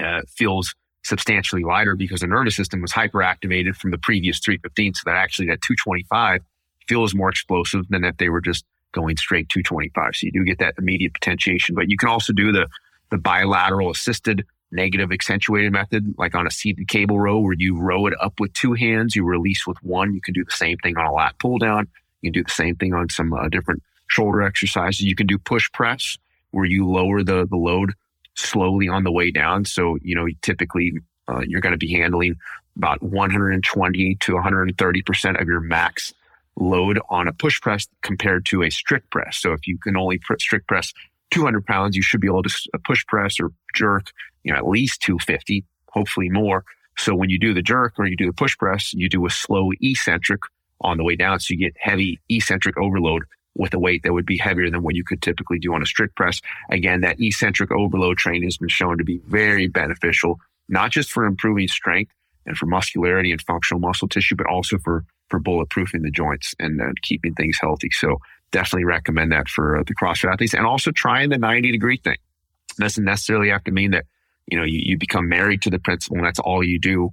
uh, 0.00 0.22
feels 0.28 0.74
substantially 1.04 1.62
lighter 1.62 1.96
because 1.96 2.20
the 2.20 2.26
nervous 2.26 2.56
system 2.56 2.82
was 2.82 2.92
hyperactivated 2.92 3.74
from 3.76 3.90
the 3.90 3.98
previous 3.98 4.38
315. 4.40 4.94
So 4.94 5.02
that 5.06 5.16
actually 5.16 5.46
that 5.46 5.62
225 5.62 6.42
feels 6.88 7.14
more 7.14 7.30
explosive 7.30 7.86
than 7.88 8.04
if 8.04 8.16
they 8.16 8.28
were 8.28 8.40
just 8.40 8.64
going 8.92 9.16
straight 9.16 9.48
225. 9.48 10.16
So 10.16 10.26
you 10.26 10.32
do 10.32 10.44
get 10.44 10.58
that 10.58 10.74
immediate 10.78 11.14
potentiation, 11.14 11.74
but 11.74 11.88
you 11.88 11.96
can 11.96 12.08
also 12.08 12.32
do 12.32 12.52
the, 12.52 12.66
the 13.10 13.18
bilateral 13.18 13.90
assisted 13.90 14.44
negative 14.72 15.12
accentuated 15.12 15.72
method, 15.72 16.14
like 16.18 16.34
on 16.34 16.46
a 16.46 16.50
seated 16.50 16.88
cable 16.88 17.18
row 17.18 17.38
where 17.38 17.54
you 17.56 17.78
row 17.78 18.06
it 18.06 18.14
up 18.20 18.34
with 18.38 18.52
two 18.52 18.74
hands, 18.74 19.16
you 19.16 19.24
release 19.24 19.66
with 19.66 19.82
one. 19.82 20.14
You 20.14 20.20
can 20.20 20.34
do 20.34 20.44
the 20.44 20.50
same 20.50 20.76
thing 20.78 20.96
on 20.96 21.06
a 21.06 21.12
lat 21.12 21.38
pull 21.38 21.58
down. 21.58 21.88
You 22.22 22.30
can 22.30 22.40
do 22.40 22.44
the 22.44 22.50
same 22.50 22.76
thing 22.76 22.94
on 22.94 23.08
some 23.08 23.32
uh, 23.32 23.48
different 23.48 23.82
shoulder 24.08 24.42
exercises. 24.42 25.02
You 25.02 25.14
can 25.14 25.26
do 25.26 25.38
push 25.38 25.70
press 25.72 26.18
where 26.50 26.64
you 26.64 26.88
lower 26.88 27.22
the, 27.22 27.46
the 27.46 27.56
load 27.56 27.94
slowly 28.34 28.88
on 28.88 29.04
the 29.04 29.12
way 29.12 29.30
down. 29.30 29.64
So, 29.64 29.98
you 30.02 30.14
know, 30.14 30.26
typically 30.42 30.94
uh, 31.28 31.40
you're 31.46 31.60
going 31.60 31.72
to 31.72 31.78
be 31.78 31.92
handling 31.92 32.36
about 32.76 33.02
120 33.02 34.14
to 34.16 34.32
130% 34.32 35.40
of 35.40 35.46
your 35.48 35.60
max 35.60 36.14
load 36.56 37.00
on 37.08 37.28
a 37.28 37.32
push 37.32 37.60
press 37.60 37.86
compared 38.02 38.44
to 38.46 38.62
a 38.62 38.70
strict 38.70 39.10
press. 39.10 39.38
So 39.38 39.52
if 39.52 39.66
you 39.66 39.78
can 39.78 39.96
only 39.96 40.20
strict 40.38 40.66
press 40.66 40.92
200 41.30 41.64
pounds, 41.64 41.96
you 41.96 42.02
should 42.02 42.20
be 42.20 42.26
able 42.26 42.42
to 42.42 42.68
push 42.84 43.06
press 43.06 43.38
or 43.40 43.52
jerk, 43.74 44.10
you 44.44 44.52
know, 44.52 44.58
at 44.58 44.66
least 44.66 45.00
250, 45.02 45.64
hopefully 45.88 46.28
more. 46.28 46.64
So 46.98 47.14
when 47.14 47.30
you 47.30 47.38
do 47.38 47.54
the 47.54 47.62
jerk 47.62 47.94
or 47.98 48.06
you 48.06 48.16
do 48.16 48.26
the 48.26 48.32
push 48.32 48.56
press, 48.56 48.92
you 48.92 49.08
do 49.08 49.26
a 49.26 49.30
slow 49.30 49.70
eccentric 49.80 50.40
on 50.80 50.96
the 50.96 51.04
way 51.04 51.16
down. 51.16 51.40
So 51.40 51.52
you 51.52 51.58
get 51.58 51.74
heavy 51.78 52.20
eccentric 52.28 52.76
overload 52.78 53.24
with 53.54 53.74
a 53.74 53.78
weight 53.78 54.02
that 54.02 54.12
would 54.12 54.26
be 54.26 54.38
heavier 54.38 54.70
than 54.70 54.82
what 54.82 54.94
you 54.94 55.04
could 55.04 55.22
typically 55.22 55.58
do 55.58 55.74
on 55.74 55.82
a 55.82 55.86
strict 55.86 56.16
press. 56.16 56.40
Again, 56.70 57.00
that 57.00 57.20
eccentric 57.20 57.70
overload 57.72 58.18
training 58.18 58.44
has 58.44 58.56
been 58.56 58.68
shown 58.68 58.98
to 58.98 59.04
be 59.04 59.18
very 59.26 59.66
beneficial, 59.66 60.38
not 60.68 60.90
just 60.90 61.10
for 61.10 61.24
improving 61.24 61.68
strength 61.68 62.12
and 62.46 62.56
for 62.56 62.66
muscularity 62.66 63.32
and 63.32 63.42
functional 63.42 63.80
muscle 63.80 64.08
tissue, 64.08 64.36
but 64.36 64.46
also 64.46 64.78
for, 64.78 65.04
for 65.28 65.40
bulletproofing 65.40 66.02
the 66.02 66.10
joints 66.10 66.54
and 66.58 66.80
uh, 66.80 66.86
keeping 67.02 67.34
things 67.34 67.58
healthy. 67.60 67.90
So 67.92 68.18
definitely 68.50 68.84
recommend 68.84 69.32
that 69.32 69.48
for 69.48 69.78
uh, 69.78 69.82
the 69.86 69.94
CrossFit 69.94 70.32
athletes 70.32 70.54
and 70.54 70.66
also 70.66 70.90
trying 70.90 71.30
the 71.30 71.38
90 71.38 71.72
degree 71.72 71.98
thing. 71.98 72.14
It 72.14 72.80
doesn't 72.80 73.04
necessarily 73.04 73.50
have 73.50 73.64
to 73.64 73.72
mean 73.72 73.90
that, 73.92 74.06
you 74.50 74.58
know, 74.58 74.64
you, 74.64 74.80
you 74.82 74.98
become 74.98 75.28
married 75.28 75.62
to 75.62 75.70
the 75.70 75.78
principle 75.78 76.16
and 76.16 76.26
that's 76.26 76.38
all 76.38 76.62
you 76.62 76.78
do. 76.78 77.12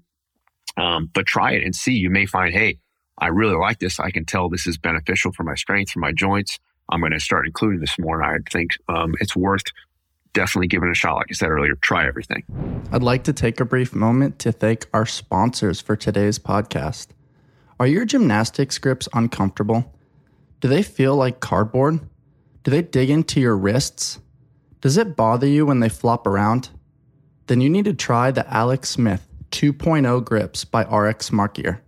Um, 0.75 1.09
but 1.13 1.25
try 1.25 1.53
it 1.53 1.63
and 1.63 1.75
see. 1.75 1.93
You 1.93 2.09
may 2.09 2.25
find, 2.25 2.53
hey, 2.53 2.77
I 3.17 3.27
really 3.27 3.55
like 3.55 3.79
this. 3.79 3.99
I 3.99 4.11
can 4.11 4.25
tell 4.25 4.47
this 4.49 4.67
is 4.67 4.77
beneficial 4.77 5.31
for 5.31 5.43
my 5.43 5.55
strength, 5.55 5.91
for 5.91 5.99
my 5.99 6.11
joints. 6.11 6.59
I'm 6.89 6.99
going 6.99 7.13
to 7.13 7.19
start 7.19 7.47
including 7.47 7.79
this 7.79 7.97
more. 7.97 8.21
And 8.21 8.31
I 8.47 8.51
think 8.51 8.71
um, 8.87 9.15
it's 9.19 9.35
worth 9.35 9.63
definitely 10.33 10.67
giving 10.67 10.89
it 10.89 10.91
a 10.91 10.95
shot. 10.95 11.15
Like 11.15 11.27
I 11.31 11.33
said 11.33 11.49
earlier, 11.49 11.75
try 11.75 12.07
everything. 12.07 12.43
I'd 12.91 13.01
like 13.01 13.23
to 13.23 13.33
take 13.33 13.59
a 13.59 13.65
brief 13.65 13.95
moment 13.95 14.37
to 14.39 14.51
thank 14.51 14.85
our 14.93 15.05
sponsors 15.05 15.81
for 15.81 15.95
today's 15.95 16.37
podcast. 16.37 17.07
Are 17.79 17.87
your 17.87 18.05
gymnastics 18.05 18.77
grips 18.77 19.07
uncomfortable? 19.13 19.93
Do 20.59 20.67
they 20.67 20.83
feel 20.83 21.15
like 21.15 21.39
cardboard? 21.39 21.99
Do 22.63 22.71
they 22.71 22.81
dig 22.81 23.09
into 23.09 23.39
your 23.39 23.57
wrists? 23.57 24.19
Does 24.81 24.97
it 24.97 25.15
bother 25.15 25.47
you 25.47 25.65
when 25.65 25.79
they 25.79 25.89
flop 25.89 26.27
around? 26.27 26.69
Then 27.47 27.61
you 27.61 27.69
need 27.69 27.85
to 27.85 27.93
try 27.93 28.31
the 28.31 28.47
Alec 28.53 28.85
Smith 28.85 29.27
2.0 29.51 30.23
grips 30.23 30.65
by 30.65 30.83
RX 30.83 31.25
Smart 31.25 31.55
Gear. 31.55 31.81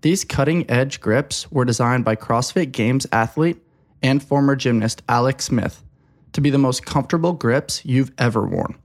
These 0.00 0.24
cutting 0.24 0.68
edge 0.70 1.00
grips 1.00 1.50
were 1.52 1.64
designed 1.64 2.04
by 2.04 2.16
CrossFit 2.16 2.72
Games 2.72 3.06
athlete 3.12 3.62
and 4.02 4.22
former 4.22 4.56
gymnast 4.56 5.02
Alec 5.08 5.42
Smith 5.42 5.84
to 6.32 6.40
be 6.40 6.50
the 6.50 6.58
most 6.58 6.86
comfortable 6.86 7.32
grips 7.32 7.84
you've 7.84 8.12
ever 8.18 8.46
worn. 8.46 8.76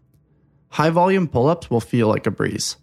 High 0.69 0.89
volume 0.89 1.27
pull 1.27 1.47
ups 1.47 1.71
will 1.71 1.81
feel 1.81 2.07
like 2.07 2.27
a 2.27 2.31
breeze. 2.31 2.77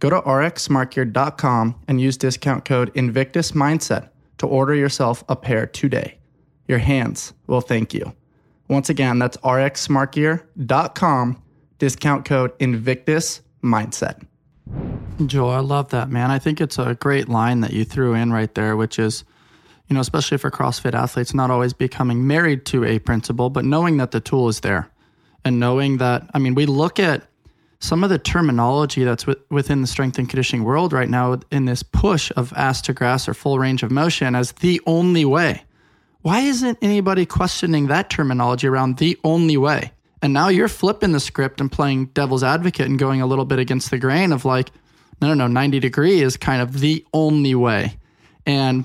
Go 0.00 0.10
to 0.10 0.20
rxsmartgear.com 0.20 1.80
and 1.86 2.00
use 2.00 2.16
discount 2.16 2.64
code 2.64 2.90
Invictus 2.94 3.52
Mindset 3.52 4.08
to 4.38 4.46
order 4.46 4.74
yourself 4.74 5.22
a 5.28 5.36
pair 5.36 5.66
today. 5.66 6.18
Your 6.66 6.78
hands 6.78 7.34
will 7.46 7.60
thank 7.60 7.92
you. 7.92 8.14
Once 8.68 8.88
again, 8.88 9.18
that's 9.18 9.36
rxsmartgear.com, 9.38 11.42
discount 11.78 12.24
code 12.24 12.52
Invictus 12.58 13.40
Mindset. 13.62 14.24
Joe, 15.26 15.48
I 15.48 15.60
love 15.60 15.88
that, 15.90 16.10
man. 16.10 16.30
I 16.30 16.38
think 16.38 16.60
it's 16.60 16.78
a 16.78 16.94
great 16.94 17.28
line 17.28 17.60
that 17.60 17.72
you 17.72 17.84
threw 17.84 18.14
in 18.14 18.32
right 18.32 18.54
there, 18.54 18.76
which 18.76 18.98
is, 18.98 19.24
you 19.88 19.94
know, 19.94 20.00
especially 20.00 20.38
for 20.38 20.50
CrossFit 20.50 20.94
athletes, 20.94 21.34
not 21.34 21.50
always 21.50 21.72
becoming 21.72 22.26
married 22.26 22.64
to 22.66 22.84
a 22.84 22.98
principle, 22.98 23.50
but 23.50 23.64
knowing 23.64 23.96
that 23.96 24.12
the 24.12 24.20
tool 24.20 24.48
is 24.48 24.60
there 24.60 24.88
and 25.44 25.58
knowing 25.58 25.96
that, 25.96 26.28
I 26.34 26.38
mean, 26.38 26.54
we 26.54 26.66
look 26.66 27.00
at 27.00 27.26
some 27.80 28.02
of 28.04 28.10
the 28.10 28.18
terminology 28.18 29.04
that's 29.04 29.26
within 29.50 29.80
the 29.80 29.86
strength 29.86 30.18
and 30.18 30.28
conditioning 30.28 30.64
world 30.64 30.92
right 30.92 31.08
now 31.08 31.40
in 31.50 31.64
this 31.64 31.82
push 31.82 32.30
of 32.36 32.52
ass 32.54 32.82
to 32.82 32.92
grass 32.92 33.28
or 33.28 33.34
full 33.34 33.58
range 33.58 33.82
of 33.82 33.90
motion 33.90 34.34
as 34.34 34.52
the 34.52 34.80
only 34.86 35.24
way. 35.24 35.62
Why 36.22 36.40
isn't 36.40 36.78
anybody 36.82 37.24
questioning 37.24 37.86
that 37.86 38.10
terminology 38.10 38.66
around 38.66 38.98
the 38.98 39.18
only 39.22 39.56
way? 39.56 39.92
And 40.22 40.32
now 40.32 40.48
you're 40.48 40.68
flipping 40.68 41.12
the 41.12 41.20
script 41.20 41.60
and 41.60 41.70
playing 41.70 42.06
devil's 42.06 42.42
advocate 42.42 42.86
and 42.86 42.98
going 42.98 43.20
a 43.20 43.26
little 43.26 43.44
bit 43.44 43.58
against 43.58 43.90
the 43.90 43.98
grain 43.98 44.32
of 44.32 44.44
like, 44.44 44.70
no, 45.20 45.28
no, 45.28 45.34
no, 45.34 45.46
90 45.46 45.80
degree 45.80 46.20
is 46.20 46.36
kind 46.36 46.62
of 46.62 46.80
the 46.80 47.04
only 47.12 47.54
way. 47.54 47.96
And, 48.46 48.84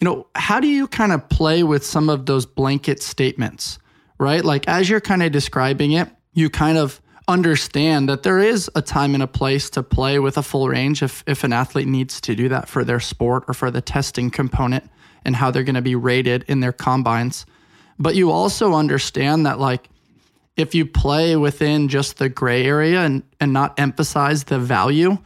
you 0.00 0.04
know, 0.04 0.26
how 0.34 0.60
do 0.60 0.68
you 0.68 0.86
kind 0.86 1.12
of 1.12 1.28
play 1.28 1.62
with 1.62 1.84
some 1.84 2.08
of 2.08 2.26
those 2.26 2.46
blanket 2.46 3.02
statements, 3.02 3.78
right? 4.18 4.44
Like 4.44 4.66
as 4.68 4.88
you're 4.88 5.00
kind 5.00 5.22
of 5.22 5.32
describing 5.32 5.92
it, 5.92 6.08
you 6.34 6.48
kind 6.48 6.78
of 6.78 7.00
understand 7.28 8.08
that 8.08 8.22
there 8.22 8.38
is 8.38 8.70
a 8.74 8.82
time 8.82 9.14
and 9.14 9.22
a 9.22 9.26
place 9.26 9.70
to 9.70 9.82
play 9.82 10.18
with 10.18 10.36
a 10.36 10.42
full 10.42 10.68
range 10.68 11.02
if, 11.02 11.22
if 11.26 11.44
an 11.44 11.52
athlete 11.52 11.86
needs 11.86 12.20
to 12.20 12.34
do 12.34 12.48
that 12.48 12.68
for 12.68 12.84
their 12.84 13.00
sport 13.00 13.44
or 13.48 13.54
for 13.54 13.70
the 13.70 13.80
testing 13.80 14.30
component 14.30 14.90
and 15.24 15.36
how 15.36 15.50
they're 15.50 15.62
going 15.62 15.74
to 15.74 15.82
be 15.82 15.94
rated 15.94 16.44
in 16.48 16.60
their 16.60 16.72
combines. 16.72 17.46
But 17.98 18.16
you 18.16 18.30
also 18.30 18.74
understand 18.74 19.46
that, 19.46 19.60
like, 19.60 19.88
if 20.56 20.74
you 20.74 20.84
play 20.84 21.36
within 21.36 21.88
just 21.88 22.18
the 22.18 22.28
gray 22.28 22.64
area 22.64 23.00
and, 23.00 23.22
and 23.40 23.52
not 23.52 23.78
emphasize 23.78 24.44
the 24.44 24.58
value 24.58 25.16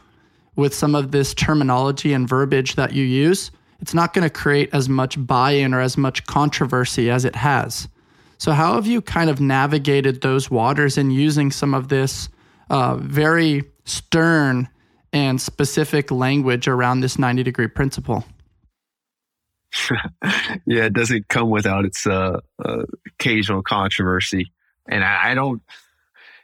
with 0.55 0.73
some 0.73 0.95
of 0.95 1.11
this 1.11 1.33
terminology 1.33 2.13
and 2.13 2.27
verbiage 2.27 2.75
that 2.75 2.93
you 2.93 3.03
use, 3.03 3.51
it's 3.79 3.93
not 3.93 4.13
going 4.13 4.23
to 4.23 4.29
create 4.29 4.69
as 4.73 4.89
much 4.89 5.23
buy 5.25 5.51
in 5.51 5.73
or 5.73 5.81
as 5.81 5.97
much 5.97 6.25
controversy 6.25 7.11
as 7.11 7.25
it 7.25 7.35
has. 7.35 7.87
So, 8.39 8.51
how 8.51 8.75
have 8.75 8.87
you 8.87 9.01
kind 9.01 9.29
of 9.29 9.41
navigated 9.41 10.21
those 10.21 10.49
waters 10.49 10.97
in 10.97 11.11
using 11.11 11.51
some 11.51 11.73
of 11.73 11.89
this 11.89 12.29
uh, 12.69 12.95
very 12.95 13.63
stern 13.85 14.69
and 15.11 15.41
specific 15.41 16.11
language 16.11 16.67
around 16.67 16.99
this 16.99 17.17
90 17.17 17.43
degree 17.43 17.67
principle? 17.67 18.25
yeah, 20.65 20.85
it 20.85 20.93
doesn't 20.93 21.27
come 21.27 21.49
without 21.49 21.85
its 21.85 22.05
uh, 22.05 22.39
uh, 22.63 22.83
occasional 23.07 23.61
controversy 23.61 24.51
and 24.87 25.03
I, 25.03 25.31
I 25.31 25.33
don't. 25.33 25.61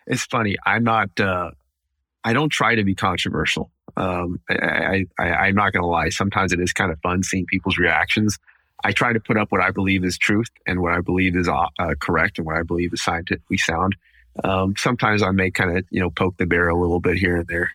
It's 0.06 0.26
funny. 0.26 0.58
I'm 0.66 0.84
not. 0.84 1.20
Uh, 1.20 1.52
I 2.24 2.34
don't 2.34 2.50
try 2.50 2.76
to 2.76 2.84
be 2.84 2.96
controversial. 2.96 3.70
Um, 3.98 4.40
I, 4.50 5.06
I, 5.20 5.30
I, 5.30 5.48
am 5.50 5.56
not 5.56 5.74
going 5.74 5.84
to 5.84 5.88
lie. 5.88 6.10
Sometimes 6.10 6.52
it 6.52 6.60
is 6.60 6.74
kind 6.74 6.92
of 6.92 7.00
fun 7.02 7.22
seeing 7.22 7.46
people's 7.46 7.78
reactions. 7.78 8.40
I 8.84 8.92
try 8.92 9.14
to 9.14 9.20
put 9.20 9.38
up 9.38 9.52
what 9.52 9.62
I 9.62 9.72
believe 9.72 10.04
is 10.04 10.18
truth 10.18 10.50
and 10.66 10.82
what 10.82 10.94
I 10.94 11.02
believe 11.02 11.36
is 11.36 11.48
uh, 11.48 11.68
uh 11.80 11.96
correct 12.00 12.38
and 12.38 12.48
what 12.48 12.58
I 12.58 12.64
believe 12.64 12.94
is 12.94 13.04
scientifically 13.04 13.58
sound. 13.58 13.96
Um, 14.44 14.76
sometimes 14.78 15.22
I 15.22 15.32
may 15.32 15.52
kind 15.52 15.78
of, 15.78 15.86
you 15.92 16.00
know, 16.00 16.10
poke 16.10 16.38
the 16.38 16.46
bear 16.46 16.70
a 16.70 16.78
little 16.78 17.00
bit 17.00 17.18
here 17.18 17.38
and 17.38 17.48
there, 17.48 17.72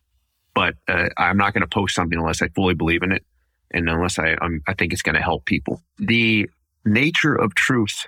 but 0.54 0.74
uh, 0.88 1.08
I'm 1.16 1.36
not 1.36 1.54
going 1.54 1.62
to 1.62 1.68
post 1.68 1.94
something 1.94 2.18
unless 2.18 2.42
I 2.42 2.48
fully 2.48 2.74
believe 2.74 3.02
in 3.02 3.12
it 3.12 3.24
and 3.70 3.88
unless 3.88 4.18
I, 4.18 4.36
I'm, 4.40 4.62
I 4.66 4.74
think 4.74 4.92
it's 4.92 5.02
going 5.02 5.14
to 5.14 5.22
help 5.22 5.44
people. 5.44 5.80
The 5.98 6.50
nature 6.84 7.34
of 7.34 7.54
truth 7.54 8.06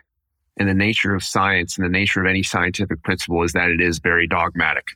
and 0.61 0.69
the 0.71 0.75
nature 0.75 1.17
of 1.17 1.25
science 1.25 1.79
and 1.79 1.87
the 1.87 1.91
nature 1.91 2.23
of 2.23 2.29
any 2.29 2.45
scientific 2.45 3.03
principle 3.03 3.43
is 3.45 3.55
that 3.55 3.71
it 3.71 3.83
is 3.83 4.01
very 4.01 4.29
dogmatic 4.29 4.87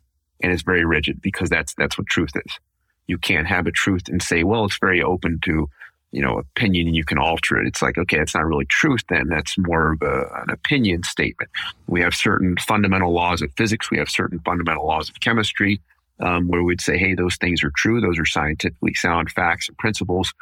and 0.43 0.53
it's 0.53 0.63
very 0.63 0.85
rigid 0.87 1.23
because 1.23 1.51
that's 1.51 1.75
that's 1.77 1.99
what 1.99 2.09
truth 2.09 2.33
is. 2.47 2.61
You 3.09 3.19
can't 3.19 3.49
have 3.49 3.67
a 3.67 3.73
truth 3.73 4.05
and 4.09 4.23
say, 4.23 4.45
well, 4.45 4.67
it's 4.67 4.79
very 4.81 5.03
open 5.03 5.41
to, 5.47 5.69
you 6.13 6.23
know, 6.23 6.39
opinion 6.39 6.89
and 6.89 6.97
you 6.97 7.05
can 7.05 7.19
alter 7.19 7.59
it. 7.61 7.67
It's 7.69 7.83
like, 7.83 7.99
okay, 7.99 8.21
it's 8.21 8.37
not 8.37 8.47
really 8.47 8.67
truth 8.67 9.03
then. 9.11 9.29
That's 9.29 9.59
more 9.59 9.95
of 9.95 10.03
a, 10.03 10.27
an 10.43 10.51
opinion 10.51 11.03
statement. 11.05 11.51
We 11.89 12.03
have 12.03 12.15
certain 12.15 12.57
fundamental 12.59 13.13
laws 13.13 13.43
of 13.43 13.51
physics. 13.57 13.91
We 13.91 13.99
have 13.99 14.11
certain 14.11 14.41
fundamental 14.41 14.87
laws 14.87 15.11
of 15.11 15.21
chemistry. 15.21 15.81
um, 16.21 16.49
where 16.49 16.63
we'd 16.63 16.81
say, 16.81 16.99
hey, 16.99 17.15
those 17.15 17.37
things 17.37 17.65
are 17.65 17.73
true. 17.77 18.01
Those 18.01 18.19
are 18.19 18.27
scientifically 18.27 18.95
sound 18.95 19.31
facts 19.33 19.69
and 19.69 19.79
principles. 19.79 20.33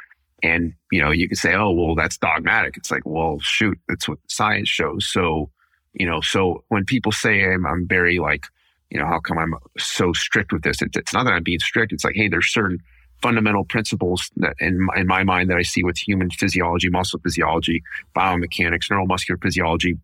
And, 0.43 0.73
you 0.91 1.01
know, 1.01 1.09
you 1.09 1.29
could 1.29 1.37
say, 1.37 1.55
oh, 1.55 1.71
well, 1.71 1.95
that's 1.95 2.17
dogmatic. 2.17 2.75
It's 2.75 2.91
like, 2.91 3.03
well, 3.05 3.39
shoot, 3.39 3.79
that's 3.87 4.09
what 4.09 4.19
science 4.27 4.67
shows. 4.67 5.07
So, 5.07 5.49
you 5.93 6.05
know, 6.05 6.19
so 6.19 6.65
when 6.67 6.83
people 6.83 7.13
say 7.13 7.45
I'm, 7.45 7.65
I'm 7.65 7.87
very 7.87 8.19
like, 8.19 8.45
you 8.89 8.99
know, 8.99 9.07
how 9.07 9.19
come 9.19 9.37
I'm 9.37 9.55
so 9.79 10.11
strict 10.11 10.51
with 10.51 10.63
this? 10.63 10.81
It's, 10.81 10.97
it's 10.97 11.13
not 11.13 11.23
that 11.23 11.33
I'm 11.33 11.43
being 11.43 11.59
strict. 11.59 11.93
It's 11.93 12.03
like, 12.03 12.15
hey, 12.15 12.27
there's 12.27 12.51
certain 12.51 12.79
fundamental 13.21 13.63
principles 13.63 14.29
that 14.35 14.53
in, 14.59 14.85
in 14.97 15.07
my 15.07 15.23
mind 15.23 15.49
that 15.49 15.57
I 15.57 15.61
see 15.61 15.81
with 15.81 15.97
human 15.97 16.29
physiology, 16.29 16.89
muscle 16.89 17.21
physiology, 17.23 17.81
biomechanics, 18.13 18.89
neuromuscular 18.91 19.41
physiology. 19.41 19.97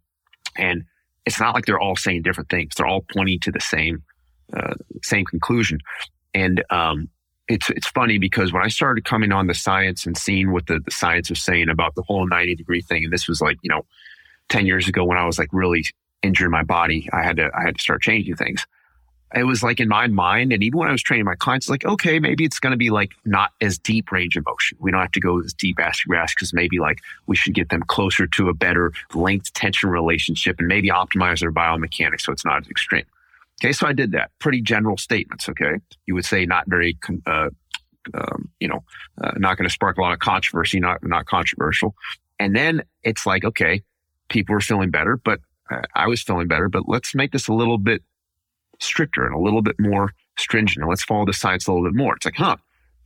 And 0.56 0.86
it's 1.26 1.40
not 1.40 1.54
like 1.54 1.66
they're 1.66 1.82
all 1.82 1.98
saying 1.98 2.22
different 2.22 2.50
things. 2.50 2.76
They're 2.76 2.88
all 2.88 3.04
pointing 3.14 3.42
to 3.42 3.52
the 3.52 3.60
same, 3.60 4.04
uh, 4.56 4.76
same 5.04 5.26
conclusion. 5.26 5.80
And, 6.34 6.64
um, 6.70 7.10
it's, 7.50 7.70
it's 7.70 7.88
funny 7.88 8.18
because 8.18 8.54
when 8.54 8.64
I 8.64 8.68
started 8.68 9.06
coming 9.06 9.32
on 9.32 9.48
the 9.48 9.54
science 9.54 10.06
and 10.06 10.18
seeing 10.18 10.52
what 10.52 10.68
the, 10.68 10.80
the 10.80 10.92
science 10.92 11.30
was 11.30 11.42
saying 11.42 11.70
about 11.70 11.96
the 11.96 12.04
whole 12.04 12.28
90 12.28 12.56
degree 12.56 12.82
thing, 12.82 13.04
and 13.04 13.14
this 13.14 13.28
was 13.28 13.42
like, 13.42 13.58
you 13.62 13.70
know, 13.70 13.86
10 14.50 14.66
years 14.66 14.88
ago 14.88 15.04
when 15.04 15.18
I 15.18 15.26
was 15.26 15.38
like 15.38 15.50
really 15.52 15.86
injured 16.24 16.52
my 16.52 16.64
body, 16.64 17.10
I 17.12 17.24
had 17.24 17.38
to, 17.38 17.50
I 17.54 17.64
had 17.64 17.78
to 17.78 17.82
start 17.82 18.02
changing 18.02 18.36
things 18.36 18.66
it 19.36 19.44
was 19.44 19.62
like 19.62 19.80
in 19.80 19.88
my 19.88 20.08
mind, 20.08 20.52
and 20.52 20.64
even 20.64 20.80
when 20.80 20.90
I 20.90 20.92
was 20.92 21.04
training 21.04 21.26
my 21.26 21.36
clients, 21.36 21.70
like, 21.70 21.86
okay, 21.86 22.20
maybe 22.20 22.44
it's 22.44 22.60
going 22.60 22.72
to 22.72 22.78
be 22.78 22.90
like 22.90 23.12
not 23.26 23.52
as 23.62 23.78
deep 23.78 24.12
range 24.12 24.36
of 24.36 24.46
motion. 24.46 24.78
We 24.82 24.92
don't 24.92 25.02
have 25.02 25.12
to 25.12 25.20
go 25.20 25.40
as 25.40 25.54
deep 25.54 25.80
as 25.80 26.00
grass 26.02 26.34
because 26.34 26.52
maybe 26.52 26.80
like 26.80 27.00
we 27.28 27.36
should 27.36 27.54
get 27.54 27.70
them 27.70 27.84
closer 27.84 28.26
to 28.26 28.50
a 28.50 28.54
better 28.54 28.92
length 29.14 29.54
tension 29.54 29.90
relationship 29.90 30.58
and 30.58 30.68
maybe 30.68 30.90
optimize 30.90 31.42
their 31.42 31.52
biomechanics 31.52 32.22
so 32.22 32.32
it's 32.32 32.46
not 32.46 32.62
as 32.62 32.70
extreme. 32.70 33.06
Okay, 33.62 33.74
so 33.74 33.88
I 33.88 33.94
did 33.94 34.12
that. 34.14 34.32
Pretty 34.40 34.62
general 34.62 34.98
statements. 34.98 35.50
Okay, 35.50 35.76
you 36.06 36.16
would 36.16 36.26
say 36.26 36.46
not 36.46 36.66
very, 36.68 36.98
uh, 37.26 37.50
um, 38.14 38.50
you 38.60 38.68
know, 38.68 38.84
uh, 39.22 39.32
not 39.38 39.58
going 39.58 39.68
to 39.68 39.74
spark 39.74 39.98
a 39.98 40.02
lot 40.02 40.14
of 40.14 40.20
controversy, 40.20 40.80
not 40.80 41.04
not 41.04 41.26
controversial. 41.26 41.96
And 42.40 42.56
then 42.56 42.84
it's 43.04 43.26
like, 43.26 43.44
okay, 43.44 43.82
people 44.30 44.56
are 44.56 44.62
feeling 44.62 44.92
better, 44.92 45.18
but 45.18 45.40
uh, 45.70 45.82
I 45.96 46.08
was 46.08 46.24
feeling 46.24 46.48
better, 46.48 46.70
but 46.70 46.88
let's 46.88 47.14
make 47.14 47.32
this 47.32 47.48
a 47.48 47.54
little 47.54 47.78
bit 47.78 48.02
stricter 48.80 49.26
and 49.26 49.36
a 49.36 49.40
little 49.40 49.62
bit 49.62 49.76
more 49.80 50.14
stringent. 50.38 50.82
And 50.82 50.90
let's 50.90 51.04
follow 51.04 51.26
the 51.26 51.34
science 51.34 51.68
a 51.68 51.74
little 51.74 51.86
bit 51.86 51.96
more. 51.96 52.16
It's 52.16 52.26
like, 52.26 52.38
huh, 52.38 52.56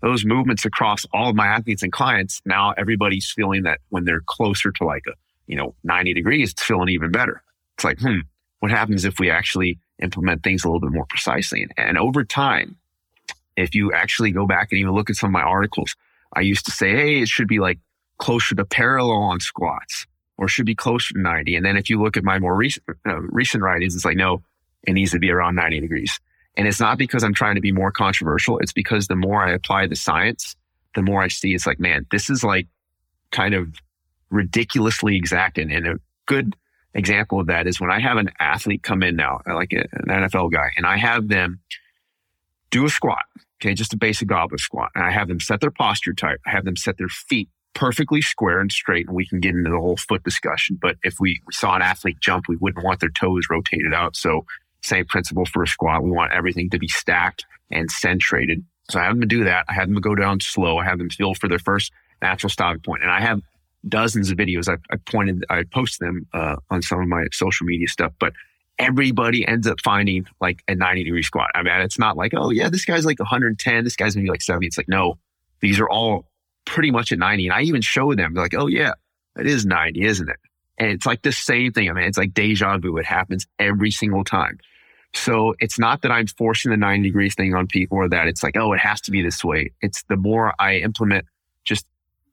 those 0.01 0.23
movements 0.23 0.65
across 0.65 1.05
all 1.13 1.29
of 1.29 1.35
my 1.35 1.47
athletes 1.47 1.81
and 1.81 1.91
clients, 1.91 2.41
now 2.45 2.71
everybody's 2.77 3.31
feeling 3.31 3.63
that 3.63 3.79
when 3.89 4.05
they're 4.05 4.21
closer 4.27 4.71
to 4.71 4.83
like 4.83 5.03
a, 5.07 5.13
you 5.47 5.55
know, 5.55 5.75
90 5.83 6.13
degrees, 6.13 6.51
it's 6.51 6.63
feeling 6.63 6.89
even 6.89 7.11
better. 7.11 7.41
It's 7.77 7.83
like, 7.83 7.99
hmm, 7.99 8.19
what 8.59 8.71
happens 8.71 9.03
if 9.03 9.19
we 9.19 9.31
actually 9.31 9.79
implement 10.01 10.43
things 10.43 10.63
a 10.63 10.67
little 10.67 10.79
bit 10.79 10.91
more 10.91 11.05
precisely? 11.05 11.63
And, 11.63 11.73
and 11.77 11.97
over 11.97 12.23
time, 12.23 12.77
if 13.55 13.75
you 13.75 13.93
actually 13.93 14.31
go 14.31 14.47
back 14.47 14.69
and 14.71 14.79
even 14.79 14.93
look 14.93 15.09
at 15.09 15.15
some 15.15 15.29
of 15.29 15.33
my 15.33 15.41
articles, 15.41 15.95
I 16.35 16.41
used 16.41 16.65
to 16.65 16.71
say, 16.71 16.91
hey, 16.91 17.21
it 17.21 17.27
should 17.27 17.47
be 17.47 17.59
like 17.59 17.79
closer 18.17 18.55
to 18.55 18.65
parallel 18.65 19.17
on 19.17 19.39
squats 19.39 20.07
or 20.37 20.47
should 20.47 20.65
be 20.65 20.75
closer 20.75 21.13
to 21.13 21.21
90. 21.21 21.55
And 21.55 21.65
then 21.65 21.77
if 21.77 21.89
you 21.89 22.01
look 22.01 22.17
at 22.17 22.23
my 22.23 22.39
more 22.39 22.55
recent, 22.55 22.85
uh, 23.07 23.19
recent 23.21 23.63
writings, 23.63 23.95
it's 23.95 24.05
like, 24.05 24.17
no, 24.17 24.41
it 24.83 24.93
needs 24.93 25.11
to 25.11 25.19
be 25.19 25.29
around 25.29 25.55
90 25.55 25.79
degrees. 25.79 26.19
And 26.55 26.67
it's 26.67 26.79
not 26.79 26.97
because 26.97 27.23
I'm 27.23 27.33
trying 27.33 27.55
to 27.55 27.61
be 27.61 27.71
more 27.71 27.91
controversial. 27.91 28.59
It's 28.59 28.73
because 28.73 29.07
the 29.07 29.15
more 29.15 29.43
I 29.43 29.53
apply 29.53 29.87
the 29.87 29.95
science, 29.95 30.55
the 30.95 31.01
more 31.01 31.21
I 31.21 31.27
see 31.27 31.53
it's 31.53 31.65
like, 31.65 31.79
man, 31.79 32.05
this 32.11 32.29
is 32.29 32.43
like 32.43 32.67
kind 33.31 33.53
of 33.53 33.73
ridiculously 34.29 35.15
exact. 35.15 35.57
And, 35.57 35.71
and 35.71 35.87
a 35.87 35.95
good 36.25 36.55
example 36.93 37.39
of 37.39 37.47
that 37.47 37.67
is 37.67 37.79
when 37.79 37.91
I 37.91 37.99
have 37.99 38.17
an 38.17 38.31
athlete 38.39 38.83
come 38.83 39.03
in 39.03 39.15
now, 39.15 39.41
uh, 39.47 39.55
like 39.55 39.73
an 39.73 39.87
NFL 40.07 40.51
guy, 40.51 40.69
and 40.77 40.85
I 40.85 40.97
have 40.97 41.27
them 41.27 41.59
do 42.73 42.85
a 42.85 42.89
squat. 42.89 43.25
Okay. 43.61 43.73
Just 43.73 43.93
a 43.93 43.97
basic 43.97 44.27
goblet 44.27 44.59
squat. 44.59 44.91
And 44.95 45.05
I 45.05 45.11
have 45.11 45.29
them 45.29 45.39
set 45.39 45.61
their 45.61 45.71
posture 45.71 46.13
tight. 46.13 46.39
I 46.45 46.49
have 46.49 46.65
them 46.65 46.75
set 46.75 46.97
their 46.97 47.07
feet 47.07 47.47
perfectly 47.73 48.21
square 48.21 48.59
and 48.59 48.71
straight. 48.71 49.07
And 49.07 49.15
we 49.15 49.25
can 49.25 49.39
get 49.39 49.55
into 49.55 49.69
the 49.69 49.79
whole 49.79 49.95
foot 49.95 50.23
discussion. 50.23 50.77
But 50.81 50.97
if 51.03 51.15
we 51.19 51.41
saw 51.51 51.75
an 51.75 51.81
athlete 51.81 52.19
jump, 52.19 52.45
we 52.49 52.57
wouldn't 52.57 52.83
want 52.83 52.99
their 52.99 53.09
toes 53.09 53.45
rotated 53.49 53.93
out. 53.93 54.17
So 54.17 54.45
same 54.81 55.05
principle 55.05 55.45
for 55.45 55.63
a 55.63 55.67
squat. 55.67 56.03
We 56.03 56.11
want 56.11 56.33
everything 56.33 56.69
to 56.71 56.79
be 56.79 56.89
stacked 56.89 57.45
and 57.71 57.89
centrated. 57.89 58.63
So 58.89 58.99
I 58.99 59.03
have 59.03 59.17
them 59.17 59.27
do 59.29 59.45
that. 59.45 59.65
I 59.69 59.73
have 59.73 59.87
them 59.87 60.01
go 60.01 60.13
down 60.13 60.41
slow. 60.41 60.77
I 60.77 60.83
have 60.83 60.97
them 60.97 61.09
feel 61.09 61.33
for 61.33 61.47
their 61.47 61.59
first 61.59 61.91
natural 62.21 62.49
stopping 62.49 62.81
point. 62.81 63.01
And 63.01 63.11
I 63.11 63.21
have 63.21 63.41
dozens 63.87 64.31
of 64.31 64.37
videos. 64.37 64.67
I, 64.69 64.77
I 64.93 64.97
pointed, 64.97 65.45
I 65.49 65.63
post 65.63 65.99
them 65.99 66.27
uh, 66.33 66.55
on 66.69 66.81
some 66.81 67.01
of 67.01 67.07
my 67.07 67.25
social 67.31 67.65
media 67.65 67.87
stuff, 67.87 68.13
but 68.19 68.33
everybody 68.79 69.47
ends 69.47 69.67
up 69.67 69.79
finding 69.83 70.25
like 70.41 70.63
a 70.67 70.75
90 70.75 71.03
degree 71.03 71.23
squat. 71.23 71.51
I 71.55 71.63
mean, 71.63 71.73
it's 71.81 71.99
not 71.99 72.17
like, 72.17 72.33
oh 72.35 72.49
yeah, 72.49 72.69
this 72.69 72.85
guy's 72.85 73.05
like 73.05 73.19
110. 73.19 73.83
This 73.83 73.95
guy's 73.95 74.15
maybe 74.15 74.29
like 74.29 74.41
70. 74.41 74.65
It's 74.65 74.77
like, 74.77 74.89
no, 74.89 75.17
these 75.59 75.79
are 75.79 75.89
all 75.89 76.25
pretty 76.65 76.91
much 76.91 77.11
at 77.11 77.19
90. 77.19 77.47
And 77.47 77.53
I 77.53 77.61
even 77.61 77.81
show 77.81 78.13
them, 78.13 78.33
they're 78.33 78.43
like, 78.43 78.55
oh 78.55 78.67
yeah, 78.67 78.93
it 79.37 79.47
is 79.47 79.65
90, 79.65 80.03
isn't 80.03 80.29
it? 80.29 80.39
And 80.77 80.89
it's 80.89 81.05
like 81.05 81.21
the 81.21 81.31
same 81.31 81.71
thing. 81.71 81.89
I 81.89 81.93
mean, 81.93 82.05
it's 82.05 82.17
like 82.17 82.33
deja 82.33 82.77
vu. 82.77 82.97
It 82.97 83.05
happens 83.05 83.45
every 83.59 83.91
single 83.91 84.23
time. 84.23 84.57
So 85.13 85.53
it's 85.59 85.77
not 85.77 86.01
that 86.01 86.11
I'm 86.11 86.25
forcing 86.25 86.71
the 86.71 86.77
90 86.77 87.03
degrees 87.07 87.35
thing 87.35 87.53
on 87.53 87.67
people 87.67 87.99
or 87.99 88.09
that 88.09 88.27
it's 88.27 88.41
like, 88.41 88.57
oh, 88.57 88.73
it 88.73 88.79
has 88.79 88.99
to 89.01 89.11
be 89.11 89.21
this 89.21 89.43
way. 89.43 89.71
It's 89.81 90.03
the 90.09 90.17
more 90.17 90.53
I 90.57 90.77
implement 90.77 91.25
just 91.65 91.85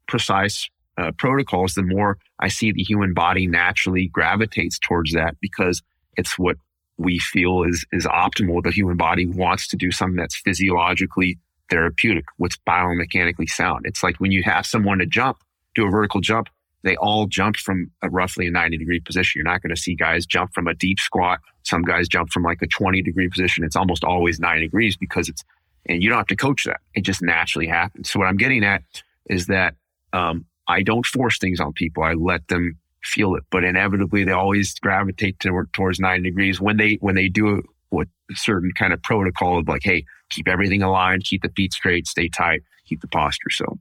precise 0.06 0.70
uh, 1.00 1.12
protocols, 1.12 1.74
the 1.74 1.82
more 1.82 2.18
I 2.38 2.48
see 2.48 2.72
the 2.72 2.82
human 2.82 3.14
body 3.14 3.46
naturally 3.46 4.08
gravitates 4.08 4.78
towards 4.78 5.12
that 5.12 5.36
because 5.40 5.82
it's 6.16 6.38
what 6.38 6.56
we 6.98 7.18
feel 7.18 7.62
is, 7.62 7.84
is 7.92 8.06
optimal. 8.06 8.62
The 8.62 8.70
human 8.70 8.96
body 8.96 9.26
wants 9.26 9.66
to 9.68 9.76
do 9.76 9.90
something 9.90 10.16
that's 10.16 10.36
physiologically 10.36 11.38
therapeutic, 11.70 12.24
what's 12.36 12.58
biomechanically 12.68 13.48
sound. 13.48 13.86
It's 13.86 14.02
like 14.02 14.16
when 14.18 14.32
you 14.32 14.42
have 14.42 14.66
someone 14.66 14.98
to 14.98 15.06
jump, 15.06 15.38
do 15.74 15.86
a 15.86 15.90
vertical 15.90 16.20
jump, 16.20 16.48
they 16.82 16.96
all 16.96 17.26
jump 17.26 17.56
from 17.56 17.90
a 18.02 18.10
roughly 18.10 18.46
a 18.46 18.50
90 18.50 18.78
degree 18.78 19.00
position. 19.00 19.38
You're 19.38 19.50
not 19.50 19.62
going 19.62 19.74
to 19.74 19.80
see 19.80 19.94
guys 19.94 20.26
jump 20.26 20.52
from 20.52 20.66
a 20.66 20.74
deep 20.74 20.98
squat. 20.98 21.40
Some 21.62 21.82
guys 21.82 22.08
jump 22.08 22.30
from 22.30 22.42
like 22.42 22.62
a 22.62 22.66
20 22.66 23.02
degree 23.02 23.28
position. 23.28 23.64
It's 23.64 23.76
almost 23.76 24.04
always 24.04 24.40
90 24.40 24.62
degrees 24.62 24.96
because 24.96 25.28
it's, 25.28 25.44
and 25.86 26.02
you 26.02 26.08
don't 26.08 26.18
have 26.18 26.26
to 26.28 26.36
coach 26.36 26.64
that. 26.64 26.80
It 26.94 27.02
just 27.02 27.22
naturally 27.22 27.66
happens. 27.66 28.10
So 28.10 28.18
what 28.18 28.26
I'm 28.26 28.36
getting 28.36 28.64
at 28.64 28.82
is 29.28 29.46
that, 29.46 29.74
um, 30.12 30.46
I 30.70 30.82
don't 30.82 31.06
force 31.06 31.38
things 31.38 31.60
on 31.60 31.72
people. 31.72 32.02
I 32.02 32.14
let 32.14 32.48
them 32.48 32.78
feel 33.02 33.34
it, 33.34 33.44
but 33.50 33.64
inevitably 33.64 34.24
they 34.24 34.32
always 34.32 34.74
gravitate 34.78 35.40
to, 35.40 35.66
towards 35.72 36.00
90 36.00 36.28
degrees 36.28 36.60
when 36.60 36.76
they, 36.76 36.94
when 37.00 37.14
they 37.14 37.28
do 37.28 37.62
what 37.88 38.08
a 38.30 38.36
certain 38.36 38.72
kind 38.78 38.92
of 38.92 39.02
protocol 39.02 39.58
of 39.58 39.68
like, 39.68 39.82
Hey, 39.82 40.04
keep 40.30 40.48
everything 40.48 40.82
aligned, 40.82 41.24
keep 41.24 41.42
the 41.42 41.50
feet 41.56 41.72
straight, 41.72 42.06
stay 42.06 42.28
tight, 42.28 42.62
keep 42.86 43.00
the 43.00 43.08
posture. 43.08 43.50
So 43.50 43.78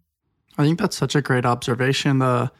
I 0.57 0.63
think 0.63 0.79
that's 0.79 0.97
such 0.97 1.15
a 1.15 1.21
great 1.21 1.45
observation. 1.45 2.19
The, 2.19 2.51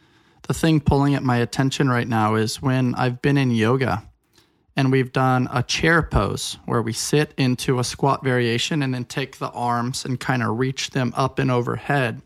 the 0.48 0.54
thing 0.54 0.80
pulling 0.80 1.16
at 1.16 1.24
my 1.24 1.38
attention 1.38 1.90
right 1.90 2.08
now 2.08 2.36
is 2.36 2.62
when 2.62 2.96
I've 2.96 3.22
been 3.22 3.38
in 3.38 3.52
yoga 3.52 4.10
and 4.76 4.92
we've 4.92 5.12
done 5.12 5.50
a 5.52 5.64
chair 5.64 6.02
pose 6.02 6.58
where 6.66 6.82
we 6.82 6.94
sit 6.94 7.34
into 7.38 7.80
a 7.80 7.84
squat 7.84 8.24
variation 8.24 8.82
and 8.82 8.94
then 8.94 9.06
take 9.06 9.38
the 9.38 9.50
arms 9.50 10.06
and 10.06 10.20
kind 10.20 10.42
of 10.42 10.58
reach 10.58 10.92
them 10.92 11.14
up 11.18 11.40
and 11.40 11.52
overhead. 11.52 12.22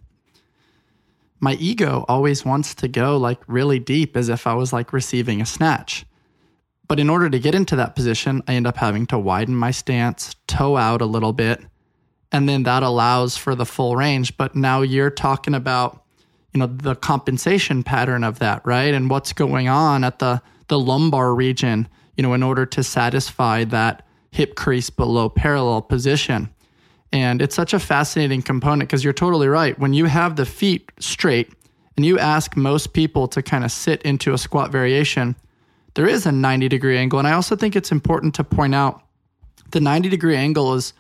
My 1.44 1.56
ego 1.56 2.06
always 2.08 2.46
wants 2.46 2.74
to 2.76 2.88
go 2.88 3.18
like 3.18 3.42
really 3.48 3.78
deep 3.78 4.16
as 4.16 4.30
if 4.30 4.48
I 4.48 4.54
was 4.54 4.72
like 4.72 4.94
receiving 4.94 5.42
a 5.42 5.46
snatch. 5.46 6.06
But 6.88 7.02
in 7.02 7.10
order 7.10 7.30
to 7.30 7.38
get 7.38 7.54
into 7.54 7.76
that 7.76 7.98
position, 7.98 8.42
I 8.48 8.54
end 8.54 8.66
up 8.66 8.78
having 8.78 9.06
to 9.08 9.20
widen 9.20 9.54
my 9.54 9.72
stance, 9.72 10.38
toe 10.48 10.78
out 10.78 11.02
a 11.02 11.06
little 11.06 11.34
bit, 11.34 11.60
and 12.32 12.48
then 12.48 12.64
that 12.64 12.82
allows 12.82 13.36
for 13.36 13.56
the 13.56 13.66
full 13.66 13.98
range. 13.98 14.38
But 14.38 14.56
now 14.56 14.84
you're 14.84 15.10
talking 15.10 15.54
about 15.54 16.06
you 16.54 16.62
know 16.62 16.68
the 16.68 16.96
compensation 16.96 17.84
pattern 17.84 18.24
of 18.24 18.40
that 18.40 18.66
right 18.66 18.94
and 18.94 19.10
what's 19.10 19.34
going 19.34 19.68
on 19.68 20.06
at 20.06 20.20
the 20.20 20.42
the 20.68 20.80
lumbar 20.80 21.34
region 21.34 21.90
you 22.16 22.22
know 22.22 22.34
in 22.34 22.44
order 22.44 22.66
to 22.66 22.84
satisfy 22.84 23.64
that 23.66 24.06
hip 24.32 24.56
crease 24.56 24.92
below 24.92 25.30
parallel 25.30 25.82
position 25.82 26.53
and 27.14 27.42
it's 27.42 27.56
such 27.56 27.74
a 27.74 27.80
fascinating 27.80 28.42
component 28.42 28.90
because 28.90 29.04
you're 29.04 29.14
totally 29.14 29.48
right 29.48 29.80
when 29.80 29.94
you 29.94 30.06
have 30.06 30.36
the 30.36 30.46
feet 30.46 30.92
straight 31.00 31.50
and 31.96 32.06
you 32.06 32.20
ask 32.20 32.58
most 32.58 32.94
people 32.94 33.28
to 33.28 33.42
kind 33.42 33.64
of 33.64 33.72
sit 33.72 34.02
into 34.02 34.34
a 34.34 34.38
squat 34.38 34.72
variation 34.72 35.36
there 35.94 36.08
is 36.08 36.26
a 36.26 36.32
90 36.32 36.68
degree 36.68 36.98
angle 36.98 37.20
and 37.20 37.28
i 37.28 37.32
also 37.32 37.56
think 37.56 37.76
it's 37.76 37.92
important 37.92 38.36
to 38.36 38.44
point 38.44 38.76
out 38.76 39.04
the 39.72 39.80
90 39.80 40.10
degree 40.10 40.36
angle 40.36 40.74
is 40.74 40.94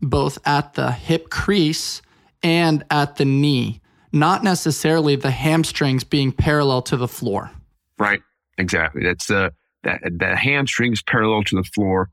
both 0.00 0.38
at 0.46 0.74
the 0.74 0.92
hip 0.92 1.28
crease 1.30 2.00
and 2.42 2.84
at 2.90 3.16
the 3.16 3.24
knee 3.24 3.80
not 4.16 4.42
necessarily 4.42 5.16
the 5.16 5.30
hamstrings 5.30 6.04
being 6.04 6.32
parallel 6.32 6.82
to 6.82 6.96
the 6.96 7.08
floor. 7.08 7.50
Right. 7.98 8.20
Exactly. 8.58 9.02
That's 9.02 9.30
uh, 9.30 9.50
that 9.82 10.00
the 10.18 10.34
hamstrings 10.34 11.02
parallel 11.02 11.44
to 11.44 11.56
the 11.56 11.64
floor 11.64 12.10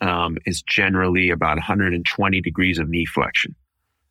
um, 0.00 0.38
is 0.46 0.62
generally 0.62 1.30
about 1.30 1.56
120 1.56 2.40
degrees 2.40 2.78
of 2.78 2.88
knee 2.88 3.06
flexion. 3.06 3.54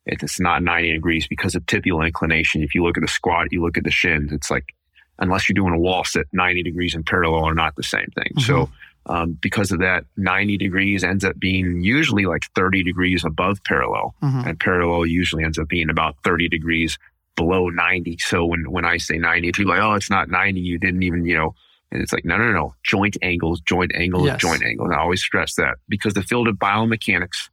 It's 0.06 0.38
not 0.38 0.62
90 0.62 0.92
degrees 0.92 1.26
because 1.26 1.54
of 1.54 1.66
tibial 1.66 2.04
inclination. 2.04 2.62
If 2.62 2.74
you 2.74 2.84
look 2.84 2.96
at 2.96 3.00
the 3.00 3.08
squat, 3.08 3.48
you 3.50 3.62
look 3.62 3.76
at 3.76 3.84
the 3.84 3.90
shins, 3.90 4.32
it's 4.32 4.50
like, 4.50 4.74
unless 5.18 5.48
you're 5.48 5.54
doing 5.54 5.74
a 5.74 5.78
wall 5.78 6.04
sit, 6.04 6.26
90 6.32 6.62
degrees 6.62 6.94
in 6.94 7.02
parallel 7.02 7.44
are 7.44 7.54
not 7.54 7.74
the 7.76 7.82
same 7.82 8.08
thing. 8.14 8.32
Mm-hmm. 8.36 8.40
So 8.40 8.70
Um, 9.08 9.38
because 9.40 9.70
of 9.70 9.78
that, 9.80 10.04
90 10.16 10.56
degrees 10.58 11.04
ends 11.04 11.24
up 11.24 11.38
being 11.38 11.80
usually 11.80 12.26
like 12.26 12.42
30 12.54 12.82
degrees 12.82 13.24
above 13.24 13.62
parallel. 13.64 14.14
Mm-hmm. 14.22 14.48
And 14.48 14.60
parallel 14.60 15.06
usually 15.06 15.44
ends 15.44 15.58
up 15.58 15.68
being 15.68 15.90
about 15.90 16.16
30 16.24 16.48
degrees 16.48 16.98
below 17.36 17.68
90. 17.68 18.18
So 18.18 18.44
when, 18.44 18.70
when 18.70 18.84
I 18.84 18.96
say 18.96 19.16
90, 19.18 19.48
if 19.48 19.58
you're 19.58 19.68
like, 19.68 19.80
oh, 19.80 19.94
it's 19.94 20.10
not 20.10 20.28
90, 20.28 20.58
you 20.60 20.78
didn't 20.78 21.02
even, 21.04 21.24
you 21.24 21.36
know, 21.36 21.54
and 21.92 22.02
it's 22.02 22.12
like, 22.12 22.24
no, 22.24 22.36
no, 22.36 22.52
no, 22.52 22.74
joint 22.82 23.16
angles, 23.22 23.60
joint 23.60 23.92
angles, 23.94 24.26
yes. 24.26 24.40
joint 24.40 24.62
angles. 24.62 24.90
I 24.92 24.98
always 24.98 25.22
stress 25.22 25.54
that 25.54 25.76
because 25.88 26.14
the 26.14 26.22
field 26.22 26.48
of 26.48 26.56
biomechanics, 26.56 27.48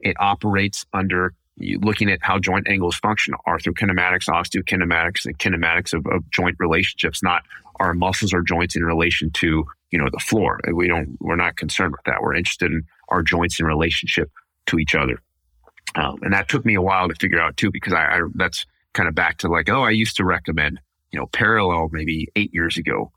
it 0.00 0.16
operates 0.18 0.84
under 0.92 1.34
looking 1.58 2.10
at 2.10 2.18
how 2.22 2.38
joint 2.38 2.68
angles 2.68 2.96
function, 2.96 3.34
arthrokinematics, 3.46 4.28
osteokinematics, 4.28 5.24
and 5.24 5.38
kinematics 5.38 5.94
of, 5.94 6.06
of 6.06 6.28
joint 6.30 6.56
relationships, 6.58 7.22
not 7.22 7.42
our 7.80 7.94
muscles 7.94 8.32
or 8.34 8.42
joints 8.42 8.76
in 8.76 8.84
relation 8.84 9.30
to, 9.30 9.64
you 9.90 9.98
know, 9.98 10.08
the 10.10 10.18
floor. 10.18 10.60
We 10.72 10.86
don't, 10.86 11.16
we're 11.20 11.36
not 11.36 11.56
concerned 11.56 11.92
with 11.92 12.02
that. 12.04 12.22
We're 12.22 12.34
interested 12.34 12.72
in 12.72 12.82
our 13.08 13.22
joints 13.22 13.60
in 13.60 13.66
relationship 13.66 14.30
to 14.66 14.78
each 14.78 14.94
other. 14.94 15.22
Um, 15.94 16.16
and 16.22 16.32
that 16.34 16.48
took 16.48 16.64
me 16.66 16.74
a 16.74 16.82
while 16.82 17.08
to 17.08 17.14
figure 17.14 17.40
out 17.40 17.56
too, 17.56 17.70
because 17.70 17.92
I, 17.92 18.04
I, 18.04 18.20
that's 18.34 18.66
kind 18.92 19.08
of 19.08 19.14
back 19.14 19.38
to 19.38 19.48
like, 19.48 19.70
oh, 19.70 19.82
I 19.82 19.90
used 19.90 20.16
to 20.16 20.24
recommend, 20.24 20.80
you 21.12 21.18
know, 21.18 21.26
parallel 21.26 21.88
maybe 21.92 22.28
eight 22.36 22.52
years 22.52 22.76
ago, 22.76 23.12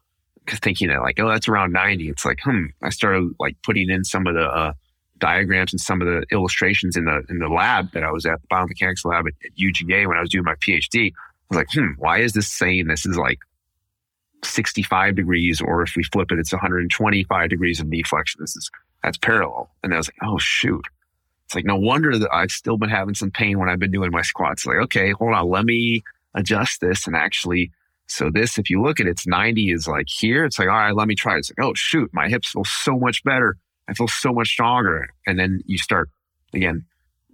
thinking 0.47 0.89
that 0.89 1.01
like, 1.01 1.19
oh, 1.19 1.29
that's 1.29 1.47
around 1.47 1.73
90. 1.73 2.09
It's 2.09 2.25
like, 2.25 2.39
hmm, 2.43 2.65
I 2.81 2.89
started 2.89 3.33
like 3.39 3.55
putting 3.63 3.89
in 3.89 4.03
some 4.03 4.27
of 4.27 4.35
the, 4.35 4.45
uh, 4.45 4.73
diagrams 5.19 5.73
and 5.73 5.79
some 5.79 6.01
of 6.01 6.07
the 6.07 6.25
illustrations 6.31 6.95
in 6.95 7.05
the 7.05 7.23
in 7.29 7.39
the 7.39 7.49
lab 7.49 7.91
that 7.91 8.03
I 8.03 8.11
was 8.11 8.25
at, 8.25 8.41
the 8.41 8.47
biomechanics 8.47 9.05
lab 9.05 9.27
at, 9.27 9.33
at 9.45 9.55
UGA 9.55 10.07
when 10.07 10.17
I 10.17 10.21
was 10.21 10.29
doing 10.29 10.45
my 10.45 10.55
PhD. 10.55 11.11
I 11.11 11.15
was 11.49 11.57
like, 11.57 11.67
hmm, 11.71 11.91
why 11.97 12.19
is 12.19 12.33
this 12.33 12.47
saying 12.47 12.87
this 12.87 13.05
is 13.05 13.17
like 13.17 13.39
65 14.43 15.15
degrees, 15.15 15.61
or 15.61 15.83
if 15.83 15.93
we 15.95 16.03
flip 16.03 16.31
it, 16.31 16.39
it's 16.39 16.51
125 16.51 17.49
degrees 17.49 17.79
of 17.79 17.87
knee 17.87 18.03
flexion. 18.03 18.41
This 18.41 18.55
is 18.55 18.71
that's 19.03 19.17
parallel. 19.17 19.69
And 19.83 19.93
I 19.93 19.97
was 19.97 20.07
like, 20.07 20.29
oh 20.29 20.37
shoot. 20.37 20.85
It's 21.45 21.55
like 21.55 21.65
no 21.65 21.77
wonder 21.77 22.17
that 22.17 22.33
I've 22.33 22.51
still 22.51 22.77
been 22.77 22.89
having 22.89 23.15
some 23.15 23.31
pain 23.31 23.59
when 23.59 23.69
I've 23.69 23.79
been 23.79 23.91
doing 23.91 24.11
my 24.11 24.21
squats. 24.21 24.65
Like, 24.65 24.77
okay, 24.77 25.11
hold 25.11 25.33
on, 25.33 25.49
let 25.49 25.65
me 25.65 26.03
adjust 26.35 26.81
this 26.81 27.07
and 27.07 27.15
actually 27.15 27.71
so 28.09 28.29
this, 28.29 28.57
if 28.57 28.69
you 28.69 28.81
look 28.81 28.99
at 28.99 29.05
it, 29.05 29.11
it's 29.11 29.27
90 29.27 29.71
is 29.71 29.87
like 29.87 30.07
here. 30.09 30.43
It's 30.43 30.57
like, 30.57 30.67
all 30.67 30.75
right, 30.75 30.95
let 30.95 31.07
me 31.07 31.15
try. 31.15 31.37
It's 31.37 31.51
like, 31.51 31.65
oh 31.65 31.73
shoot, 31.75 32.09
my 32.13 32.27
hips 32.27 32.49
feel 32.49 32.65
so 32.65 32.97
much 32.97 33.23
better. 33.23 33.55
I 33.87 33.93
feel 33.93 34.07
so 34.07 34.33
much 34.33 34.49
stronger. 34.49 35.09
And 35.25 35.39
then 35.39 35.61
you 35.65 35.77
start 35.77 36.09
again, 36.53 36.85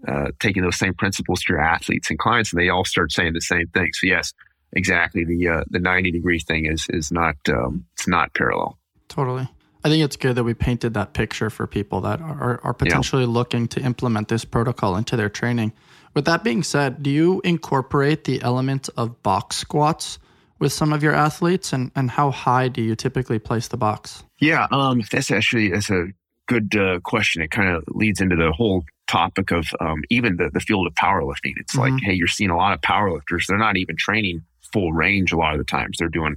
uh, 0.08 0.32
taking 0.40 0.64
those 0.64 0.78
same 0.78 0.94
principles 0.94 1.42
to 1.44 1.54
your 1.54 1.62
athletes 1.62 2.10
and 2.10 2.20
clients 2.20 2.52
and 2.52 2.62
they 2.62 2.70
all 2.70 2.86
start 2.86 3.12
saying 3.12 3.34
the 3.34 3.42
same 3.42 3.68
thing. 3.68 3.92
So 3.94 4.08
yes, 4.08 4.34
exactly. 4.74 5.24
The 5.24 5.48
uh, 5.48 5.64
the 5.70 5.80
ninety 5.80 6.12
degree 6.12 6.40
thing 6.40 6.66
is 6.66 6.86
is 6.90 7.12
not 7.12 7.36
um, 7.50 7.86
it's 7.94 8.08
not 8.08 8.34
parallel. 8.34 8.78
Totally. 9.08 9.48
I 9.84 9.90
think 9.90 10.04
it's 10.04 10.16
good 10.16 10.36
that 10.36 10.44
we 10.44 10.56
painted 10.56 10.96
that 10.96 11.14
picture 11.14 11.52
for 11.52 11.68
people 11.68 12.02
that 12.02 12.20
are, 12.20 12.60
are 12.64 12.74
potentially 12.74 13.22
yeah. 13.22 13.30
looking 13.30 13.68
to 13.68 13.82
implement 13.82 14.30
this 14.30 14.44
protocol 14.44 14.96
into 14.96 15.16
their 15.16 15.30
training. 15.30 15.74
With 16.16 16.26
that 16.26 16.44
being 16.44 16.64
said, 16.64 17.04
do 17.04 17.12
you 17.12 17.40
incorporate 17.44 18.24
the 18.24 18.42
element 18.42 18.90
of 18.98 19.22
box 19.22 19.58
squats 19.58 20.18
with 20.66 20.74
some 20.74 20.94
of 20.94 21.04
your 21.04 21.14
athletes, 21.14 21.74
and 21.74 21.92
and 21.96 22.10
how 22.10 22.32
high 22.32 22.68
do 22.68 22.82
you 22.82 22.96
typically 22.96 23.38
place 23.38 23.68
the 23.68 23.78
box? 23.78 24.24
Yeah, 24.40 24.66
um, 24.72 25.04
that's 25.12 25.30
actually 25.30 25.70
that's 25.70 25.92
a 25.92 26.08
good 26.48 26.76
uh, 26.76 27.00
question. 27.02 27.44
It 27.44 27.52
kind 27.52 27.70
of 27.70 27.84
leads 27.90 28.20
into 28.20 28.36
the 28.36 28.52
whole 28.52 28.84
topic 29.06 29.52
of 29.52 29.68
um, 29.80 30.02
even 30.10 30.38
the, 30.38 30.50
the 30.52 30.60
field 30.60 30.88
of 30.88 30.94
powerlifting. 30.96 31.54
It's 31.58 31.76
mm-hmm. 31.76 31.94
like, 31.94 32.04
hey, 32.04 32.14
you're 32.14 32.28
seeing 32.28 32.50
a 32.50 32.58
lot 32.58 32.74
of 32.74 32.82
powerlifters. 32.82 33.46
They're 33.46 33.60
not 33.60 33.78
even 33.78 33.96
training 33.96 34.42
full 34.74 34.92
range 34.92 35.32
a 35.32 35.38
lot 35.38 35.54
of 35.54 35.60
the 35.60 35.66
times. 35.66 35.98
They're 36.00 36.10
doing 36.10 36.34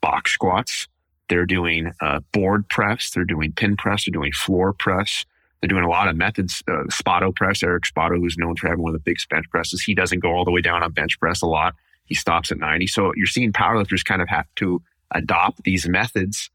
box 0.00 0.32
squats. 0.32 0.88
They're 1.28 1.46
doing 1.46 1.92
uh, 2.00 2.18
board 2.32 2.68
press. 2.68 3.10
They're 3.14 3.24
doing 3.24 3.52
pin 3.52 3.76
press. 3.76 4.06
They're 4.06 4.18
doing 4.20 4.32
floor 4.32 4.72
press. 4.72 5.24
They're 5.60 5.68
doing 5.68 5.84
a 5.84 5.88
lot 5.88 6.08
of 6.08 6.16
methods. 6.16 6.64
Uh, 6.66 6.82
Spoto 6.90 7.32
press. 7.32 7.62
Eric 7.62 7.84
Spoto, 7.84 8.16
who's 8.16 8.36
known 8.38 8.56
for 8.56 8.66
having 8.66 8.82
one 8.82 8.92
of 8.92 9.00
the 9.00 9.08
big 9.08 9.18
bench 9.30 9.46
presses, 9.50 9.82
he 9.82 9.94
doesn't 9.94 10.18
go 10.18 10.32
all 10.32 10.44
the 10.44 10.50
way 10.50 10.62
down 10.62 10.82
on 10.82 10.90
bench 10.90 11.20
press 11.20 11.42
a 11.42 11.46
lot. 11.46 11.76
He 12.08 12.14
stops 12.14 12.50
at 12.50 12.58
90. 12.58 12.86
So 12.86 13.12
you're 13.16 13.26
seeing 13.26 13.52
powerlifters 13.52 14.04
kind 14.04 14.22
of 14.22 14.28
have 14.28 14.46
to 14.56 14.82
adopt 15.12 15.62
these 15.64 15.88
methods 15.88 16.50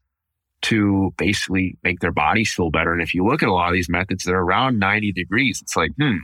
to 0.62 1.12
basically 1.18 1.76
make 1.82 2.00
their 2.00 2.12
bodies 2.12 2.52
feel 2.52 2.70
better. 2.70 2.92
And 2.92 3.02
if 3.02 3.14
you 3.14 3.24
look 3.24 3.42
at 3.42 3.48
a 3.48 3.52
lot 3.52 3.68
of 3.68 3.74
these 3.74 3.88
methods, 3.88 4.24
they're 4.24 4.38
around 4.38 4.78
90 4.78 5.12
degrees. 5.12 5.60
It's 5.60 5.76
like, 5.76 5.92
hmm, 5.98 6.16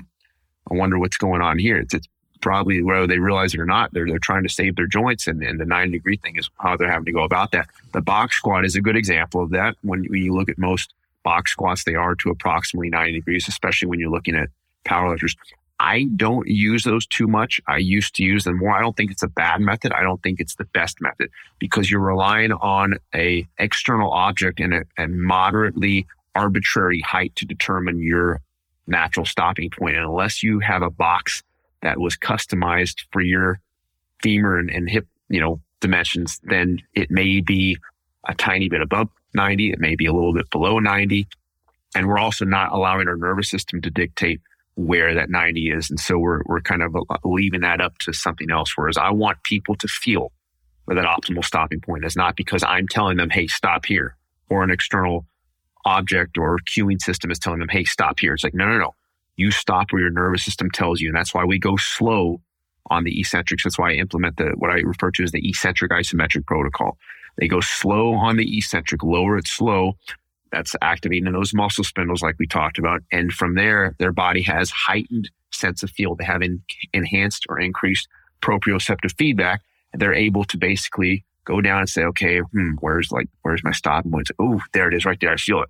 I 0.70 0.74
wonder 0.74 0.98
what's 0.98 1.19
going 1.19 1.43
on 1.43 1.59
here. 1.59 1.77
It's, 1.77 1.93
it's 1.93 2.09
probably 2.40 2.82
whether 2.82 3.07
they 3.07 3.19
realize 3.19 3.55
it 3.55 3.61
or 3.61 3.66
not, 3.66 3.93
they're, 3.93 4.07
they're 4.07 4.19
trying 4.19 4.43
to 4.43 4.48
save 4.48 4.77
their 4.77 4.86
joints. 4.86 5.27
And, 5.27 5.43
and 5.43 5.61
the 5.61 5.66
90 5.66 5.93
degree 5.93 6.16
thing 6.16 6.36
is 6.36 6.48
how 6.59 6.77
they're 6.77 6.90
having 6.90 7.05
to 7.07 7.12
go 7.12 7.23
about 7.23 7.52
that. 7.52 7.69
The 7.93 8.01
box 8.01 8.36
squat 8.36 8.65
is 8.65 8.77
a 8.77 8.81
good 8.81 8.97
example 8.97 9.43
of 9.43 9.51
that. 9.51 9.77
When, 9.82 10.05
when 10.05 10.23
you 10.23 10.35
look 10.35 10.48
at 10.48 10.59
most 10.59 10.94
box 11.23 11.52
squats, 11.52 11.85
they 11.85 11.94
are 11.94 12.15
to 12.16 12.31
approximately 12.31 12.89
90 12.89 13.12
degrees, 13.12 13.47
especially 13.47 13.89
when 13.89 14.01
you're 14.01 14.11
looking 14.11 14.36
at 14.36 14.48
powerlifters. 14.86 15.36
I 15.81 16.09
don't 16.15 16.47
use 16.47 16.85
those 16.85 17.07
too 17.07 17.27
much. 17.27 17.59
I 17.66 17.78
used 17.78 18.15
to 18.16 18.23
use 18.23 18.44
them 18.44 18.59
more. 18.59 18.77
I 18.77 18.82
don't 18.82 18.94
think 18.94 19.11
it's 19.11 19.23
a 19.23 19.28
bad 19.28 19.62
method. 19.62 19.93
I 19.93 20.02
don't 20.02 20.23
think 20.23 20.39
it's 20.39 20.57
the 20.57 20.66
best 20.66 21.01
method 21.01 21.31
because 21.59 21.90
you're 21.90 22.01
relying 22.01 22.52
on 22.52 22.98
a 23.15 23.48
external 23.59 24.12
object 24.12 24.61
and 24.61 24.74
a, 24.74 24.82
a 24.98 25.09
moderately 25.09 26.07
arbitrary 26.35 27.01
height 27.01 27.35
to 27.36 27.47
determine 27.47 28.02
your 28.02 28.43
natural 28.86 29.24
stopping 29.24 29.70
point. 29.70 29.97
And 29.97 30.05
unless 30.05 30.43
you 30.43 30.61
have 30.61 30.82
a 30.82 30.90
box 30.90 31.43
that 31.81 31.98
was 31.98 32.15
customized 32.15 33.07
for 33.11 33.23
your 33.23 33.59
femur 34.23 34.59
and, 34.59 34.69
and 34.69 34.89
hip, 34.89 35.07
you 35.31 35.40
know, 35.40 35.62
dimensions, 35.81 36.40
then 36.43 36.82
it 36.93 37.11
may 37.11 37.40
be 37.40 37.78
a 38.28 38.35
tiny 38.35 38.69
bit 38.69 38.82
above 38.82 39.09
90. 39.32 39.70
It 39.70 39.81
may 39.81 39.97
be 39.97 40.05
a 40.05 40.12
little 40.12 40.35
bit 40.35 40.51
below 40.51 40.78
90. 40.78 41.27
And 41.94 42.07
we're 42.07 42.19
also 42.19 42.44
not 42.44 42.70
allowing 42.70 43.09
our 43.09 43.16
nervous 43.16 43.48
system 43.48 43.81
to 43.81 43.90
dictate 43.90 44.43
where 44.81 45.15
that 45.15 45.28
90 45.28 45.70
is. 45.70 45.90
And 45.90 46.01
so 46.01 46.19
we're, 46.19 46.40
we're 46.47 46.62
kind 46.62 46.82
of 46.82 46.97
uh, 46.97 47.16
leaving 47.24 47.61
that 47.61 47.81
up 47.81 47.98
to 47.98 48.12
something 48.12 48.51
else. 48.51 48.73
Whereas 48.77 48.97
I 48.97 49.11
want 49.11 49.43
people 49.43 49.74
to 49.77 49.86
feel 49.86 50.32
where 50.86 50.94
that 50.94 51.05
optimal 51.05 51.44
stopping 51.44 51.81
point 51.81 52.05
is 52.05 52.16
not 52.16 52.35
because 52.35 52.65
I'm 52.65 52.89
telling 52.89 53.19
them, 53.19 53.28
Hey, 53.28 53.47
stop 53.47 53.85
here 53.85 54.16
or 54.48 54.62
an 54.62 54.70
external 54.70 55.27
object 55.85 56.39
or 56.39 56.59
cueing 56.61 57.01
system 57.01 57.31
is 57.31 57.39
telling 57.39 57.59
them, 57.59 57.69
Hey, 57.69 57.85
stop 57.85 58.19
here. 58.19 58.32
It's 58.32 58.43
like, 58.43 58.55
no, 58.55 58.66
no, 58.66 58.78
no. 58.78 58.94
You 59.36 59.51
stop 59.51 59.93
where 59.93 60.01
your 60.01 60.11
nervous 60.11 60.44
system 60.44 60.70
tells 60.70 61.01
you. 61.01 61.09
And 61.09 61.16
that's 61.16 61.35
why 61.35 61.44
we 61.44 61.59
go 61.59 61.77
slow 61.77 62.40
on 62.90 63.05
the 63.05 63.20
eccentrics. 63.20 63.65
That's 63.65 63.78
why 63.78 63.90
I 63.90 63.94
implement 63.94 64.39
the, 64.39 64.55
what 64.57 64.70
I 64.70 64.81
refer 64.81 65.11
to 65.12 65.23
as 65.23 65.32
the 65.32 65.47
eccentric 65.47 65.93
isometric 65.93 66.47
protocol. 66.47 66.97
They 67.36 67.48
go 67.48 67.61
slow 67.61 68.15
on 68.15 68.36
the 68.36 68.57
eccentric, 68.57 69.02
lower 69.02 69.36
it 69.36 69.47
slow 69.47 69.93
that's 70.52 70.74
activating 70.82 71.31
those 71.32 71.55
muscle 71.55 71.85
spindles 71.85 72.22
like 72.22 72.36
we 72.39 72.47
talked 72.47 72.78
about. 72.78 73.02
And 73.12 73.32
from 73.32 73.55
there, 73.55 73.94
their 73.98 74.12
body 74.12 74.43
has 74.43 74.70
heightened 74.70 75.31
sense 75.52 75.82
of 75.82 75.90
feel. 75.90 76.14
They 76.14 76.24
have 76.24 76.43
in, 76.43 76.62
enhanced 76.93 77.47
or 77.48 77.59
increased 77.60 78.09
proprioceptive 78.43 79.16
feedback. 79.16 79.60
They're 79.94 80.14
able 80.14 80.44
to 80.44 80.56
basically 80.56 81.24
go 81.44 81.60
down 81.60 81.81
and 81.81 81.89
say, 81.89 82.02
okay, 82.05 82.39
hmm, 82.39 82.72
where's 82.81 83.10
like, 83.10 83.28
where's 83.43 83.64
my 83.64 83.72
stopping 83.72 84.10
point? 84.10 84.31
Oh, 84.39 84.60
there 84.72 84.89
it 84.89 84.94
is 84.94 85.05
right 85.05 85.18
there. 85.20 85.32
I 85.32 85.36
feel 85.36 85.62
it. 85.62 85.68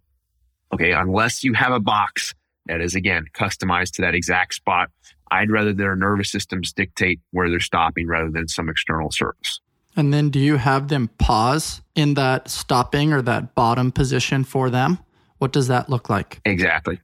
Okay. 0.73 0.93
Unless 0.93 1.43
you 1.43 1.53
have 1.55 1.73
a 1.73 1.81
box 1.81 2.35
that 2.67 2.81
is 2.81 2.95
again 2.95 3.25
customized 3.35 3.93
to 3.93 4.03
that 4.03 4.15
exact 4.15 4.55
spot, 4.55 4.91
I'd 5.31 5.51
rather 5.51 5.73
their 5.73 5.97
nervous 5.97 6.31
systems 6.31 6.73
dictate 6.73 7.21
where 7.31 7.49
they're 7.49 7.61
stopping 7.61 8.07
rather 8.07 8.31
than 8.31 8.49
some 8.49 8.69
external 8.69 9.11
surface. 9.11 9.61
And 9.97 10.15
then 10.15 10.31
do 10.31 10.39
you 10.39 10.57
have 10.57 10.89
them 10.89 11.09
pause 11.19 11.83
in 11.95 12.15
that 12.15 12.49
stopping 12.49 13.13
or 13.13 13.23
that 13.23 13.55
bottom 13.55 13.91
position 13.91 14.45
for 14.45 14.71
them? 14.71 14.99
What 15.39 15.53
does 15.53 15.69
that 15.69 15.89
look 15.89 16.09
like? 16.09 16.41
Exactly. 16.45 17.01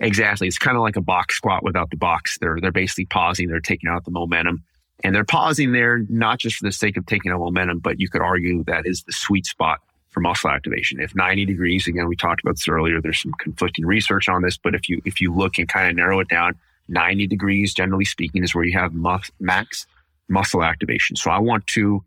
Exactly. 0.00 0.46
It's 0.46 0.58
kind 0.58 0.76
of 0.76 0.82
like 0.82 0.96
a 0.96 1.00
box 1.00 1.36
squat 1.36 1.62
without 1.62 1.90
the 1.90 1.96
box. 1.96 2.38
They're 2.38 2.58
they're 2.60 2.72
basically 2.72 3.06
pausing, 3.06 3.48
they're 3.48 3.60
taking 3.60 3.88
out 3.88 4.04
the 4.04 4.10
momentum. 4.10 4.64
And 5.04 5.14
they're 5.14 5.24
pausing 5.24 5.72
there 5.72 6.04
not 6.08 6.38
just 6.38 6.56
for 6.56 6.64
the 6.64 6.72
sake 6.72 6.96
of 6.96 7.06
taking 7.06 7.30
out 7.30 7.38
momentum, 7.38 7.80
but 7.80 8.00
you 8.00 8.08
could 8.08 8.22
argue 8.22 8.64
that 8.64 8.86
is 8.86 9.02
the 9.02 9.12
sweet 9.12 9.44
spot 9.44 9.80
for 10.08 10.20
muscle 10.20 10.50
activation. 10.50 11.00
If 11.00 11.14
90 11.14 11.44
degrees, 11.44 11.86
again, 11.86 12.08
we 12.08 12.16
talked 12.16 12.40
about 12.42 12.54
this 12.54 12.66
earlier, 12.66 13.00
there's 13.02 13.20
some 13.20 13.32
conflicting 13.38 13.84
research 13.84 14.28
on 14.28 14.40
this, 14.42 14.56
but 14.56 14.74
if 14.74 14.88
you 14.88 15.00
if 15.04 15.20
you 15.20 15.34
look 15.34 15.58
and 15.58 15.68
kind 15.68 15.88
of 15.88 15.96
narrow 15.96 16.20
it 16.20 16.28
down, 16.28 16.54
90 16.88 17.26
degrees, 17.26 17.74
generally 17.74 18.04
speaking, 18.04 18.42
is 18.42 18.54
where 18.54 18.64
you 18.64 18.78
have 18.78 18.94
max 18.94 19.86
muscle 20.28 20.62
activation. 20.62 21.16
So 21.16 21.30
I 21.30 21.38
want 21.38 21.66
to 21.68 22.04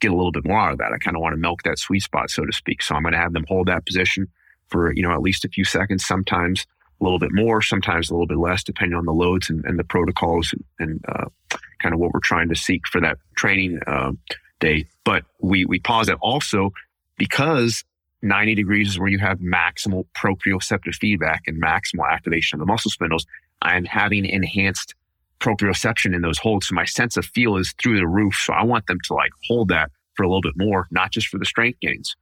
get 0.00 0.10
a 0.10 0.16
little 0.16 0.32
bit 0.32 0.46
more 0.46 0.58
out 0.58 0.72
of 0.72 0.78
that. 0.78 0.92
I 0.92 0.98
kind 0.98 1.16
of 1.16 1.22
want 1.22 1.34
to 1.34 1.38
milk 1.38 1.62
that 1.64 1.78
sweet 1.78 2.02
spot, 2.02 2.30
so 2.30 2.44
to 2.44 2.52
speak. 2.52 2.82
So 2.82 2.94
I'm 2.94 3.02
going 3.02 3.12
to 3.12 3.18
have 3.18 3.32
them 3.32 3.44
hold 3.48 3.68
that 3.68 3.84
position 3.84 4.28
for, 4.68 4.92
you 4.94 5.02
know, 5.02 5.12
at 5.12 5.20
least 5.20 5.44
a 5.44 5.48
few 5.48 5.64
seconds, 5.64 6.06
sometimes 6.06 6.66
a 7.00 7.04
little 7.04 7.18
bit 7.18 7.32
more, 7.32 7.62
sometimes 7.62 8.10
a 8.10 8.14
little 8.14 8.26
bit 8.26 8.38
less, 8.38 8.62
depending 8.62 8.96
on 8.96 9.04
the 9.04 9.12
loads 9.12 9.50
and, 9.50 9.64
and 9.64 9.78
the 9.78 9.84
protocols 9.84 10.52
and, 10.52 10.64
and 10.78 11.04
uh, 11.08 11.58
kind 11.80 11.94
of 11.94 12.00
what 12.00 12.12
we're 12.12 12.20
trying 12.20 12.48
to 12.48 12.56
seek 12.56 12.86
for 12.86 13.00
that 13.00 13.18
training 13.36 13.80
uh, 13.86 14.12
day. 14.60 14.86
But 15.04 15.24
we, 15.40 15.64
we 15.64 15.78
pause 15.78 16.08
it 16.08 16.18
also 16.20 16.72
because 17.16 17.84
90 18.22 18.54
degrees 18.54 18.88
is 18.88 18.98
where 18.98 19.08
you 19.08 19.18
have 19.18 19.38
maximal 19.38 20.04
proprioceptive 20.16 20.94
feedback 20.96 21.42
and 21.46 21.62
maximal 21.62 22.10
activation 22.10 22.56
of 22.56 22.66
the 22.66 22.70
muscle 22.70 22.90
spindles. 22.90 23.26
I'm 23.62 23.84
having 23.84 24.24
enhanced 24.24 24.94
proprioception 25.40 26.14
in 26.14 26.22
those 26.22 26.38
holds. 26.38 26.68
So 26.68 26.74
my 26.74 26.84
sense 26.84 27.16
of 27.16 27.24
feel 27.26 27.56
is 27.56 27.74
through 27.80 27.98
the 27.98 28.06
roof. 28.06 28.34
So 28.34 28.52
I 28.52 28.64
want 28.64 28.86
them 28.86 28.98
to 29.04 29.14
like 29.14 29.30
hold 29.46 29.68
that 29.68 29.90
for 30.14 30.22
a 30.24 30.28
little 30.28 30.42
bit 30.42 30.56
more, 30.56 30.86
not 30.90 31.12
just 31.12 31.28
for 31.28 31.38
the 31.38 31.44
strength 31.44 31.80
gains, 31.80 32.16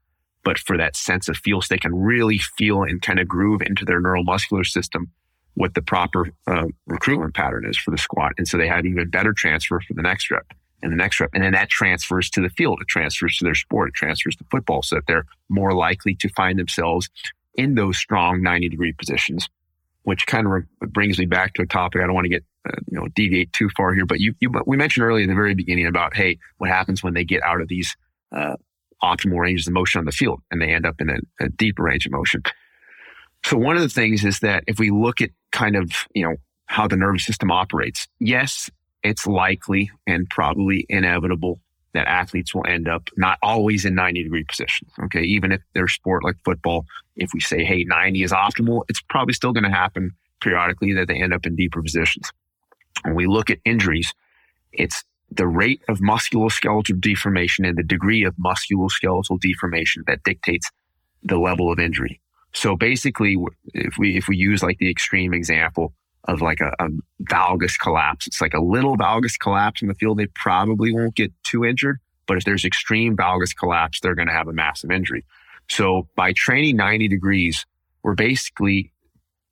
but 0.44 0.58
for 0.58 0.76
that 0.76 0.96
sense 0.96 1.28
of 1.28 1.36
feel, 1.36 1.60
so 1.60 1.68
they 1.70 1.78
can 1.78 1.94
really 1.94 2.38
feel 2.38 2.82
and 2.82 3.00
kind 3.02 3.18
of 3.18 3.26
groove 3.26 3.62
into 3.62 3.84
their 3.84 4.00
neuromuscular 4.00 4.64
system 4.64 5.10
what 5.56 5.74
the 5.74 5.82
proper 5.82 6.28
uh, 6.46 6.66
recruitment 6.86 7.34
pattern 7.34 7.66
is 7.66 7.76
for 7.78 7.90
the 7.90 7.98
squat. 7.98 8.32
And 8.38 8.46
so 8.46 8.58
they 8.58 8.68
have 8.68 8.84
even 8.84 9.08
better 9.08 9.32
transfer 9.32 9.80
for 9.80 9.94
the 9.94 10.02
next 10.02 10.30
rep 10.30 10.46
and 10.82 10.92
the 10.92 10.96
next 10.96 11.18
rep. 11.18 11.30
And 11.32 11.42
then 11.42 11.52
that 11.52 11.70
transfers 11.70 12.28
to 12.30 12.42
the 12.42 12.50
field. 12.50 12.78
It 12.82 12.88
transfers 12.88 13.38
to 13.38 13.44
their 13.44 13.54
sport. 13.54 13.88
It 13.88 13.94
transfers 13.94 14.36
to 14.36 14.44
football 14.50 14.82
so 14.82 14.96
that 14.96 15.06
they're 15.06 15.24
more 15.48 15.72
likely 15.72 16.14
to 16.16 16.28
find 16.30 16.58
themselves 16.58 17.08
in 17.54 17.74
those 17.74 17.96
strong 17.96 18.42
90 18.42 18.68
degree 18.68 18.92
positions, 18.92 19.48
which 20.02 20.26
kind 20.26 20.46
of 20.46 20.52
re- 20.52 20.88
brings 20.88 21.18
me 21.18 21.24
back 21.24 21.54
to 21.54 21.62
a 21.62 21.66
topic. 21.66 22.02
I 22.02 22.06
don't 22.06 22.14
want 22.14 22.26
to 22.26 22.30
get, 22.30 22.44
uh, 22.66 22.76
you 22.90 22.98
know, 22.98 23.06
deviate 23.14 23.52
too 23.52 23.68
far 23.76 23.94
here, 23.94 24.06
but 24.06 24.20
you, 24.20 24.34
you, 24.40 24.50
we 24.66 24.76
mentioned 24.76 25.04
earlier 25.04 25.22
in 25.22 25.28
the 25.28 25.34
very 25.34 25.54
beginning 25.54 25.86
about, 25.86 26.16
Hey, 26.16 26.38
what 26.58 26.70
happens 26.70 27.02
when 27.02 27.14
they 27.14 27.24
get 27.24 27.42
out 27.42 27.60
of 27.60 27.68
these, 27.68 27.96
uh, 28.32 28.56
optimal 29.02 29.38
ranges 29.38 29.66
of 29.66 29.72
motion 29.72 29.98
on 29.98 30.04
the 30.04 30.12
field 30.12 30.40
and 30.50 30.60
they 30.60 30.72
end 30.72 30.86
up 30.86 31.00
in 31.00 31.10
a, 31.10 31.44
a 31.44 31.48
deeper 31.50 31.82
range 31.82 32.06
of 32.06 32.12
motion. 32.12 32.42
So 33.44 33.56
one 33.56 33.76
of 33.76 33.82
the 33.82 33.88
things 33.88 34.24
is 34.24 34.40
that 34.40 34.64
if 34.66 34.78
we 34.78 34.90
look 34.90 35.20
at 35.20 35.30
kind 35.52 35.76
of, 35.76 35.92
you 36.14 36.24
know, 36.24 36.36
how 36.66 36.88
the 36.88 36.96
nervous 36.96 37.24
system 37.24 37.50
operates, 37.50 38.08
yes, 38.18 38.70
it's 39.02 39.26
likely 39.26 39.90
and 40.06 40.28
probably 40.28 40.84
inevitable 40.88 41.60
that 41.94 42.08
athletes 42.08 42.54
will 42.54 42.66
end 42.66 42.88
up 42.88 43.08
not 43.16 43.38
always 43.42 43.84
in 43.84 43.94
90 43.94 44.24
degree 44.24 44.44
positions. 44.44 44.90
Okay. 45.04 45.22
Even 45.22 45.52
if 45.52 45.60
their 45.74 45.88
sport 45.88 46.24
like 46.24 46.36
football, 46.44 46.84
if 47.14 47.30
we 47.32 47.40
say, 47.40 47.64
Hey, 47.64 47.84
90 47.84 48.22
is 48.22 48.32
optimal, 48.32 48.82
it's 48.88 49.00
probably 49.08 49.32
still 49.32 49.52
going 49.52 49.64
to 49.64 49.70
happen 49.70 50.10
periodically 50.40 50.92
that 50.94 51.08
they 51.08 51.22
end 51.22 51.32
up 51.32 51.46
in 51.46 51.56
deeper 51.56 51.82
positions. 51.82 52.30
When 53.02 53.14
we 53.14 53.26
look 53.26 53.50
at 53.50 53.58
injuries, 53.64 54.12
it's 54.72 55.04
the 55.30 55.46
rate 55.46 55.82
of 55.88 55.98
musculoskeletal 55.98 57.00
deformation 57.00 57.64
and 57.64 57.76
the 57.76 57.82
degree 57.82 58.24
of 58.24 58.34
musculoskeletal 58.36 59.40
deformation 59.40 60.04
that 60.06 60.22
dictates 60.22 60.70
the 61.22 61.38
level 61.38 61.72
of 61.72 61.78
injury. 61.78 62.20
So 62.52 62.76
basically, 62.76 63.36
if 63.74 63.98
we 63.98 64.16
if 64.16 64.28
we 64.28 64.36
use 64.36 64.62
like 64.62 64.78
the 64.78 64.90
extreme 64.90 65.34
example 65.34 65.92
of 66.24 66.40
like 66.40 66.60
a, 66.60 66.72
a 66.78 66.88
valgus 67.24 67.78
collapse, 67.78 68.26
it's 68.26 68.40
like 68.40 68.54
a 68.54 68.60
little 68.60 68.96
valgus 68.96 69.38
collapse 69.38 69.82
in 69.82 69.88
the 69.88 69.94
field, 69.94 70.18
they 70.18 70.26
probably 70.26 70.92
won't 70.92 71.14
get 71.14 71.32
too 71.44 71.64
injured. 71.64 71.98
But 72.26 72.38
if 72.38 72.44
there's 72.44 72.64
extreme 72.64 73.16
valgus 73.16 73.56
collapse, 73.56 74.00
they're 74.00 74.14
going 74.14 74.28
to 74.28 74.34
have 74.34 74.48
a 74.48 74.52
massive 74.52 74.90
injury. 74.90 75.24
So 75.68 76.08
by 76.16 76.32
training 76.32 76.76
90 76.76 77.08
degrees, 77.08 77.66
we're 78.02 78.14
basically 78.14 78.92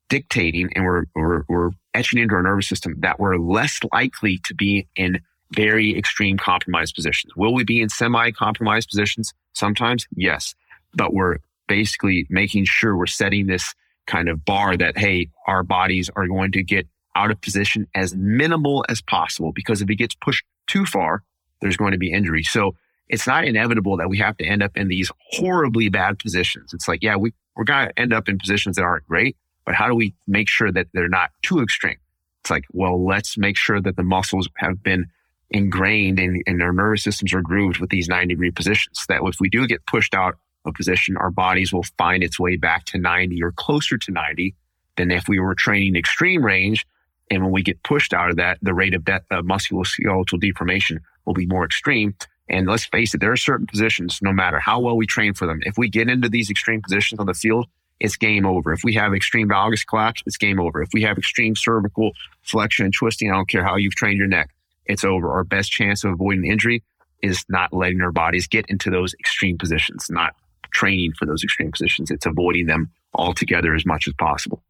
dictating 0.09 0.69
and 0.75 0.85
we're, 0.85 1.05
we're, 1.15 1.43
we're 1.47 1.71
etching 1.93 2.19
into 2.19 2.35
our 2.35 2.43
nervous 2.43 2.67
system 2.67 2.95
that 2.99 3.19
we're 3.19 3.37
less 3.37 3.79
likely 3.91 4.39
to 4.45 4.53
be 4.53 4.87
in 4.95 5.19
very 5.51 5.97
extreme 5.97 6.37
compromised 6.37 6.95
positions. 6.95 7.35
Will 7.35 7.53
we 7.53 7.63
be 7.63 7.81
in 7.81 7.89
semi 7.89 8.31
compromised 8.31 8.89
positions? 8.89 9.33
Sometimes, 9.53 10.05
yes, 10.15 10.53
but 10.93 11.13
we're 11.13 11.37
basically 11.67 12.25
making 12.29 12.65
sure 12.65 12.95
we're 12.95 13.05
setting 13.05 13.47
this 13.47 13.73
kind 14.05 14.29
of 14.29 14.45
bar 14.45 14.77
that, 14.77 14.97
hey, 14.97 15.29
our 15.47 15.63
bodies 15.63 16.09
are 16.15 16.27
going 16.27 16.51
to 16.51 16.63
get 16.63 16.87
out 17.15 17.31
of 17.31 17.41
position 17.41 17.87
as 17.95 18.13
minimal 18.15 18.85
as 18.89 19.01
possible 19.01 19.51
because 19.53 19.81
if 19.81 19.89
it 19.89 19.95
gets 19.95 20.15
pushed 20.15 20.45
too 20.67 20.85
far, 20.85 21.23
there's 21.61 21.77
going 21.77 21.93
to 21.93 21.97
be 21.97 22.11
injury. 22.11 22.43
So 22.43 22.75
it's 23.07 23.27
not 23.27 23.45
inevitable 23.45 23.97
that 23.97 24.09
we 24.09 24.17
have 24.17 24.37
to 24.37 24.45
end 24.45 24.61
up 24.61 24.75
in 24.75 24.87
these 24.87 25.11
horribly 25.31 25.89
bad 25.89 26.19
positions. 26.19 26.73
It's 26.73 26.87
like, 26.87 27.01
yeah, 27.01 27.15
we, 27.15 27.33
we're 27.55 27.63
going 27.63 27.87
to 27.87 27.99
end 27.99 28.13
up 28.13 28.27
in 28.27 28.37
positions 28.37 28.75
that 28.75 28.83
aren't 28.83 29.07
great, 29.07 29.37
but 29.65 29.75
how 29.75 29.87
do 29.87 29.95
we 29.95 30.13
make 30.27 30.47
sure 30.47 30.71
that 30.71 30.87
they're 30.93 31.09
not 31.09 31.31
too 31.41 31.61
extreme? 31.61 31.97
It's 32.43 32.51
like, 32.51 32.65
well, 32.71 33.03
let's 33.03 33.37
make 33.37 33.57
sure 33.57 33.81
that 33.81 33.95
the 33.95 34.03
muscles 34.03 34.47
have 34.57 34.83
been 34.83 35.07
ingrained 35.49 36.19
and, 36.19 36.61
our 36.61 36.73
nervous 36.73 37.03
systems 37.03 37.33
are 37.33 37.41
grooved 37.41 37.79
with 37.79 37.89
these 37.89 38.07
90 38.07 38.27
degree 38.27 38.51
positions. 38.51 39.05
That 39.07 39.21
if 39.23 39.39
we 39.39 39.49
do 39.49 39.67
get 39.67 39.85
pushed 39.85 40.13
out 40.13 40.35
of 40.65 40.73
position, 40.73 41.17
our 41.17 41.31
bodies 41.31 41.73
will 41.73 41.85
find 41.97 42.23
its 42.23 42.39
way 42.39 42.57
back 42.57 42.85
to 42.85 42.97
90 42.97 43.41
or 43.43 43.51
closer 43.51 43.97
to 43.97 44.11
90 44.11 44.55
than 44.97 45.11
if 45.11 45.27
we 45.27 45.39
were 45.39 45.55
training 45.55 45.95
extreme 45.95 46.43
range. 46.43 46.85
And 47.31 47.41
when 47.43 47.51
we 47.51 47.63
get 47.63 47.81
pushed 47.83 48.13
out 48.13 48.29
of 48.29 48.35
that, 48.37 48.59
the 48.61 48.73
rate 48.73 48.93
of, 48.93 49.03
de- 49.03 49.21
of 49.31 49.45
musculoskeletal 49.45 50.39
deformation 50.39 50.99
will 51.25 51.33
be 51.33 51.47
more 51.47 51.65
extreme. 51.65 52.15
And 52.47 52.67
let's 52.67 52.85
face 52.85 53.13
it, 53.15 53.21
there 53.21 53.31
are 53.31 53.37
certain 53.37 53.65
positions, 53.65 54.19
no 54.21 54.31
matter 54.31 54.59
how 54.59 54.79
well 54.79 54.95
we 54.95 55.07
train 55.07 55.33
for 55.33 55.47
them, 55.47 55.61
if 55.63 55.77
we 55.77 55.89
get 55.89 56.09
into 56.09 56.29
these 56.29 56.51
extreme 56.51 56.81
positions 56.81 57.19
on 57.19 57.25
the 57.25 57.33
field, 57.33 57.65
it's 57.99 58.17
game 58.17 58.45
over. 58.45 58.73
If 58.73 58.81
we 58.83 58.93
have 58.95 59.13
extreme 59.13 59.49
valgus 59.49 59.85
collapse, 59.85 60.21
it's 60.25 60.37
game 60.37 60.59
over. 60.59 60.81
If 60.81 60.89
we 60.93 61.01
have 61.03 61.17
extreme 61.17 61.55
cervical 61.55 62.11
flexion 62.43 62.85
and 62.85 62.93
twisting, 62.93 63.31
I 63.31 63.35
don't 63.35 63.49
care 63.49 63.63
how 63.63 63.77
you've 63.77 63.95
trained 63.95 64.17
your 64.17 64.27
neck, 64.27 64.49
it's 64.85 65.03
over. 65.03 65.31
Our 65.31 65.43
best 65.43 65.71
chance 65.71 66.03
of 66.03 66.11
avoiding 66.11 66.45
injury 66.45 66.83
is 67.21 67.43
not 67.49 67.73
letting 67.73 68.01
our 68.01 68.11
bodies 68.11 68.47
get 68.47 68.65
into 68.69 68.89
those 68.89 69.13
extreme 69.15 69.57
positions, 69.57 70.07
not 70.09 70.35
training 70.71 71.13
for 71.17 71.25
those 71.25 71.43
extreme 71.43 71.71
positions. 71.71 72.11
It's 72.11 72.25
avoiding 72.25 72.67
them 72.67 72.91
altogether 73.13 73.73
as 73.73 73.85
much 73.85 74.07
as 74.07 74.13
possible. 74.13 74.61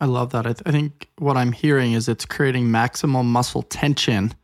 I 0.00 0.06
love 0.06 0.30
that. 0.30 0.46
I, 0.46 0.52
th- 0.52 0.62
I 0.66 0.72
think 0.72 1.08
what 1.18 1.36
I'm 1.36 1.52
hearing 1.52 1.92
is 1.92 2.08
it's 2.08 2.24
creating 2.24 2.66
maximal 2.66 3.24
muscle 3.24 3.62
tension 3.62 4.34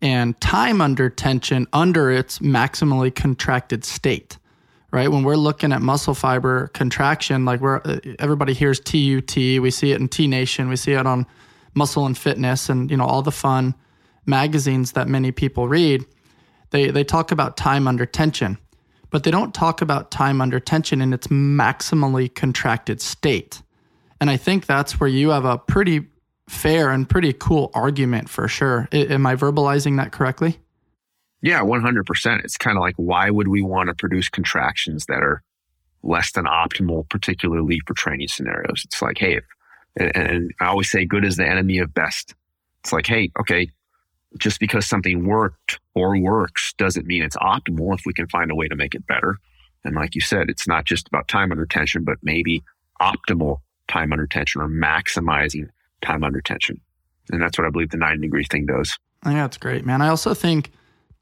and 0.00 0.40
time 0.40 0.80
under 0.80 1.10
tension 1.10 1.66
under 1.72 2.10
its 2.10 2.38
maximally 2.38 3.12
contracted 3.12 3.84
state 3.84 4.38
right 4.92 5.10
when 5.10 5.22
we're 5.24 5.36
looking 5.36 5.72
at 5.72 5.82
muscle 5.82 6.14
fiber 6.14 6.68
contraction 6.68 7.44
like 7.44 7.60
we're 7.60 7.80
uh, 7.84 7.98
everybody 8.18 8.52
hears 8.52 8.78
tut 8.78 9.36
we 9.60 9.70
see 9.70 9.92
it 9.92 10.00
in 10.00 10.08
T 10.08 10.26
Nation 10.26 10.68
we 10.68 10.76
see 10.76 10.92
it 10.92 11.06
on 11.06 11.26
muscle 11.74 12.06
and 12.06 12.16
fitness 12.16 12.68
and 12.68 12.90
you 12.90 12.96
know 12.96 13.04
all 13.04 13.22
the 13.22 13.32
fun 13.32 13.74
magazines 14.26 14.92
that 14.92 15.08
many 15.08 15.32
people 15.32 15.66
read 15.68 16.04
they 16.70 16.90
they 16.90 17.04
talk 17.04 17.32
about 17.32 17.56
time 17.56 17.88
under 17.88 18.06
tension 18.06 18.58
but 19.12 19.24
they 19.24 19.30
don't 19.30 19.54
talk 19.54 19.82
about 19.82 20.10
time 20.10 20.40
under 20.40 20.58
tension 20.58 21.00
in 21.00 21.12
its 21.12 21.28
maximally 21.28 22.34
contracted 22.34 23.00
state. 23.00 23.62
And 24.20 24.30
I 24.30 24.38
think 24.38 24.66
that's 24.66 24.98
where 24.98 25.08
you 25.08 25.28
have 25.28 25.44
a 25.44 25.58
pretty 25.58 26.06
fair 26.48 26.90
and 26.90 27.08
pretty 27.08 27.34
cool 27.34 27.70
argument 27.74 28.30
for 28.30 28.48
sure. 28.48 28.88
I, 28.90 28.96
am 28.96 29.26
I 29.26 29.36
verbalizing 29.36 29.98
that 29.98 30.12
correctly? 30.12 30.58
Yeah, 31.42 31.60
100%. 31.60 32.44
It's 32.44 32.56
kind 32.56 32.76
of 32.76 32.82
like, 32.82 32.94
why 32.96 33.28
would 33.30 33.48
we 33.48 33.62
want 33.62 33.88
to 33.88 33.94
produce 33.94 34.28
contractions 34.28 35.06
that 35.06 35.22
are 35.22 35.42
less 36.04 36.32
than 36.32 36.44
optimal, 36.44 37.08
particularly 37.08 37.80
for 37.86 37.94
training 37.94 38.28
scenarios? 38.28 38.82
It's 38.84 39.02
like, 39.02 39.18
hey, 39.18 39.36
if, 39.36 39.44
and, 39.96 40.16
and 40.16 40.54
I 40.60 40.66
always 40.66 40.90
say 40.90 41.04
good 41.04 41.24
is 41.24 41.36
the 41.36 41.46
enemy 41.46 41.78
of 41.78 41.92
best. 41.92 42.34
It's 42.80 42.92
like, 42.92 43.06
hey, 43.06 43.30
okay, 43.40 43.70
just 44.38 44.60
because 44.60 44.86
something 44.86 45.26
worked 45.26 45.80
or 45.94 46.16
works 46.18 46.72
doesn't 46.78 47.06
mean 47.06 47.22
it's 47.22 47.36
optimal 47.36 47.94
if 47.94 48.02
we 48.06 48.12
can 48.12 48.28
find 48.28 48.50
a 48.50 48.54
way 48.54 48.68
to 48.68 48.76
make 48.76 48.94
it 48.94 49.06
better. 49.06 49.36
And 49.84 49.96
like 49.96 50.14
you 50.14 50.20
said, 50.20 50.48
it's 50.48 50.68
not 50.68 50.84
just 50.84 51.08
about 51.08 51.28
time 51.28 51.50
under 51.50 51.66
tension, 51.66 52.04
but 52.04 52.18
maybe 52.22 52.62
optimal 53.00 53.58
time 53.88 54.12
under 54.12 54.26
tension 54.26 54.60
or 54.60 54.68
maximizing 54.68 55.68
time 56.02 56.22
under 56.22 56.40
tension. 56.40 56.80
And 57.30 57.42
that's 57.42 57.58
what 57.58 57.66
I 57.66 57.70
believe 57.70 57.90
the 57.90 57.96
90 57.96 58.22
degree 58.22 58.44
thing 58.44 58.66
does. 58.66 58.96
Yeah, 59.24 59.42
that's 59.42 59.56
great, 59.56 59.84
man. 59.84 60.02
I 60.02 60.08
also 60.08 60.34
think 60.34 60.70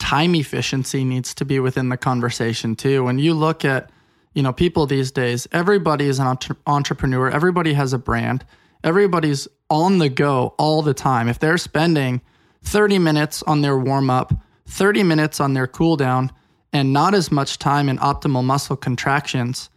time 0.00 0.34
efficiency 0.34 1.04
needs 1.04 1.32
to 1.34 1.44
be 1.44 1.60
within 1.60 1.90
the 1.90 1.96
conversation 1.96 2.74
too. 2.74 3.04
When 3.04 3.20
you 3.20 3.34
look 3.34 3.64
at, 3.64 3.90
you 4.34 4.42
know, 4.42 4.52
people 4.52 4.86
these 4.86 5.12
days, 5.12 5.46
everybody 5.52 6.06
is 6.06 6.18
an 6.18 6.26
entre- 6.26 6.56
entrepreneur, 6.66 7.30
everybody 7.30 7.74
has 7.74 7.92
a 7.92 7.98
brand, 7.98 8.44
everybody's 8.82 9.46
on 9.68 9.98
the 9.98 10.08
go 10.08 10.54
all 10.58 10.82
the 10.82 10.94
time. 10.94 11.28
If 11.28 11.38
they're 11.38 11.58
spending 11.58 12.20
30 12.62 12.98
minutes 12.98 13.42
on 13.44 13.60
their 13.60 13.78
warm 13.78 14.10
up, 14.10 14.32
30 14.66 15.04
minutes 15.04 15.38
on 15.38 15.54
their 15.54 15.66
cool 15.66 15.96
down, 15.96 16.32
and 16.72 16.92
not 16.92 17.14
as 17.14 17.30
much 17.30 17.58
time 17.58 17.88
in 17.88 17.98
optimal 17.98 18.44
muscle 18.44 18.76
contractions, 18.76 19.70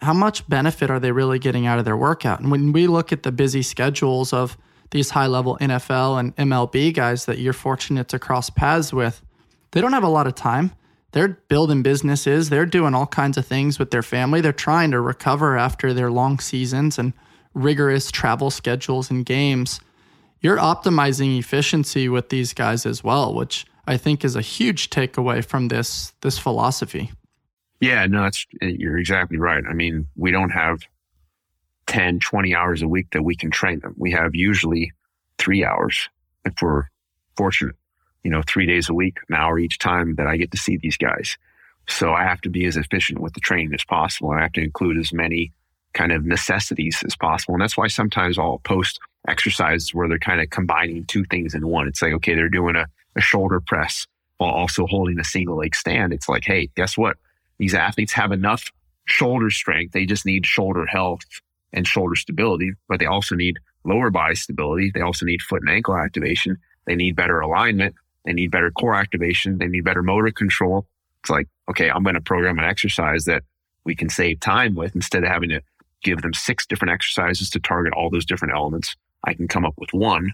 how 0.00 0.12
much 0.12 0.46
benefit 0.48 0.90
are 0.90 1.00
they 1.00 1.12
really 1.12 1.38
getting 1.38 1.66
out 1.66 1.78
of 1.78 1.84
their 1.84 1.96
workout? 1.96 2.40
And 2.40 2.50
when 2.50 2.72
we 2.72 2.86
look 2.86 3.12
at 3.12 3.22
the 3.22 3.32
busy 3.32 3.62
schedules 3.62 4.32
of 4.32 4.58
these 4.90 5.10
high 5.10 5.26
level 5.26 5.56
NFL 5.60 6.20
and 6.20 6.36
MLB 6.36 6.92
guys 6.92 7.24
that 7.26 7.38
you're 7.38 7.52
fortunate 7.52 8.08
to 8.08 8.18
cross 8.18 8.50
paths 8.50 8.92
with, 8.92 9.22
they 9.74 9.82
don't 9.82 9.92
have 9.92 10.02
a 10.02 10.08
lot 10.08 10.26
of 10.26 10.34
time. 10.34 10.72
They're 11.12 11.28
building 11.48 11.82
businesses, 11.82 12.48
they're 12.48 12.66
doing 12.66 12.94
all 12.94 13.06
kinds 13.06 13.36
of 13.36 13.46
things 13.46 13.78
with 13.78 13.90
their 13.90 14.02
family. 14.02 14.40
They're 14.40 14.52
trying 14.52 14.90
to 14.92 15.00
recover 15.00 15.58
after 15.58 15.92
their 15.92 16.10
long 16.10 16.38
seasons 16.40 16.98
and 16.98 17.12
rigorous 17.52 18.10
travel 18.10 18.50
schedules 18.50 19.10
and 19.10 19.26
games 19.26 19.80
you're 20.44 20.58
optimizing 20.58 21.38
efficiency 21.38 22.06
with 22.06 22.28
these 22.28 22.52
guys 22.52 22.84
as 22.84 23.02
well, 23.02 23.32
which 23.32 23.64
I 23.86 23.96
think 23.96 24.26
is 24.26 24.36
a 24.36 24.42
huge 24.42 24.90
takeaway 24.90 25.42
from 25.42 25.68
this 25.68 26.12
this 26.20 26.38
philosophy. 26.38 27.10
Yeah, 27.80 28.06
no, 28.06 28.24
that's 28.24 28.46
you're 28.60 28.98
exactly 28.98 29.38
right. 29.38 29.64
I 29.66 29.72
mean, 29.72 30.06
we 30.16 30.30
don't 30.30 30.50
have 30.50 30.80
10, 31.86 32.20
20 32.20 32.54
hours 32.54 32.82
a 32.82 32.88
week 32.88 33.06
that 33.12 33.22
we 33.22 33.34
can 33.34 33.50
train 33.50 33.80
them. 33.80 33.94
We 33.96 34.10
have 34.12 34.34
usually 34.34 34.92
three 35.38 35.64
hours 35.64 36.10
if 36.44 36.60
we're 36.60 36.84
fortunate, 37.38 37.76
you 38.24 38.30
know, 38.30 38.42
three 38.46 38.66
days 38.66 38.88
a 38.88 38.94
week, 38.94 39.18
an 39.28 39.36
hour 39.36 39.58
each 39.58 39.78
time 39.78 40.16
that 40.16 40.26
I 40.26 40.36
get 40.36 40.50
to 40.50 40.56
see 40.56 40.76
these 40.76 40.96
guys. 40.96 41.36
So 41.88 42.12
I 42.12 42.24
have 42.24 42.40
to 42.40 42.50
be 42.50 42.64
as 42.64 42.76
efficient 42.76 43.20
with 43.20 43.34
the 43.34 43.40
training 43.40 43.74
as 43.74 43.84
possible. 43.84 44.30
I 44.30 44.40
have 44.40 44.52
to 44.54 44.62
include 44.62 44.98
as 44.98 45.12
many 45.12 45.52
kind 45.92 46.10
of 46.10 46.24
necessities 46.24 47.02
as 47.06 47.14
possible. 47.14 47.54
And 47.54 47.62
that's 47.62 47.76
why 47.76 47.86
sometimes 47.86 48.38
I'll 48.38 48.58
post 48.64 48.98
exercises 49.28 49.94
where 49.94 50.08
they're 50.08 50.18
kind 50.18 50.40
of 50.40 50.50
combining 50.50 51.04
two 51.04 51.24
things 51.24 51.54
in 51.54 51.66
one. 51.68 51.86
It's 51.86 52.02
like, 52.02 52.14
okay, 52.14 52.34
they're 52.34 52.48
doing 52.48 52.76
a, 52.76 52.86
a 53.16 53.20
shoulder 53.20 53.60
press 53.60 54.06
while 54.38 54.50
also 54.50 54.86
holding 54.86 55.20
a 55.20 55.24
single 55.24 55.58
leg 55.58 55.74
stand. 55.74 56.12
It's 56.12 56.28
like, 56.28 56.44
hey, 56.44 56.68
guess 56.74 56.98
what? 56.98 57.16
These 57.58 57.74
athletes 57.74 58.12
have 58.14 58.32
enough 58.32 58.72
shoulder 59.06 59.50
strength. 59.50 59.92
They 59.92 60.06
just 60.06 60.26
need 60.26 60.46
shoulder 60.46 60.86
health 60.86 61.20
and 61.72 61.86
shoulder 61.86 62.16
stability, 62.16 62.72
but 62.88 62.98
they 62.98 63.06
also 63.06 63.34
need 63.34 63.58
lower 63.84 64.10
body 64.10 64.34
stability. 64.34 64.90
They 64.92 65.02
also 65.02 65.26
need 65.26 65.42
foot 65.42 65.62
and 65.62 65.70
ankle 65.70 65.96
activation. 65.96 66.58
They 66.86 66.96
need 66.96 67.16
better 67.16 67.40
alignment. 67.40 67.94
They 68.24 68.32
need 68.32 68.50
better 68.50 68.70
core 68.70 68.94
activation. 68.94 69.58
They 69.58 69.68
need 69.68 69.84
better 69.84 70.02
motor 70.02 70.30
control. 70.30 70.86
It's 71.22 71.30
like, 71.30 71.48
okay, 71.70 71.90
I'm 71.90 72.02
going 72.02 72.14
to 72.14 72.20
program 72.20 72.58
an 72.58 72.64
exercise 72.64 73.24
that 73.24 73.42
we 73.84 73.94
can 73.94 74.08
save 74.08 74.40
time 74.40 74.74
with 74.74 74.94
instead 74.94 75.24
of 75.24 75.30
having 75.30 75.50
to 75.50 75.60
give 76.02 76.22
them 76.22 76.34
six 76.34 76.66
different 76.66 76.92
exercises 76.92 77.50
to 77.50 77.60
target 77.60 77.92
all 77.94 78.10
those 78.10 78.26
different 78.26 78.54
elements. 78.54 78.94
I 79.24 79.34
can 79.34 79.48
come 79.48 79.64
up 79.64 79.74
with 79.78 79.92
one. 79.92 80.32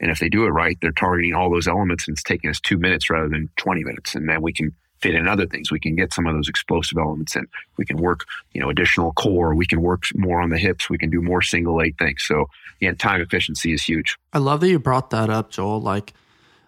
And 0.00 0.10
if 0.10 0.18
they 0.18 0.28
do 0.28 0.44
it 0.44 0.50
right, 0.50 0.76
they're 0.80 0.90
targeting 0.90 1.32
all 1.32 1.50
those 1.50 1.68
elements 1.68 2.08
and 2.08 2.16
it's 2.16 2.24
taking 2.24 2.50
us 2.50 2.60
two 2.60 2.76
minutes 2.76 3.08
rather 3.08 3.28
than 3.28 3.48
20 3.56 3.84
minutes. 3.84 4.16
And 4.16 4.28
then 4.28 4.42
we 4.42 4.52
can 4.52 4.72
fit 5.00 5.14
in 5.14 5.28
other 5.28 5.46
things. 5.46 5.70
We 5.70 5.80
can 5.80 5.94
get 5.94 6.12
some 6.12 6.26
of 6.26 6.34
those 6.34 6.48
explosive 6.48 6.98
elements 6.98 7.36
and 7.36 7.46
we 7.76 7.84
can 7.84 7.98
work, 7.98 8.24
you 8.52 8.60
know, 8.60 8.68
additional 8.68 9.12
core. 9.12 9.54
We 9.54 9.66
can 9.66 9.80
work 9.80 10.04
more 10.14 10.40
on 10.40 10.50
the 10.50 10.58
hips. 10.58 10.90
We 10.90 10.98
can 10.98 11.10
do 11.10 11.22
more 11.22 11.42
single 11.42 11.76
leg 11.76 11.98
things. 11.98 12.22
So 12.24 12.46
yeah, 12.80 12.92
time 12.92 13.20
efficiency 13.20 13.72
is 13.72 13.82
huge. 13.82 14.16
I 14.32 14.38
love 14.38 14.60
that 14.60 14.68
you 14.68 14.78
brought 14.78 15.10
that 15.10 15.30
up, 15.30 15.50
Joel. 15.50 15.80
Like 15.80 16.14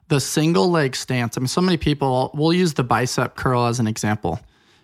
the 0.09 0.21
single 0.21 0.71
leg 0.71 0.95
stance. 0.97 1.37
I 1.37 1.41
mean, 1.41 1.49
so 1.49 1.61
many 1.61 1.77
people 1.77 2.31
will 2.35 2.53
use 2.53 2.75
the 2.75 2.85
bicep 2.85 3.37
curl 3.37 3.67
as 3.67 3.81
an 3.81 3.87
example. 3.87 4.41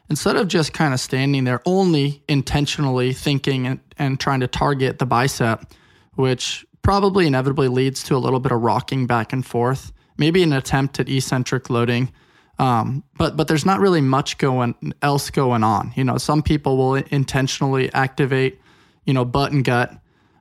Instead 0.09 0.37
of 0.37 0.49
just 0.49 0.73
kind 0.73 0.93
of 0.93 0.99
standing 0.99 1.45
there 1.45 1.61
only 1.67 2.23
intentionally 2.29 3.13
thinking 3.13 3.67
and, 3.67 3.81
and 3.99 4.19
trying 4.19 4.41
to 4.41 4.49
target 4.49 4.99
the 4.99 5.07
bicep, 5.07 5.73
which 6.15 6.67
probably 6.83 7.27
inevitably 7.27 7.69
leads 7.69 8.03
to 8.05 8.17
a 8.17 8.19
little 8.19 8.41
bit 8.41 8.51
of 8.51 8.61
rocking 8.61 9.07
back 9.07 9.33
and 9.33 9.47
forth, 9.47 9.93
maybe 10.17 10.43
an 10.43 10.53
attempt 10.53 10.99
at 10.99 11.09
eccentric 11.09 11.71
loading. 11.71 12.11
Um, 12.59 13.05
but 13.17 13.37
but 13.37 13.49
there's 13.49 13.65
not 13.65 13.81
really 13.81 14.01
much 14.01 14.37
going 14.37 14.75
else 15.01 15.31
going 15.31 15.63
on. 15.63 15.93
You 15.97 16.05
know, 16.05 16.19
some 16.19 16.43
people 16.43 16.77
will 16.77 16.95
intentionally 16.97 17.93
activate, 17.95 18.61
you 19.05 19.15
know, 19.15 19.25
butt 19.25 19.53
and 19.53 19.65
gut. 19.65 19.95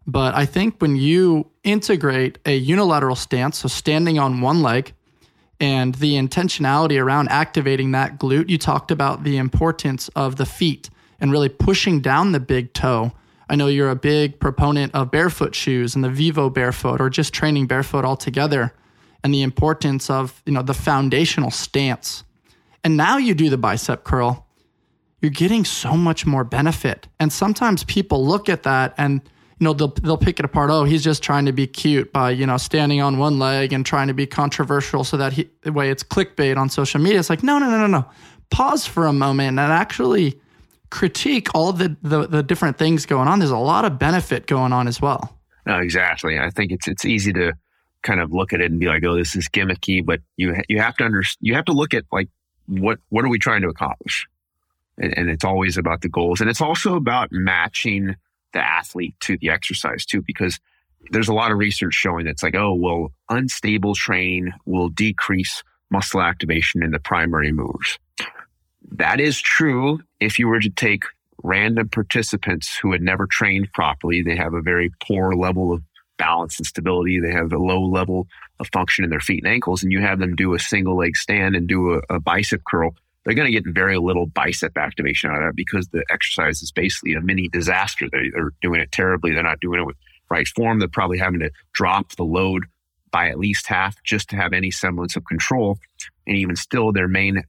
But 0.05 0.33
I 0.35 0.45
think 0.45 0.81
when 0.81 0.95
you 0.95 1.49
integrate 1.71 2.37
a 2.45 2.55
unilateral 2.55 3.15
stance, 3.15 3.59
so 3.59 3.67
standing 3.67 4.19
on 4.19 4.41
one 4.41 4.61
leg, 4.61 4.93
and 5.59 5.95
the 5.95 6.13
intentionality 6.13 7.01
around 7.01 7.29
activating 7.29 7.91
that 7.91 8.17
glute, 8.17 8.49
you 8.49 8.57
talked 8.57 8.91
about 8.91 9.23
the 9.23 9.37
importance 9.37 10.07
of 10.09 10.37
the 10.37 10.45
feet 10.45 10.89
and 11.19 11.31
really 11.31 11.49
pushing 11.49 11.99
down 11.99 12.31
the 12.31 12.39
big 12.39 12.73
toe. 12.73 13.11
I 13.49 13.55
know 13.55 13.67
you're 13.67 13.89
a 13.89 13.95
big 13.95 14.39
proponent 14.39 14.95
of 14.95 15.11
barefoot 15.11 15.55
shoes 15.55 15.95
and 15.95 16.03
the 16.03 16.09
Vivobarefoot 16.09 16.99
or 16.99 17.09
just 17.09 17.33
training 17.33 17.67
barefoot 17.67 18.05
altogether 18.05 18.73
and 19.23 19.33
the 19.33 19.41
importance 19.41 20.09
of, 20.09 20.41
you 20.45 20.53
know, 20.53 20.61
the 20.61 20.73
foundational 20.73 21.51
stance. 21.51 22.23
And 22.83 22.95
now 22.95 23.17
you 23.17 23.33
do 23.33 23.49
the 23.49 23.57
bicep 23.57 24.05
curl, 24.05 24.47
you're 25.21 25.31
getting 25.31 25.65
so 25.65 25.97
much 25.97 26.25
more 26.25 26.45
benefit. 26.45 27.09
And 27.19 27.33
sometimes 27.33 27.83
people 27.83 28.25
look 28.25 28.47
at 28.47 28.63
that 28.63 28.93
and 28.97 29.21
you 29.59 29.65
know 29.65 29.73
they'll 29.73 29.89
they'll 29.89 30.17
pick 30.17 30.39
it 30.39 30.45
apart. 30.45 30.69
Oh, 30.71 30.85
he's 30.85 31.03
just 31.03 31.21
trying 31.21 31.45
to 31.45 31.51
be 31.51 31.67
cute 31.67 32.11
by 32.13 32.31
you 32.31 32.45
know 32.45 32.57
standing 32.57 33.01
on 33.01 33.17
one 33.17 33.39
leg 33.39 33.73
and 33.73 33.85
trying 33.85 34.07
to 34.07 34.13
be 34.13 34.25
controversial 34.25 35.03
so 35.03 35.17
that 35.17 35.33
he 35.33 35.49
the 35.61 35.71
way 35.71 35.89
it's 35.89 36.03
clickbait 36.03 36.57
on 36.57 36.69
social 36.69 37.01
media. 37.01 37.19
It's 37.19 37.29
like 37.29 37.43
no 37.43 37.59
no 37.59 37.69
no 37.69 37.77
no 37.77 37.87
no. 37.87 38.05
Pause 38.49 38.85
for 38.87 39.05
a 39.05 39.13
moment 39.13 39.49
and 39.49 39.59
actually 39.59 40.39
critique 40.89 41.53
all 41.53 41.73
the, 41.73 41.95
the 42.01 42.25
the 42.27 42.41
different 42.41 42.77
things 42.77 43.05
going 43.05 43.27
on. 43.27 43.39
There's 43.39 43.51
a 43.51 43.57
lot 43.57 43.85
of 43.85 43.99
benefit 43.99 44.47
going 44.47 44.73
on 44.73 44.87
as 44.87 45.01
well. 45.01 45.37
No, 45.65 45.77
exactly. 45.79 46.39
I 46.39 46.49
think 46.49 46.71
it's 46.71 46.87
it's 46.87 47.05
easy 47.05 47.33
to 47.33 47.53
kind 48.01 48.21
of 48.21 48.31
look 48.31 48.53
at 48.53 48.61
it 48.61 48.71
and 48.71 48.79
be 48.79 48.87
like, 48.87 49.03
oh, 49.03 49.17
this 49.17 49.35
is 49.35 49.49
gimmicky, 49.49 50.03
but 50.03 50.21
you 50.37 50.55
you 50.69 50.79
have 50.79 50.95
to 50.97 51.05
under 51.05 51.21
you 51.41 51.53
have 51.53 51.65
to 51.65 51.73
look 51.73 51.93
at 51.93 52.05
like 52.11 52.29
what 52.67 52.99
what 53.09 53.25
are 53.25 53.29
we 53.29 53.39
trying 53.39 53.61
to 53.61 53.67
accomplish, 53.67 54.25
and, 54.97 55.15
and 55.17 55.29
it's 55.29 55.43
always 55.43 55.77
about 55.77 56.01
the 56.01 56.09
goals, 56.09 56.39
and 56.39 56.49
it's 56.49 56.61
also 56.61 56.95
about 56.95 57.31
matching 57.31 58.15
the 58.53 58.59
athlete 58.59 59.15
to 59.21 59.37
the 59.37 59.49
exercise 59.49 60.05
too, 60.05 60.21
because 60.25 60.59
there's 61.11 61.29
a 61.29 61.33
lot 61.33 61.51
of 61.51 61.57
research 61.57 61.93
showing 61.93 62.27
it's 62.27 62.43
like, 62.43 62.55
oh, 62.55 62.73
well, 62.73 63.13
unstable 63.29 63.95
training 63.95 64.51
will 64.65 64.89
decrease 64.89 65.63
muscle 65.89 66.21
activation 66.21 66.83
in 66.83 66.91
the 66.91 66.99
primary 66.99 67.51
movers. 67.51 67.97
That 68.91 69.19
is 69.19 69.39
true 69.39 69.99
if 70.19 70.39
you 70.39 70.47
were 70.47 70.59
to 70.59 70.69
take 70.69 71.03
random 71.43 71.89
participants 71.89 72.77
who 72.77 72.91
had 72.91 73.01
never 73.01 73.27
trained 73.27 73.71
properly. 73.73 74.21
They 74.21 74.35
have 74.35 74.53
a 74.53 74.61
very 74.61 74.91
poor 75.01 75.35
level 75.35 75.71
of 75.71 75.81
balance 76.17 76.59
and 76.59 76.65
stability. 76.65 77.19
They 77.19 77.31
have 77.31 77.53
a 77.53 77.57
low 77.57 77.81
level 77.81 78.27
of 78.59 78.67
function 78.73 79.03
in 79.03 79.09
their 79.09 79.21
feet 79.21 79.43
and 79.43 79.53
ankles, 79.53 79.83
and 79.83 79.91
you 79.91 80.01
have 80.01 80.19
them 80.19 80.35
do 80.35 80.53
a 80.53 80.59
single 80.59 80.97
leg 80.97 81.15
stand 81.15 81.55
and 81.55 81.67
do 81.67 81.93
a, 81.93 82.15
a 82.15 82.19
bicep 82.19 82.63
curl 82.65 82.93
they're 83.29 83.35
going 83.35 83.53
to 83.53 83.61
get 83.61 83.71
very 83.71 83.99
little 83.99 84.25
bicep 84.25 84.75
activation 84.75 85.29
out 85.29 85.43
of 85.43 85.49
that 85.49 85.55
because 85.55 85.87
the 85.89 86.03
exercise 86.09 86.63
is 86.63 86.71
basically 86.71 87.13
a 87.13 87.21
mini 87.21 87.47
disaster. 87.47 88.07
They, 88.11 88.31
are 88.35 88.53
doing 88.59 88.81
it 88.81 88.91
terribly. 88.91 89.33
They're 89.33 89.43
not 89.43 89.59
doing 89.59 89.81
it 89.81 89.85
with 89.85 89.97
right 90.31 90.47
form. 90.47 90.79
They're 90.79 90.87
probably 90.87 91.19
having 91.19 91.41
to 91.41 91.51
drop 91.71 92.15
the 92.15 92.23
load 92.23 92.65
by 93.11 93.29
at 93.29 93.37
least 93.37 93.67
half 93.67 94.01
just 94.01 94.29
to 94.29 94.35
have 94.35 94.51
any 94.51 94.71
semblance 94.71 95.15
of 95.15 95.25
control. 95.25 95.77
And 96.25 96.37
even 96.37 96.55
still, 96.55 96.91
their 96.91 97.07
main 97.07 97.43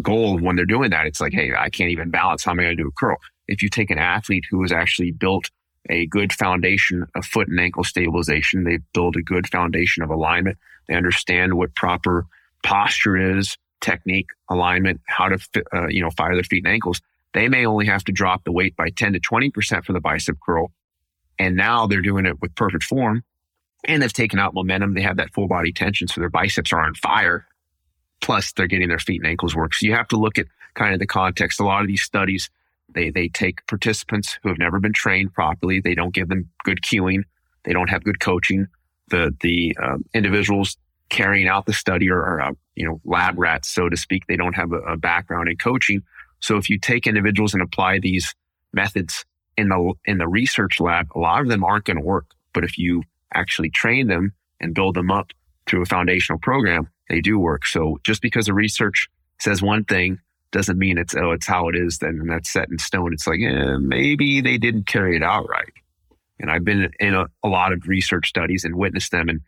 goal 0.00 0.38
when 0.38 0.56
they're 0.56 0.64
doing 0.64 0.92
that, 0.92 1.04
it's 1.04 1.20
like, 1.20 1.34
hey, 1.34 1.52
I 1.54 1.68
can't 1.68 1.90
even 1.90 2.08
balance. 2.08 2.44
How 2.44 2.52
am 2.52 2.60
I 2.60 2.62
going 2.62 2.76
to 2.78 2.82
do 2.82 2.88
a 2.88 2.98
curl? 2.98 3.18
If 3.48 3.62
you 3.62 3.68
take 3.68 3.90
an 3.90 3.98
athlete 3.98 4.44
who 4.50 4.62
has 4.62 4.72
actually 4.72 5.10
built 5.10 5.50
a 5.90 6.06
good 6.06 6.32
foundation 6.32 7.04
of 7.14 7.26
foot 7.26 7.48
and 7.48 7.60
ankle 7.60 7.84
stabilization, 7.84 8.64
they 8.64 8.78
build 8.94 9.16
a 9.16 9.22
good 9.22 9.46
foundation 9.46 10.02
of 10.02 10.08
alignment. 10.08 10.56
They 10.88 10.94
understand 10.94 11.52
what 11.52 11.74
proper 11.74 12.24
posture 12.62 13.38
is 13.38 13.58
technique, 13.80 14.28
alignment, 14.48 15.00
how 15.06 15.28
to 15.28 15.38
uh, 15.74 15.86
you 15.88 16.02
know 16.02 16.10
fire 16.10 16.34
their 16.34 16.44
feet 16.44 16.64
and 16.64 16.72
ankles. 16.72 17.00
They 17.34 17.48
may 17.48 17.66
only 17.66 17.86
have 17.86 18.04
to 18.04 18.12
drop 18.12 18.44
the 18.44 18.52
weight 18.52 18.74
by 18.76 18.90
10 18.90 19.12
to 19.12 19.20
20 19.20 19.50
percent 19.50 19.84
for 19.84 19.92
the 19.92 20.00
bicep 20.00 20.38
curl, 20.44 20.72
and 21.38 21.56
now 21.56 21.86
they're 21.86 22.02
doing 22.02 22.26
it 22.26 22.40
with 22.40 22.54
perfect 22.54 22.84
form, 22.84 23.24
and 23.84 24.02
they've 24.02 24.12
taken 24.12 24.38
out 24.38 24.54
momentum. 24.54 24.94
They 24.94 25.02
have 25.02 25.16
that 25.16 25.32
full 25.32 25.48
body 25.48 25.72
tension, 25.72 26.08
so 26.08 26.20
their 26.20 26.30
biceps 26.30 26.72
are 26.72 26.80
on 26.80 26.94
fire. 26.94 27.46
Plus, 28.20 28.52
they're 28.52 28.66
getting 28.66 28.88
their 28.88 28.98
feet 28.98 29.20
and 29.20 29.30
ankles 29.30 29.54
work. 29.54 29.74
So 29.74 29.86
you 29.86 29.94
have 29.94 30.08
to 30.08 30.16
look 30.16 30.38
at 30.38 30.46
kind 30.74 30.92
of 30.92 31.00
the 31.00 31.06
context. 31.06 31.60
A 31.60 31.64
lot 31.64 31.82
of 31.82 31.86
these 31.86 32.02
studies, 32.02 32.50
they 32.94 33.10
they 33.10 33.28
take 33.28 33.66
participants 33.66 34.38
who 34.42 34.48
have 34.48 34.58
never 34.58 34.80
been 34.80 34.92
trained 34.92 35.34
properly. 35.34 35.80
They 35.80 35.94
don't 35.94 36.14
give 36.14 36.28
them 36.28 36.50
good 36.64 36.82
cueing. 36.82 37.24
They 37.64 37.72
don't 37.72 37.90
have 37.90 38.04
good 38.04 38.20
coaching. 38.20 38.66
The 39.10 39.34
the 39.40 39.76
um, 39.82 40.04
individuals 40.14 40.76
carrying 41.10 41.48
out 41.48 41.66
the 41.66 41.72
study 41.72 42.10
or, 42.10 42.18
or 42.18 42.40
uh, 42.40 42.52
you 42.74 42.86
know 42.86 43.00
lab 43.04 43.38
rats, 43.38 43.68
so 43.68 43.88
to 43.88 43.96
speak. 43.96 44.24
They 44.26 44.36
don't 44.36 44.54
have 44.54 44.72
a, 44.72 44.80
a 44.80 44.96
background 44.96 45.48
in 45.48 45.56
coaching. 45.56 46.02
So 46.40 46.56
if 46.56 46.70
you 46.70 46.78
take 46.78 47.06
individuals 47.06 47.54
and 47.54 47.62
apply 47.62 47.98
these 47.98 48.34
methods 48.72 49.24
in 49.56 49.68
the 49.68 49.92
in 50.04 50.18
the 50.18 50.28
research 50.28 50.80
lab, 50.80 51.08
a 51.14 51.18
lot 51.18 51.40
of 51.40 51.48
them 51.48 51.64
aren't 51.64 51.84
going 51.84 51.98
to 51.98 52.04
work. 52.04 52.26
But 52.52 52.64
if 52.64 52.78
you 52.78 53.02
actually 53.34 53.70
train 53.70 54.06
them 54.06 54.32
and 54.60 54.74
build 54.74 54.94
them 54.94 55.10
up 55.10 55.30
through 55.66 55.82
a 55.82 55.86
foundational 55.86 56.38
program, 56.38 56.88
they 57.08 57.20
do 57.20 57.38
work. 57.38 57.66
So 57.66 57.98
just 58.04 58.22
because 58.22 58.46
the 58.46 58.54
research 58.54 59.08
says 59.40 59.62
one 59.62 59.84
thing 59.84 60.18
doesn't 60.50 60.78
mean 60.78 60.96
it's 60.96 61.14
oh 61.14 61.32
it's 61.32 61.46
how 61.46 61.68
it 61.68 61.76
is 61.76 61.98
then 61.98 62.18
and 62.20 62.30
that's 62.30 62.50
set 62.50 62.68
in 62.70 62.78
stone. 62.78 63.12
It's 63.12 63.26
like 63.26 63.40
eh, 63.40 63.76
maybe 63.78 64.40
they 64.40 64.58
didn't 64.58 64.86
carry 64.86 65.16
it 65.16 65.22
out 65.22 65.48
right. 65.48 65.72
And 66.40 66.50
I've 66.50 66.64
been 66.64 66.90
in 67.00 67.14
a, 67.14 67.26
a 67.42 67.48
lot 67.48 67.72
of 67.72 67.88
research 67.88 68.28
studies 68.28 68.64
and 68.64 68.76
witnessed 68.76 69.10
them, 69.10 69.28
and 69.28 69.40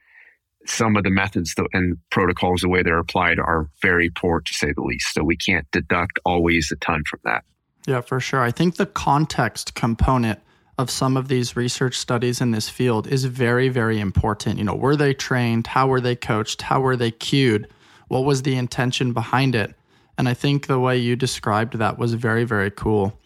some 0.67 0.97
of 0.97 1.05
the 1.05 1.11
methods 1.11 1.55
and 1.73 1.97
protocols, 2.11 2.61
the 2.61 2.69
way 2.69 2.83
they're 2.83 2.99
applied, 2.99 3.39
are 3.39 3.69
very 3.83 4.11
poor 4.11 4.41
to 4.41 4.53
say 4.53 4.73
the 4.73 4.83
least. 4.83 5.15
So 5.15 5.23
we 5.23 5.37
can't 5.37 5.67
deduct 5.71 6.19
always 6.25 6.71
a 6.73 6.77
ton 6.77 7.03
from 7.09 7.21
that. 7.25 7.45
Yeah, 7.87 8.03
for 8.03 8.21
sure. 8.21 8.43
I 8.43 8.51
think 8.51 8.77
the 8.77 8.87
context 8.87 9.75
component 9.75 10.39
of 10.79 10.91
some 10.91 11.17
of 11.17 11.29
these 11.29 11.57
research 11.57 11.97
studies 11.97 12.41
in 12.41 12.51
this 12.51 12.69
field 12.69 13.07
is 13.07 13.25
very, 13.25 13.69
very 13.69 14.01
important. 14.01 14.59
You 14.59 14.65
know, 14.65 14.75
were 14.75 14.97
they 14.97 15.15
trained? 15.15 15.67
How 15.67 15.87
were 15.87 16.01
they 16.01 16.17
coached? 16.17 16.63
How 16.63 16.81
were 16.81 16.97
they 16.97 17.11
cued? 17.11 17.69
What 18.09 18.25
was 18.25 18.43
the 18.43 18.57
intention 18.57 19.13
behind 19.13 19.55
it? 19.55 19.75
And 20.19 20.29
I 20.29 20.35
think 20.35 20.67
the 20.67 20.79
way 20.79 20.99
you 20.99 21.17
described 21.17 21.79
that 21.79 21.99
was 21.99 22.15
very, 22.15 22.45
very 22.45 22.71
cool. 22.71 23.19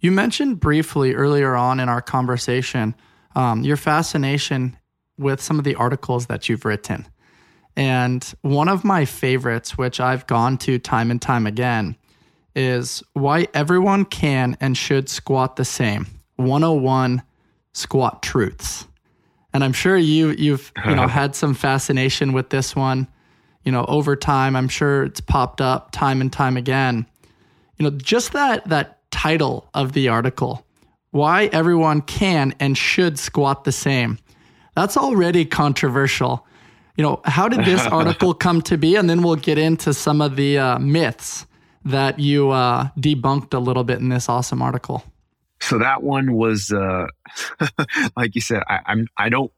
You 0.00 0.12
mentioned 0.12 0.60
briefly 0.60 1.14
earlier 1.14 1.54
on 1.54 1.80
in 1.80 1.88
our 1.88 2.02
conversation 2.02 2.94
um, 3.36 3.62
your 3.62 3.76
fascination 3.76 4.76
with 5.18 5.40
some 5.40 5.58
of 5.58 5.64
the 5.64 5.74
articles 5.74 6.26
that 6.26 6.48
you've 6.48 6.64
written. 6.64 7.06
And 7.76 8.24
one 8.42 8.68
of 8.68 8.84
my 8.84 9.04
favorites, 9.04 9.78
which 9.78 10.00
I've 10.00 10.26
gone 10.26 10.58
to 10.58 10.78
time 10.78 11.10
and 11.10 11.22
time 11.22 11.46
again, 11.46 11.96
is 12.56 13.04
why 13.12 13.46
everyone 13.54 14.04
can 14.04 14.56
and 14.60 14.76
should 14.76 15.08
squat 15.08 15.56
the 15.56 15.64
same. 15.64 16.06
101 16.36 17.22
squat 17.72 18.22
truths. 18.22 18.86
And 19.54 19.62
I'm 19.62 19.72
sure 19.72 19.96
you 19.96 20.30
you've 20.30 20.72
you 20.84 20.94
know 20.94 21.06
had 21.20 21.34
some 21.34 21.54
fascination 21.54 22.32
with 22.32 22.50
this 22.50 22.74
one. 22.74 23.06
You 23.64 23.72
know, 23.72 23.84
over 23.86 24.16
time, 24.16 24.56
I'm 24.56 24.68
sure 24.68 25.04
it's 25.04 25.20
popped 25.20 25.60
up 25.60 25.90
time 25.92 26.20
and 26.20 26.32
time 26.32 26.56
again. 26.56 27.06
You 27.76 27.84
know, 27.84 27.90
just 27.96 28.32
that 28.32 28.68
that 28.68 28.98
title 29.10 29.68
of 29.72 29.92
the 29.92 30.08
article, 30.08 30.66
why 31.10 31.44
everyone 31.52 32.02
can 32.02 32.54
and 32.58 32.76
should 32.76 33.18
squat 33.18 33.64
the 33.64 33.72
same 33.72 34.18
that's 34.78 34.96
already 34.96 35.44
controversial. 35.44 36.46
You 36.96 37.02
know, 37.02 37.20
how 37.24 37.48
did 37.48 37.64
this 37.64 37.84
article 37.86 38.32
come 38.32 38.62
to 38.62 38.78
be? 38.78 38.94
And 38.94 39.10
then 39.10 39.22
we'll 39.22 39.36
get 39.36 39.58
into 39.58 39.92
some 39.92 40.20
of 40.20 40.36
the 40.36 40.58
uh, 40.58 40.78
myths 40.78 41.46
that 41.84 42.20
you 42.20 42.50
uh, 42.50 42.88
debunked 42.96 43.54
a 43.54 43.58
little 43.58 43.82
bit 43.82 43.98
in 43.98 44.08
this 44.08 44.28
awesome 44.28 44.62
article? 44.62 45.02
So 45.60 45.78
that 45.78 46.04
one 46.04 46.34
was, 46.34 46.70
uh, 46.70 47.08
like 48.16 48.36
you 48.36 48.40
said, 48.40 48.62
I, 48.68 48.80
I'm 48.86 49.08
I 49.16 49.28
don't 49.28 49.50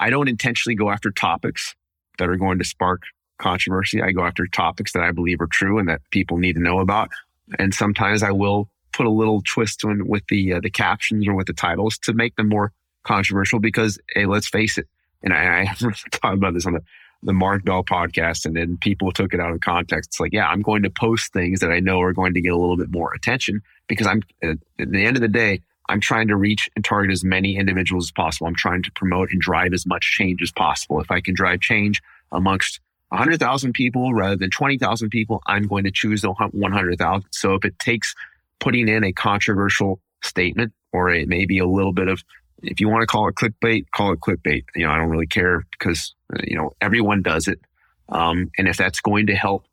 I 0.00 0.08
don't 0.08 0.28
intentionally 0.28 0.74
go 0.74 0.90
after 0.90 1.10
topics 1.10 1.74
that 2.18 2.28
are 2.28 2.36
going 2.36 2.58
to 2.58 2.64
spark 2.64 3.02
controversy. 3.38 4.00
I 4.00 4.12
go 4.12 4.24
after 4.24 4.46
topics 4.46 4.92
that 4.92 5.02
I 5.02 5.12
believe 5.12 5.40
are 5.42 5.46
true 5.46 5.78
and 5.78 5.88
that 5.88 6.00
people 6.10 6.38
need 6.38 6.54
to 6.54 6.62
know 6.62 6.80
about. 6.80 7.10
And 7.58 7.74
sometimes 7.74 8.22
I 8.22 8.30
will 8.30 8.70
put 8.92 9.04
a 9.04 9.10
little 9.10 9.42
twist 9.42 9.84
on 9.84 10.08
with 10.08 10.22
the 10.28 10.54
uh, 10.54 10.60
the 10.60 10.70
captions 10.70 11.28
or 11.28 11.34
with 11.34 11.46
the 11.46 11.52
titles 11.52 11.98
to 11.98 12.14
make 12.14 12.36
them 12.36 12.48
more 12.48 12.72
controversial. 13.04 13.60
Because 13.60 13.98
hey, 14.14 14.26
let's 14.26 14.48
face 14.48 14.78
it, 14.78 14.86
and 15.22 15.32
I, 15.32 15.62
I 15.62 15.74
talked 16.10 16.36
about 16.36 16.54
this 16.54 16.66
on 16.66 16.74
the 16.74 16.82
the 17.22 17.32
Mark 17.32 17.64
Bell 17.64 17.84
podcast, 17.84 18.44
and 18.44 18.56
then 18.56 18.78
people 18.78 19.12
took 19.12 19.32
it 19.32 19.40
out 19.40 19.52
of 19.52 19.60
context. 19.60 20.10
It's 20.10 20.20
like, 20.20 20.32
yeah, 20.32 20.46
I'm 20.46 20.60
going 20.60 20.82
to 20.82 20.90
post 20.90 21.32
things 21.32 21.60
that 21.60 21.70
I 21.70 21.80
know 21.80 22.00
are 22.00 22.12
going 22.12 22.34
to 22.34 22.40
get 22.40 22.52
a 22.52 22.56
little 22.56 22.76
bit 22.76 22.90
more 22.90 23.14
attention 23.14 23.62
because 23.86 24.06
I'm 24.06 24.22
uh, 24.42 24.54
at 24.78 24.90
the 24.90 25.04
end 25.04 25.16
of 25.16 25.20
the 25.20 25.28
day, 25.28 25.60
I'm 25.88 26.00
trying 26.00 26.28
to 26.28 26.36
reach 26.36 26.68
and 26.74 26.84
target 26.84 27.12
as 27.12 27.24
many 27.24 27.56
individuals 27.56 28.06
as 28.06 28.12
possible. 28.12 28.46
I'm 28.46 28.54
trying 28.54 28.82
to 28.82 28.92
promote 28.92 29.30
and 29.30 29.40
drive 29.40 29.72
as 29.72 29.86
much 29.86 30.12
change 30.12 30.42
as 30.42 30.50
possible. 30.50 31.00
If 31.00 31.10
I 31.10 31.20
can 31.20 31.34
drive 31.34 31.60
change 31.60 32.02
amongst 32.32 32.80
100,000 33.08 33.72
people 33.72 34.14
rather 34.14 34.36
than 34.36 34.50
20,000 34.50 35.10
people, 35.10 35.42
I'm 35.46 35.66
going 35.66 35.84
to 35.84 35.90
choose 35.90 36.22
the 36.22 36.32
100,000. 36.32 37.24
So 37.30 37.54
if 37.54 37.64
it 37.64 37.78
takes 37.78 38.14
putting 38.58 38.88
in 38.88 39.04
a 39.04 39.12
controversial 39.12 40.00
statement 40.22 40.72
or 40.92 41.10
a 41.10 41.24
maybe 41.26 41.58
a 41.58 41.66
little 41.66 41.92
bit 41.92 42.08
of, 42.08 42.22
if 42.62 42.80
you 42.80 42.88
want 42.88 43.02
to 43.02 43.06
call 43.06 43.28
it 43.28 43.34
clickbait, 43.34 43.86
call 43.94 44.12
it 44.12 44.20
clickbait. 44.20 44.64
You 44.74 44.86
know, 44.86 44.92
I 44.92 44.98
don't 44.98 45.10
really 45.10 45.26
care 45.26 45.64
because, 45.72 46.14
uh, 46.34 46.40
you 46.44 46.56
know, 46.56 46.72
everyone 46.80 47.22
does 47.22 47.48
it. 47.48 47.60
Um, 48.08 48.50
and 48.58 48.68
if 48.68 48.76
that's 48.76 49.00
going 49.00 49.26
to 49.26 49.34
help 49.34 49.64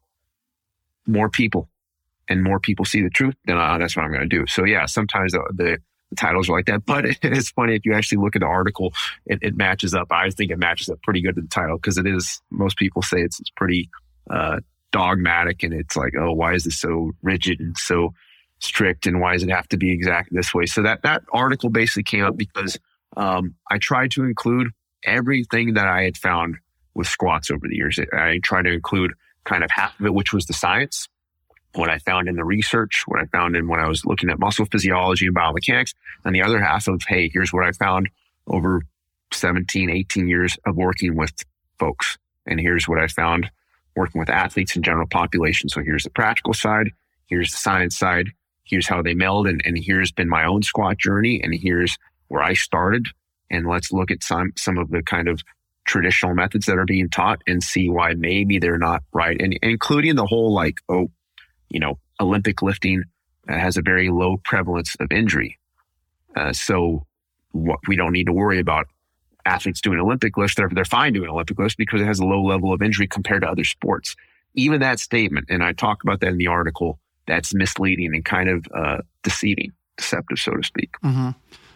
more 1.05 1.29
people 1.29 1.69
and 2.27 2.43
more 2.43 2.59
people 2.59 2.85
see 2.85 3.01
the 3.01 3.09
truth, 3.09 3.35
then 3.45 3.57
uh, 3.57 3.77
that's 3.77 3.95
what 3.95 4.03
I'm 4.03 4.11
going 4.11 4.27
to 4.27 4.37
do. 4.37 4.45
So 4.47 4.63
yeah, 4.63 4.85
sometimes 4.85 5.33
the, 5.33 5.43
the 5.53 5.77
the 6.09 6.15
titles 6.15 6.49
are 6.49 6.53
like 6.53 6.65
that. 6.65 6.85
But 6.89 7.05
it's 7.21 7.51
funny 7.51 7.75
if 7.75 7.85
you 7.85 7.93
actually 7.93 8.19
look 8.19 8.35
at 8.35 8.41
the 8.41 8.47
article, 8.47 8.93
it, 9.25 9.39
it 9.41 9.55
matches 9.55 9.93
up. 9.93 10.11
I 10.11 10.29
think 10.31 10.51
it 10.51 10.57
matches 10.57 10.89
up 10.89 11.01
pretty 11.03 11.21
good 11.21 11.35
to 11.35 11.41
the 11.41 11.47
title 11.47 11.77
because 11.77 11.97
it 11.97 12.07
is. 12.07 12.41
Most 12.49 12.77
people 12.77 13.01
say 13.01 13.21
it's, 13.21 13.39
it's 13.39 13.51
pretty 13.51 13.89
uh, 14.29 14.59
dogmatic, 14.91 15.63
and 15.63 15.73
it's 15.73 15.95
like, 15.95 16.13
oh, 16.19 16.31
why 16.31 16.53
is 16.53 16.63
this 16.63 16.79
so 16.79 17.11
rigid 17.21 17.59
and 17.59 17.77
so 17.77 18.13
strict, 18.59 19.07
and 19.07 19.19
why 19.19 19.33
does 19.33 19.43
it 19.43 19.49
have 19.49 19.67
to 19.69 19.77
be 19.77 19.91
exact 19.91 20.29
this 20.31 20.53
way? 20.53 20.65
So 20.65 20.83
that 20.83 21.01
that 21.03 21.23
article 21.31 21.69
basically 21.69 22.03
came 22.03 22.23
up 22.23 22.37
because 22.37 22.77
um, 23.17 23.55
I 23.69 23.77
tried 23.77 24.11
to 24.11 24.23
include 24.23 24.69
everything 25.03 25.73
that 25.73 25.87
I 25.87 26.03
had 26.03 26.17
found 26.17 26.57
with 26.93 27.07
squats 27.07 27.49
over 27.49 27.67
the 27.67 27.75
years. 27.75 27.99
I 28.13 28.39
tried 28.43 28.63
to 28.63 28.71
include 28.71 29.13
kind 29.45 29.63
of 29.63 29.71
half 29.71 29.99
of 29.99 30.05
it, 30.05 30.13
which 30.13 30.33
was 30.33 30.45
the 30.45 30.53
science 30.53 31.07
what 31.75 31.89
I 31.89 31.99
found 31.99 32.27
in 32.27 32.35
the 32.35 32.43
research, 32.43 33.03
what 33.05 33.19
I 33.19 33.25
found 33.25 33.55
in 33.55 33.67
when 33.67 33.79
I 33.79 33.87
was 33.87 34.05
looking 34.05 34.29
at 34.29 34.39
muscle 34.39 34.65
physiology 34.65 35.27
and 35.27 35.35
biomechanics, 35.35 35.93
and 36.25 36.33
the 36.33 36.41
other 36.41 36.59
half 36.59 36.87
of, 36.87 37.01
hey, 37.07 37.29
here's 37.31 37.53
what 37.53 37.65
I 37.65 37.71
found 37.71 38.09
over 38.47 38.81
17, 39.31 39.89
18 39.89 40.27
years 40.27 40.57
of 40.65 40.75
working 40.75 41.15
with 41.15 41.31
folks. 41.77 42.17
And 42.45 42.59
here's 42.59 42.87
what 42.87 42.99
I 42.99 43.07
found 43.07 43.49
working 43.95 44.19
with 44.19 44.29
athletes 44.29 44.75
and 44.75 44.83
general 44.83 45.07
population. 45.07 45.69
So 45.69 45.83
here's 45.83 46.03
the 46.03 46.09
practical 46.09 46.53
side, 46.53 46.91
here's 47.27 47.51
the 47.51 47.57
science 47.57 47.97
side, 47.97 48.29
here's 48.69 48.87
how 48.87 49.01
they 49.01 49.13
meld, 49.13 49.47
and, 49.47 49.61
and 49.65 49.77
here's 49.77 50.11
been 50.11 50.29
my 50.29 50.45
own 50.45 50.63
squat 50.63 50.97
journey, 50.97 51.41
and 51.43 51.53
here's 51.53 51.97
where 52.27 52.43
I 52.43 52.53
started. 52.53 53.07
And 53.49 53.67
let's 53.67 53.91
look 53.91 54.11
at 54.11 54.23
some 54.23 54.53
some 54.55 54.77
of 54.77 54.89
the 54.91 55.01
kind 55.01 55.27
of 55.27 55.41
traditional 55.85 56.35
methods 56.35 56.67
that 56.67 56.77
are 56.77 56.85
being 56.85 57.09
taught 57.09 57.41
and 57.47 57.63
see 57.63 57.89
why 57.89 58.13
maybe 58.13 58.59
they're 58.59 58.77
not 58.77 59.01
right. 59.11 59.41
And, 59.41 59.57
including 59.63 60.15
the 60.15 60.25
whole 60.27 60.53
like, 60.53 60.75
oh, 60.87 61.09
you 61.69 61.79
know, 61.79 61.97
Olympic 62.19 62.61
lifting 62.61 63.03
uh, 63.47 63.53
has 63.53 63.75
a 63.75 63.81
very 63.81 64.09
low 64.09 64.37
prevalence 64.43 64.95
of 64.99 65.11
injury. 65.11 65.57
Uh, 66.35 66.53
so 66.53 67.07
what 67.51 67.79
we 67.87 67.95
don't 67.95 68.13
need 68.13 68.27
to 68.27 68.33
worry 68.33 68.59
about 68.59 68.85
athletes 69.45 69.81
doing 69.81 69.99
Olympic 69.99 70.37
lifts. 70.37 70.55
They're, 70.55 70.69
they're 70.71 70.85
fine 70.85 71.13
doing 71.13 71.29
Olympic 71.29 71.57
lifts 71.57 71.75
because 71.75 72.01
it 72.01 72.05
has 72.05 72.19
a 72.19 72.25
low 72.25 72.43
level 72.43 72.71
of 72.71 72.83
injury 72.83 73.07
compared 73.07 73.41
to 73.41 73.49
other 73.49 73.63
sports. 73.63 74.15
Even 74.53 74.81
that 74.81 74.99
statement, 74.99 75.47
and 75.49 75.63
I 75.63 75.73
talk 75.73 76.03
about 76.03 76.19
that 76.19 76.27
in 76.27 76.37
the 76.37 76.47
article, 76.47 76.99
that's 77.29 77.53
misleading 77.53 78.13
and 78.13 78.25
kind 78.25 78.49
of 78.49 78.65
uh, 78.75 78.97
deceiving, 79.23 79.71
deceptive, 79.97 80.39
so 80.39 80.51
to 80.51 80.63
speak. 80.63 80.91
Mm-hmm. 81.03 81.29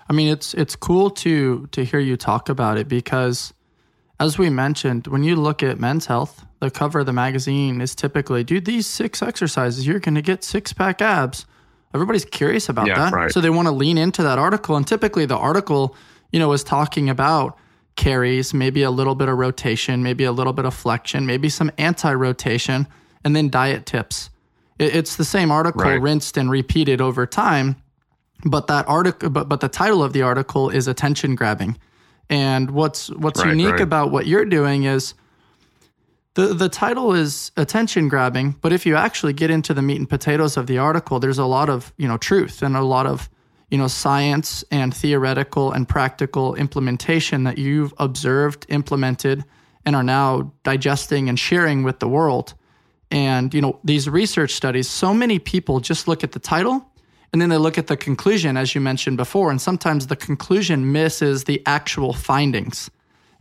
I 0.09 0.13
mean, 0.13 0.27
it's 0.27 0.53
it's 0.53 0.75
cool 0.75 1.09
to 1.09 1.67
to 1.67 1.85
hear 1.85 1.99
you 1.99 2.17
talk 2.17 2.49
about 2.49 2.77
it 2.77 2.87
because, 2.87 3.53
as 4.19 4.37
we 4.37 4.49
mentioned, 4.49 5.07
when 5.07 5.23
you 5.23 5.35
look 5.35 5.63
at 5.63 5.79
men's 5.79 6.05
health, 6.07 6.45
the 6.59 6.69
cover 6.71 6.99
of 6.99 7.05
the 7.05 7.13
magazine 7.13 7.81
is 7.81 7.95
typically 7.95 8.43
do 8.43 8.59
these 8.59 8.87
six 8.87 9.21
exercises, 9.21 9.87
you're 9.87 9.99
going 9.99 10.15
to 10.15 10.21
get 10.21 10.43
six 10.43 10.73
pack 10.73 11.01
abs. 11.01 11.45
Everybody's 11.93 12.25
curious 12.25 12.69
about 12.69 12.87
yeah, 12.87 12.95
that. 12.95 13.13
Right. 13.13 13.31
So 13.31 13.39
they 13.39 13.51
want 13.51 13.67
to 13.67 13.73
lean 13.73 13.97
into 13.97 14.23
that 14.23 14.39
article. 14.39 14.75
And 14.75 14.87
typically 14.87 15.25
the 15.25 15.37
article, 15.37 15.95
you 16.31 16.39
know, 16.39 16.51
is 16.53 16.63
talking 16.63 17.09
about 17.09 17.57
carries, 17.95 18.53
maybe 18.53 18.81
a 18.81 18.89
little 18.89 19.13
bit 19.13 19.29
of 19.29 19.37
rotation, 19.37 20.01
maybe 20.01 20.23
a 20.23 20.31
little 20.31 20.53
bit 20.53 20.65
of 20.65 20.73
flexion, 20.73 21.25
maybe 21.25 21.49
some 21.49 21.71
anti 21.77 22.11
rotation, 22.13 22.87
and 23.23 23.35
then 23.35 23.49
diet 23.49 23.85
tips. 23.85 24.29
It's 24.83 25.15
the 25.15 25.25
same 25.25 25.51
article 25.51 25.81
right. 25.81 26.01
rinsed 26.01 26.37
and 26.37 26.49
repeated 26.49 27.01
over 27.01 27.25
time. 27.25 27.75
But 28.45 28.67
that 28.67 28.87
article, 28.89 29.29
but, 29.29 29.47
but 29.47 29.61
the 29.61 29.69
title 29.69 30.03
of 30.03 30.11
the 30.13 30.21
article 30.21 30.69
is 30.69 30.87
attention 30.87 31.35
grabbing. 31.35 31.77
And 32.29 32.71
what's 32.71 33.09
what's 33.11 33.39
right, 33.39 33.55
unique 33.55 33.79
about 33.79 34.11
what 34.11 34.27
you're 34.27 34.45
doing 34.45 34.83
is 34.83 35.13
the 36.35 36.47
the 36.53 36.69
title 36.69 37.13
is 37.13 37.51
attention 37.57 38.09
grabbing, 38.09 38.55
but 38.61 38.73
if 38.73 38.85
you 38.85 38.95
actually 38.95 39.33
get 39.33 39.51
into 39.51 39.73
the 39.73 39.81
meat 39.81 39.97
and 39.97 40.09
potatoes 40.09 40.57
of 40.57 40.67
the 40.67 40.77
article, 40.77 41.19
there's 41.19 41.37
a 41.37 41.45
lot 41.45 41.69
of, 41.69 41.93
you 41.97 42.07
know, 42.07 42.17
truth 42.17 42.61
and 42.61 42.75
a 42.75 42.81
lot 42.81 43.05
of, 43.05 43.29
you 43.69 43.77
know, 43.77 43.87
science 43.87 44.63
and 44.71 44.95
theoretical 44.95 45.71
and 45.71 45.87
practical 45.87 46.55
implementation 46.55 47.43
that 47.43 47.57
you've 47.57 47.93
observed, 47.97 48.65
implemented, 48.69 49.45
and 49.85 49.95
are 49.95 50.03
now 50.03 50.51
digesting 50.63 51.29
and 51.29 51.39
sharing 51.39 51.83
with 51.83 51.99
the 51.99 52.07
world. 52.07 52.55
And, 53.13 53.53
you 53.53 53.61
know, 53.61 53.79
these 53.83 54.09
research 54.09 54.51
studies, 54.51 54.89
so 54.89 55.13
many 55.13 55.39
people 55.39 55.79
just 55.79 56.07
look 56.07 56.23
at 56.23 56.33
the 56.33 56.39
title 56.39 56.85
and 57.31 57.41
then 57.41 57.49
they 57.49 57.57
look 57.57 57.77
at 57.77 57.87
the 57.87 57.95
conclusion, 57.95 58.57
as 58.57 58.75
you 58.75 58.81
mentioned 58.81 59.15
before. 59.15 59.49
And 59.51 59.61
sometimes 59.61 60.07
the 60.07 60.17
conclusion 60.17 60.91
misses 60.91 61.45
the 61.45 61.61
actual 61.65 62.11
findings. 62.11 62.91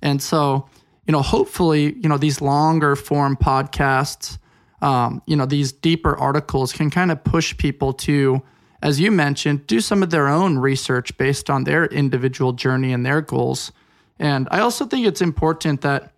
And 0.00 0.22
so 0.22 0.68
you 1.06 1.12
know, 1.12 1.22
hopefully, 1.22 1.96
you 2.00 2.08
know, 2.08 2.16
these 2.16 2.40
longer 2.40 2.94
form 2.96 3.36
podcasts, 3.36 4.38
um, 4.80 5.22
you 5.26 5.36
know, 5.36 5.46
these 5.46 5.72
deeper 5.72 6.16
articles 6.16 6.72
can 6.72 6.90
kind 6.90 7.10
of 7.10 7.22
push 7.24 7.56
people 7.56 7.92
to, 7.92 8.42
as 8.82 9.00
you 9.00 9.10
mentioned, 9.10 9.66
do 9.66 9.80
some 9.80 10.02
of 10.02 10.10
their 10.10 10.28
own 10.28 10.58
research 10.58 11.16
based 11.16 11.50
on 11.50 11.64
their 11.64 11.86
individual 11.86 12.52
journey 12.52 12.92
and 12.92 13.04
their 13.04 13.20
goals. 13.20 13.72
And 14.18 14.48
I 14.50 14.60
also 14.60 14.84
think 14.84 15.06
it's 15.06 15.20
important 15.20 15.80
that, 15.80 16.11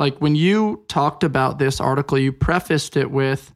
like, 0.00 0.18
when 0.18 0.34
you 0.34 0.82
talked 0.88 1.22
about 1.22 1.58
this 1.58 1.78
article, 1.78 2.18
you 2.18 2.32
prefaced 2.32 2.96
it 2.96 3.10
with, 3.10 3.52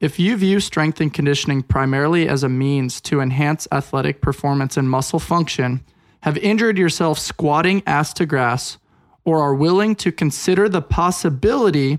if 0.00 0.18
you 0.18 0.34
view 0.34 0.58
strength 0.58 0.98
and 0.98 1.12
conditioning 1.12 1.62
primarily 1.62 2.26
as 2.26 2.42
a 2.42 2.48
means 2.48 3.02
to 3.02 3.20
enhance 3.20 3.68
athletic 3.70 4.22
performance 4.22 4.78
and 4.78 4.88
muscle 4.88 5.18
function, 5.18 5.84
have 6.22 6.38
injured 6.38 6.78
yourself 6.78 7.18
squatting 7.18 7.82
ass 7.86 8.14
to 8.14 8.24
grass, 8.24 8.78
or 9.26 9.40
are 9.40 9.54
willing 9.54 9.94
to 9.96 10.10
consider 10.10 10.70
the 10.70 10.80
possibility 10.80 11.98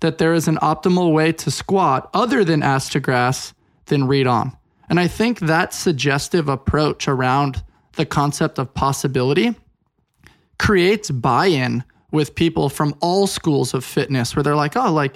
that 0.00 0.16
there 0.16 0.32
is 0.32 0.48
an 0.48 0.56
optimal 0.56 1.12
way 1.12 1.30
to 1.32 1.50
squat 1.50 2.08
other 2.14 2.42
than 2.42 2.62
ass 2.62 2.88
to 2.88 3.00
grass, 3.00 3.52
then 3.84 4.06
read 4.06 4.26
on. 4.26 4.56
And 4.88 4.98
I 4.98 5.08
think 5.08 5.40
that 5.40 5.74
suggestive 5.74 6.48
approach 6.48 7.06
around 7.06 7.62
the 7.96 8.06
concept 8.06 8.58
of 8.58 8.72
possibility 8.72 9.54
creates 10.58 11.10
buy 11.10 11.48
in 11.48 11.84
with 12.16 12.34
people 12.34 12.68
from 12.68 12.94
all 13.00 13.26
schools 13.26 13.74
of 13.74 13.84
fitness 13.84 14.34
where 14.34 14.42
they're 14.42 14.56
like, 14.56 14.76
oh, 14.76 14.92
like 14.92 15.14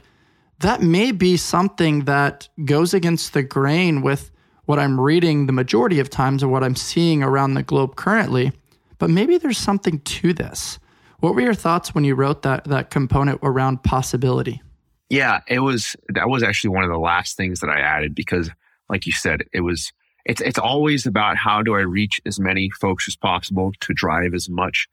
that 0.60 0.82
may 0.82 1.10
be 1.10 1.36
something 1.36 2.05
that 2.05 2.48
goes 2.64 2.94
against 2.94 3.32
the 3.32 3.43
grain 3.43 4.02
with 4.02 4.31
what 4.66 4.78
I'm 4.78 5.01
reading 5.01 5.47
the 5.47 5.52
majority 5.52 5.98
of 5.98 6.10
times 6.10 6.43
or 6.43 6.48
what 6.48 6.62
I'm 6.62 6.77
seeing 6.77 7.22
around 7.22 7.55
the 7.55 7.62
globe 7.62 7.97
currently. 7.97 8.52
But 8.98 9.10
maybe 9.10 9.39
there's 9.39 9.59
something 9.59 9.98
to 10.01 10.32
this. 10.32 10.78
What 11.20 11.35
were 11.35 11.40
your 11.40 11.55
thoughts 11.55 11.94
when 11.94 12.05
you 12.05 12.14
wrote 12.14 12.43
that 12.43 12.64
that 12.64 12.90
component 12.90 13.40
around 13.43 13.82
possibility? 13.82 14.62
Yeah, 15.09 15.40
it 15.48 15.60
was 15.60 15.97
that 16.10 16.28
was 16.28 16.43
actually 16.43 16.70
one 16.70 16.85
of 16.85 16.90
the 16.90 16.98
last 16.98 17.36
things 17.36 17.60
that 17.60 17.70
I 17.70 17.81
added 17.81 18.14
because 18.14 18.51
like 18.89 19.06
you 19.06 19.12
said, 19.12 19.44
it 19.52 19.62
was 19.62 19.93
it's 20.27 20.40
it's 20.43 20.59
always 20.59 21.06
about 21.06 21.36
how 21.36 21.62
do 21.62 21.74
I 21.74 21.81
reach 21.81 22.20
as 22.27 22.39
many 22.39 22.70
folks 22.70 23.09
as 23.09 23.16
possible 23.16 23.72
to 23.81 23.94
drive 23.94 24.35
as 24.35 24.48
much 24.48 24.86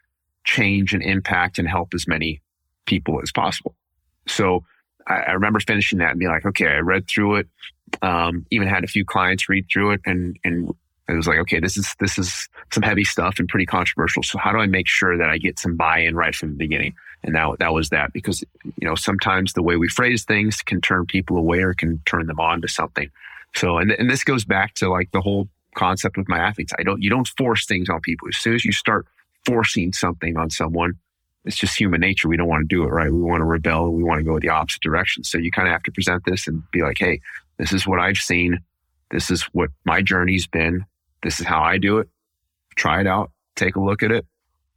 change 0.56 0.94
and 0.96 1.04
impact 1.04 1.60
and 1.60 1.68
help 1.68 1.94
as 1.94 2.08
many 2.08 2.42
people 2.86 3.20
as 3.22 3.32
possible. 3.32 3.76
So 4.28 4.64
I, 5.06 5.16
I 5.30 5.32
remember 5.34 5.60
finishing 5.60 6.00
that 6.00 6.12
and 6.12 6.20
being 6.20 6.32
like, 6.32 6.46
okay, 6.46 6.68
I 6.68 6.80
read 6.80 7.08
through 7.08 7.36
it. 7.40 7.48
Um, 8.02 8.46
even 8.50 8.68
had 8.68 8.84
a 8.84 8.88
few 8.96 9.06
clients 9.06 9.50
read 9.50 9.66
through 9.72 9.92
it 9.96 10.02
and 10.06 10.38
and 10.44 10.74
It 11.10 11.16
was 11.16 11.28
like, 11.28 11.40
okay, 11.40 11.60
this 11.62 11.78
is 11.78 11.96
this 12.00 12.18
is 12.18 12.50
some 12.74 12.84
heavy 12.84 13.06
stuff 13.06 13.40
and 13.40 13.48
pretty 13.48 13.66
controversial. 13.66 14.24
So 14.24 14.38
how 14.38 14.52
do 14.52 14.60
I 14.60 14.68
make 14.68 14.88
sure 14.88 15.18
that 15.18 15.30
I 15.30 15.38
get 15.38 15.60
some 15.60 15.78
buy-in 15.78 16.16
right 16.16 16.36
from 16.36 16.50
the 16.50 16.58
beginning? 16.66 16.94
And 17.24 17.34
that 17.36 17.60
that 17.60 17.74
was 17.74 17.90
that 17.90 18.12
because 18.12 18.44
you 18.64 18.88
know 18.88 18.96
sometimes 18.96 19.54
the 19.54 19.64
way 19.64 19.76
we 19.78 19.90
phrase 19.90 20.26
things 20.26 20.62
can 20.62 20.82
turn 20.82 21.06
people 21.06 21.38
away 21.38 21.60
or 21.60 21.74
can 21.74 22.02
turn 22.06 22.28
them 22.28 22.40
on 22.40 22.62
to 22.62 22.68
something. 22.68 23.10
So 23.56 23.78
and 23.78 23.92
and 23.92 24.10
this 24.10 24.24
goes 24.24 24.46
back 24.46 24.74
to 24.76 24.90
like 24.90 25.10
the 25.12 25.22
whole 25.22 25.48
concept 25.76 26.18
with 26.18 26.28
my 26.28 26.40
athletes. 26.40 26.74
I 26.80 26.84
don't 26.84 27.02
you 27.02 27.10
don't 27.10 27.30
force 27.38 27.66
things 27.66 27.90
on 27.90 28.02
people. 28.02 28.28
As 28.28 28.38
soon 28.38 28.56
as 28.56 28.66
you 28.66 28.74
start 28.74 29.08
forcing 29.48 29.94
something 29.94 30.38
on 30.38 30.50
someone, 30.50 30.94
it's 31.46 31.58
just 31.58 31.80
human 31.80 32.02
nature. 32.02 32.28
We 32.28 32.36
don't 32.36 32.50
want 32.50 32.70
to 32.70 32.76
do 32.76 32.84
it, 32.84 32.90
right? 32.90 33.12
We 33.12 33.22
want 33.22 33.40
to 33.40 33.46
rebel. 33.46 33.92
We 33.92 34.04
want 34.04 34.20
to 34.20 34.24
go 34.24 34.38
the 34.40 34.50
opposite 34.50 34.82
direction. 34.82 35.24
So 35.24 35.38
you 35.38 35.50
kind 35.50 35.68
of 35.68 35.72
have 35.72 35.84
to 35.84 35.92
present 35.92 36.24
this 36.26 36.48
and 36.48 36.62
be 36.72 36.82
like, 36.82 36.98
hey, 37.00 37.22
this 37.58 37.72
is 37.72 37.88
what 37.88 38.00
I've 38.00 38.18
seen. 38.18 38.60
This 39.10 39.32
is 39.32 39.44
what 39.54 39.70
my 39.86 40.02
journey's 40.02 40.46
been. 40.46 40.86
This 41.24 41.40
is 41.40 41.46
how 41.46 41.62
I 41.62 41.78
do 41.78 42.00
it. 42.00 42.10
Try 42.76 43.00
it 43.00 43.08
out. 43.08 43.32
Take 43.56 43.78
a 43.78 43.82
look 43.82 44.04
at 44.04 44.12
it. 44.12 44.26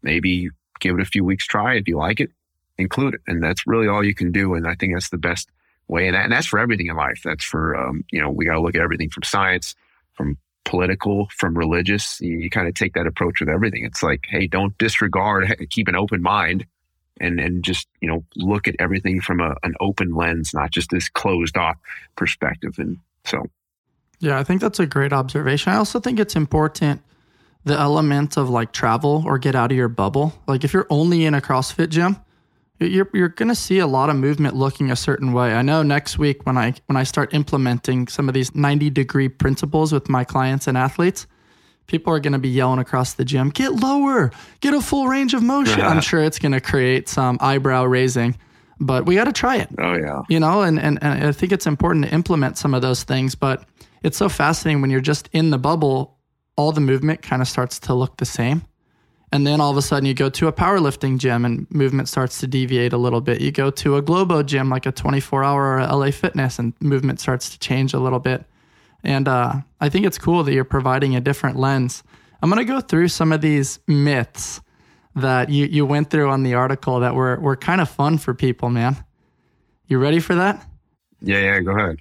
Maybe 0.02 0.48
give 0.78 0.94
it 0.94 1.02
a 1.02 1.06
few 1.06 1.24
weeks 1.24 1.44
try. 1.44 1.74
If 1.74 1.88
you 1.88 1.98
like 1.98 2.20
it, 2.20 2.30
include 2.78 3.14
it. 3.14 3.20
And 3.26 3.42
that's 3.42 3.66
really 3.66 3.88
all 3.88 4.04
you 4.04 4.14
can 4.14 4.30
do. 4.30 4.54
And 4.54 4.66
I 4.66 4.76
think 4.76 4.94
that's 4.94 5.10
the 5.10 5.18
best 5.18 5.50
way. 5.88 6.06
And, 6.06 6.14
that, 6.14 6.24
and 6.24 6.32
that's 6.32 6.46
for 6.46 6.60
everything 6.60 6.86
in 6.86 6.96
life. 6.96 7.20
That's 7.24 7.44
for, 7.44 7.76
um, 7.76 8.04
you 8.12 8.22
know, 8.22 8.30
we 8.30 8.44
got 8.44 8.54
to 8.54 8.60
look 8.60 8.76
at 8.76 8.80
everything 8.80 9.10
from 9.10 9.24
science, 9.24 9.74
from 10.14 10.38
political, 10.64 11.28
from 11.36 11.56
religious. 11.56 12.20
You, 12.20 12.38
you 12.38 12.50
kind 12.50 12.68
of 12.68 12.74
take 12.74 12.94
that 12.94 13.06
approach 13.06 13.40
with 13.40 13.48
everything. 13.48 13.84
It's 13.84 14.02
like, 14.02 14.24
hey, 14.28 14.46
don't 14.46 14.76
disregard, 14.78 15.52
keep 15.70 15.88
an 15.88 15.96
open 15.96 16.22
mind 16.22 16.66
and, 17.20 17.38
and 17.40 17.62
just, 17.62 17.88
you 18.00 18.08
know, 18.08 18.24
look 18.36 18.68
at 18.68 18.76
everything 18.78 19.20
from 19.20 19.40
a, 19.40 19.54
an 19.62 19.74
open 19.80 20.14
lens, 20.14 20.52
not 20.54 20.70
just 20.70 20.90
this 20.90 21.08
closed 21.08 21.56
off 21.56 21.76
perspective. 22.16 22.74
And 22.78 22.98
so 23.24 23.46
yeah, 24.20 24.38
I 24.38 24.44
think 24.44 24.60
that's 24.60 24.78
a 24.78 24.86
great 24.86 25.12
observation. 25.12 25.72
I 25.72 25.76
also 25.76 25.98
think 25.98 26.20
it's 26.20 26.36
important 26.36 27.02
the 27.64 27.78
element 27.78 28.36
of 28.36 28.48
like 28.48 28.72
travel 28.72 29.22
or 29.26 29.38
get 29.38 29.54
out 29.54 29.70
of 29.70 29.76
your 29.76 29.88
bubble. 29.88 30.34
Like 30.46 30.64
if 30.64 30.72
you're 30.72 30.86
only 30.90 31.24
in 31.24 31.34
a 31.34 31.40
CrossFit 31.40 31.88
gym, 31.88 32.16
you're 32.80 33.08
you're 33.12 33.28
going 33.28 33.48
to 33.48 33.54
see 33.54 33.78
a 33.78 33.86
lot 33.86 34.10
of 34.10 34.16
movement 34.16 34.56
looking 34.56 34.90
a 34.90 34.96
certain 34.96 35.32
way. 35.32 35.54
I 35.54 35.62
know 35.62 35.82
next 35.82 36.18
week 36.18 36.46
when 36.46 36.56
I 36.56 36.74
when 36.86 36.96
I 36.96 37.02
start 37.02 37.34
implementing 37.34 38.08
some 38.08 38.28
of 38.28 38.34
these 38.34 38.54
90 38.54 38.90
degree 38.90 39.28
principles 39.28 39.92
with 39.92 40.08
my 40.08 40.24
clients 40.24 40.66
and 40.66 40.78
athletes, 40.78 41.26
people 41.86 42.12
are 42.12 42.20
going 42.20 42.32
to 42.32 42.38
be 42.38 42.48
yelling 42.48 42.78
across 42.78 43.14
the 43.14 43.24
gym, 43.24 43.50
"Get 43.50 43.74
lower, 43.74 44.30
get 44.60 44.74
a 44.74 44.80
full 44.80 45.08
range 45.08 45.34
of 45.34 45.42
motion." 45.42 45.80
Yeah. 45.80 45.88
I'm 45.88 46.00
sure 46.10 46.22
it's 46.22 46.38
going 46.38 46.52
to 46.52 46.60
create 46.60 47.08
some 47.08 47.36
eyebrow 47.40 47.84
raising, 47.84 48.36
but 48.80 49.04
we 49.04 49.14
got 49.14 49.24
to 49.24 49.32
try 49.32 49.56
it. 49.56 49.68
Oh 49.78 49.94
yeah. 49.94 50.22
You 50.28 50.40
know, 50.40 50.62
and, 50.62 50.80
and 50.80 50.98
and 51.02 51.24
I 51.24 51.32
think 51.32 51.52
it's 51.52 51.66
important 51.66 52.06
to 52.06 52.14
implement 52.14 52.56
some 52.56 52.72
of 52.72 52.80
those 52.80 53.04
things, 53.04 53.34
but 53.34 53.64
it's 54.02 54.16
so 54.16 54.28
fascinating 54.30 54.80
when 54.80 54.90
you're 54.90 55.00
just 55.00 55.28
in 55.32 55.50
the 55.50 55.58
bubble, 55.58 56.18
all 56.56 56.72
the 56.72 56.80
movement 56.80 57.20
kind 57.20 57.42
of 57.42 57.48
starts 57.48 57.78
to 57.80 57.94
look 57.94 58.16
the 58.16 58.24
same. 58.24 58.62
And 59.32 59.46
then 59.46 59.60
all 59.60 59.70
of 59.70 59.76
a 59.76 59.82
sudden 59.82 60.06
you 60.06 60.14
go 60.14 60.28
to 60.28 60.48
a 60.48 60.52
powerlifting 60.52 61.18
gym 61.18 61.44
and 61.44 61.70
movement 61.70 62.08
starts 62.08 62.40
to 62.40 62.46
deviate 62.46 62.92
a 62.92 62.96
little 62.96 63.20
bit. 63.20 63.40
You 63.40 63.52
go 63.52 63.70
to 63.70 63.96
a 63.96 64.02
Globo 64.02 64.42
gym 64.42 64.68
like 64.70 64.86
a 64.86 64.92
24 64.92 65.44
hour 65.44 65.80
LA 65.80 66.10
Fitness 66.10 66.58
and 66.58 66.74
movement 66.80 67.20
starts 67.20 67.50
to 67.50 67.58
change 67.58 67.94
a 67.94 68.00
little 68.00 68.18
bit. 68.18 68.44
And 69.04 69.28
uh, 69.28 69.54
I 69.80 69.88
think 69.88 70.04
it's 70.04 70.18
cool 70.18 70.42
that 70.44 70.52
you're 70.52 70.64
providing 70.64 71.14
a 71.14 71.20
different 71.20 71.56
lens. 71.56 72.02
I'm 72.42 72.50
going 72.50 72.64
to 72.64 72.70
go 72.70 72.80
through 72.80 73.08
some 73.08 73.32
of 73.32 73.40
these 73.40 73.78
myths 73.86 74.60
that 75.14 75.48
you, 75.48 75.66
you 75.66 75.86
went 75.86 76.10
through 76.10 76.28
on 76.28 76.42
the 76.42 76.54
article 76.54 77.00
that 77.00 77.14
were, 77.14 77.38
were 77.40 77.56
kind 77.56 77.80
of 77.80 77.88
fun 77.88 78.18
for 78.18 78.34
people, 78.34 78.68
man. 78.68 78.96
You 79.86 79.98
ready 79.98 80.20
for 80.20 80.34
that? 80.34 80.66
Yeah, 81.20 81.38
yeah, 81.38 81.60
go 81.60 81.72
ahead. 81.72 82.00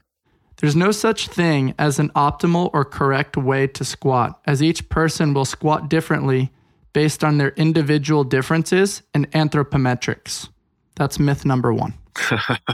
There's 0.58 0.76
no 0.76 0.92
such 0.92 1.28
thing 1.28 1.74
as 1.80 2.00
an 2.00 2.10
optimal 2.10 2.70
or 2.74 2.84
correct 2.84 3.38
way 3.38 3.68
to 3.68 3.86
squat, 3.86 4.42
as 4.46 4.62
each 4.62 4.90
person 4.90 5.34
will 5.34 5.46
squat 5.46 5.90
differently 5.90 6.52
based 6.94 7.24
on 7.24 7.38
their 7.38 7.50
individual 7.52 8.24
differences 8.24 9.02
and 9.14 9.30
anthropometrics. 9.32 10.50
That's 10.96 11.20
myth 11.20 11.46
number 11.46 11.74
one. 11.74 11.94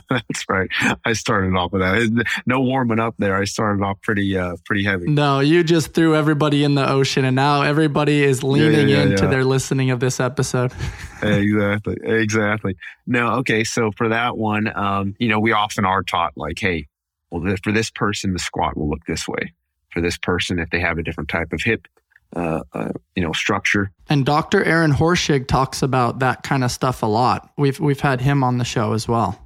That's 0.10 0.46
right. 0.50 0.70
I 1.06 1.14
started 1.14 1.56
off 1.56 1.72
with 1.72 1.82
that. 1.82 2.26
No 2.46 2.62
warming 2.62 3.00
up 3.00 3.16
there. 3.18 3.36
I 3.36 3.46
started 3.46 3.84
off 3.84 4.02
pretty, 4.02 4.38
uh, 4.38 4.56
pretty 4.66 4.84
heavy. 4.84 5.08
No, 5.08 5.40
you 5.40 5.64
just 5.64 5.94
threw 5.94 6.16
everybody 6.16 6.64
in 6.64 6.76
the 6.76 6.90
ocean, 6.90 7.26
and 7.26 7.36
now 7.36 7.62
everybody 7.62 8.24
is 8.24 8.44
leaning 8.44 8.90
yeah, 8.90 8.98
yeah, 8.98 9.04
yeah, 9.04 9.12
into 9.12 9.28
their 9.28 9.44
listening 9.44 9.92
of 9.92 10.00
this 10.00 10.20
episode. 10.20 10.72
exactly, 11.22 11.98
exactly. 12.04 12.76
No, 13.06 13.34
okay. 13.36 13.64
So 13.64 13.92
for 13.92 14.10
that 14.10 14.38
one, 14.38 14.76
um, 14.76 15.16
you 15.20 15.28
know, 15.28 15.40
we 15.40 15.52
often 15.52 15.86
are 15.86 16.04
taught 16.04 16.34
like, 16.36 16.58
hey, 16.60 16.88
well, 17.30 17.56
for 17.64 17.72
this 17.72 17.92
person, 17.92 18.34
the 18.34 18.40
squat 18.40 18.78
will 18.78 18.90
look 18.90 19.06
this 19.06 19.28
way. 19.28 19.54
For 19.92 20.02
this 20.02 20.18
person, 20.18 20.60
if 20.60 20.70
they 20.72 20.80
have 20.80 20.98
a 20.98 21.04
different 21.04 21.30
type 21.30 21.54
of 21.54 21.62
hip, 21.62 21.88
uh, 22.36 22.62
uh, 22.74 22.92
you 23.16 23.24
know, 23.24 23.34
structure. 23.34 23.92
And 24.10 24.26
Dr. 24.26 24.64
Aaron 24.64 24.92
Horschig 24.92 25.48
talks 25.48 25.82
about 25.82 26.20
that 26.20 26.44
kind 26.44 26.64
of 26.64 26.72
stuff 26.72 27.04
a 27.04 27.08
lot. 27.08 27.52
We've 27.58 27.80
we've 27.80 28.00
had 28.00 28.22
him 28.22 28.44
on 28.44 28.58
the 28.58 28.66
show 28.66 28.94
as 28.94 29.08
well. 29.08 29.40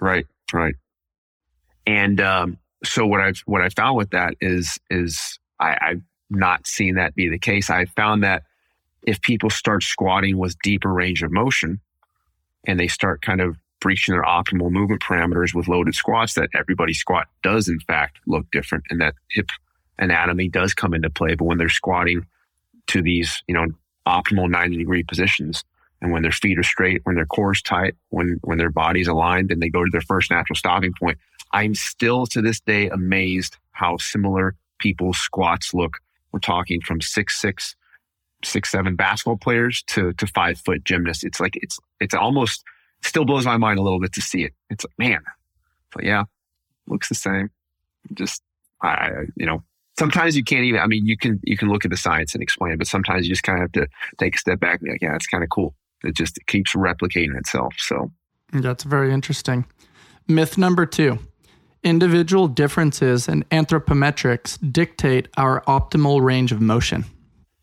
Right, 0.00 0.26
right. 0.52 0.74
And 1.86 2.20
um, 2.20 2.58
so 2.84 3.06
what 3.06 3.20
I've 3.20 3.40
what 3.46 3.62
I 3.62 3.68
found 3.70 3.96
with 3.96 4.10
that 4.10 4.34
is 4.40 4.78
is 4.90 5.38
I, 5.60 5.76
I've 5.80 6.02
not 6.30 6.66
seen 6.66 6.96
that 6.96 7.14
be 7.14 7.28
the 7.28 7.38
case. 7.38 7.70
I 7.70 7.86
found 7.86 8.22
that 8.22 8.42
if 9.02 9.20
people 9.22 9.50
start 9.50 9.82
squatting 9.82 10.38
with 10.38 10.56
deeper 10.62 10.92
range 10.92 11.22
of 11.22 11.30
motion, 11.30 11.80
and 12.66 12.78
they 12.78 12.88
start 12.88 13.22
kind 13.22 13.40
of 13.40 13.56
breaching 13.80 14.12
their 14.12 14.24
optimal 14.24 14.70
movement 14.70 15.00
parameters 15.02 15.54
with 15.54 15.68
loaded 15.68 15.94
squats 15.94 16.34
that 16.34 16.50
everybody's 16.54 16.98
squat 16.98 17.28
does 17.42 17.68
in 17.68 17.78
fact 17.80 18.18
look 18.26 18.44
different 18.50 18.84
and 18.90 19.00
that 19.00 19.14
hip 19.30 19.46
anatomy 19.98 20.48
does 20.48 20.74
come 20.74 20.94
into 20.94 21.10
play. 21.10 21.34
But 21.34 21.44
when 21.44 21.58
they're 21.58 21.68
squatting 21.68 22.26
to 22.88 23.02
these, 23.02 23.42
you 23.46 23.54
know, 23.54 23.66
optimal 24.06 24.50
90 24.50 24.76
degree 24.76 25.02
positions 25.02 25.64
and 26.00 26.12
when 26.12 26.22
their 26.22 26.32
feet 26.32 26.58
are 26.58 26.64
straight, 26.64 27.00
when 27.04 27.16
their 27.16 27.26
core 27.26 27.52
is 27.52 27.62
tight, 27.62 27.94
when, 28.10 28.38
when 28.42 28.58
their 28.58 28.70
body's 28.70 29.08
aligned 29.08 29.50
and 29.50 29.60
they 29.60 29.68
go 29.68 29.84
to 29.84 29.90
their 29.90 30.00
first 30.00 30.30
natural 30.30 30.56
stopping 30.56 30.92
point, 30.98 31.18
I'm 31.52 31.74
still 31.74 32.26
to 32.26 32.40
this 32.40 32.60
day 32.60 32.88
amazed 32.88 33.56
how 33.72 33.96
similar 33.96 34.54
people's 34.78 35.18
squats 35.18 35.74
look. 35.74 35.98
We're 36.32 36.40
talking 36.40 36.80
from 36.80 37.00
six, 37.00 37.40
six, 37.40 37.74
six, 38.44 38.70
seven 38.70 38.96
basketball 38.96 39.38
players 39.38 39.82
to, 39.88 40.12
to 40.14 40.26
five 40.28 40.60
foot 40.60 40.84
gymnasts. 40.84 41.24
It's 41.24 41.40
like, 41.40 41.56
it's, 41.56 41.78
it's 42.00 42.14
almost, 42.14 42.62
still 43.02 43.24
blows 43.24 43.46
my 43.46 43.56
mind 43.56 43.78
a 43.78 43.82
little 43.82 44.00
bit 44.00 44.12
to 44.12 44.20
see 44.20 44.44
it. 44.44 44.52
It's 44.70 44.84
like, 44.84 44.98
man, 44.98 45.20
but 45.92 46.04
yeah, 46.04 46.24
looks 46.86 47.08
the 47.08 47.14
same. 47.14 47.50
Just, 48.14 48.42
I, 48.82 49.10
you 49.36 49.46
know, 49.46 49.64
sometimes 49.98 50.36
you 50.36 50.44
can't 50.44 50.64
even, 50.64 50.80
I 50.80 50.86
mean, 50.86 51.06
you 51.06 51.16
can, 51.16 51.40
you 51.42 51.56
can 51.56 51.68
look 51.68 51.84
at 51.84 51.90
the 51.90 51.96
science 51.96 52.32
and 52.32 52.42
explain 52.42 52.72
it, 52.72 52.78
but 52.78 52.86
sometimes 52.86 53.26
you 53.26 53.32
just 53.32 53.42
kind 53.42 53.58
of 53.58 53.62
have 53.62 53.72
to 53.72 53.88
take 54.18 54.36
a 54.36 54.38
step 54.38 54.60
back 54.60 54.80
and 54.80 54.86
be 54.86 54.92
like, 54.92 55.02
yeah, 55.02 55.14
it's 55.16 55.26
kind 55.26 55.42
of 55.42 55.50
cool. 55.50 55.74
It 56.04 56.14
just 56.16 56.38
it 56.38 56.46
keeps 56.46 56.74
replicating 56.74 57.36
itself. 57.36 57.74
So 57.78 58.10
that's 58.52 58.84
very 58.84 59.12
interesting. 59.12 59.66
Myth 60.28 60.56
number 60.56 60.86
two 60.86 61.18
individual 61.82 62.48
differences 62.48 63.28
in 63.28 63.44
anthropometrics 63.44 64.58
dictate 64.72 65.28
our 65.36 65.62
optimal 65.62 66.22
range 66.22 66.52
of 66.52 66.60
motion. 66.60 67.04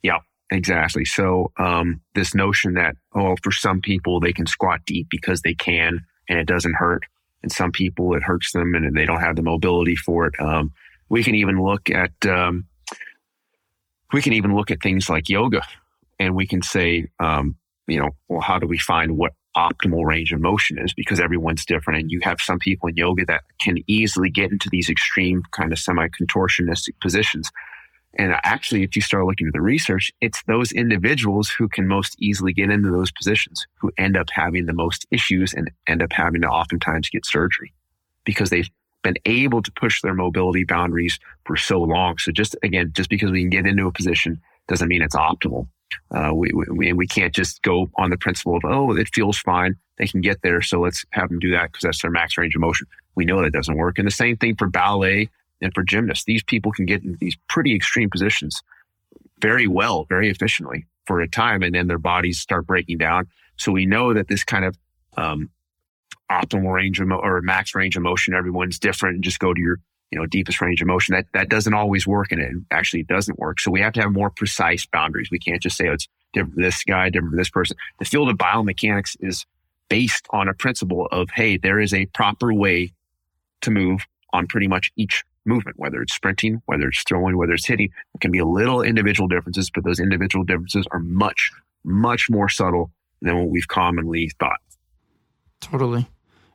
Yeah, 0.04 0.20
exactly. 0.52 1.06
So 1.06 1.52
um, 1.58 2.02
this 2.14 2.36
notion 2.36 2.74
that 2.74 2.96
oh, 3.14 3.36
for 3.44 3.52
some 3.52 3.82
people 3.82 4.20
they 4.20 4.34
can 4.34 4.48
squat 4.48 4.82
deep 4.86 5.08
because 5.10 5.42
they 5.42 5.54
can 5.54 6.02
and 6.28 6.40
it 6.40 6.48
doesn't 6.48 6.76
hurt, 6.76 7.04
and 7.44 7.52
some 7.52 7.72
people 7.72 8.14
it 8.16 8.24
hurts 8.24 8.52
them 8.52 8.74
and 8.76 8.96
they 8.96 9.06
don't 9.06 9.22
have 9.22 9.38
the 9.38 9.44
mobility 9.44 9.96
for 9.96 10.26
it. 10.28 10.34
Um, 10.40 10.74
we 11.10 11.24
can 11.24 11.36
even 11.36 11.62
look 11.62 11.90
at 11.90 12.12
um, 12.28 12.66
we 14.14 14.22
can 14.22 14.34
even 14.34 14.56
look 14.56 14.72
at 14.72 14.82
things 14.82 15.10
like 15.10 15.30
yoga, 15.30 15.62
and 16.20 16.36
we 16.36 16.48
can 16.48 16.62
say, 16.62 17.08
um, 17.20 17.56
you 17.88 18.00
know, 18.00 18.12
well, 18.28 18.42
how 18.42 18.60
do 18.60 18.68
we 18.68 18.78
find 18.78 19.18
what 19.18 19.34
optimal 19.56 20.06
range 20.06 20.34
of 20.34 20.42
motion 20.42 20.78
is? 20.80 20.94
Because 20.94 21.20
everyone's 21.20 21.66
different, 21.66 22.02
and 22.02 22.12
you 22.12 22.20
have 22.24 22.40
some 22.40 22.60
people 22.60 22.90
in 22.90 22.96
yoga 22.96 23.26
that 23.26 23.44
can 23.62 23.78
easily 23.88 24.30
get 24.30 24.52
into 24.52 24.70
these 24.70 24.90
extreme 24.90 25.44
kind 25.52 25.72
of 25.72 25.80
semi 25.80 26.08
contortionistic 26.08 27.00
positions 27.02 27.50
and 28.18 28.34
actually, 28.44 28.84
if 28.84 28.96
you 28.96 29.02
start 29.02 29.26
looking 29.26 29.48
at 29.48 29.54
the 29.54 29.62
research, 29.62 30.12
it's 30.22 30.42
those 30.48 30.72
individuals 30.72 31.50
who 31.50 31.68
can 31.68 31.88
most 31.88 32.16
easily 32.20 32.54
get 32.54 32.70
into 32.70 32.90
those 32.90 33.12
positions 33.12 33.68
who 33.80 33.92
end 33.98 34.16
up 34.16 34.28
having 34.32 34.66
the 34.66 34.74
most 34.74 35.06
issues 35.12 35.54
and 35.54 35.70
end 35.88 36.02
up 36.02 36.14
having 36.14 36.42
to 36.42 36.48
oftentimes 36.48 37.10
get 37.10 37.26
surgery 37.26 37.74
because 38.24 38.50
they've 38.50 38.70
been 39.06 39.16
able 39.26 39.62
to 39.62 39.72
push 39.72 40.02
their 40.02 40.16
mobility 40.16 40.64
boundaries 40.64 41.20
for 41.46 41.56
so 41.56 41.80
long. 41.80 42.18
So 42.18 42.32
just 42.32 42.58
again, 42.64 42.92
just 42.94 43.10
because 43.10 43.32
we 43.32 43.42
can 43.42 43.52
get 43.52 43.68
into 43.68 43.86
a 43.86 43.92
position 43.92 44.42
doesn't 44.68 44.88
mean 44.88 45.04
it's 45.04 45.16
optimal. 45.16 45.68
Uh, 46.10 46.34
we, 46.34 46.52
we, 46.72 46.92
we 46.92 47.08
can't 47.08 47.34
just 47.34 47.62
go 47.62 47.90
on 47.98 48.10
the 48.10 48.18
principle 48.18 48.58
of, 48.58 48.64
oh, 48.66 48.96
it 48.98 49.08
feels 49.14 49.38
fine. 49.38 49.76
They 50.00 50.08
can 50.08 50.22
get 50.22 50.42
there. 50.42 50.62
So 50.62 50.82
let's 50.82 51.06
have 51.12 51.30
them 51.30 51.40
do 51.40 51.52
that 51.52 51.72
because 51.72 51.84
that's 51.84 52.02
their 52.02 52.10
max 52.10 52.36
range 52.38 52.56
of 52.56 52.62
motion. 52.62 52.88
We 53.16 53.26
know 53.26 53.42
that 53.44 53.54
doesn't 53.54 53.78
work. 53.78 54.00
And 54.00 54.08
the 54.08 54.12
same 54.12 54.36
thing 54.38 54.56
for 54.56 54.68
ballet 54.68 55.30
and 55.62 55.72
for 55.74 55.84
gymnasts. 55.84 56.26
These 56.26 56.44
people 56.44 56.72
can 56.72 56.88
get 56.88 57.04
into 57.04 57.18
these 57.20 57.38
pretty 57.48 57.76
extreme 57.76 58.10
positions 58.10 58.62
very 59.40 59.68
well, 59.68 60.06
very 60.10 60.30
efficiently 60.30 60.88
for 61.06 61.22
a 61.22 61.30
time, 61.30 61.62
and 61.62 61.76
then 61.76 61.88
their 61.88 62.00
bodies 62.00 62.40
start 62.40 62.66
breaking 62.66 62.98
down. 62.98 63.28
So 63.58 63.72
we 63.72 63.86
know 63.86 64.14
that 64.14 64.28
this 64.28 64.44
kind 64.44 64.66
of 64.66 64.76
um, 65.16 65.52
optimal 66.32 66.74
range 66.74 67.00
of 67.00 67.08
mo- 67.08 67.22
or 67.22 67.42
max 67.42 67.76
range 67.76 67.96
of 67.96 68.04
motion, 68.04 68.34
everyone's 68.34 68.80
different. 68.80 69.16
And 69.16 69.24
just 69.24 69.40
go 69.40 69.54
to 69.54 69.62
your 69.62 69.80
you 70.12 70.20
know, 70.20 70.26
deepest 70.26 70.62
range 70.62 70.82
of 70.82 70.88
motion. 70.88 71.14
That 71.14 71.26
that 71.34 71.50
doesn't 71.50 71.74
always 71.74 72.08
work, 72.08 72.32
and 72.32 72.42
it 72.42 72.52
actually 72.72 73.04
doesn't 73.04 73.40
work. 73.40 73.60
So 73.60 73.72
we 73.72 73.82
have 73.82 73.94
to 73.94 74.02
have 74.02 74.14
more 74.14 74.30
precise 74.30 74.86
boundaries. 74.86 75.30
We 75.32 75.40
can't 75.40 75.62
just 75.62 75.78
say 75.78 75.88
oh, 75.90 75.94
it's 75.94 76.08
different 76.34 76.56
for 76.56 76.62
this 76.62 76.84
guy, 76.84 77.10
different 77.10 77.34
for 77.34 77.38
this 77.38 77.50
person. 77.50 77.76
The 78.00 78.06
field 78.06 78.30
of 78.30 78.38
biomechanics 78.38 79.18
is 79.20 79.46
based 79.90 80.28
on 80.30 80.48
a 80.48 80.54
principle 80.54 81.08
of 81.12 81.30
hey, 81.34 81.58
there 81.58 81.80
is 81.80 81.94
a 81.94 82.06
proper 82.08 82.54
way 82.54 82.94
to 83.62 83.72
move 83.72 84.02
on 84.34 84.48
pretty 84.48 84.68
much 84.68 84.92
each 84.96 85.24
movement, 85.46 85.78
whether 85.80 86.02
it's 86.02 86.14
sprinting, 86.14 86.62
whether 86.66 86.88
it's 86.88 87.04
throwing, 87.04 87.38
whether 87.38 87.54
it's 87.54 87.68
hitting. 87.68 87.90
It 88.14 88.22
can 88.22 88.32
be 88.32 88.40
a 88.40 88.46
little 88.46 88.82
individual 88.82 89.28
differences, 89.28 89.70
but 89.74 89.84
those 89.84 90.00
individual 90.00 90.44
differences 90.44 90.88
are 90.92 91.00
much, 91.00 91.52
much 91.84 92.30
more 92.30 92.50
subtle 92.50 92.92
than 93.22 93.38
what 93.38 93.50
we've 93.50 93.68
commonly 93.68 94.32
thought. 94.40 94.60
Totally. 95.62 96.08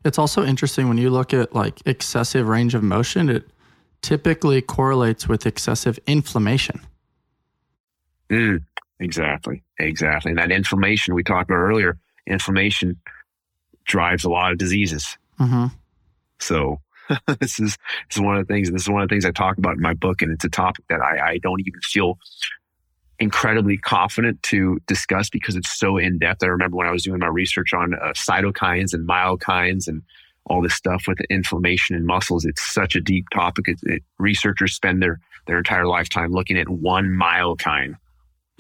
It's 0.05 0.19
also 0.19 0.45
interesting 0.45 0.89
when 0.89 0.99
you 0.99 1.11
look 1.11 1.35
at 1.35 1.55
like 1.55 1.81
excessive 1.87 2.49
range 2.49 2.75
of 2.75 2.83
motion, 2.83 3.29
it 3.29 3.49
typically 4.03 4.63
correlates 4.63 5.29
with 5.29 5.47
excessive 5.47 5.99
inflammation. 6.07 6.81
Mm, 8.31 8.65
exactly. 8.99 9.63
Exactly. 9.79 10.31
And 10.31 10.39
that 10.39 10.51
inflammation 10.51 11.15
we 11.15 11.23
talked 11.23 11.51
about 11.51 11.57
earlier, 11.57 11.99
inflammation 12.27 12.97
drives 13.85 14.25
a 14.25 14.31
lot 14.31 14.53
of 14.53 14.59
diseases. 14.59 15.19
Mm-hmm. 15.39 15.67
So 16.39 16.81
this 17.41 17.59
is 17.59 17.77
this 18.09 18.17
is 18.17 18.21
one 18.21 18.37
of 18.37 18.47
the 18.47 18.53
things. 18.53 18.71
This 18.71 18.83
is 18.83 18.89
one 18.89 19.03
of 19.03 19.09
the 19.09 19.13
things 19.13 19.25
I 19.25 19.33
talk 19.33 19.59
about 19.59 19.75
in 19.75 19.83
my 19.83 19.95
book, 19.95 20.23
and 20.23 20.33
it's 20.33 20.45
a 20.45 20.49
topic 20.49 20.85
that 20.89 21.01
I, 21.01 21.33
I 21.33 21.39
don't 21.39 21.61
even 21.61 21.81
feel 21.83 22.19
incredibly 23.21 23.77
confident 23.77 24.43
to 24.43 24.81
discuss 24.87 25.29
because 25.29 25.55
it's 25.55 25.79
so 25.79 25.99
in 25.99 26.19
depth. 26.19 26.43
I 26.43 26.47
remember 26.47 26.77
when 26.77 26.87
I 26.87 26.91
was 26.91 27.05
doing 27.05 27.21
my 27.21 27.29
research 27.29 27.75
on 27.75 27.95
uh, 27.95 28.13
cytokines 28.17 28.95
and 28.95 29.07
myokines 29.07 29.87
and 29.87 30.03
all 30.47 30.63
this 30.63 30.75
stuff 30.75 31.05
with 31.07 31.21
inflammation 31.29 31.95
in 31.95 32.07
muscles. 32.07 32.45
It's 32.45 32.63
such 32.63 32.97
a 32.97 33.01
deep 33.01 33.29
topic. 33.31 33.69
It, 33.69 33.79
it, 33.83 34.03
researchers 34.19 34.75
spend 34.75 35.03
their 35.03 35.21
their 35.47 35.59
entire 35.59 35.87
lifetime 35.87 36.33
looking 36.33 36.59
at 36.59 36.69
one 36.69 37.07
myokine, 37.09 37.95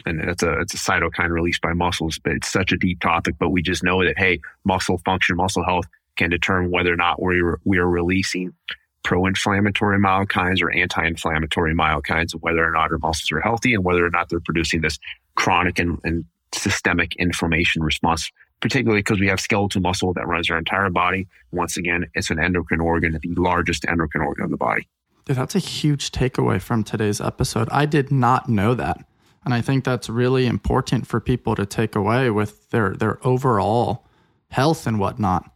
and 0.05 0.20
it's 0.20 0.43
a 0.43 0.61
it's 0.61 0.74
a 0.74 0.77
cytokine 0.77 1.31
released 1.31 1.62
by 1.62 1.73
muscles. 1.73 2.19
But 2.23 2.35
it's 2.35 2.53
such 2.53 2.70
a 2.70 2.77
deep 2.77 3.01
topic. 3.01 3.37
But 3.39 3.51
we 3.51 3.62
just 3.62 3.82
know 3.82 4.05
that 4.05 4.19
hey, 4.19 4.41
muscle 4.65 4.99
function, 4.99 5.37
muscle 5.37 5.65
health 5.65 5.87
can 6.16 6.28
determine 6.28 6.70
whether 6.70 6.93
or 6.93 6.97
not 6.97 7.23
we 7.23 7.43
we 7.65 7.78
are 7.78 7.89
releasing 7.89 8.53
pro-inflammatory 9.02 9.98
myokines 9.98 10.62
or 10.62 10.70
anti-inflammatory 10.70 11.74
myokines, 11.74 12.32
and 12.32 12.43
whether 12.43 12.64
or 12.64 12.72
not 12.72 12.90
our 12.90 12.98
muscles 12.98 13.32
are 13.32 13.40
healthy 13.40 13.74
and 13.74 13.85
whether 13.85 14.05
or 14.05 14.10
not 14.10 14.28
they're 14.28 14.40
producing 14.40 14.81
this 14.81 14.98
chronic 15.36 15.78
and, 15.78 15.98
and 16.05 16.24
systemic 16.52 17.16
inflammation 17.16 17.82
response, 17.82 18.31
particularly 18.60 19.01
because 19.01 19.20
we 19.20 19.28
have 19.28 19.40
skeletal 19.40 19.81
muscle 19.81 20.12
that 20.12 20.27
runs 20.27 20.51
our 20.51 20.59
entire 20.59 20.90
body. 20.90 21.27
Once 21.52 21.77
again, 21.77 22.06
it's 22.14 22.31
an 22.31 22.39
endocrine 22.39 22.81
organ, 22.81 23.18
the 23.22 23.35
largest 23.36 23.86
endocrine 23.89 24.24
organ 24.24 24.44
of 24.44 24.51
the 24.51 24.56
body. 24.56 24.86
Dude, 25.24 25.36
that's 25.36 25.55
a 25.55 25.60
huge 25.60 26.10
takeaway 26.10 26.60
from 26.60 26.85
today's 26.85 27.20
episode. 27.20 27.68
I 27.70 27.86
did 27.86 28.10
not 28.10 28.48
know 28.48 28.74
that. 28.74 29.05
And 29.44 29.55
I 29.55 29.62
think 29.62 29.85
that's 29.85 30.10
really 30.10 30.47
important 30.47 31.06
for 31.06 31.20
people 31.20 31.55
to 31.55 31.64
take 31.64 31.97
away 31.97 32.31
with 32.31 32.68
their, 32.70 32.90
their 32.94 33.27
overall 33.27 34.05
health 34.48 34.86
and 34.86 34.98
whatnot. 34.98 35.49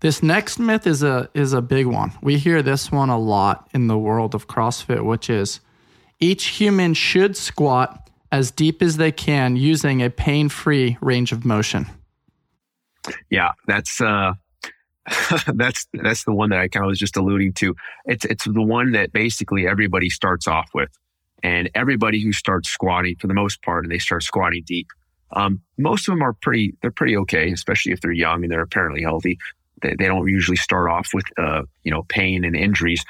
This 0.00 0.22
next 0.22 0.58
myth 0.58 0.86
is 0.86 1.02
a 1.02 1.28
is 1.34 1.52
a 1.52 1.60
big 1.60 1.86
one. 1.86 2.12
We 2.22 2.38
hear 2.38 2.62
this 2.62 2.92
one 2.92 3.08
a 3.08 3.18
lot 3.18 3.68
in 3.74 3.88
the 3.88 3.98
world 3.98 4.34
of 4.34 4.46
CrossFit, 4.46 5.04
which 5.04 5.28
is 5.28 5.60
each 6.20 6.46
human 6.46 6.94
should 6.94 7.36
squat 7.36 8.08
as 8.30 8.50
deep 8.50 8.82
as 8.82 8.96
they 8.96 9.10
can 9.10 9.56
using 9.56 10.02
a 10.02 10.10
pain-free 10.10 10.98
range 11.00 11.32
of 11.32 11.44
motion. 11.44 11.86
Yeah, 13.30 13.52
that's 13.66 14.00
uh 14.00 14.34
that's 15.54 15.86
that's 15.94 16.24
the 16.24 16.32
one 16.32 16.50
that 16.50 16.60
I 16.60 16.68
kind 16.68 16.84
of 16.84 16.88
was 16.88 16.98
just 16.98 17.16
alluding 17.16 17.54
to. 17.54 17.74
It's 18.04 18.24
it's 18.24 18.44
the 18.44 18.62
one 18.62 18.92
that 18.92 19.12
basically 19.12 19.66
everybody 19.66 20.10
starts 20.10 20.46
off 20.46 20.70
with, 20.74 20.90
and 21.42 21.70
everybody 21.74 22.22
who 22.22 22.32
starts 22.32 22.68
squatting, 22.68 23.16
for 23.16 23.26
the 23.26 23.34
most 23.34 23.62
part, 23.62 23.84
and 23.84 23.92
they 23.92 23.98
start 23.98 24.22
squatting 24.22 24.62
deep. 24.66 24.88
Um, 25.32 25.60
most 25.76 26.08
of 26.08 26.12
them 26.12 26.22
are 26.22 26.34
pretty 26.34 26.74
they're 26.82 26.90
pretty 26.90 27.16
okay, 27.16 27.50
especially 27.50 27.92
if 27.92 28.00
they're 28.00 28.12
young 28.12 28.44
and 28.44 28.52
they're 28.52 28.62
apparently 28.62 29.02
healthy. 29.02 29.38
They, 29.82 29.94
they 29.98 30.06
don't 30.06 30.28
usually 30.28 30.56
start 30.56 30.90
off 30.90 31.10
with, 31.12 31.24
uh, 31.38 31.62
you 31.84 31.90
know, 31.90 32.04
pain 32.08 32.44
and 32.44 32.56
injuries. 32.56 33.04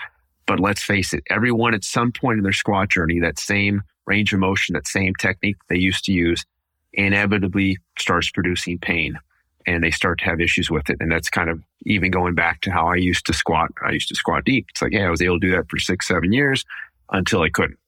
But 0.46 0.60
let's 0.60 0.82
face 0.82 1.12
it, 1.12 1.24
everyone 1.28 1.74
at 1.74 1.84
some 1.84 2.12
point 2.12 2.38
in 2.38 2.42
their 2.42 2.52
squat 2.52 2.90
journey, 2.90 3.20
that 3.20 3.38
same 3.38 3.82
range 4.06 4.32
of 4.32 4.40
motion, 4.40 4.74
that 4.74 4.86
same 4.86 5.14
technique 5.14 5.56
they 5.68 5.76
used 5.76 6.04
to 6.06 6.12
use, 6.12 6.44
inevitably 6.92 7.78
starts 7.98 8.30
producing 8.30 8.78
pain 8.78 9.18
and 9.66 9.84
they 9.84 9.90
start 9.90 10.18
to 10.18 10.24
have 10.24 10.40
issues 10.40 10.70
with 10.70 10.88
it. 10.88 10.96
And 11.00 11.12
that's 11.12 11.28
kind 11.28 11.50
of 11.50 11.62
even 11.84 12.10
going 12.10 12.34
back 12.34 12.62
to 12.62 12.70
how 12.70 12.88
I 12.88 12.94
used 12.94 13.26
to 13.26 13.34
squat. 13.34 13.70
I 13.86 13.90
used 13.90 14.08
to 14.08 14.14
squat 14.14 14.44
deep. 14.44 14.66
It's 14.70 14.80
like, 14.80 14.92
yeah, 14.92 15.06
I 15.06 15.10
was 15.10 15.20
able 15.20 15.38
to 15.38 15.46
do 15.46 15.54
that 15.54 15.68
for 15.68 15.78
six, 15.78 16.08
seven 16.08 16.32
years 16.32 16.64
until 17.12 17.42
I 17.42 17.50
couldn't. 17.50 17.78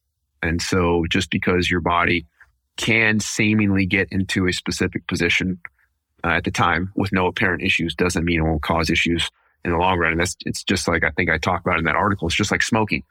And 0.42 0.60
so 0.60 1.06
just 1.10 1.30
because 1.30 1.70
your 1.70 1.80
body 1.80 2.26
can 2.76 3.20
seemingly 3.20 3.86
get 3.86 4.08
into 4.10 4.46
a 4.46 4.52
specific 4.52 5.06
position 5.06 5.58
uh, 6.24 6.28
at 6.28 6.44
the 6.44 6.50
time 6.50 6.92
with 6.94 7.12
no 7.12 7.26
apparent 7.26 7.62
issues 7.62 7.94
doesn't 7.94 8.24
mean 8.24 8.40
it 8.40 8.44
won't 8.44 8.62
cause 8.62 8.90
issues 8.90 9.30
in 9.64 9.72
the 9.72 9.76
long 9.76 9.98
run. 9.98 10.12
And 10.12 10.20
that's, 10.20 10.36
it's 10.46 10.64
just 10.64 10.88
like 10.88 11.04
I 11.04 11.10
think 11.10 11.30
I 11.30 11.38
talked 11.38 11.66
about 11.66 11.78
in 11.78 11.84
that 11.84 11.96
article. 11.96 12.28
It's 12.28 12.36
just 12.36 12.50
like 12.50 12.62
smoking. 12.62 13.02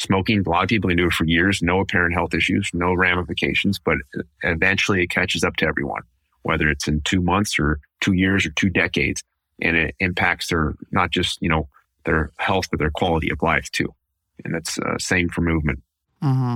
Smoking, 0.00 0.44
a 0.46 0.48
lot 0.48 0.62
of 0.62 0.68
people 0.68 0.88
can 0.88 0.96
do 0.96 1.06
it 1.06 1.12
for 1.12 1.24
years, 1.24 1.60
no 1.60 1.80
apparent 1.80 2.14
health 2.14 2.32
issues, 2.32 2.70
no 2.72 2.94
ramifications, 2.94 3.80
but 3.80 3.96
eventually 4.44 5.02
it 5.02 5.10
catches 5.10 5.42
up 5.42 5.56
to 5.56 5.66
everyone, 5.66 6.02
whether 6.42 6.68
it's 6.68 6.86
in 6.86 7.00
two 7.00 7.20
months 7.20 7.58
or 7.58 7.80
two 8.00 8.12
years 8.12 8.46
or 8.46 8.50
two 8.50 8.70
decades. 8.70 9.24
And 9.60 9.76
it 9.76 9.96
impacts 9.98 10.50
their, 10.50 10.76
not 10.92 11.10
just, 11.10 11.42
you 11.42 11.48
know, 11.48 11.68
their 12.04 12.30
health, 12.38 12.70
but 12.70 12.78
their 12.78 12.92
quality 12.92 13.28
of 13.30 13.42
life 13.42 13.68
too. 13.72 13.92
And 14.44 14.54
that's 14.54 14.78
uh, 14.78 14.98
same 14.98 15.28
for 15.28 15.40
movement. 15.40 15.82
Mm-hmm. 16.22 16.54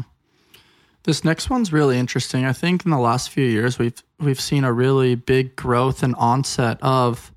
This 1.05 1.25
next 1.25 1.51
one's 1.51 1.73
really 1.73 1.99
interesting. 1.99 2.45
I 2.45 2.53
think 2.53 2.85
in 2.85 2.91
the 2.91 2.99
last 2.99 3.31
few 3.31 3.45
years 3.45 3.79
we've 3.79 4.03
we've 4.21 4.41
seen 4.41 4.65
a 4.65 4.73
really 4.73 5.15
big 5.17 5.57
growth 5.57 6.03
and 6.03 6.15
onset 6.15 6.79
of 6.81 7.33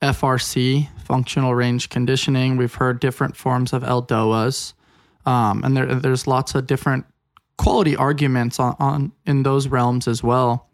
FRC, 0.00 0.88
functional 1.02 1.54
range 1.54 1.88
conditioning. 1.88 2.56
We've 2.56 2.74
heard 2.74 3.00
different 3.00 3.36
forms 3.36 3.72
of 3.72 3.82
ELDOAs, 3.82 4.74
um, 5.26 5.64
and 5.64 5.76
there, 5.76 5.94
there's 5.96 6.28
lots 6.28 6.54
of 6.54 6.68
different 6.68 7.06
quality 7.56 7.96
arguments 7.96 8.60
on, 8.60 8.76
on 8.78 9.12
in 9.26 9.42
those 9.42 9.66
realms 9.66 10.06
as 10.06 10.22
well. 10.22 10.68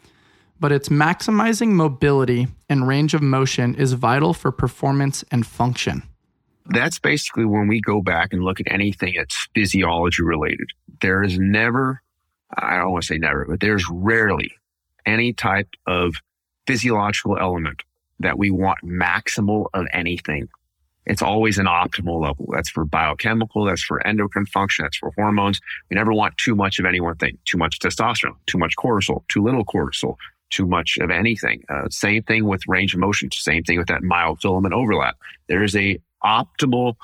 But 0.59 0.71
it's 0.71 0.89
maximizing 0.89 1.69
mobility 1.69 2.47
and 2.69 2.87
range 2.87 3.13
of 3.13 3.21
motion 3.21 3.75
is 3.75 3.93
vital 3.93 4.33
for 4.33 4.51
performance 4.51 5.23
and 5.31 5.45
function. 5.45 6.03
That's 6.67 6.97
basically 6.97 7.45
when 7.45 7.67
we 7.67 7.81
go 7.81 8.01
back 8.01 8.31
and 8.31 8.43
look 8.43 8.59
at 8.59 8.71
anything 8.71 9.15
that's 9.17 9.47
physiology 9.53 10.23
related. 10.23 10.69
There 11.01 11.23
is 11.23 11.37
never 11.37 12.01
I 12.57 12.77
don't 12.77 12.91
want 12.91 13.03
to 13.03 13.07
say 13.07 13.17
never, 13.17 13.45
but 13.45 13.59
there's 13.59 13.85
rarely 13.91 14.51
any 15.05 15.33
type 15.33 15.69
of 15.85 16.15
physiological 16.67 17.37
element 17.37 17.83
that 18.19 18.37
we 18.37 18.49
want 18.49 18.79
maximal 18.83 19.67
of 19.73 19.85
anything. 19.93 20.47
It's 21.05 21.21
always 21.21 21.59
an 21.59 21.67
optimal 21.67 22.19
level. 22.19 22.47
That's 22.51 22.69
for 22.69 22.83
biochemical. 22.85 23.65
That's 23.65 23.83
for 23.83 24.05
endocrine 24.07 24.47
function. 24.47 24.83
That's 24.83 24.97
for 24.97 25.11
hormones. 25.15 25.59
We 25.89 25.95
never 25.95 26.13
want 26.13 26.37
too 26.37 26.55
much 26.55 26.79
of 26.79 26.85
any 26.85 26.99
one 26.99 27.15
thing. 27.17 27.37
Too 27.45 27.57
much 27.57 27.79
testosterone, 27.79 28.37
too 28.47 28.57
much 28.57 28.75
cortisol, 28.75 29.23
too 29.27 29.43
little 29.43 29.63
cortisol, 29.63 30.15
too 30.49 30.65
much 30.65 30.97
of 30.99 31.11
anything. 31.11 31.63
Uh, 31.69 31.87
same 31.89 32.23
thing 32.23 32.45
with 32.45 32.67
range 32.67 32.95
of 32.95 32.99
motion. 32.99 33.29
Same 33.31 33.63
thing 33.63 33.77
with 33.77 33.87
that 33.87 34.01
myofilament 34.01 34.71
overlap. 34.71 35.17
There 35.47 35.63
is 35.63 35.75
a 35.75 35.99
optimal 36.23 36.95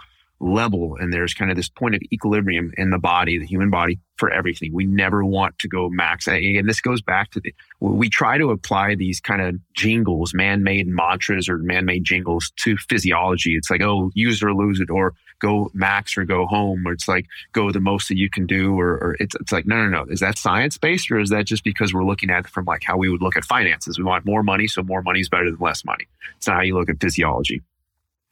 level 0.41 0.97
and 0.99 1.13
there's 1.13 1.33
kind 1.33 1.51
of 1.51 1.57
this 1.57 1.69
point 1.69 1.95
of 1.95 2.01
equilibrium 2.11 2.71
in 2.77 2.89
the 2.89 2.97
body, 2.97 3.37
the 3.37 3.45
human 3.45 3.69
body 3.69 3.99
for 4.17 4.31
everything. 4.31 4.73
We 4.73 4.85
never 4.85 5.23
want 5.23 5.57
to 5.59 5.67
go 5.67 5.89
max. 5.89 6.27
And 6.27 6.67
this 6.67 6.81
goes 6.81 7.01
back 7.01 7.31
to 7.31 7.39
the, 7.39 7.53
we 7.79 8.09
try 8.09 8.37
to 8.37 8.49
apply 8.49 8.95
these 8.95 9.19
kind 9.19 9.41
of 9.41 9.55
jingles, 9.75 10.33
man-made 10.33 10.87
mantras 10.87 11.47
or 11.47 11.57
man-made 11.57 12.03
jingles 12.03 12.51
to 12.57 12.75
physiology. 12.77 13.55
It's 13.55 13.69
like, 13.69 13.81
oh, 13.81 14.11
use 14.13 14.43
or 14.43 14.53
lose 14.53 14.79
it 14.79 14.89
or 14.89 15.13
go 15.39 15.71
max 15.73 16.17
or 16.17 16.23
go 16.23 16.45
home. 16.45 16.87
Or 16.87 16.93
it's 16.93 17.07
like, 17.07 17.25
go 17.51 17.71
the 17.71 17.79
most 17.79 18.09
that 18.09 18.17
you 18.17 18.29
can 18.29 18.45
do. 18.45 18.79
Or, 18.79 18.91
or 18.91 19.17
it's, 19.19 19.35
it's 19.35 19.51
like, 19.51 19.65
no, 19.65 19.75
no, 19.75 19.89
no. 19.89 20.05
Is 20.11 20.19
that 20.19 20.37
science 20.37 20.77
based 20.77 21.09
or 21.11 21.19
is 21.19 21.29
that 21.29 21.45
just 21.45 21.63
because 21.63 21.93
we're 21.93 22.05
looking 22.05 22.29
at 22.29 22.45
it 22.45 22.51
from 22.51 22.65
like 22.65 22.83
how 22.83 22.97
we 22.97 23.09
would 23.09 23.21
look 23.21 23.37
at 23.37 23.45
finances? 23.45 23.97
We 23.97 24.03
want 24.03 24.25
more 24.25 24.43
money. 24.43 24.67
So 24.67 24.83
more 24.83 25.01
money 25.01 25.19
is 25.19 25.29
better 25.29 25.49
than 25.49 25.59
less 25.59 25.83
money. 25.83 26.07
It's 26.37 26.47
not 26.47 26.57
how 26.57 26.61
you 26.61 26.77
look 26.77 26.89
at 26.89 26.99
physiology 26.99 27.61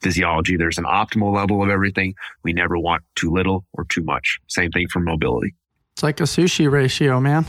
physiology. 0.02 0.56
There's 0.56 0.78
an 0.78 0.84
optimal 0.84 1.34
level 1.34 1.62
of 1.62 1.68
everything. 1.68 2.14
We 2.42 2.52
never 2.52 2.78
want 2.78 3.02
too 3.16 3.30
little 3.30 3.64
or 3.72 3.84
too 3.84 4.02
much. 4.02 4.38
Same 4.48 4.70
thing 4.70 4.88
for 4.88 5.00
mobility. 5.00 5.54
It's 5.94 6.02
like 6.02 6.20
a 6.20 6.24
sushi 6.24 6.70
ratio, 6.70 7.20
man. 7.20 7.46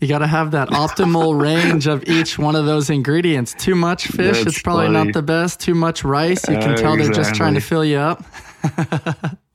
You 0.00 0.08
got 0.08 0.18
to 0.18 0.26
have 0.26 0.50
that 0.50 0.68
optimal 0.70 1.40
range 1.40 1.86
of 1.86 2.08
each 2.08 2.36
one 2.36 2.56
of 2.56 2.66
those 2.66 2.90
ingredients. 2.90 3.54
Too 3.54 3.76
much 3.76 4.08
fish, 4.08 4.38
That's 4.38 4.56
it's 4.56 4.62
probably 4.62 4.86
funny. 4.86 5.04
not 5.04 5.14
the 5.14 5.22
best. 5.22 5.60
Too 5.60 5.74
much 5.74 6.02
rice, 6.02 6.48
you 6.48 6.58
can 6.58 6.72
uh, 6.72 6.76
tell 6.76 6.94
exactly. 6.94 7.02
they're 7.04 7.12
just 7.12 7.34
trying 7.36 7.54
to 7.54 7.60
fill 7.60 7.84
you 7.84 7.98
up. 7.98 8.24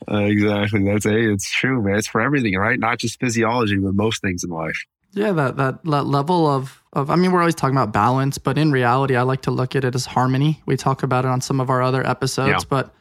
uh, 0.10 0.18
exactly. 0.24 0.84
That's 0.86 1.04
hey, 1.06 1.26
it's 1.26 1.52
true, 1.52 1.84
man. 1.84 1.98
It's 1.98 2.08
for 2.08 2.22
everything, 2.22 2.56
right? 2.56 2.80
Not 2.80 2.98
just 2.98 3.20
physiology, 3.20 3.78
but 3.78 3.94
most 3.94 4.22
things 4.22 4.46
in 4.46 4.50
life. 4.50 4.78
Yeah, 5.14 5.32
that, 5.32 5.58
that 5.58 5.84
that 5.84 6.06
level 6.06 6.48
of 6.48 6.84
of 6.94 7.10
I 7.10 7.16
mean, 7.16 7.32
we're 7.32 7.40
always 7.40 7.56
talking 7.56 7.76
about 7.76 7.92
balance, 7.92 8.38
but 8.38 8.58
in 8.58 8.72
reality, 8.72 9.16
I 9.16 9.24
like 9.24 9.42
to 9.44 9.52
look 9.52 9.76
at 9.76 9.84
it 9.84 9.96
as 9.96 10.06
harmony. 10.06 10.62
We 10.66 10.78
talk 10.78 11.04
about 11.04 11.26
it 11.26 11.30
on 11.30 11.42
some 11.42 11.60
of 11.60 11.70
our 11.70 11.82
other 11.82 12.06
episodes, 12.06 12.50
yeah. 12.50 12.68
but 12.70 12.94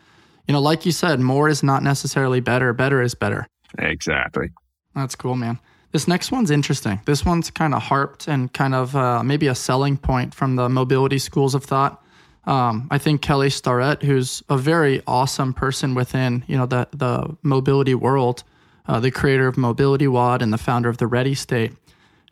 you 0.46 0.52
know, 0.52 0.60
like 0.60 0.86
you 0.86 0.92
said, 0.92 1.20
more 1.20 1.48
is 1.48 1.62
not 1.62 1.82
necessarily 1.82 2.40
better. 2.40 2.72
Better 2.72 3.02
is 3.02 3.14
better. 3.14 3.46
Exactly. 3.78 4.50
That's 4.94 5.14
cool, 5.14 5.34
man. 5.34 5.58
This 5.92 6.08
next 6.08 6.30
one's 6.30 6.50
interesting. 6.50 7.00
This 7.04 7.24
one's 7.24 7.50
kind 7.50 7.74
of 7.74 7.82
harped 7.82 8.28
and 8.28 8.52
kind 8.52 8.74
of 8.74 8.94
uh, 8.94 9.22
maybe 9.22 9.46
a 9.46 9.54
selling 9.54 9.96
point 9.96 10.34
from 10.34 10.56
the 10.56 10.68
mobility 10.68 11.18
schools 11.18 11.54
of 11.54 11.64
thought. 11.64 12.02
Um, 12.44 12.86
I 12.90 12.98
think 12.98 13.22
Kelly 13.22 13.50
Starrett, 13.50 14.02
who's 14.02 14.42
a 14.48 14.56
very 14.56 15.02
awesome 15.06 15.52
person 15.52 15.94
within 15.94 16.44
you 16.46 16.56
know 16.56 16.66
the 16.66 16.88
the 16.92 17.36
mobility 17.42 17.94
world, 17.94 18.44
uh, 18.86 19.00
the 19.00 19.10
creator 19.10 19.48
of 19.48 19.56
Mobility 19.56 20.06
WOD 20.06 20.42
and 20.42 20.52
the 20.52 20.58
founder 20.58 20.88
of 20.88 20.98
the 20.98 21.06
Ready 21.06 21.34
State, 21.34 21.72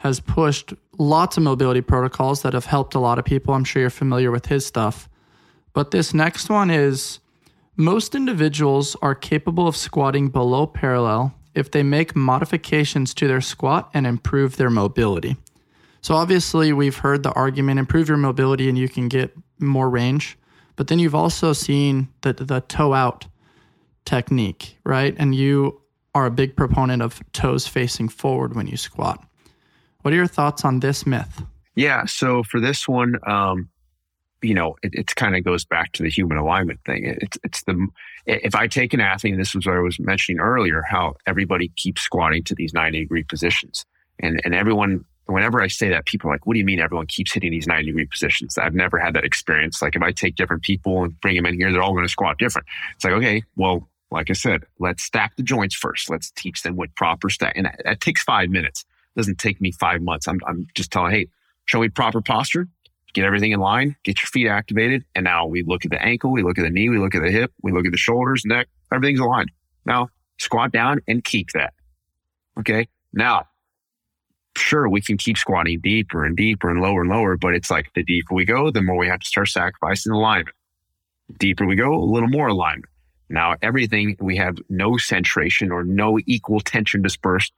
has 0.05 0.21
pushed 0.21 0.75
lots 0.99 1.39
of 1.39 1.43
mobility 1.43 1.81
protocols 1.81 2.43
that 2.43 2.53
have 2.53 2.67
helped 2.67 2.95
a 2.95 2.99
lot 2.99 3.19
of 3.19 3.25
people. 3.25 3.55
I'm 3.55 3.65
sure 3.65 3.81
you're 3.81 3.91
familiar 3.91 4.31
with 4.31 4.47
his 4.47 4.67
stuff. 4.67 5.09
But 5.73 5.93
this 5.93 6.13
next 6.13 6.51
one 6.51 6.71
is 6.71 7.21
most 7.75 8.15
individuals 8.15 8.97
are 9.01 9.15
capable 9.15 9.67
of 9.67 9.75
squatting 9.75 10.29
below 10.29 10.67
parallel 10.67 11.35
if 11.55 11.71
they 11.71 11.83
make 11.83 12.15
modifications 12.15 13.15
to 13.15 13.27
their 13.27 13.41
squat 13.41 13.89
and 13.95 14.07
improve 14.07 14.57
their 14.57 14.69
mobility. 14.69 15.39
So, 16.03 16.15
obviously, 16.15 16.75
we've 16.75 16.99
heard 16.99 17.23
the 17.23 17.33
argument 17.33 17.79
improve 17.79 18.09
your 18.09 18.19
mobility 18.19 18.69
and 18.69 18.77
you 18.77 18.91
can 18.91 19.09
get 19.09 19.35
more 19.59 19.89
range. 19.89 20.37
But 20.77 20.89
then 20.89 20.99
you've 20.99 21.15
also 21.15 21.55
seen 21.55 22.09
the, 22.21 22.35
the 22.35 22.61
toe 22.61 22.93
out 22.93 23.27
technique, 24.05 24.77
right? 24.85 25.15
And 25.19 25.35
you 25.35 25.81
are 26.15 26.27
a 26.27 26.31
big 26.31 26.57
proponent 26.57 27.01
of 27.01 27.23
toes 27.33 27.67
facing 27.67 28.11
forward 28.11 28.55
when 28.55 28.67
you 28.67 28.77
squat. 28.77 29.25
What 30.05 30.13
are 30.13 30.19
your 30.19 30.27
thoughts 30.27 30.67
on 30.67 30.81
this 30.81 31.07
myth? 31.07 31.41
Yeah. 31.77 32.05
So, 32.05 32.43
for 32.43 32.61
this 32.61 32.87
one, 32.87 33.15
um, 33.27 33.71
you 34.43 34.53
know, 34.53 34.77
it, 34.83 34.95
it 34.95 35.17
kind 35.17 35.35
of 35.35 35.45
goes 35.45 35.65
back 35.65 35.93
to 35.93 36.03
the 36.03 36.11
human 36.11 36.37
alignment 36.37 36.81
thing. 36.85 37.07
It's 37.23 37.39
it's 37.43 37.63
the 37.63 37.89
if 38.27 38.55
I 38.55 38.67
take 38.67 38.93
an 38.93 39.01
athlete, 39.01 39.33
and 39.33 39.41
this 39.41 39.55
was 39.55 39.65
what 39.65 39.77
I 39.77 39.79
was 39.79 39.99
mentioning 39.99 40.41
earlier, 40.41 40.83
how 40.83 41.15
everybody 41.27 41.69
keeps 41.77 42.03
squatting 42.03 42.45
to 42.45 42.55
these 42.55 42.75
90 42.75 43.01
degree 43.01 43.23
positions, 43.23 43.87
and 44.19 44.43
and 44.45 44.55
everyone. 44.55 45.07
Whenever 45.27 45.63
I 45.63 45.69
say 45.69 45.89
that, 45.89 46.05
people 46.05 46.29
are 46.29 46.35
like, 46.35 46.45
"What 46.45 46.53
do 46.53 46.59
you 46.59 46.67
mean 46.67 46.81
everyone 46.81 47.07
keeps 47.07 47.33
hitting 47.33 47.51
these 47.51 47.67
90 47.67 47.87
degree 47.87 48.05
positions?" 48.05 48.59
I've 48.59 48.75
never 48.75 48.99
had 48.99 49.15
that 49.15 49.25
experience. 49.25 49.81
Like, 49.81 49.97
if 49.97 50.03
I 50.03 50.13
take 50.13 50.37
different 50.37 50.65
people 50.65 51.03
and 51.03 51.19
bring 51.23 51.35
them 51.35 51.47
in 51.47 51.55
here, 51.55 51.73
they're 51.73 51.81
all 51.81 51.95
going 51.95 52.05
to 52.05 52.11
squat 52.11 52.37
different. 52.37 52.69
It's 52.95 53.07
like, 53.07 53.15
okay, 53.15 53.43
well, 53.57 53.89
like 54.11 54.29
I 54.29 54.35
said, 54.35 54.65
let's 54.81 55.03
stack 55.03 55.37
the 55.37 55.43
joints 55.43 55.75
first. 55.75 56.11
Let's 56.11 56.31
teach 56.33 56.63
them 56.63 56.77
what 56.77 56.95
proper 56.95 57.31
stack, 57.31 57.55
and 57.57 57.65
that, 57.65 57.81
that 57.87 58.01
takes 58.03 58.23
five 58.23 58.51
minutes. 58.51 58.85
Doesn't 59.17 59.39
take 59.39 59.61
me 59.61 59.73
five 59.73 60.03
months. 60.03 60.27
I'm 60.29 60.41
I'm 60.47 60.67
just 60.75 60.91
telling, 60.91 61.13
hey, 61.13 61.29
show 61.67 61.81
me 61.81 61.89
proper 61.89 62.21
posture 62.21 62.69
get 63.15 63.25
everything 63.25 63.53
in 63.53 63.61
line, 63.61 63.97
get 64.03 64.21
your 64.21 64.27
feet 64.27 64.49
activated. 64.49 65.05
And 65.15 65.25
now 65.25 65.47
we 65.47 65.63
look 65.63 65.85
at 65.85 65.91
the 65.91 66.03
ankle, 66.03 66.33
we 66.33 66.43
look 66.43 66.59
at 66.59 66.63
the 66.63 66.71
knee, 66.71 66.89
we 66.89 66.99
look 66.99 67.15
at 67.15 67.23
the 67.23 67.31
hip, 67.31 67.53
we 67.63 67.73
look 67.73 67.87
at 67.87 67.93
the 67.93 67.99
shoulders, 67.99 68.43
neck, 68.45 68.69
everything's 68.93 69.21
aligned. 69.21 69.51
Now 69.87 70.09
squat 70.39 70.73
down 70.73 71.01
and 71.09 71.25
keep 71.25 71.53
that. 71.53 71.73
Okay. 72.59 72.89
Now, 73.13 73.47
sure, 74.57 74.89
we 74.89 75.01
can 75.01 75.17
keep 75.17 75.39
squatting 75.39 75.81
deeper 75.81 76.25
and 76.25 76.37
deeper 76.37 76.69
and 76.69 76.81
lower 76.81 77.03
and 77.03 77.11
lower, 77.11 77.37
but 77.37 77.55
it's 77.55 77.71
like 77.71 77.87
the 77.95 78.03
deeper 78.03 78.35
we 78.35 78.45
go, 78.45 78.71
the 78.71 78.83
more 78.83 78.97
we 78.97 79.07
have 79.07 79.21
to 79.21 79.27
start 79.27 79.49
sacrificing 79.49 80.13
alignment. 80.13 80.57
Deeper 81.39 81.65
we 81.65 81.77
go, 81.77 81.95
a 81.95 82.05
little 82.05 82.29
more 82.29 82.49
alignment. 82.49 82.91
Now, 83.31 83.55
everything 83.63 84.17
we 84.21 84.37
have 84.37 84.59
no 84.69 84.93
centration 84.93 85.71
or 85.71 85.85
no 85.85 86.19
equal 86.27 86.61
tension 86.61 87.01
dispersed 87.01 87.53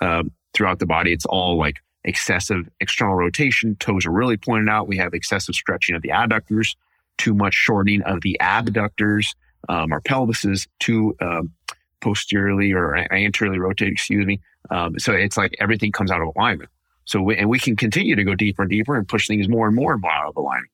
uh, 0.00 0.22
throughout 0.54 0.78
the 0.78 0.86
body. 0.86 1.12
It's 1.12 1.26
all 1.26 1.58
like 1.58 1.76
excessive 2.04 2.68
external 2.80 3.14
rotation. 3.14 3.76
Toes 3.76 4.06
are 4.06 4.12
really 4.12 4.36
pointed 4.36 4.68
out. 4.68 4.88
We 4.88 4.96
have 4.98 5.14
excessive 5.14 5.54
stretching 5.54 5.94
of 5.94 6.02
the 6.02 6.10
adductors, 6.10 6.76
too 7.16 7.34
much 7.34 7.54
shortening 7.54 8.02
of 8.02 8.20
the 8.22 8.36
abductors. 8.40 9.34
Um, 9.68 9.92
our 9.92 10.00
pelvis 10.00 10.44
is 10.44 10.66
too 10.78 11.16
um, 11.20 11.52
posteriorly 12.00 12.72
or 12.72 12.96
anteriorly 13.12 13.58
rotated, 13.58 13.92
excuse 13.92 14.26
me. 14.26 14.40
Um, 14.70 14.98
so 14.98 15.12
it's 15.12 15.36
like 15.36 15.56
everything 15.60 15.92
comes 15.92 16.10
out 16.10 16.20
of 16.20 16.28
alignment. 16.36 16.70
So, 17.04 17.22
we, 17.22 17.36
and 17.36 17.48
we 17.48 17.58
can 17.58 17.74
continue 17.74 18.16
to 18.16 18.24
go 18.24 18.34
deeper 18.34 18.62
and 18.62 18.70
deeper 18.70 18.94
and 18.94 19.08
push 19.08 19.26
things 19.26 19.48
more 19.48 19.66
and 19.66 19.74
more 19.74 19.92
and 19.92 20.02
more 20.02 20.12
out 20.12 20.28
of 20.28 20.36
alignment. 20.36 20.70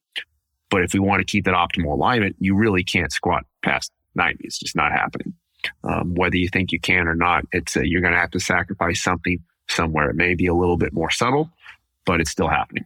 But 0.68 0.82
if 0.82 0.92
we 0.92 0.98
want 0.98 1.20
to 1.20 1.24
keep 1.24 1.44
that 1.44 1.54
optimal 1.54 1.92
alignment, 1.92 2.36
you 2.40 2.56
really 2.56 2.82
can't 2.82 3.12
squat 3.12 3.44
past 3.62 3.92
90. 4.16 4.44
It's 4.44 4.58
just 4.58 4.74
not 4.74 4.90
happening. 4.90 5.34
Um, 5.82 6.14
whether 6.14 6.36
you 6.36 6.48
think 6.48 6.72
you 6.72 6.80
can 6.80 7.06
or 7.08 7.14
not, 7.14 7.44
it's 7.52 7.76
uh, 7.76 7.80
you're 7.80 8.00
going 8.00 8.14
to 8.14 8.20
have 8.20 8.30
to 8.32 8.40
sacrifice 8.40 9.02
something 9.02 9.42
somewhere. 9.68 10.10
It 10.10 10.16
may 10.16 10.34
be 10.34 10.46
a 10.46 10.54
little 10.54 10.76
bit 10.76 10.92
more 10.92 11.10
subtle, 11.10 11.50
but 12.04 12.20
it's 12.20 12.30
still 12.30 12.48
happening. 12.48 12.84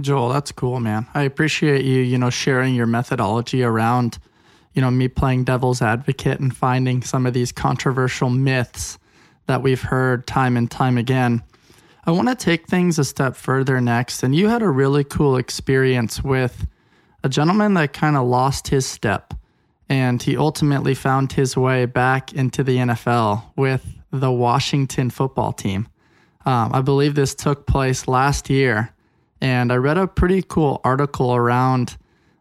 Joel, 0.00 0.28
that's 0.30 0.52
cool, 0.52 0.80
man. 0.80 1.06
I 1.14 1.22
appreciate 1.22 1.84
you, 1.84 2.00
you 2.00 2.18
know, 2.18 2.30
sharing 2.30 2.74
your 2.74 2.86
methodology 2.86 3.62
around, 3.62 4.18
you 4.74 4.82
know, 4.82 4.90
me 4.90 5.06
playing 5.06 5.44
devil's 5.44 5.80
advocate 5.80 6.40
and 6.40 6.54
finding 6.54 7.02
some 7.02 7.26
of 7.26 7.34
these 7.34 7.52
controversial 7.52 8.28
myths 8.28 8.98
that 9.46 9.62
we've 9.62 9.82
heard 9.82 10.26
time 10.26 10.56
and 10.56 10.70
time 10.70 10.98
again. 10.98 11.42
I 12.06 12.10
want 12.10 12.28
to 12.28 12.34
take 12.34 12.66
things 12.66 12.98
a 12.98 13.04
step 13.04 13.36
further 13.36 13.80
next. 13.80 14.22
And 14.22 14.34
you 14.34 14.48
had 14.48 14.62
a 14.62 14.68
really 14.68 15.04
cool 15.04 15.36
experience 15.36 16.22
with 16.22 16.66
a 17.22 17.28
gentleman 17.28 17.74
that 17.74 17.92
kind 17.92 18.16
of 18.16 18.26
lost 18.26 18.68
his 18.68 18.84
step 18.84 19.32
and 19.94 20.20
he 20.20 20.36
ultimately 20.36 20.92
found 20.92 21.32
his 21.32 21.56
way 21.56 21.86
back 21.86 22.32
into 22.32 22.64
the 22.64 22.78
NFL 22.78 23.44
with 23.54 23.86
the 24.10 24.32
Washington 24.32 25.08
football 25.08 25.52
team. 25.52 25.86
Um, 26.44 26.72
I 26.74 26.80
believe 26.80 27.14
this 27.14 27.32
took 27.32 27.68
place 27.68 28.08
last 28.08 28.50
year, 28.50 28.92
and 29.40 29.72
I 29.72 29.76
read 29.76 29.96
a 29.96 30.08
pretty 30.08 30.42
cool 30.42 30.80
article 30.82 31.32
around 31.32 31.96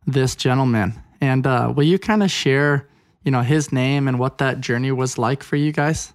this 0.07 0.35
gentleman. 0.35 0.99
And 1.21 1.45
uh, 1.45 1.71
will 1.75 1.83
you 1.83 1.99
kind 1.99 2.23
of 2.23 2.31
share, 2.31 2.87
you 3.23 3.29
know, 3.29 3.41
his 3.41 3.71
name 3.71 4.07
and 4.07 4.17
what 4.17 4.39
that 4.39 4.59
journey 4.59 4.91
was 4.91 5.19
like 5.19 5.43
for 5.43 5.55
you 5.55 5.71
guys? 5.71 6.11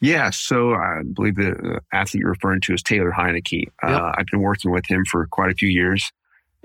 Yeah, 0.00 0.30
so 0.30 0.74
I 0.74 1.02
believe 1.04 1.36
the 1.36 1.80
athlete 1.92 2.22
you're 2.22 2.30
referring 2.30 2.62
to 2.62 2.74
is 2.74 2.82
Taylor 2.82 3.12
Heinicke. 3.12 3.68
Uh, 3.80 3.90
yep. 3.90 4.00
Uh, 4.00 4.12
I've 4.18 4.26
been 4.26 4.42
working 4.42 4.72
with 4.72 4.86
him 4.86 5.04
for 5.04 5.28
quite 5.28 5.52
a 5.52 5.54
few 5.54 5.68
years, 5.68 6.10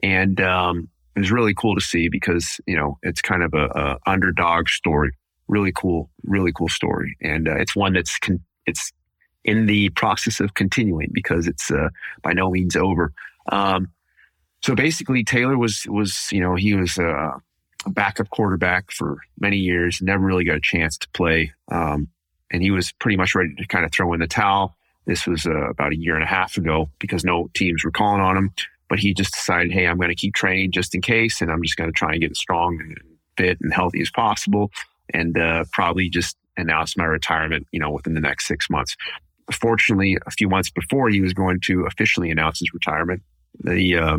and 0.02 0.42
um, 0.42 0.90
it 1.20 1.24
was 1.24 1.32
really 1.32 1.54
cool 1.54 1.76
to 1.76 1.82
see 1.82 2.08
because 2.08 2.62
you 2.66 2.76
know 2.76 2.98
it's 3.04 3.22
kind 3.22 3.44
of 3.44 3.54
a, 3.54 3.66
a 3.66 3.98
underdog 4.06 4.70
story. 4.70 5.12
Really 5.50 5.74
cool, 5.76 6.10
really 6.24 6.54
cool 6.56 6.70
story, 6.70 7.18
and 7.22 7.48
uh, 7.48 7.56
it's 7.56 7.76
one 7.76 7.94
that's 7.94 8.18
con- 8.20 8.44
it's 8.66 8.94
in 9.44 9.66
the 9.66 9.90
process 9.90 10.40
of 10.40 10.54
continuing 10.54 11.10
because 11.12 11.46
it's 11.46 11.72
uh, 11.72 11.90
by 12.22 12.32
no 12.34 12.52
means 12.52 12.76
over. 12.76 13.12
Um, 13.52 13.90
so 14.64 14.76
basically, 14.76 15.26
Taylor 15.26 15.58
was 15.58 15.86
was 15.90 16.30
you 16.32 16.40
know 16.40 16.56
he 16.56 16.74
was 16.74 16.98
a, 16.98 17.34
backup 17.88 18.30
quarterback 18.30 18.92
for 18.92 19.18
many 19.40 19.58
years, 19.58 20.02
never 20.02 20.24
really 20.26 20.44
got 20.44 20.58
a 20.58 20.62
chance 20.62 20.98
to 20.98 21.10
play, 21.14 21.52
um, 21.70 22.08
and 22.52 22.62
he 22.62 22.72
was 22.72 22.92
pretty 22.94 23.18
much 23.18 23.36
ready 23.36 23.56
to 23.56 23.68
kind 23.68 23.84
of 23.84 23.92
throw 23.92 24.14
in 24.14 24.22
the 24.22 24.28
towel. 24.28 24.76
This 25.06 25.28
was 25.28 25.46
uh, 25.46 25.70
about 25.70 25.92
a 25.92 25.98
year 25.98 26.16
and 26.16 26.24
a 26.24 26.28
half 26.28 26.56
ago 26.56 26.90
because 27.00 27.26
no 27.26 27.50
teams 27.54 27.84
were 27.84 27.92
calling 27.92 28.22
on 28.22 28.38
him. 28.38 28.54
But 28.90 29.00
he 29.00 29.14
just 29.14 29.34
decided, 29.34 29.72
hey, 29.72 29.88
I'm 29.88 29.98
going 29.98 30.10
to 30.10 30.16
keep 30.16 30.34
training 30.34 30.72
just 30.72 30.96
in 30.96 31.02
case, 31.02 31.42
and 31.42 31.52
I'm 31.52 31.62
just 31.62 31.78
going 31.78 31.90
to 31.90 31.98
try 31.98 32.14
and 32.14 32.22
get 32.22 32.32
as 32.32 32.40
strong 32.40 32.80
and 32.82 32.98
fit 33.38 33.60
and 33.62 33.74
healthy 33.74 34.02
as 34.02 34.10
possible, 34.10 34.72
and 35.14 35.38
uh, 35.38 35.66
probably 35.72 36.10
just 36.10 36.36
announce 36.58 36.98
my 36.98 37.06
retirement, 37.06 37.68
you 37.72 37.80
know, 37.80 37.92
within 37.92 38.16
the 38.16 38.20
next 38.20 38.48
six 38.48 38.70
months 38.70 38.98
fortunately, 39.52 40.18
a 40.26 40.32
few 40.32 40.50
months 40.50 40.70
before 40.70 41.10
he 41.10 41.22
was 41.22 41.34
going 41.34 41.60
to 41.62 41.86
officially 41.86 42.30
announce 42.32 42.60
his 42.60 42.74
retirement, 42.74 43.22
the 43.64 43.98
uh, 43.98 44.18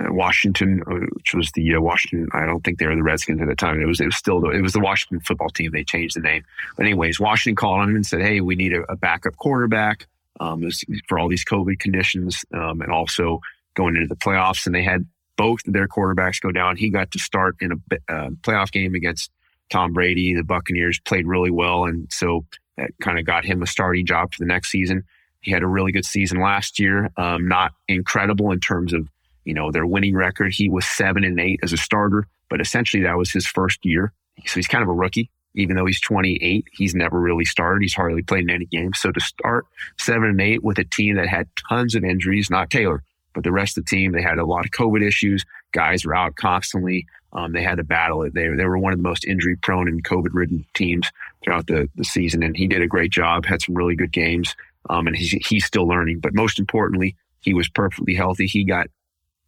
Washington, 0.00 0.82
uh, 0.86 1.06
which 1.14 1.34
was 1.34 1.50
the 1.52 1.74
uh, 1.74 1.80
Washington, 1.80 2.28
I 2.32 2.44
don't 2.46 2.62
think 2.62 2.78
they 2.78 2.86
were 2.86 2.94
the 2.94 3.02
Redskins 3.02 3.40
at 3.40 3.48
the 3.48 3.56
time. 3.56 3.80
It 3.80 3.86
was 3.86 4.00
it 4.00 4.06
was 4.06 4.16
still 4.16 4.40
the, 4.40 4.50
it 4.50 4.60
was 4.60 4.72
the 4.72 4.80
Washington 4.80 5.20
football 5.20 5.48
team. 5.48 5.70
They 5.72 5.84
changed 5.84 6.16
the 6.16 6.20
name, 6.20 6.44
but 6.76 6.84
anyways, 6.84 7.18
Washington 7.18 7.56
called 7.56 7.80
on 7.80 7.90
him 7.90 7.96
and 7.96 8.06
said, 8.06 8.20
"Hey, 8.20 8.40
we 8.40 8.56
need 8.56 8.72
a, 8.72 8.82
a 8.90 8.96
backup 8.96 9.36
quarterback 9.36 10.06
um, 10.40 10.68
for 11.08 11.18
all 11.18 11.28
these 11.28 11.44
COVID 11.44 11.78
conditions, 11.78 12.44
um, 12.52 12.82
and 12.82 12.92
also 12.92 13.40
going 13.76 13.96
into 13.96 14.08
the 14.08 14.16
playoffs." 14.16 14.66
And 14.66 14.74
they 14.74 14.82
had 14.82 15.06
both 15.36 15.60
their 15.64 15.86
quarterbacks 15.86 16.40
go 16.40 16.50
down. 16.50 16.76
He 16.76 16.90
got 16.90 17.10
to 17.12 17.18
start 17.18 17.56
in 17.60 17.72
a 17.72 18.12
uh, 18.12 18.30
playoff 18.42 18.72
game 18.72 18.94
against 18.94 19.30
Tom 19.70 19.92
Brady. 19.92 20.34
The 20.34 20.42
Buccaneers 20.42 20.98
played 21.00 21.26
really 21.26 21.50
well, 21.50 21.84
and 21.84 22.10
so 22.10 22.44
that 22.76 22.90
kind 23.00 23.18
of 23.18 23.24
got 23.24 23.44
him 23.44 23.62
a 23.62 23.66
starting 23.66 24.06
job 24.06 24.34
for 24.34 24.38
the 24.38 24.46
next 24.48 24.70
season. 24.70 25.04
He 25.40 25.50
had 25.50 25.62
a 25.62 25.66
really 25.66 25.92
good 25.92 26.04
season 26.04 26.40
last 26.40 26.78
year. 26.78 27.10
Um, 27.16 27.46
not 27.46 27.72
incredible 27.88 28.50
in 28.50 28.60
terms 28.60 28.92
of 28.92 29.08
you 29.44 29.54
know 29.54 29.70
their 29.70 29.86
winning 29.86 30.14
record. 30.14 30.52
He 30.52 30.68
was 30.68 30.86
seven 30.86 31.24
and 31.24 31.38
eight 31.38 31.60
as 31.62 31.72
a 31.72 31.76
starter, 31.76 32.26
but 32.48 32.60
essentially 32.60 33.02
that 33.04 33.16
was 33.16 33.30
his 33.30 33.46
first 33.46 33.84
year. 33.84 34.12
So 34.44 34.54
he's 34.54 34.68
kind 34.68 34.82
of 34.82 34.88
a 34.88 34.92
rookie, 34.92 35.30
even 35.54 35.76
though 35.76 35.86
he's 35.86 36.00
28. 36.00 36.66
He's 36.72 36.94
never 36.94 37.18
really 37.18 37.44
started. 37.44 37.82
He's 37.82 37.94
hardly 37.94 38.22
played 38.22 38.44
in 38.44 38.50
any 38.50 38.66
games. 38.66 38.98
So 38.98 39.12
to 39.12 39.20
start 39.20 39.66
seven 39.98 40.30
and 40.30 40.40
eight 40.40 40.62
with 40.62 40.78
a 40.78 40.84
team 40.84 41.16
that 41.16 41.28
had 41.28 41.48
tons 41.68 41.94
of 41.94 42.04
injuries, 42.04 42.50
not 42.50 42.70
Taylor, 42.70 43.02
but 43.36 43.44
the 43.44 43.52
rest 43.52 43.76
of 43.76 43.84
the 43.84 43.90
team, 43.90 44.12
they 44.12 44.22
had 44.22 44.38
a 44.38 44.46
lot 44.46 44.64
of 44.64 44.70
COVID 44.70 45.06
issues. 45.06 45.44
Guys 45.72 46.06
were 46.06 46.14
out 46.14 46.36
constantly. 46.36 47.06
Um, 47.34 47.52
they 47.52 47.62
had 47.62 47.76
to 47.76 47.84
battle 47.84 48.22
it. 48.22 48.32
They, 48.32 48.48
they 48.48 48.64
were 48.64 48.78
one 48.78 48.94
of 48.94 48.98
the 48.98 49.02
most 49.02 49.26
injury 49.26 49.56
prone 49.56 49.88
and 49.88 50.02
COVID 50.02 50.30
ridden 50.32 50.64
teams 50.72 51.12
throughout 51.44 51.66
the, 51.66 51.86
the 51.96 52.04
season. 52.04 52.42
And 52.42 52.56
he 52.56 52.66
did 52.66 52.80
a 52.80 52.86
great 52.86 53.12
job, 53.12 53.44
had 53.44 53.60
some 53.60 53.74
really 53.74 53.94
good 53.94 54.10
games. 54.10 54.56
Um, 54.88 55.06
and 55.06 55.14
he's, 55.14 55.32
he's 55.46 55.66
still 55.66 55.86
learning. 55.86 56.20
But 56.20 56.34
most 56.34 56.58
importantly, 56.58 57.14
he 57.40 57.52
was 57.52 57.68
perfectly 57.68 58.14
healthy. 58.14 58.46
He 58.46 58.64
got 58.64 58.86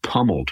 pummeled 0.03 0.51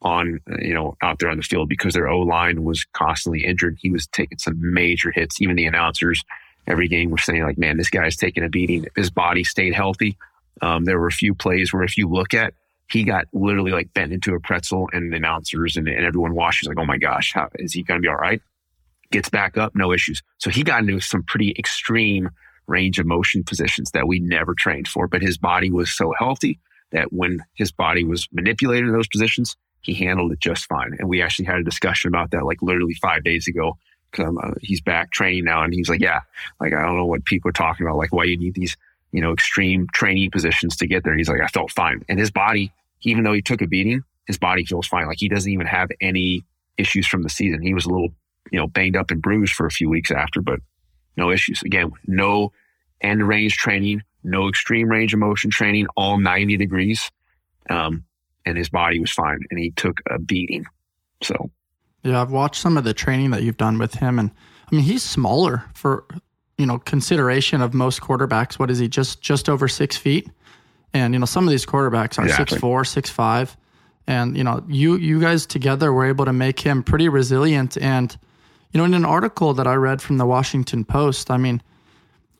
on, 0.00 0.40
you 0.62 0.72
know, 0.72 0.96
out 1.02 1.18
there 1.18 1.28
on 1.28 1.36
the 1.36 1.42
field 1.42 1.68
because 1.68 1.92
their 1.92 2.08
O 2.08 2.20
line 2.20 2.64
was 2.64 2.86
constantly 2.94 3.44
injured. 3.44 3.76
He 3.78 3.90
was 3.90 4.06
taking 4.06 4.38
some 4.38 4.54
major 4.72 5.10
hits. 5.10 5.38
Even 5.42 5.56
the 5.56 5.66
announcers 5.66 6.24
every 6.66 6.88
game 6.88 7.10
were 7.10 7.18
saying 7.18 7.42
like, 7.42 7.58
man, 7.58 7.76
this 7.76 7.90
guy's 7.90 8.16
taking 8.16 8.42
a 8.42 8.48
beating. 8.48 8.86
His 8.96 9.10
body 9.10 9.44
stayed 9.44 9.74
healthy. 9.74 10.16
Um, 10.62 10.84
there 10.84 10.98
were 10.98 11.08
a 11.08 11.12
few 11.12 11.34
plays 11.34 11.72
where 11.72 11.82
if 11.82 11.96
you 11.96 12.08
look 12.08 12.34
at, 12.34 12.54
he 12.90 13.02
got 13.02 13.26
literally 13.32 13.72
like 13.72 13.92
bent 13.94 14.12
into 14.12 14.34
a 14.34 14.40
pretzel 14.40 14.88
and 14.92 15.12
the 15.12 15.16
announcers 15.16 15.76
and, 15.76 15.88
and 15.88 16.04
everyone 16.04 16.34
watches 16.34 16.68
like, 16.68 16.78
oh 16.78 16.84
my 16.84 16.98
gosh, 16.98 17.32
how 17.32 17.48
is 17.56 17.72
he 17.72 17.82
going 17.82 17.98
to 17.98 18.02
be 18.02 18.08
all 18.08 18.14
right? 18.14 18.40
Gets 19.10 19.30
back 19.30 19.56
up, 19.56 19.74
no 19.74 19.92
issues. 19.92 20.22
So 20.38 20.50
he 20.50 20.62
got 20.62 20.80
into 20.80 21.00
some 21.00 21.22
pretty 21.22 21.54
extreme 21.58 22.30
range 22.66 22.98
of 22.98 23.06
motion 23.06 23.42
positions 23.42 23.90
that 23.92 24.06
we 24.06 24.20
never 24.20 24.54
trained 24.54 24.88
for, 24.88 25.08
but 25.08 25.22
his 25.22 25.38
body 25.38 25.70
was 25.70 25.90
so 25.90 26.12
healthy 26.18 26.58
that 26.92 27.12
when 27.12 27.44
his 27.54 27.72
body 27.72 28.04
was 28.04 28.28
manipulated 28.32 28.86
in 28.86 28.92
those 28.92 29.08
positions, 29.08 29.56
he 29.80 29.94
handled 29.94 30.32
it 30.32 30.40
just 30.40 30.66
fine. 30.66 30.96
And 30.98 31.08
we 31.08 31.20
actually 31.20 31.44
had 31.46 31.58
a 31.58 31.64
discussion 31.64 32.08
about 32.08 32.30
that 32.30 32.44
like 32.44 32.62
literally 32.62 32.94
five 32.94 33.24
days 33.24 33.48
ago. 33.48 33.76
Cause 34.12 34.34
uh, 34.42 34.52
he's 34.60 34.80
back 34.80 35.10
training 35.10 35.44
now 35.44 35.64
and 35.64 35.74
he's 35.74 35.88
like, 35.88 36.00
yeah, 36.00 36.20
like, 36.60 36.72
I 36.72 36.82
don't 36.82 36.96
know 36.96 37.04
what 37.04 37.24
people 37.24 37.48
are 37.48 37.52
talking 37.52 37.84
about, 37.84 37.98
like 37.98 38.12
why 38.12 38.24
you 38.24 38.38
need 38.38 38.54
these, 38.54 38.76
you 39.14 39.20
know, 39.20 39.32
extreme 39.32 39.86
training 39.94 40.28
positions 40.32 40.76
to 40.76 40.88
get 40.88 41.04
there. 41.04 41.16
He's 41.16 41.28
like, 41.28 41.40
I 41.40 41.46
felt 41.46 41.70
fine. 41.70 42.04
And 42.08 42.18
his 42.18 42.32
body, 42.32 42.72
even 43.02 43.22
though 43.22 43.32
he 43.32 43.42
took 43.42 43.62
a 43.62 43.66
beating, 43.68 44.02
his 44.26 44.38
body 44.38 44.64
feels 44.64 44.88
fine. 44.88 45.06
Like 45.06 45.20
he 45.20 45.28
doesn't 45.28 45.52
even 45.52 45.68
have 45.68 45.88
any 46.00 46.44
issues 46.78 47.06
from 47.06 47.22
the 47.22 47.28
season. 47.28 47.62
He 47.62 47.74
was 47.74 47.86
a 47.86 47.90
little, 47.90 48.08
you 48.50 48.58
know, 48.58 48.66
banged 48.66 48.96
up 48.96 49.12
and 49.12 49.22
bruised 49.22 49.52
for 49.52 49.66
a 49.66 49.70
few 49.70 49.88
weeks 49.88 50.10
after, 50.10 50.42
but 50.42 50.58
no 51.16 51.30
issues. 51.30 51.62
Again, 51.62 51.92
no 52.08 52.50
end 53.00 53.26
range 53.26 53.56
training, 53.56 54.02
no 54.24 54.48
extreme 54.48 54.88
range 54.88 55.14
of 55.14 55.20
motion 55.20 55.48
training, 55.48 55.86
all 55.96 56.18
90 56.18 56.56
degrees. 56.56 57.08
Um, 57.70 58.02
and 58.44 58.58
his 58.58 58.68
body 58.68 58.98
was 58.98 59.12
fine 59.12 59.38
and 59.48 59.60
he 59.60 59.70
took 59.70 60.00
a 60.10 60.18
beating. 60.18 60.64
So, 61.22 61.52
yeah, 62.02 62.20
I've 62.20 62.32
watched 62.32 62.60
some 62.60 62.76
of 62.76 62.82
the 62.82 62.92
training 62.92 63.30
that 63.30 63.44
you've 63.44 63.58
done 63.58 63.78
with 63.78 63.94
him. 63.94 64.18
And 64.18 64.32
I 64.72 64.74
mean, 64.74 64.84
he's 64.84 65.04
smaller 65.04 65.66
for, 65.72 66.04
you 66.58 66.66
know, 66.66 66.78
consideration 66.78 67.60
of 67.60 67.74
most 67.74 68.00
quarterbacks. 68.00 68.58
What 68.58 68.70
is 68.70 68.78
he? 68.78 68.88
Just, 68.88 69.20
just 69.20 69.48
over 69.48 69.68
six 69.68 69.96
feet. 69.96 70.28
And, 70.92 71.12
you 71.12 71.18
know, 71.18 71.26
some 71.26 71.44
of 71.44 71.50
these 71.50 71.66
quarterbacks 71.66 72.18
are 72.18 72.24
exactly. 72.24 72.54
six, 72.54 72.60
four, 72.60 72.84
six, 72.84 73.10
five. 73.10 73.56
And, 74.06 74.36
you 74.36 74.44
know, 74.44 74.64
you, 74.68 74.96
you 74.96 75.20
guys 75.20 75.46
together 75.46 75.92
were 75.92 76.06
able 76.06 76.24
to 76.24 76.32
make 76.32 76.60
him 76.60 76.82
pretty 76.82 77.08
resilient. 77.08 77.76
And, 77.78 78.16
you 78.72 78.78
know, 78.78 78.84
in 78.84 78.94
an 78.94 79.04
article 79.04 79.54
that 79.54 79.66
I 79.66 79.74
read 79.74 80.00
from 80.00 80.18
the 80.18 80.26
Washington 80.26 80.84
Post, 80.84 81.30
I 81.30 81.36
mean, 81.36 81.62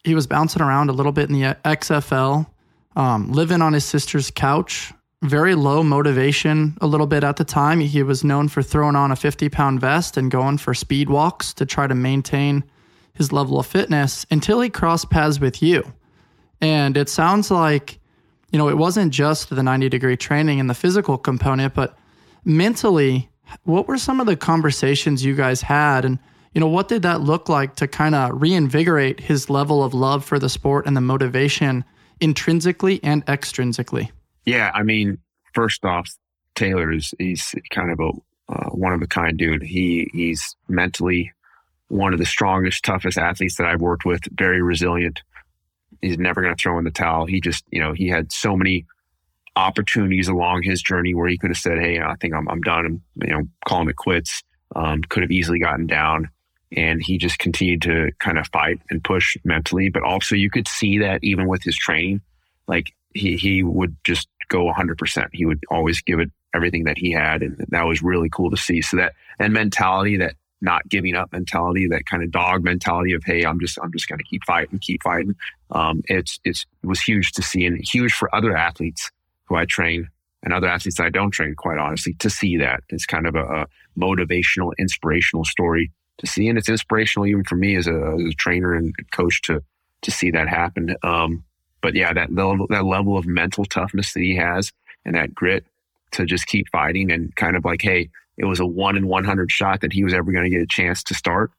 he 0.05 0.15
was 0.15 0.27
bouncing 0.27 0.63
around 0.63 0.91
a 0.91 0.93
little 0.93 1.13
bit 1.13 1.29
in 1.29 1.41
the 1.41 1.57
XFL, 1.65 2.47
um, 2.95 3.33
living 3.33 3.63
on 3.63 3.73
his 3.73 3.85
sister's 3.85 4.31
couch. 4.31 4.93
Very 5.23 5.55
low 5.55 5.83
motivation 5.83 6.77
a 6.83 6.87
little 6.87 7.07
bit 7.07 7.25
at 7.25 7.37
the 7.37 7.45
time. 7.45 7.81
He 7.81 8.03
was 8.03 8.23
known 8.23 8.49
for 8.49 8.63
throwing 8.63 8.95
on 8.95 9.11
a 9.11 9.17
50 9.17 9.49
pound 9.49 9.81
vest 9.81 10.19
and 10.19 10.31
going 10.31 10.59
for 10.59 10.75
speed 10.75 11.09
walks 11.09 11.55
to 11.55 11.65
try 11.65 11.87
to 11.87 11.95
maintain 11.95 12.63
his 13.15 13.33
level 13.33 13.59
of 13.59 13.67
fitness 13.67 14.27
until 14.31 14.61
he 14.61 14.69
crossed 14.69 15.11
paths 15.11 15.41
with 15.41 15.63
you. 15.63 15.93
And 16.61 16.97
it 16.97 17.09
sounds 17.09 17.51
like, 17.51 17.99
you 18.51 18.59
know, 18.59 18.69
it 18.69 18.77
wasn't 18.77 19.13
just 19.13 19.51
the 19.51 19.63
90 19.63 19.89
degree 19.89 20.17
training 20.17 20.61
and 20.61 20.69
the 20.69 20.75
physical 20.75 21.19
component, 21.19 21.75
but 21.75 21.97
mentally, 22.45 23.29
what 23.65 23.87
were 23.87 23.99
some 23.99 24.21
of 24.21 24.27
the 24.27 24.37
conversations 24.37 25.25
you 25.25 25.35
guys 25.35 25.63
had? 25.63 26.05
And 26.05 26.19
you 26.55 26.61
know, 26.61 26.69
what 26.69 26.89
did 26.89 27.03
that 27.03 27.21
look 27.21 27.49
like 27.49 27.75
to 27.77 27.89
kind 27.89 28.15
of 28.15 28.41
reinvigorate 28.41 29.19
his 29.19 29.51
level 29.51 29.83
of 29.83 29.93
love 29.93 30.25
for 30.25 30.39
the 30.39 30.49
sport 30.49 30.87
and 30.87 30.97
the 30.97 31.01
motivation 31.01 31.85
intrinsically 32.21 33.03
and 33.03 33.27
extrinsically? 33.27 34.11
Yeah, 34.45 34.71
I 34.73 34.85
mean, 34.85 35.19
first 35.53 35.85
off, 35.85 36.09
Taylor 36.55 36.93
is 36.93 37.13
he's 37.19 37.55
kind 37.71 37.91
of 37.91 37.99
a 37.99 38.11
uh, 38.53 38.71
one 38.71 38.93
of 38.93 39.03
a 39.03 39.07
kind 39.07 39.37
dude. 39.37 39.63
He 39.63 40.09
he's 40.13 40.55
mentally 40.69 41.33
one 41.89 42.13
of 42.13 42.19
the 42.19 42.27
strongest, 42.27 42.85
toughest 42.85 43.19
athletes 43.19 43.57
that 43.57 43.67
I've 43.67 43.81
worked 43.81 44.05
with. 44.05 44.21
Very 44.33 44.63
resilient. 44.63 45.23
He's 46.01 46.19
never 46.19 46.43
going 46.43 46.55
to 46.55 46.61
throw 46.61 46.79
in 46.79 46.85
the 46.85 46.91
towel. 46.91 47.27
He 47.27 47.41
just, 47.41 47.65
you 47.71 47.81
know, 47.81 47.93
he 47.93 48.09
had 48.09 48.33
so 48.33 48.57
many 48.57 48.87
opportunities 49.57 50.29
along 50.29 50.63
his 50.63 50.83
journey 50.83 51.15
where 51.15 51.29
he 51.29 51.39
could 51.39 51.51
have 51.51 51.59
said, 51.59 51.79
"Hey, 51.79 52.01
I 52.01 52.15
think 52.21 52.35
I'm 52.35 52.49
I'm 52.49 52.61
done," 52.61 52.85
and 52.85 53.01
you 53.23 53.33
know, 53.33 53.43
calling 53.67 53.89
it 53.89 53.97
quits. 53.97 54.43
Um, 54.75 55.03
could 55.03 55.23
have 55.23 55.31
easily 55.31 55.61
gotten 55.61 55.87
down 55.87 56.31
and 56.77 57.03
he 57.03 57.19
just 57.19 57.39
continued 57.39 57.83
to 57.83 58.11
kind 58.19 58.39
of 58.39 58.47
fight 58.49 58.81
and 58.91 59.03
push 59.03 59.37
mentally. 59.45 59.89
But 59.89 60.03
also, 60.03 60.35
you 60.35 60.51
could 60.51 60.69
see 60.69 60.99
that 60.99 61.23
even 61.23 61.49
with 61.49 61.63
his 61.63 61.77
training, 61.77 62.21
like 62.67 62.93
he 63.15 63.37
he 63.37 63.63
would 63.63 63.97
just 64.05 64.29
go 64.49 64.71
100%. 64.71 65.29
He 65.33 65.47
would 65.47 65.63
always 65.71 66.03
give 66.03 66.21
it 66.21 66.31
everything 66.55 66.85
that 66.85 66.99
he 66.99 67.13
had, 67.13 67.43
and 67.43 67.65
that 67.69 67.87
was 67.87 68.03
really 68.03 68.29
cool 68.29 68.51
to 68.51 68.57
see. 68.57 68.83
So 68.83 68.97
that 68.97 69.15
and 69.39 69.53
mentality, 69.53 70.17
that 70.19 70.35
not 70.65 70.89
giving 70.89 71.15
up 71.15 71.33
mentality, 71.33 71.87
that 71.89 72.07
kind 72.07 72.23
of 72.23 72.31
dog 72.31 72.65
mentality 72.65 73.13
of 73.13 73.23
hey, 73.25 73.45
I'm 73.45 73.61
just 73.61 73.79
I'm 73.83 73.93
just 73.93 74.09
going 74.09 74.19
to 74.19 74.25
keep 74.25 74.43
fighting, 74.45 74.79
keep 74.81 75.03
fighting. 75.03 75.37
Um, 75.71 76.03
it's 76.07 76.41
it's 76.45 76.67
it 76.83 76.87
was 76.87 77.01
huge 77.01 77.33
to 77.33 77.43
see, 77.43 77.65
and 77.65 77.79
huge 77.81 78.13
for 78.13 78.35
other 78.35 78.57
athletes 78.57 79.11
who 79.47 79.57
I 79.57 79.67
train 79.67 80.09
and 80.43 80.53
other 80.53 80.69
athletes 80.69 81.01
I 81.01 81.11
don't 81.11 81.31
train, 81.31 81.55
quite 81.55 81.79
honestly, 81.79 82.15
to 82.15 82.31
see 82.31 82.57
that. 82.59 82.83
It's 82.91 83.07
kind 83.07 83.27
of 83.27 83.35
a, 83.35 83.45
a 83.45 83.67
motivational, 83.99 84.73
inspirational 84.79 85.45
story 85.45 85.91
to 86.19 86.27
see, 86.27 86.49
and 86.49 86.59
it's 86.59 86.69
inspirational 86.69 87.27
even 87.27 87.45
for 87.45 87.57
me 87.57 87.77
as 87.77 87.87
a, 87.87 88.17
as 88.19 88.33
a 88.33 88.35
trainer 88.37 88.75
and 88.75 88.95
coach 89.13 89.43
to 89.43 89.63
to 90.03 90.11
see 90.11 90.31
that 90.31 90.49
happen. 90.49 90.97
Um, 91.03 91.45
but 91.81 91.95
yeah, 91.95 92.13
that 92.13 92.33
level, 92.33 92.67
that 92.69 92.85
level 92.85 93.17
of 93.17 93.27
mental 93.27 93.65
toughness 93.65 94.13
that 94.13 94.21
he 94.21 94.37
has 94.37 94.73
and 95.05 95.15
that 95.15 95.35
grit 95.35 95.67
to 96.13 96.25
just 96.25 96.47
keep 96.47 96.69
fighting 96.71 97.11
and 97.11 97.35
kind 97.37 97.57
of 97.57 97.65
like, 97.65 97.83
hey, 97.83 98.11
it 98.37 98.45
was 98.45 98.61
a 98.61 98.67
one 98.67 98.97
in 98.97 99.07
100 99.07 99.51
shot 99.51 99.81
that 99.81 99.93
he 99.93 100.05
was 100.05 100.15
ever 100.15 100.31
going 100.33 100.45
to 100.45 100.51
get 100.51 100.63
a 100.63 100.67
chance 100.69 101.03
to 101.05 101.15
start. 101.15 101.51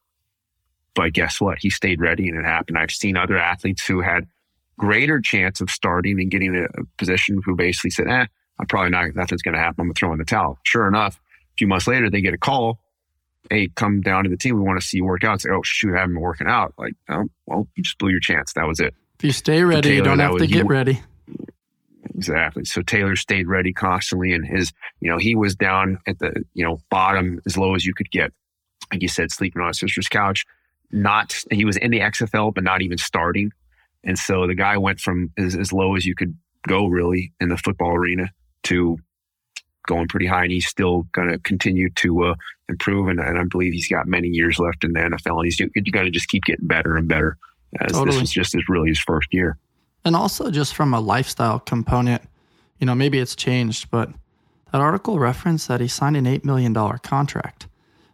But 0.94 1.14
guess 1.14 1.42
what? 1.42 1.58
He 1.60 1.70
stayed 1.70 2.00
ready 2.00 2.30
and 2.30 2.38
it 2.38 2.46
happened. 2.46 2.78
I've 2.78 2.92
seen 2.92 3.18
other 3.18 3.38
athletes 3.38 3.86
who 3.86 4.02
had 4.02 4.28
greater 4.78 5.20
chance 5.20 5.62
of 5.62 5.70
starting 5.70 6.20
and 6.20 6.32
getting 6.32 6.56
a, 6.56 6.64
a 6.64 6.86
position 6.98 7.42
who 7.44 7.56
basically 7.56 7.92
said, 7.92 8.08
eh, 8.08 8.26
I'm 8.60 8.68
probably 8.68 8.92
not, 8.92 9.16
nothing's 9.16 9.42
going 9.42 9.56
to 9.56 9.60
happen. 9.60 9.82
I'm 9.82 9.88
going 9.88 9.94
to 9.94 10.00
throw 10.00 10.14
in 10.14 10.20
the 10.20 10.26
towel. 10.26 10.58
Sure 10.64 10.88
enough, 10.88 11.16
a 11.16 11.56
few 11.58 11.68
months 11.68 11.88
later, 11.88 12.10
they 12.10 12.22
get 12.22 12.34
a 12.34 12.38
call 12.38 12.80
hey, 13.50 13.70
come 13.76 14.02
down 14.02 14.24
to 14.24 14.30
the 14.30 14.38
team. 14.38 14.56
We 14.56 14.62
want 14.62 14.80
to 14.80 14.86
see 14.86 14.98
you 14.98 15.06
work 15.06 15.24
out. 15.24 15.42
Say, 15.42 15.50
oh, 15.50 15.62
shoot, 15.64 15.96
I 15.96 16.00
haven't 16.00 16.16
been 16.16 16.22
working 16.22 16.48
out. 16.48 16.74
Like, 16.78 16.94
oh, 17.10 17.26
well, 17.46 17.68
you 17.76 17.84
just 17.84 17.98
blew 17.98 18.10
your 18.10 18.20
chance. 18.20 18.54
That 18.54 18.68
was 18.68 18.80
it. 18.80 18.94
If 19.20 19.26
you 19.26 19.32
stay 19.32 19.64
ready, 19.64 19.82
Taylor, 19.82 19.96
you 19.96 20.04
don't 20.04 20.20
have 20.20 20.38
to 20.38 20.48
get 20.48 20.66
ready. 20.66 21.02
Exactly. 22.14 22.66
So 22.66 22.82
Taylor 22.82 23.16
stayed 23.16 23.48
ready 23.48 23.74
constantly, 23.74 24.34
and 24.34 24.46
his, 24.46 24.72
you 25.00 25.10
know, 25.10 25.18
he 25.18 25.36
was 25.36 25.56
down 25.56 26.00
at 26.08 26.20
the, 26.20 26.44
you 26.54 26.64
know, 26.64 26.80
bottom 26.90 27.40
as 27.46 27.58
low 27.58 27.76
as 27.76 27.86
you 27.86 27.94
could 27.94 28.12
get. 28.12 28.32
Like 28.92 29.02
you 29.02 29.08
said, 29.08 29.32
sleeping 29.32 29.62
on 29.62 29.70
his 29.70 29.80
sister's 29.80 30.08
couch. 30.08 30.46
Not 30.92 31.44
he 31.50 31.66
was 31.66 31.78
in 31.78 31.92
the 31.92 32.00
XFL, 32.00 32.54
but 32.54 32.64
not 32.64 32.82
even 32.82 32.98
starting. 32.98 33.52
And 34.04 34.18
so 34.18 34.46
the 34.46 34.54
guy 34.54 34.78
went 34.78 35.00
from 35.00 35.32
as, 35.38 35.56
as 35.56 35.74
low 35.74 35.96
as 35.96 36.06
you 36.06 36.16
could 36.16 36.38
go, 36.68 36.86
really, 36.86 37.34
in 37.40 37.50
the 37.50 37.58
football 37.58 37.96
arena 37.96 38.30
to 38.64 38.98
going 39.88 40.08
pretty 40.08 40.28
high, 40.28 40.44
and 40.44 40.52
he's 40.52 40.68
still 40.68 41.04
going 41.12 41.30
to 41.30 41.40
continue 41.40 41.90
to 41.92 42.26
uh, 42.26 42.36
improve. 42.70 43.08
And, 43.08 43.20
and, 43.20 43.38
I 43.38 43.44
believe 43.44 43.74
he's 43.74 43.88
got 43.88 44.08
many 44.08 44.28
years 44.28 44.60
left 44.60 44.84
in 44.84 44.94
the 44.94 45.00
NFL, 45.00 45.44
and 45.44 45.46
he's 45.46 45.92
got 45.92 46.04
to 46.04 46.12
just 46.12 46.28
keep 46.28 46.44
getting 46.44 46.68
better 46.68 46.96
and 46.96 47.08
better. 47.08 47.38
As 47.80 47.92
totally. 47.92 48.20
This 48.20 48.30
is 48.30 48.32
just 48.32 48.54
his 48.54 48.64
really 48.70 48.90
his 48.90 49.00
first 49.00 49.28
year. 49.32 49.58
And 50.06 50.16
also, 50.16 50.52
just 50.52 50.76
from 50.76 50.94
a 50.94 51.00
lifestyle 51.00 51.60
component, 51.60 52.22
you 52.80 52.86
know, 52.86 52.96
maybe 52.96 53.20
it's 53.20 53.36
changed, 53.36 53.90
but 53.90 54.10
that 54.72 54.80
article 54.80 55.20
referenced 55.20 55.68
that 55.68 55.82
he 55.82 55.88
signed 55.88 56.16
an 56.16 56.28
eight 56.28 56.46
million 56.46 56.74
dollar 56.74 56.98
contract. 57.00 57.68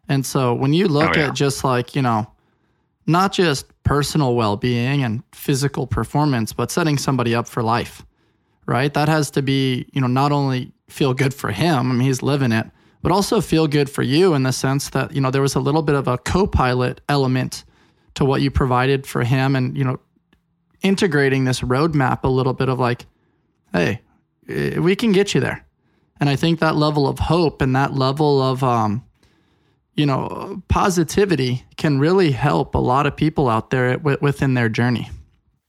And 0.07 0.25
so 0.25 0.53
when 0.53 0.73
you 0.73 0.87
look 0.87 1.17
oh, 1.17 1.19
yeah. 1.19 1.27
at 1.27 1.35
just 1.35 1.63
like 1.63 1.95
you 1.95 2.01
know, 2.01 2.31
not 3.05 3.33
just 3.33 3.65
personal 3.83 4.35
well 4.35 4.57
being 4.57 5.03
and 5.03 5.23
physical 5.33 5.85
performance, 5.85 6.53
but 6.53 6.71
setting 6.71 6.97
somebody 6.97 7.35
up 7.35 7.47
for 7.47 7.61
life, 7.61 8.05
right? 8.65 8.93
That 8.93 9.09
has 9.09 9.29
to 9.31 9.41
be 9.41 9.85
you 9.91 10.01
know 10.01 10.07
not 10.07 10.31
only 10.31 10.71
feel 10.91 11.13
good 11.13 11.33
for 11.33 11.51
him. 11.51 11.91
I 11.91 11.93
mean, 11.93 12.01
he's 12.01 12.21
living 12.21 12.51
it, 12.51 12.67
but 13.01 13.11
also 13.11 13.41
feel 13.41 13.67
good 13.67 13.89
for 13.89 14.03
you 14.03 14.33
in 14.33 14.43
the 14.43 14.51
sense 14.51 14.89
that, 14.89 15.13
you 15.13 15.21
know, 15.21 15.31
there 15.31 15.41
was 15.41 15.55
a 15.55 15.59
little 15.59 15.81
bit 15.81 15.95
of 15.95 16.07
a 16.07 16.17
co 16.17 16.45
pilot 16.45 17.01
element 17.09 17.63
to 18.15 18.25
what 18.25 18.41
you 18.41 18.51
provided 18.51 19.07
for 19.07 19.23
him 19.23 19.55
and, 19.55 19.77
you 19.77 19.83
know, 19.83 19.99
integrating 20.81 21.45
this 21.45 21.61
roadmap 21.61 22.23
a 22.23 22.27
little 22.27 22.53
bit 22.53 22.69
of 22.69 22.79
like, 22.79 23.05
hey, 23.73 24.01
eh, 24.47 24.79
we 24.79 24.95
can 24.95 25.11
get 25.11 25.33
you 25.33 25.41
there. 25.41 25.65
And 26.19 26.29
I 26.29 26.35
think 26.35 26.59
that 26.59 26.75
level 26.75 27.07
of 27.07 27.19
hope 27.19 27.61
and 27.61 27.75
that 27.75 27.93
level 27.93 28.41
of, 28.41 28.63
um, 28.63 29.03
you 29.95 30.05
know, 30.05 30.61
positivity 30.67 31.65
can 31.77 31.99
really 31.99 32.31
help 32.31 32.75
a 32.75 32.79
lot 32.79 33.05
of 33.05 33.15
people 33.15 33.49
out 33.49 33.71
there 33.71 33.97
within 33.97 34.53
their 34.53 34.69
journey. 34.69 35.09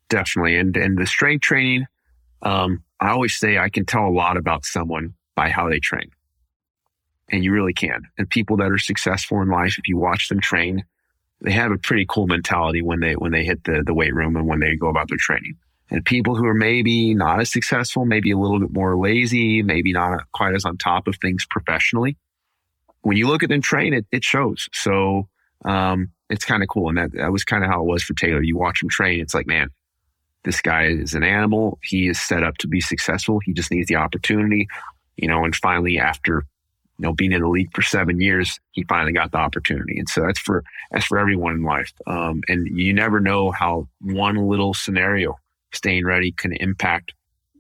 Definitely. 0.08 0.56
And, 0.56 0.76
and 0.76 0.98
the 0.98 1.06
strength 1.06 1.42
training, 1.42 1.86
um, 2.42 2.82
I 3.00 3.10
always 3.10 3.34
say 3.34 3.56
I 3.56 3.70
can 3.70 3.86
tell 3.86 4.06
a 4.06 4.10
lot 4.10 4.36
about 4.36 4.66
someone 4.66 5.14
by 5.34 5.48
how 5.48 5.68
they 5.68 5.80
train. 5.80 6.10
And 7.30 7.42
you 7.42 7.50
really 7.50 7.72
can. 7.72 8.02
And 8.18 8.28
people 8.28 8.58
that 8.58 8.70
are 8.70 8.78
successful 8.78 9.40
in 9.40 9.48
life, 9.48 9.78
if 9.78 9.88
you 9.88 9.96
watch 9.96 10.28
them 10.28 10.40
train, 10.40 10.84
they 11.42 11.52
have 11.52 11.72
a 11.72 11.78
pretty 11.78 12.06
cool 12.08 12.26
mentality 12.26 12.82
when 12.82 13.00
they 13.00 13.14
when 13.14 13.32
they 13.32 13.44
hit 13.44 13.64
the, 13.64 13.82
the 13.84 13.94
weight 13.94 14.14
room 14.14 14.36
and 14.36 14.46
when 14.46 14.60
they 14.60 14.76
go 14.76 14.88
about 14.88 15.08
their 15.08 15.18
training. 15.18 15.56
And 15.90 16.04
people 16.04 16.34
who 16.36 16.46
are 16.46 16.54
maybe 16.54 17.14
not 17.14 17.40
as 17.40 17.50
successful, 17.50 18.06
maybe 18.06 18.30
a 18.30 18.38
little 18.38 18.60
bit 18.60 18.72
more 18.72 18.96
lazy, 18.96 19.62
maybe 19.62 19.92
not 19.92 20.22
quite 20.32 20.54
as 20.54 20.64
on 20.64 20.78
top 20.78 21.06
of 21.06 21.16
things 21.16 21.44
professionally. 21.44 22.16
When 23.02 23.18
you 23.18 23.26
look 23.26 23.42
at 23.42 23.50
them 23.50 23.60
train, 23.60 23.92
it, 23.92 24.06
it 24.10 24.24
shows. 24.24 24.70
So 24.72 25.28
um, 25.66 26.10
it's 26.30 26.46
kind 26.46 26.62
of 26.62 26.70
cool. 26.70 26.88
And 26.88 26.96
that, 26.96 27.12
that 27.12 27.32
was 27.32 27.44
kind 27.44 27.62
of 27.62 27.68
how 27.68 27.82
it 27.82 27.86
was 27.86 28.02
for 28.02 28.14
Taylor. 28.14 28.42
You 28.42 28.56
watch 28.56 28.82
him 28.82 28.88
train, 28.88 29.20
it's 29.20 29.34
like, 29.34 29.46
man, 29.46 29.68
this 30.44 30.62
guy 30.62 30.86
is 30.86 31.14
an 31.14 31.24
animal. 31.24 31.78
He 31.82 32.08
is 32.08 32.18
set 32.18 32.42
up 32.42 32.56
to 32.58 32.68
be 32.68 32.80
successful. 32.80 33.40
He 33.44 33.52
just 33.52 33.70
needs 33.70 33.88
the 33.88 33.96
opportunity, 33.96 34.68
you 35.16 35.28
know, 35.28 35.44
and 35.44 35.54
finally 35.54 35.98
after 35.98 36.46
you 37.02 37.08
know, 37.08 37.14
being 37.14 37.32
in 37.32 37.42
the 37.42 37.48
league 37.48 37.74
for 37.74 37.82
seven 37.82 38.20
years, 38.20 38.60
he 38.70 38.84
finally 38.84 39.12
got 39.12 39.32
the 39.32 39.38
opportunity. 39.38 39.98
And 39.98 40.08
so 40.08 40.20
that's 40.20 40.38
for 40.38 40.62
that's 40.92 41.06
for 41.06 41.18
everyone 41.18 41.56
in 41.56 41.62
life. 41.64 41.92
Um, 42.06 42.42
and 42.46 42.68
you 42.78 42.94
never 42.94 43.18
know 43.18 43.50
how 43.50 43.88
one 44.00 44.36
little 44.36 44.72
scenario, 44.72 45.36
staying 45.72 46.04
ready, 46.06 46.30
can 46.30 46.52
impact 46.52 47.12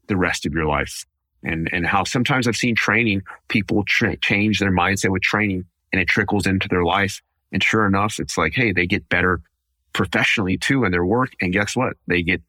the 0.06 0.16
rest 0.16 0.46
of 0.46 0.52
your 0.52 0.66
life. 0.66 1.04
And 1.42 1.68
and 1.72 1.84
how 1.84 2.04
sometimes 2.04 2.46
I've 2.46 2.54
seen 2.54 2.76
training 2.76 3.22
people 3.48 3.82
tra- 3.84 4.16
change 4.18 4.60
their 4.60 4.70
mindset 4.70 5.10
with 5.10 5.22
training, 5.22 5.64
and 5.92 6.00
it 6.00 6.06
trickles 6.06 6.46
into 6.46 6.68
their 6.68 6.84
life. 6.84 7.20
And 7.50 7.60
sure 7.64 7.84
enough, 7.84 8.20
it's 8.20 8.38
like, 8.38 8.54
hey, 8.54 8.70
they 8.70 8.86
get 8.86 9.08
better 9.08 9.40
professionally 9.92 10.56
too 10.56 10.84
in 10.84 10.92
their 10.92 11.04
work. 11.04 11.32
And 11.40 11.52
guess 11.52 11.74
what? 11.74 11.94
They 12.06 12.22
get 12.22 12.42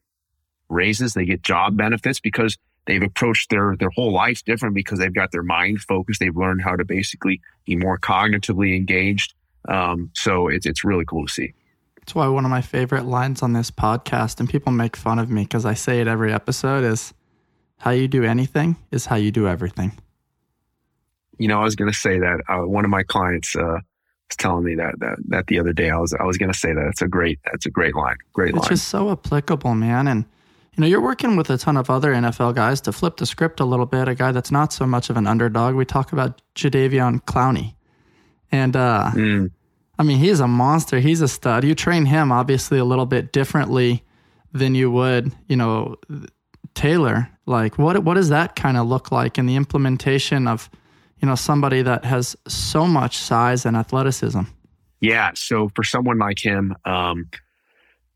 raises, 0.70 1.16
they 1.16 1.26
get 1.26 1.42
job 1.42 1.76
benefits 1.76 2.20
because 2.20 2.56
they've 2.86 3.02
approached 3.02 3.50
their 3.50 3.76
their 3.78 3.90
whole 3.90 4.12
life 4.12 4.44
different 4.44 4.76
because 4.76 5.00
they've 5.00 5.14
got 5.14 5.32
their 5.32 5.44
mind 5.44 5.82
focused. 5.82 6.20
They've 6.20 6.36
learned 6.36 6.62
how 6.62 6.76
to 6.76 6.86
basically 6.86 7.42
be 7.66 7.76
more 7.76 7.98
cognitively 7.98 8.76
engaged. 8.76 9.34
Um, 9.68 10.12
so 10.14 10.48
it's 10.48 10.66
it's 10.66 10.84
really 10.84 11.06
cool 11.06 11.26
to 11.26 11.32
see. 11.32 11.54
That's 11.98 12.16
why 12.16 12.28
one 12.28 12.44
of 12.44 12.52
my 12.52 12.62
favorite 12.62 13.06
lines 13.06 13.42
on 13.42 13.54
this 13.54 13.72
podcast, 13.72 14.40
and 14.40 14.50
people 14.50 14.74
make 14.74 14.96
fun 14.98 15.20
of 15.20 15.30
me 15.30 15.44
because 15.44 15.66
I 15.66 15.74
say 15.74 16.02
it 16.02 16.08
every 16.08 16.34
episode, 16.34 16.84
is 16.84 17.14
"How 17.78 17.92
you 17.92 18.08
do 18.08 18.24
anything 18.24 18.76
is 18.92 19.06
how 19.06 19.16
you 19.16 19.32
do 19.32 19.48
everything." 19.48 19.94
You 21.38 21.48
know, 21.48 21.62
I 21.62 21.64
was 21.64 21.76
going 21.76 21.92
to 21.92 21.98
say 21.98 22.20
that. 22.20 22.42
Uh, 22.50 22.68
one 22.68 22.84
of 22.84 22.92
my 22.92 23.04
clients 23.04 23.56
uh, 23.56 23.80
was 24.28 24.38
telling 24.38 24.66
me 24.66 24.76
that, 24.76 25.00
that 25.00 25.18
that 25.30 25.48
the 25.48 25.60
other 25.60 25.72
day. 25.72 25.90
I 25.90 25.98
was 25.98 26.14
I 26.14 26.26
was 26.26 26.38
going 26.38 26.52
to 26.52 26.58
say 26.58 26.74
that. 26.74 26.88
It's 26.90 27.02
a 27.02 27.08
great 27.08 27.40
that's 27.46 27.66
a 27.66 27.72
great 27.72 27.96
line. 27.96 28.18
Great 28.34 28.50
it's 28.50 28.58
line. 28.58 28.64
It's 28.64 28.82
just 28.82 28.90
so 28.90 29.10
applicable, 29.10 29.74
man, 29.74 30.08
and 30.10 30.26
you 30.76 30.82
know, 30.82 30.88
you're 30.88 31.02
working 31.02 31.36
with 31.36 31.50
a 31.50 31.58
ton 31.58 31.78
of 31.78 31.90
other 31.90 32.14
NFL 32.14 32.56
guys 32.56 32.82
to 32.82 32.92
flip 32.92 33.18
the 33.18 33.26
script 33.26 33.60
a 33.60 33.66
little 33.66 33.86
bit. 33.86 34.08
A 34.08 34.16
guy 34.16 34.32
that's 34.32 34.52
not 34.52 34.74
so 34.74 34.88
much 34.88 35.10
of 35.10 35.18
an 35.18 35.28
underdog. 35.28 35.76
We 35.76 35.86
talk 35.86 36.12
about 36.12 36.42
Jadeveon 36.56 37.22
Clowney, 37.26 37.76
and 38.52 38.76
uh, 38.76 39.12
mm. 39.14 39.52
I 40.00 40.04
mean, 40.04 40.18
he's 40.18 40.40
a 40.40 40.48
monster. 40.48 41.00
He's 41.00 41.22
a 41.22 41.28
stud. 41.28 41.64
You 41.64 41.76
train 41.76 42.06
him 42.06 42.32
obviously 42.32 42.80
a 42.80 42.86
little 42.86 43.06
bit 43.06 43.32
differently 43.32 44.04
than 44.52 44.76
you 44.76 44.90
would, 44.92 45.32
you 45.48 45.56
know, 45.56 45.96
Taylor. 46.74 47.30
Like, 47.46 47.78
what 47.78 48.04
what 48.04 48.16
does 48.16 48.30
that 48.30 48.56
kind 48.56 48.78
of 48.78 48.88
look 48.88 49.12
like 49.12 49.38
in 49.38 49.46
the 49.46 49.56
implementation 49.56 50.48
of, 50.48 50.70
you 51.20 51.28
know, 51.28 51.36
somebody 51.36 51.82
that 51.84 52.06
has 52.06 52.36
so 52.48 52.88
much 52.88 53.18
size 53.18 53.66
and 53.66 53.78
athleticism? 53.78 54.42
Yeah. 55.02 55.32
So 55.36 55.70
for 55.76 55.84
someone 55.84 56.18
like 56.18 56.44
him, 56.44 56.76
um, 56.86 57.30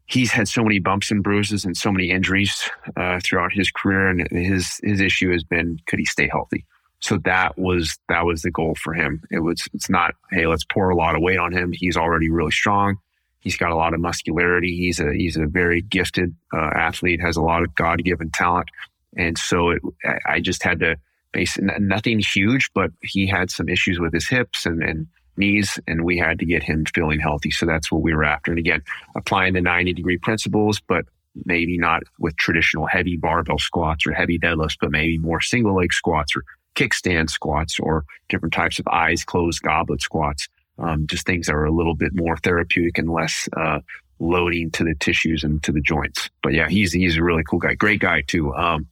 he's 0.07 0.31
had 0.31 0.47
so 0.47 0.63
many 0.63 0.79
bumps 0.79 1.11
and 1.11 1.23
bruises 1.23 1.63
and 1.65 1.77
so 1.77 1.91
many 1.91 2.09
injuries 2.09 2.69
uh, 2.95 3.19
throughout 3.23 3.53
his 3.53 3.69
career, 3.69 4.07
and 4.07 4.27
his 4.31 4.79
his 4.83 4.99
issue 4.99 5.31
has 5.31 5.43
been 5.43 5.77
could 5.85 5.99
he 5.99 6.05
stay 6.05 6.27
healthy? 6.27 6.65
So 6.99 7.17
that 7.25 7.57
was 7.57 7.97
that 8.09 8.25
was 8.25 8.41
the 8.41 8.51
goal 8.51 8.75
for 8.75 8.93
him. 8.93 9.23
It 9.29 9.39
was 9.39 9.67
it's 9.73 9.89
not 9.89 10.15
hey 10.31 10.47
let's 10.47 10.63
pour 10.63 10.89
a 10.89 10.95
lot 10.95 11.15
of 11.15 11.21
weight 11.21 11.37
on 11.37 11.53
him. 11.53 11.71
He's 11.73 11.97
already 11.97 12.29
really 12.29 12.51
strong. 12.51 12.97
He's 13.41 13.57
got 13.57 13.71
a 13.71 13.75
lot 13.75 13.93
of 13.93 13.99
muscularity. 13.99 14.75
He's 14.75 14.99
a 14.99 15.13
he's 15.13 15.37
a 15.37 15.45
very 15.45 15.81
gifted 15.81 16.33
uh, 16.53 16.71
athlete. 16.73 17.21
Has 17.21 17.37
a 17.37 17.41
lot 17.41 17.63
of 17.63 17.75
God 17.75 18.03
given 18.03 18.31
talent, 18.31 18.69
and 19.15 19.37
so 19.37 19.71
it, 19.71 19.81
I 20.25 20.39
just 20.39 20.63
had 20.63 20.79
to 20.79 20.95
base 21.33 21.57
nothing 21.59 22.19
huge, 22.19 22.69
but 22.73 22.91
he 23.01 23.27
had 23.27 23.51
some 23.51 23.69
issues 23.69 23.99
with 23.99 24.13
his 24.13 24.27
hips 24.27 24.65
and 24.65 24.81
and 24.81 25.07
knees, 25.37 25.79
and 25.87 26.03
we 26.03 26.17
had 26.17 26.39
to 26.39 26.45
get 26.45 26.63
him 26.63 26.85
feeling 26.93 27.19
healthy. 27.19 27.51
So 27.51 27.65
that's 27.65 27.91
what 27.91 28.01
we 28.01 28.13
were 28.13 28.23
after. 28.23 28.51
And 28.51 28.59
again, 28.59 28.81
applying 29.15 29.53
the 29.53 29.61
90 29.61 29.93
degree 29.93 30.17
principles, 30.17 30.81
but 30.87 31.05
maybe 31.45 31.77
not 31.77 32.03
with 32.19 32.35
traditional 32.37 32.85
heavy 32.85 33.17
barbell 33.17 33.59
squats 33.59 34.07
or 34.07 34.13
heavy 34.13 34.39
deadlifts, 34.39 34.77
but 34.79 34.91
maybe 34.91 35.17
more 35.17 35.41
single 35.41 35.75
leg 35.75 35.93
squats 35.93 36.35
or 36.35 36.43
kickstand 36.75 37.29
squats 37.29 37.79
or 37.79 38.05
different 38.29 38.53
types 38.53 38.79
of 38.79 38.87
eyes 38.87 39.23
closed 39.23 39.61
goblet 39.61 40.01
squats. 40.01 40.47
Um, 40.79 41.07
just 41.07 41.25
things 41.25 41.47
that 41.47 41.55
are 41.55 41.65
a 41.65 41.71
little 41.71 41.95
bit 41.95 42.11
more 42.13 42.37
therapeutic 42.37 42.99
and 42.99 43.11
less 43.11 43.49
uh, 43.57 43.79
loading 44.19 44.69
to 44.71 44.83
the 44.83 44.93
tissues 44.93 45.43
and 45.43 45.61
to 45.63 45.71
the 45.71 45.81
joints. 45.81 46.29
But 46.43 46.53
yeah, 46.53 46.69
he's 46.69 46.93
he's 46.93 47.17
a 47.17 47.23
really 47.23 47.43
cool 47.43 47.57
guy, 47.57 47.73
great 47.73 47.99
guy 47.99 48.21
too. 48.21 48.53
Um, 48.53 48.87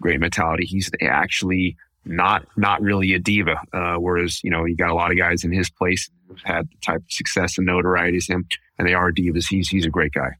great 0.00 0.20
mentality. 0.20 0.64
He's 0.64 0.90
actually 1.02 1.76
not 2.04 2.46
not 2.56 2.80
really 2.82 3.14
a 3.14 3.18
diva. 3.18 3.56
Uh, 3.72 3.96
whereas 3.96 4.42
you 4.42 4.50
know 4.50 4.64
you 4.64 4.76
got 4.76 4.90
a 4.90 4.94
lot 4.94 5.10
of 5.10 5.18
guys 5.18 5.44
in 5.44 5.52
his 5.52 5.70
place 5.70 6.10
who've 6.28 6.40
had 6.44 6.68
the 6.70 6.76
type 6.84 7.02
of 7.02 7.10
success 7.10 7.58
and 7.58 7.66
notoriety 7.66 8.16
as 8.16 8.26
him, 8.26 8.46
and 8.78 8.88
they 8.88 8.94
are 8.94 9.12
divas. 9.12 9.46
He's 9.48 9.68
he's 9.68 9.86
a 9.86 9.90
great 9.90 10.12
guy. 10.12 10.30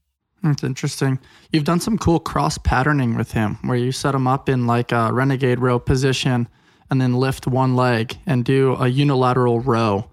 That's 0.42 0.62
interesting. 0.62 1.18
You've 1.52 1.64
done 1.64 1.80
some 1.80 1.96
cool 1.96 2.20
cross 2.20 2.58
patterning 2.58 3.16
with 3.16 3.32
him, 3.32 3.58
where 3.62 3.78
you 3.78 3.92
set 3.92 4.14
him 4.14 4.26
up 4.26 4.48
in 4.48 4.66
like 4.66 4.92
a 4.92 5.10
renegade 5.12 5.58
row 5.58 5.78
position, 5.78 6.48
and 6.90 7.00
then 7.00 7.14
lift 7.14 7.46
one 7.46 7.74
leg 7.74 8.18
and 8.26 8.44
do 8.44 8.74
a 8.74 8.88
unilateral 8.88 9.60
row 9.60 10.10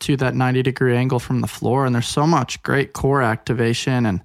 to 0.00 0.16
that 0.16 0.34
90 0.34 0.62
degree 0.62 0.96
angle 0.96 1.18
from 1.18 1.40
the 1.40 1.48
floor. 1.48 1.84
And 1.84 1.94
there's 1.94 2.08
so 2.08 2.26
much 2.26 2.62
great 2.62 2.92
core 2.92 3.22
activation 3.22 4.06
and 4.06 4.20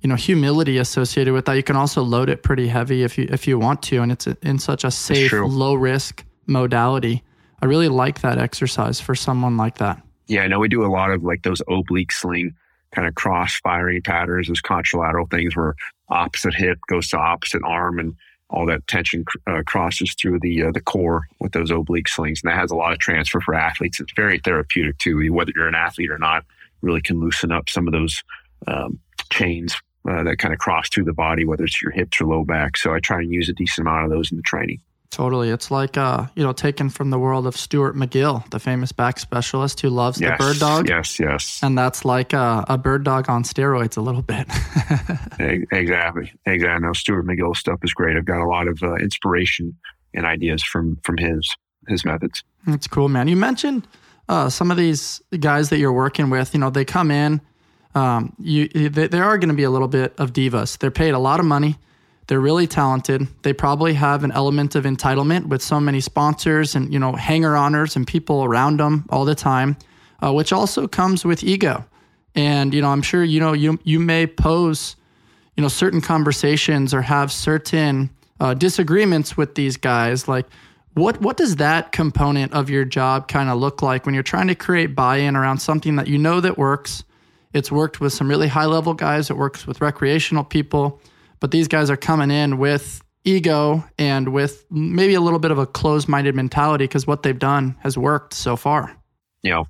you 0.00 0.08
know 0.08 0.14
humility 0.14 0.78
associated 0.78 1.34
with 1.34 1.44
that. 1.46 1.54
You 1.54 1.62
can 1.62 1.76
also 1.76 2.02
load 2.02 2.28
it 2.30 2.42
pretty 2.42 2.68
heavy 2.68 3.02
if 3.02 3.18
you 3.18 3.26
if 3.30 3.46
you 3.46 3.58
want 3.58 3.82
to, 3.84 4.02
and 4.02 4.12
it's 4.12 4.26
in 4.26 4.58
such 4.58 4.84
a 4.84 4.90
safe, 4.90 5.32
low 5.32 5.74
risk 5.74 6.24
modality. 6.46 7.22
I 7.62 7.66
really 7.66 7.88
like 7.88 8.22
that 8.22 8.38
exercise 8.38 9.00
for 9.00 9.14
someone 9.14 9.56
like 9.56 9.78
that. 9.78 10.02
Yeah, 10.26 10.42
I 10.42 10.48
know 10.48 10.58
we 10.58 10.68
do 10.68 10.84
a 10.84 10.88
lot 10.88 11.10
of 11.10 11.22
like 11.22 11.42
those 11.42 11.60
oblique 11.68 12.12
sling 12.12 12.54
kind 12.92 13.06
of 13.06 13.14
cross 13.14 13.60
firing 13.60 14.02
patterns, 14.02 14.48
those 14.48 14.62
contralateral 14.62 15.30
things 15.30 15.54
where 15.54 15.74
opposite 16.08 16.54
hip 16.54 16.78
goes 16.88 17.08
to 17.08 17.18
opposite 17.18 17.62
arm 17.64 17.98
and 17.98 18.16
all 18.48 18.66
that 18.66 18.86
tension 18.88 19.24
uh, 19.46 19.62
crosses 19.66 20.14
through 20.14 20.40
the 20.40 20.64
uh, 20.64 20.70
the 20.72 20.80
core 20.80 21.28
with 21.40 21.52
those 21.52 21.70
oblique 21.70 22.08
slings, 22.08 22.40
and 22.42 22.50
that 22.50 22.58
has 22.58 22.70
a 22.70 22.76
lot 22.76 22.92
of 22.92 22.98
transfer 22.98 23.40
for 23.40 23.54
athletes. 23.54 24.00
It's 24.00 24.12
very 24.16 24.38
therapeutic 24.38 24.98
too. 24.98 25.32
Whether 25.32 25.52
you're 25.54 25.68
an 25.68 25.74
athlete 25.74 26.10
or 26.10 26.18
not, 26.18 26.44
really 26.80 27.02
can 27.02 27.20
loosen 27.20 27.52
up 27.52 27.68
some 27.68 27.86
of 27.86 27.92
those 27.92 28.24
um, 28.66 28.98
chains 29.30 29.76
uh, 30.08 30.22
that 30.22 30.38
kind 30.38 30.52
of 30.54 30.60
cross 30.60 30.88
through 30.88 31.04
the 31.04 31.12
body, 31.12 31.44
whether 31.44 31.64
it's 31.64 31.80
your 31.82 31.90
hips 31.90 32.20
or 32.20 32.26
low 32.26 32.44
back. 32.44 32.76
So 32.76 32.94
I 32.94 33.00
try 33.00 33.18
and 33.18 33.32
use 33.32 33.48
a 33.48 33.52
decent 33.52 33.86
amount 33.86 34.04
of 34.04 34.10
those 34.10 34.30
in 34.30 34.36
the 34.36 34.42
training. 34.42 34.80
Totally. 35.10 35.50
It's 35.50 35.72
like, 35.72 35.96
uh, 35.96 36.26
you 36.36 36.44
know, 36.44 36.52
taken 36.52 36.88
from 36.88 37.10
the 37.10 37.18
world 37.18 37.44
of 37.44 37.56
Stuart 37.56 37.96
McGill, 37.96 38.48
the 38.50 38.60
famous 38.60 38.92
back 38.92 39.18
specialist 39.18 39.80
who 39.80 39.90
loves 39.90 40.20
yes, 40.20 40.38
the 40.38 40.44
bird 40.44 40.58
dog. 40.58 40.88
Yes, 40.88 41.18
yes. 41.18 41.58
And 41.64 41.76
that's 41.76 42.04
like 42.04 42.32
a, 42.32 42.64
a 42.68 42.78
bird 42.78 43.02
dog 43.02 43.28
on 43.28 43.42
steroids 43.42 43.96
a 43.96 44.00
little 44.00 44.22
bit. 44.22 44.46
exactly. 45.72 46.32
Exactly. 46.46 46.86
No, 46.86 46.92
Stuart 46.92 47.26
McGill 47.26 47.56
stuff 47.56 47.80
is 47.82 47.92
great. 47.92 48.16
I've 48.16 48.24
got 48.24 48.40
a 48.40 48.46
lot 48.46 48.68
of 48.68 48.80
uh, 48.84 48.94
inspiration 48.94 49.76
and 50.14 50.24
ideas 50.24 50.62
from, 50.62 50.96
from 51.02 51.16
his, 51.16 51.56
his 51.88 52.04
methods. 52.04 52.44
That's 52.66 52.86
cool, 52.86 53.08
man. 53.08 53.26
You 53.26 53.36
mentioned 53.36 53.88
uh, 54.28 54.48
some 54.48 54.70
of 54.70 54.76
these 54.76 55.20
guys 55.40 55.70
that 55.70 55.78
you're 55.78 55.92
working 55.92 56.30
with, 56.30 56.54
you 56.54 56.60
know, 56.60 56.70
they 56.70 56.84
come 56.84 57.10
in, 57.10 57.40
um, 57.94 58.34
you, 58.38 58.68
they 58.68 59.18
are 59.18 59.38
going 59.38 59.48
to 59.48 59.54
be 59.54 59.64
a 59.64 59.70
little 59.70 59.88
bit 59.88 60.14
of 60.18 60.32
divas. 60.32 60.78
They're 60.78 60.90
paid 60.90 61.10
a 61.10 61.18
lot 61.18 61.40
of 61.40 61.46
money 61.46 61.76
they're 62.30 62.38
really 62.38 62.68
talented. 62.68 63.26
They 63.42 63.52
probably 63.52 63.92
have 63.94 64.22
an 64.22 64.30
element 64.30 64.76
of 64.76 64.84
entitlement 64.84 65.46
with 65.46 65.60
so 65.60 65.80
many 65.80 66.00
sponsors 66.00 66.76
and, 66.76 66.92
you 66.92 67.00
know, 67.00 67.10
hanger 67.10 67.56
honors 67.56 67.96
and 67.96 68.06
people 68.06 68.44
around 68.44 68.78
them 68.78 69.04
all 69.10 69.24
the 69.24 69.34
time, 69.34 69.76
uh, 70.22 70.32
which 70.32 70.52
also 70.52 70.86
comes 70.86 71.24
with 71.24 71.42
ego. 71.42 71.84
And, 72.36 72.72
you 72.72 72.82
know, 72.82 72.90
I'm 72.90 73.02
sure, 73.02 73.24
you 73.24 73.40
know, 73.40 73.52
you, 73.52 73.80
you 73.82 73.98
may 73.98 74.28
pose, 74.28 74.94
you 75.56 75.62
know, 75.62 75.66
certain 75.66 76.00
conversations 76.00 76.94
or 76.94 77.02
have 77.02 77.32
certain 77.32 78.10
uh, 78.38 78.54
disagreements 78.54 79.36
with 79.36 79.56
these 79.56 79.76
guys. 79.76 80.28
Like, 80.28 80.46
what, 80.94 81.20
what 81.20 81.36
does 81.36 81.56
that 81.56 81.90
component 81.90 82.52
of 82.52 82.70
your 82.70 82.84
job 82.84 83.26
kind 83.26 83.50
of 83.50 83.58
look 83.58 83.82
like 83.82 84.06
when 84.06 84.14
you're 84.14 84.22
trying 84.22 84.46
to 84.46 84.54
create 84.54 84.94
buy-in 84.94 85.34
around 85.34 85.58
something 85.58 85.96
that 85.96 86.06
you 86.06 86.16
know 86.16 86.40
that 86.40 86.56
works? 86.56 87.02
It's 87.52 87.72
worked 87.72 88.00
with 88.00 88.12
some 88.12 88.28
really 88.28 88.48
high 88.48 88.66
level 88.66 88.94
guys. 88.94 89.30
It 89.30 89.36
works 89.36 89.66
with 89.66 89.80
recreational 89.80 90.44
people 90.44 91.00
but 91.40 91.50
these 91.50 91.66
guys 91.66 91.90
are 91.90 91.96
coming 91.96 92.30
in 92.30 92.58
with 92.58 93.02
ego 93.24 93.84
and 93.98 94.32
with 94.32 94.64
maybe 94.70 95.14
a 95.14 95.20
little 95.20 95.38
bit 95.38 95.50
of 95.50 95.58
a 95.58 95.66
closed-minded 95.66 96.34
mentality 96.34 96.84
because 96.84 97.06
what 97.06 97.22
they've 97.22 97.38
done 97.38 97.76
has 97.80 97.98
worked 97.98 98.34
so 98.34 98.56
far. 98.56 98.96
Know, 99.42 99.66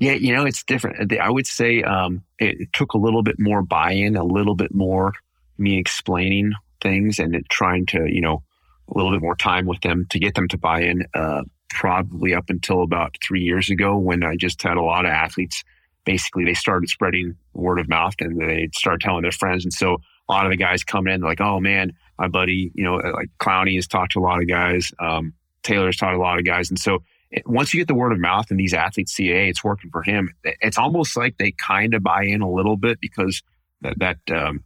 yeah, 0.00 0.12
you 0.12 0.34
know, 0.34 0.44
it's 0.44 0.62
different. 0.64 1.12
I 1.12 1.30
would 1.30 1.46
say 1.46 1.82
um, 1.82 2.22
it, 2.38 2.72
took 2.72 2.94
a 2.94 2.98
little 2.98 3.22
bit 3.22 3.36
more 3.38 3.62
buy-in, 3.62 4.16
a 4.16 4.24
little 4.24 4.56
bit 4.56 4.74
more 4.74 5.12
me 5.56 5.78
explaining 5.78 6.52
things 6.82 7.18
and 7.18 7.44
trying 7.48 7.86
to, 7.86 8.06
you 8.12 8.20
know, 8.20 8.42
a 8.88 8.96
little 8.96 9.12
bit 9.12 9.22
more 9.22 9.36
time 9.36 9.66
with 9.66 9.80
them 9.80 10.06
to 10.10 10.18
get 10.18 10.34
them 10.34 10.48
to 10.48 10.58
buy 10.58 10.80
in. 10.80 11.04
Uh, 11.14 11.42
probably 11.70 12.34
up 12.34 12.50
until 12.50 12.82
about 12.82 13.16
three 13.26 13.42
years 13.42 13.70
ago, 13.70 13.96
when 13.96 14.22
I 14.22 14.36
just 14.36 14.62
had 14.62 14.76
a 14.76 14.82
lot 14.82 15.04
of 15.04 15.10
athletes. 15.10 15.64
Basically, 16.04 16.44
they 16.44 16.54
started 16.54 16.88
spreading 16.88 17.36
word 17.54 17.78
of 17.78 17.88
mouth 17.88 18.14
and 18.20 18.40
they 18.40 18.68
started 18.74 19.00
telling 19.00 19.22
their 19.22 19.32
friends, 19.32 19.64
and 19.64 19.72
so 19.72 19.98
a 20.28 20.32
lot 20.32 20.46
of 20.46 20.50
the 20.50 20.56
guys 20.56 20.84
coming 20.84 21.14
in 21.14 21.20
like, 21.20 21.40
oh 21.40 21.60
man, 21.60 21.92
my 22.18 22.28
buddy, 22.28 22.70
you 22.74 22.84
know, 22.84 22.94
like 22.94 23.30
Clowney 23.40 23.74
has 23.76 23.86
talked 23.86 24.12
to 24.12 24.20
a 24.20 24.22
lot 24.22 24.40
of 24.40 24.48
guys. 24.48 24.90
Um, 24.98 25.34
Taylor's 25.62 25.96
taught 25.96 26.14
a 26.14 26.18
lot 26.18 26.38
of 26.38 26.44
guys. 26.44 26.70
And 26.70 26.78
so 26.78 27.02
it, 27.30 27.46
once 27.46 27.74
you 27.74 27.80
get 27.80 27.88
the 27.88 27.94
word 27.94 28.12
of 28.12 28.20
mouth 28.20 28.50
and 28.50 28.58
these 28.58 28.74
athletes 28.74 29.12
see, 29.12 29.28
hey, 29.28 29.48
it's 29.48 29.64
working 29.64 29.90
for 29.90 30.02
him, 30.02 30.32
it's 30.44 30.78
almost 30.78 31.16
like 31.16 31.36
they 31.38 31.52
kind 31.52 31.94
of 31.94 32.02
buy 32.02 32.24
in 32.24 32.40
a 32.40 32.50
little 32.50 32.76
bit 32.76 33.00
because 33.00 33.42
that, 33.82 33.98
that, 33.98 34.18
um, 34.30 34.64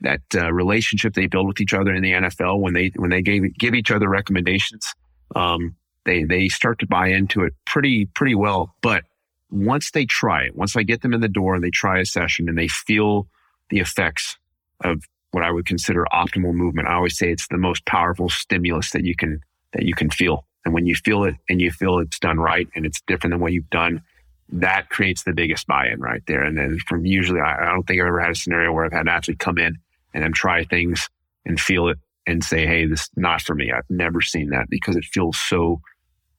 that 0.00 0.20
uh, 0.34 0.52
relationship 0.52 1.14
they 1.14 1.26
build 1.26 1.48
with 1.48 1.60
each 1.60 1.74
other 1.74 1.92
in 1.92 2.02
the 2.02 2.12
NFL 2.12 2.60
when 2.60 2.72
they 2.72 2.92
when 2.94 3.10
they 3.10 3.20
gave, 3.20 3.42
give 3.58 3.74
each 3.74 3.90
other 3.90 4.08
recommendations, 4.08 4.94
um, 5.34 5.74
they 6.04 6.22
they 6.22 6.48
start 6.48 6.78
to 6.78 6.86
buy 6.86 7.08
into 7.08 7.42
it 7.42 7.52
pretty 7.66 8.06
pretty 8.06 8.36
well. 8.36 8.72
But 8.80 9.02
once 9.50 9.90
they 9.92 10.04
try 10.04 10.42
it, 10.44 10.56
once 10.56 10.76
I 10.76 10.82
get 10.82 11.02
them 11.02 11.14
in 11.14 11.20
the 11.20 11.28
door 11.28 11.54
and 11.54 11.64
they 11.64 11.70
try 11.70 12.00
a 12.00 12.04
session 12.04 12.48
and 12.48 12.58
they 12.58 12.68
feel 12.68 13.26
the 13.70 13.80
effects 13.80 14.36
of 14.84 15.02
what 15.30 15.44
I 15.44 15.50
would 15.50 15.66
consider 15.66 16.06
optimal 16.12 16.54
movement, 16.54 16.88
I 16.88 16.94
always 16.94 17.18
say 17.18 17.30
it's 17.30 17.48
the 17.48 17.58
most 17.58 17.84
powerful 17.86 18.28
stimulus 18.28 18.90
that 18.92 19.04
you 19.04 19.14
can 19.14 19.40
that 19.72 19.84
you 19.84 19.94
can 19.94 20.10
feel. 20.10 20.46
And 20.64 20.74
when 20.74 20.86
you 20.86 20.94
feel 20.94 21.24
it 21.24 21.34
and 21.48 21.60
you 21.60 21.70
feel 21.70 21.98
it's 21.98 22.18
done 22.18 22.38
right 22.38 22.68
and 22.74 22.86
it's 22.86 23.00
different 23.02 23.32
than 23.32 23.40
what 23.40 23.52
you've 23.52 23.70
done, 23.70 24.02
that 24.50 24.88
creates 24.88 25.24
the 25.24 25.32
biggest 25.32 25.66
buy-in 25.66 26.00
right 26.00 26.22
there. 26.26 26.42
And 26.42 26.56
then 26.56 26.78
from 26.86 27.04
usually, 27.04 27.40
I, 27.40 27.68
I 27.68 27.72
don't 27.72 27.86
think 27.86 28.00
I've 28.00 28.06
ever 28.06 28.20
had 28.20 28.30
a 28.30 28.34
scenario 28.34 28.72
where 28.72 28.84
I've 28.84 28.92
had 28.92 29.02
an 29.02 29.08
athlete 29.08 29.38
come 29.38 29.58
in 29.58 29.78
and 30.14 30.24
then 30.24 30.32
try 30.32 30.64
things 30.64 31.08
and 31.44 31.60
feel 31.60 31.88
it 31.88 31.98
and 32.26 32.42
say, 32.42 32.66
Hey, 32.66 32.86
this 32.86 33.02
is 33.02 33.10
not 33.16 33.42
for 33.42 33.54
me. 33.54 33.70
I've 33.72 33.88
never 33.88 34.20
seen 34.20 34.50
that 34.50 34.68
because 34.68 34.96
it 34.96 35.04
feels 35.04 35.38
so 35.38 35.80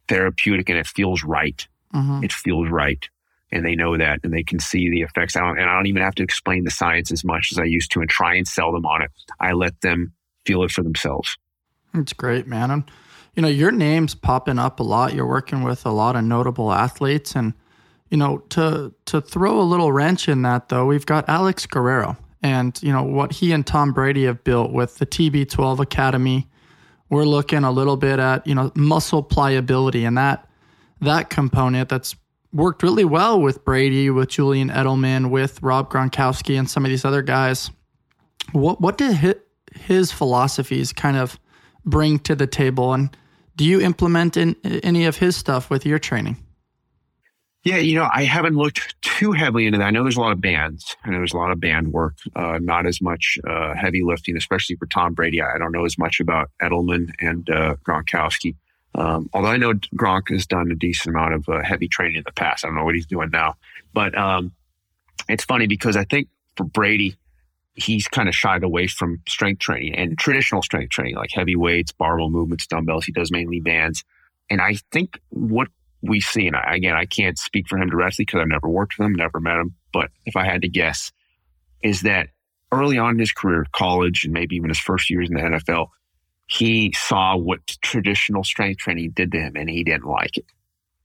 therapeutic 0.08 0.70
and 0.70 0.78
it 0.78 0.88
feels 0.88 1.24
right. 1.24 1.68
Mm-hmm. 1.94 2.24
It 2.24 2.34
feels 2.34 2.70
right. 2.70 3.08
And 3.52 3.66
they 3.66 3.76
know 3.76 3.98
that 3.98 4.20
and 4.24 4.32
they 4.32 4.44
can 4.44 4.60
see 4.60 4.90
the 4.90 5.02
effects. 5.02 5.36
I 5.36 5.50
and 5.50 5.62
I 5.62 5.76
don't 5.76 5.88
even 5.88 6.04
have 6.04 6.16
to 6.16 6.24
explain 6.24 6.66
the 6.66 6.72
science 6.72 7.12
as 7.12 7.24
much 7.24 7.50
as 7.52 7.58
I 7.58 7.64
used 7.64 7.92
to 7.94 8.02
and 8.02 8.10
try 8.10 8.36
and 8.36 8.48
sell 8.48 8.72
them 8.72 8.86
on 8.86 9.02
it. 9.02 9.12
I 9.40 9.54
let 9.54 9.82
them 9.82 10.14
feel 10.46 10.64
it 10.64 10.72
for 10.72 10.84
themselves. 10.84 11.36
It's 11.96 12.14
great, 12.14 12.46
man. 12.46 12.70
And, 12.70 12.84
you 13.36 13.42
know, 13.42 13.48
your 13.48 13.72
name's 13.72 14.14
popping 14.14 14.60
up 14.60 14.80
a 14.80 14.84
lot. 14.84 15.16
You're 15.16 15.28
working 15.28 15.64
with 15.64 15.86
a 15.86 15.92
lot 15.92 16.16
of 16.16 16.24
notable 16.24 16.72
athletes. 16.72 17.36
And, 17.36 17.54
you 18.10 18.18
know, 18.18 18.40
to 18.50 18.94
to 19.06 19.22
throw 19.22 19.60
a 19.60 19.64
little 19.64 19.92
wrench 19.92 20.30
in 20.30 20.44
that 20.44 20.70
though, 20.70 20.86
we've 20.86 21.06
got 21.06 21.28
Alex 21.28 21.66
Guerrero 21.66 22.18
and 22.42 22.82
you 22.82 22.92
know 22.92 23.04
what 23.04 23.34
he 23.34 23.52
and 23.52 23.66
Tom 23.66 23.94
Brady 23.94 24.26
have 24.26 24.44
built 24.44 24.72
with 24.72 24.98
the 24.98 25.06
TB12 25.06 25.80
Academy. 25.80 26.48
We're 27.10 27.26
looking 27.26 27.64
a 27.64 27.72
little 27.72 27.98
bit 27.98 28.20
at 28.20 28.46
you 28.48 28.56
know 28.56 28.72
muscle 28.76 29.24
pliability 29.24 30.06
and 30.06 30.18
that 30.18 30.49
that 31.02 31.30
component 31.30 31.90
that's 31.90 32.16
worked 32.52 32.84
really 32.84 33.06
well 33.06 33.40
with 33.42 33.64
Brady, 33.64 34.10
with 34.10 34.30
Julian 34.30 34.70
Edelman, 34.70 35.30
with 35.30 35.62
Rob 35.62 35.92
Gronkowski, 35.92 36.58
and 36.58 36.70
some 36.70 36.86
of 36.86 36.90
these 36.90 37.06
other 37.06 37.22
guys. 37.22 37.72
What 38.52 38.82
what 38.82 38.98
did 38.98 39.40
his 39.76 40.12
philosophies 40.12 40.94
kind 40.94 41.18
of 41.18 41.40
bring 41.86 42.20
to 42.20 42.36
the 42.36 42.48
table, 42.48 42.94
and 42.94 43.16
do 43.56 43.66
you 43.66 43.82
implement 43.82 44.38
in 44.38 44.56
any 44.64 45.06
of 45.06 45.18
his 45.18 45.36
stuff 45.36 45.70
with 45.70 45.86
your 45.86 46.00
training? 46.00 46.38
Yeah, 47.66 47.78
you 47.78 47.96
know, 47.96 48.08
I 48.14 48.24
haven't 48.24 48.56
looked 48.56 48.96
too 49.02 49.34
heavily 49.34 49.66
into 49.66 49.80
that. 49.80 49.88
I 49.88 49.92
know 49.92 50.04
there's 50.04 50.16
a 50.16 50.22
lot 50.22 50.32
of 50.32 50.40
bands. 50.40 50.96
I 51.04 51.10
know 51.10 51.18
there's 51.18 51.34
a 51.34 51.38
lot 51.38 51.52
of 51.52 51.60
band 51.60 51.90
work, 51.90 52.16
uh, 52.36 52.58
not 52.62 52.86
as 52.86 53.02
much 53.02 53.38
uh, 53.46 53.74
heavy 53.76 54.02
lifting, 54.02 54.38
especially 54.38 54.78
for 54.78 54.86
Tom 54.86 55.14
Brady. 55.14 55.42
I 55.42 55.58
don't 55.58 55.74
know 55.74 55.84
as 55.84 55.98
much 55.98 56.22
about 56.22 56.52
Edelman 56.62 57.12
and 57.20 57.50
uh, 57.50 57.76
Gronkowski. 57.86 58.56
Um, 58.96 59.30
although 59.34 59.50
I 59.50 59.58
know 59.58 59.74
Gronk 59.96 60.30
has 60.30 60.46
done 60.46 60.72
a 60.72 60.76
decent 60.76 61.16
amount 61.16 61.34
of 61.34 61.50
uh, 61.50 61.64
heavy 61.64 61.88
training 61.88 62.18
in 62.18 62.24
the 62.26 62.32
past. 62.32 62.66
I 62.66 62.68
don't 62.68 62.76
know 62.76 62.84
what 62.84 62.96
he's 62.96 63.06
doing 63.06 63.30
now. 63.32 63.56
But 63.94 64.18
um, 64.18 64.52
it's 65.28 65.44
funny 65.46 65.68
because 65.68 65.96
I 65.96 66.04
think 66.04 66.28
for 66.58 66.64
Brady, 66.64 67.16
he's 67.76 68.08
kind 68.08 68.28
of 68.28 68.36
shied 68.36 68.64
away 68.64 68.88
from 68.88 69.22
strength 69.28 69.60
training 69.60 69.96
and 69.96 70.18
traditional 70.18 70.62
strength 70.62 70.92
training, 70.92 71.16
like 71.16 71.32
heavy 71.32 71.56
weights, 71.56 71.92
barbell 71.92 72.30
movements, 72.30 72.68
dumbbells. 72.68 73.06
He 73.06 73.12
does 73.12 73.32
mainly 73.32 73.60
bands. 73.60 74.04
And 74.50 74.62
I 74.62 74.76
think 74.92 75.20
what 75.30 75.70
we 76.02 76.20
see, 76.20 76.48
and 76.48 76.56
again, 76.68 76.96
I 76.96 77.06
can't 77.06 77.38
speak 77.38 77.68
for 77.68 77.78
him 77.78 77.90
directly 77.90 78.26
because 78.26 78.42
I've 78.42 78.48
never 78.48 78.68
worked 78.68 78.98
with 78.98 79.06
him, 79.06 79.14
never 79.14 79.40
met 79.40 79.58
him. 79.58 79.76
But 79.94 80.10
if 80.26 80.36
I 80.36 80.46
had 80.46 80.62
to 80.64 80.70
guess, 80.70 81.12
is 81.84 82.02
that 82.02 82.30
early 82.72 82.98
on 82.98 83.12
in 83.12 83.20
his 83.20 83.32
career, 83.32 83.66
college, 83.72 84.26
and 84.26 84.34
maybe 84.34 84.56
even 84.56 84.70
his 84.70 84.80
first 84.80 85.10
years 85.10 85.30
in 85.30 85.36
the 85.36 85.42
NFL, 85.42 85.90
he 86.50 86.92
saw 86.96 87.38
what 87.38 87.60
traditional 87.82 88.44
strength 88.44 88.80
training 88.80 89.12
did 89.12 89.32
to 89.32 89.40
him 89.40 89.56
and 89.56 89.70
he 89.70 89.84
didn't 89.84 90.06
like 90.06 90.36
it. 90.36 90.46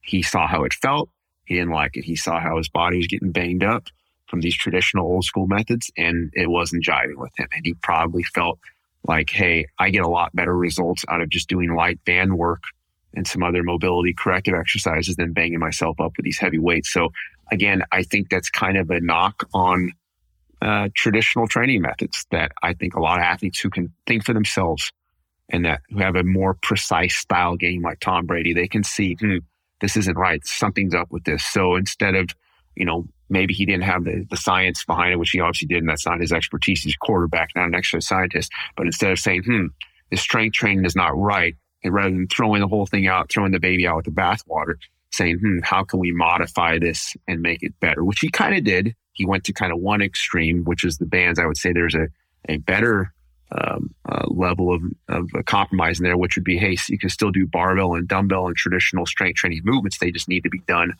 He 0.00 0.22
saw 0.22 0.46
how 0.46 0.64
it 0.64 0.72
felt. 0.72 1.10
He 1.44 1.54
didn't 1.54 1.72
like 1.72 1.96
it. 1.96 2.04
He 2.04 2.16
saw 2.16 2.40
how 2.40 2.56
his 2.56 2.70
body 2.70 2.96
was 2.96 3.06
getting 3.06 3.30
banged 3.30 3.62
up 3.62 3.88
from 4.26 4.40
these 4.40 4.56
traditional 4.56 5.06
old 5.06 5.24
school 5.24 5.46
methods 5.46 5.90
and 5.98 6.30
it 6.32 6.48
wasn't 6.48 6.82
jiving 6.82 7.18
with 7.18 7.32
him. 7.36 7.48
And 7.52 7.66
he 7.66 7.74
probably 7.74 8.22
felt 8.22 8.58
like, 9.06 9.28
hey, 9.28 9.66
I 9.78 9.90
get 9.90 10.02
a 10.02 10.08
lot 10.08 10.34
better 10.34 10.56
results 10.56 11.04
out 11.08 11.20
of 11.20 11.28
just 11.28 11.50
doing 11.50 11.74
light 11.74 12.02
band 12.06 12.38
work 12.38 12.62
and 13.12 13.26
some 13.26 13.42
other 13.42 13.62
mobility 13.62 14.14
corrective 14.14 14.54
exercises 14.54 15.16
than 15.16 15.34
banging 15.34 15.58
myself 15.58 16.00
up 16.00 16.12
with 16.16 16.24
these 16.24 16.38
heavy 16.38 16.58
weights. 16.58 16.90
So 16.90 17.10
again, 17.52 17.82
I 17.92 18.02
think 18.02 18.30
that's 18.30 18.48
kind 18.48 18.78
of 18.78 18.88
a 18.88 19.00
knock 19.00 19.46
on 19.52 19.92
uh, 20.62 20.88
traditional 20.94 21.46
training 21.46 21.82
methods 21.82 22.24
that 22.30 22.52
I 22.62 22.72
think 22.72 22.94
a 22.94 23.00
lot 23.00 23.18
of 23.18 23.24
athletes 23.24 23.60
who 23.60 23.68
can 23.68 23.92
think 24.06 24.24
for 24.24 24.32
themselves 24.32 24.90
and 25.54 25.64
that 25.64 25.82
who 25.88 25.98
have 25.98 26.16
a 26.16 26.24
more 26.24 26.54
precise 26.54 27.14
style 27.14 27.54
game 27.54 27.80
like 27.80 28.00
Tom 28.00 28.26
Brady, 28.26 28.52
they 28.52 28.66
can 28.66 28.82
see, 28.82 29.14
hmm, 29.14 29.36
this 29.80 29.96
isn't 29.96 30.18
right. 30.18 30.44
Something's 30.44 30.96
up 30.96 31.12
with 31.12 31.22
this. 31.22 31.44
So 31.44 31.76
instead 31.76 32.16
of, 32.16 32.30
you 32.74 32.84
know, 32.84 33.06
maybe 33.30 33.54
he 33.54 33.64
didn't 33.64 33.84
have 33.84 34.02
the, 34.02 34.26
the 34.28 34.36
science 34.36 34.84
behind 34.84 35.12
it, 35.12 35.16
which 35.16 35.30
he 35.30 35.38
obviously 35.38 35.68
did, 35.68 35.78
and 35.78 35.88
that's 35.88 36.06
not 36.06 36.20
his 36.20 36.32
expertise. 36.32 36.82
He's 36.82 36.94
a 36.94 37.06
quarterback, 37.06 37.50
not 37.54 37.68
an 37.68 37.74
exercise 37.76 38.08
scientist. 38.08 38.50
But 38.76 38.86
instead 38.86 39.12
of 39.12 39.20
saying, 39.20 39.44
hmm, 39.44 39.66
this 40.10 40.20
strength 40.20 40.54
training 40.54 40.84
is 40.84 40.96
not 40.96 41.16
right, 41.16 41.54
rather 41.84 42.10
than 42.10 42.26
throwing 42.26 42.60
the 42.60 42.66
whole 42.66 42.86
thing 42.86 43.06
out, 43.06 43.30
throwing 43.30 43.52
the 43.52 43.60
baby 43.60 43.86
out 43.86 43.96
with 43.96 44.06
the 44.06 44.10
bathwater, 44.10 44.74
saying, 45.12 45.38
hmm, 45.38 45.58
how 45.62 45.84
can 45.84 46.00
we 46.00 46.10
modify 46.10 46.80
this 46.80 47.14
and 47.28 47.42
make 47.42 47.62
it 47.62 47.78
better? 47.78 48.02
Which 48.02 48.18
he 48.18 48.28
kind 48.28 48.56
of 48.56 48.64
did. 48.64 48.96
He 49.12 49.24
went 49.24 49.44
to 49.44 49.52
kind 49.52 49.72
of 49.72 49.78
one 49.78 50.02
extreme, 50.02 50.64
which 50.64 50.82
is 50.82 50.98
the 50.98 51.06
bands. 51.06 51.38
I 51.38 51.46
would 51.46 51.58
say 51.58 51.72
there's 51.72 51.94
a, 51.94 52.08
a 52.48 52.56
better 52.56 53.14
um, 53.60 53.94
uh, 54.08 54.24
level 54.28 54.74
of, 54.74 54.82
of 55.08 55.30
compromise 55.46 55.98
in 55.98 56.04
there, 56.04 56.16
which 56.16 56.36
would 56.36 56.44
be, 56.44 56.58
hey, 56.58 56.76
so 56.76 56.92
you 56.92 56.98
can 56.98 57.08
still 57.08 57.30
do 57.30 57.46
barbell 57.46 57.94
and 57.94 58.08
dumbbell 58.08 58.46
and 58.46 58.56
traditional 58.56 59.06
strength 59.06 59.36
training 59.36 59.60
movements. 59.64 59.98
They 59.98 60.10
just 60.10 60.28
need 60.28 60.42
to 60.42 60.50
be 60.50 60.60
done 60.60 60.92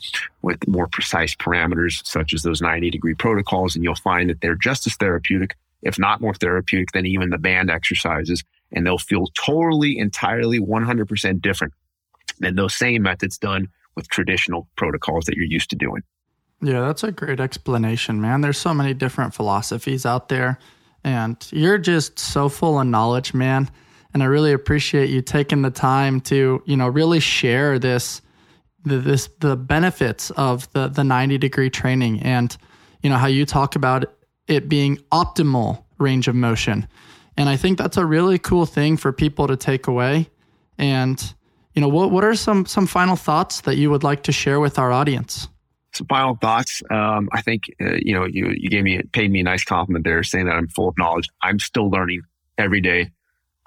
with 0.43 0.67
more 0.69 0.87
precise 0.87 1.35
parameters, 1.35 2.07
such 2.07 2.33
as 2.33 2.43
those 2.43 2.63
90 2.63 2.91
degree 2.91 3.15
protocols. 3.15 3.75
And 3.75 3.85
you'll 3.85 3.95
find 3.97 4.31
that 4.31 4.41
they're 4.41 4.55
just 4.55 4.87
as 4.87 4.95
therapeutic, 4.97 5.57
if 5.83 5.99
not 5.99 6.21
more 6.21 6.35
therapeutic 6.35 6.93
than 6.93 7.07
even 7.07 7.31
the 7.31 7.39
band 7.39 7.71
exercises 7.71 8.45
and 8.75 8.85
they'll 8.85 8.99
feel 8.99 9.27
totally, 9.35 9.99
entirely 9.99 10.61
100% 10.61 11.41
different 11.41 11.73
than 12.41 12.57
those 12.57 12.75
same 12.75 13.03
methods 13.03 13.39
done 13.39 13.69
with 13.95 14.09
traditional 14.09 14.69
protocols 14.77 15.25
that 15.25 15.37
you're 15.37 15.47
used 15.47 15.71
to 15.71 15.77
doing. 15.77 16.03
Yeah, 16.61 16.81
that's 16.81 17.05
a 17.05 17.13
great 17.13 17.41
explanation, 17.41 18.21
man. 18.21 18.41
There's 18.41 18.59
so 18.59 18.75
many 18.75 18.95
different 18.95 19.35
philosophies 19.35 20.05
out 20.05 20.29
there, 20.29 20.59
and 21.05 21.37
you're 21.53 21.79
just 21.79 22.19
so 22.19 22.49
full 22.49 22.81
of 22.81 22.87
knowledge, 22.87 23.35
man. 23.35 23.71
And 24.13 24.23
I 24.23 24.27
really 24.27 24.53
appreciate 24.53 25.11
you 25.11 25.21
taking 25.23 25.63
the 25.63 25.71
time 25.71 26.21
to, 26.23 26.63
you 26.65 26.77
know, 26.77 26.89
really 26.89 27.21
share 27.21 27.79
this, 27.79 28.23
the, 28.85 28.99
this, 28.99 29.29
the 29.41 29.57
benefits 29.57 30.31
of 30.31 30.71
the 30.73 30.89
the 30.89 31.05
90 31.05 31.39
degree 31.39 31.71
training, 31.71 32.21
and 32.21 32.57
you 33.03 33.11
know 33.11 33.17
how 33.17 33.27
you 33.27 33.45
talk 33.45 33.77
about 33.77 34.05
it 34.47 34.69
being 34.69 34.99
optimal 35.13 35.85
range 35.99 36.29
of 36.29 36.35
motion. 36.35 36.87
And 37.37 37.49
I 37.49 37.57
think 37.57 37.79
that's 37.79 37.97
a 37.97 38.07
really 38.07 38.39
cool 38.39 38.67
thing 38.67 38.97
for 38.97 39.13
people 39.13 39.47
to 39.49 39.57
take 39.57 39.87
away. 39.87 40.31
And, 40.79 41.35
you 41.75 41.81
know, 41.81 41.89
what, 41.89 42.11
what 42.11 42.25
are 42.25 42.35
some, 42.35 42.67
some 42.67 42.87
final 42.87 43.17
thoughts 43.17 43.63
that 43.63 43.77
you 43.77 43.91
would 43.91 44.05
like 44.05 44.23
to 44.25 44.33
share 44.33 44.61
with 44.61 44.79
our 44.79 44.93
audience? 44.93 45.49
Some 45.95 46.07
final 46.09 46.37
thoughts. 46.37 46.83
Um, 46.91 47.29
I 47.33 47.41
think, 47.41 47.65
uh, 47.81 47.95
you 47.95 48.15
know, 48.15 48.25
you, 48.25 48.51
you 48.51 48.69
gave 48.69 48.85
me, 48.85 49.01
paid 49.13 49.31
me 49.31 49.41
a 49.41 49.45
nice 49.45 49.65
compliment 49.65 50.05
there 50.05 50.23
saying 50.23 50.47
that 50.47 50.57
I'm 50.57 50.69
full 50.69 50.89
of 50.89 50.99
knowledge. 50.99 51.29
I'm 51.41 51.59
still 51.59 51.89
learning 51.89 52.23
every 52.59 52.81
day. 52.81 53.11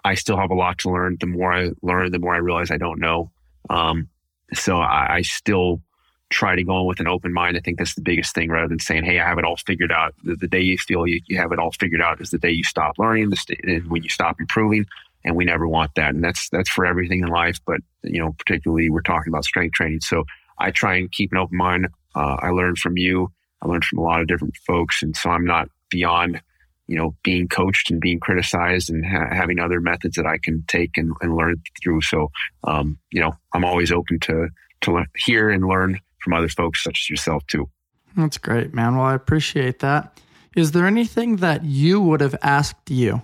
I 0.04 0.16
still 0.16 0.38
have 0.38 0.52
a 0.52 0.56
lot 0.56 0.80
to 0.80 0.90
learn. 0.90 1.18
The 1.20 1.28
more 1.28 1.54
I 1.54 1.72
learn, 1.82 2.12
the 2.12 2.20
more 2.20 2.36
I 2.36 2.40
realize 2.40 2.70
I 2.70 2.78
don't 2.78 3.00
know. 3.00 3.32
Um, 3.70 4.10
so 4.54 4.78
I, 4.78 5.16
I 5.16 5.22
still 5.22 5.82
try 6.30 6.56
to 6.56 6.64
go 6.64 6.82
in 6.82 6.86
with 6.86 7.00
an 7.00 7.08
open 7.08 7.34
mind. 7.34 7.58
I 7.58 7.62
think 7.62 7.78
that's 7.78 7.96
the 7.96 8.02
biggest 8.02 8.36
thing 8.36 8.50
rather 8.50 8.68
than 8.68 8.80
saying, 8.80 9.06
Hey, 9.06 9.20
I 9.20 9.28
have 9.28 9.38
it 9.38 9.46
all 9.46 9.58
figured 9.58 9.92
out. 9.92 10.14
The, 10.24 10.36
the 10.36 10.48
day 10.48 10.62
you 10.62 10.78
feel 10.78 11.08
you, 11.08 11.22
you, 11.28 11.38
have 11.38 11.52
it 11.52 11.60
all 11.60 11.72
figured 11.72 12.02
out 12.02 12.22
is 12.22 12.32
the 12.32 12.38
day 12.38 12.52
you 12.52 12.64
stop 12.64 12.98
learning, 12.98 13.30
the 13.30 13.84
when 13.88 14.04
you 14.04 14.10
stop 14.10 14.40
improving. 14.40 14.86
And 15.24 15.36
we 15.36 15.46
never 15.46 15.68
want 15.68 15.92
that. 15.96 16.14
And 16.14 16.24
that's, 16.24 16.48
that's 16.50 16.70
for 16.70 16.86
everything 16.86 17.22
in 17.22 17.28
life. 17.28 17.60
But, 17.66 17.82
you 18.04 18.20
know, 18.20 18.34
particularly 18.38 18.90
we're 18.90 19.02
talking 19.02 19.32
about 19.32 19.44
strength 19.44 19.74
training. 19.74 20.02
So 20.02 20.24
I 20.58 20.72
try 20.72 20.96
and 20.96 21.12
keep 21.12 21.32
an 21.32 21.38
open 21.38 21.58
mind. 21.58 21.88
Uh, 22.18 22.38
I 22.40 22.50
learned 22.50 22.80
from 22.80 22.98
you. 22.98 23.32
I 23.62 23.68
learned 23.68 23.86
from 23.86 24.00
a 24.00 24.04
lot 24.04 24.22
of 24.22 24.28
different 24.28 24.58
folks. 24.66 25.04
And 25.04 25.16
so 25.16 25.30
I'm 25.30 25.46
not 25.46 25.70
beyond, 25.90 26.42
you 26.88 26.98
know, 26.98 27.16
being 27.24 27.48
coached 27.48 27.92
and 27.92 28.02
being 28.02 28.20
criticized 28.20 28.90
and 28.90 29.06
ha- 29.06 29.30
having 29.32 29.60
other 29.60 29.80
methods 29.80 30.16
that 30.16 30.26
I 30.26 30.38
can 30.38 30.64
take 30.68 30.98
and, 30.98 31.14
and 31.22 31.36
learn 31.36 31.62
through. 31.82 32.02
So, 32.02 32.32
um, 32.64 32.98
you 33.12 33.22
know, 33.22 33.34
I'm 33.54 33.64
always 33.64 33.92
open 33.92 34.20
to, 34.22 34.50
to 34.82 35.06
hear 35.16 35.50
and 35.50 35.68
learn 35.68 36.00
from 36.24 36.34
other 36.34 36.50
folks 36.50 36.84
such 36.84 37.02
as 37.02 37.10
yourself 37.10 37.46
too. 37.48 37.70
That's 38.16 38.38
great, 38.38 38.74
man. 38.74 38.96
Well, 38.96 39.06
I 39.06 39.14
appreciate 39.14 39.80
that. 39.80 40.20
Is 40.56 40.72
there 40.72 40.88
anything 40.88 41.36
that 41.38 41.64
you 41.64 42.02
would 42.02 42.22
have 42.22 42.36
asked 42.42 42.90
you 42.90 43.22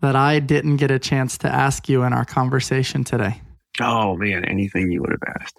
that 0.00 0.16
I 0.16 0.38
didn't 0.40 0.76
get 0.76 0.90
a 0.90 0.98
chance 0.98 1.36
to 1.38 1.48
ask 1.48 1.90
you 1.90 2.04
in 2.04 2.14
our 2.14 2.24
conversation 2.24 3.04
today? 3.04 3.42
Oh 3.80 4.16
man, 4.16 4.46
anything 4.46 4.90
you 4.90 5.02
would 5.02 5.10
have 5.10 5.36
asked. 5.40 5.56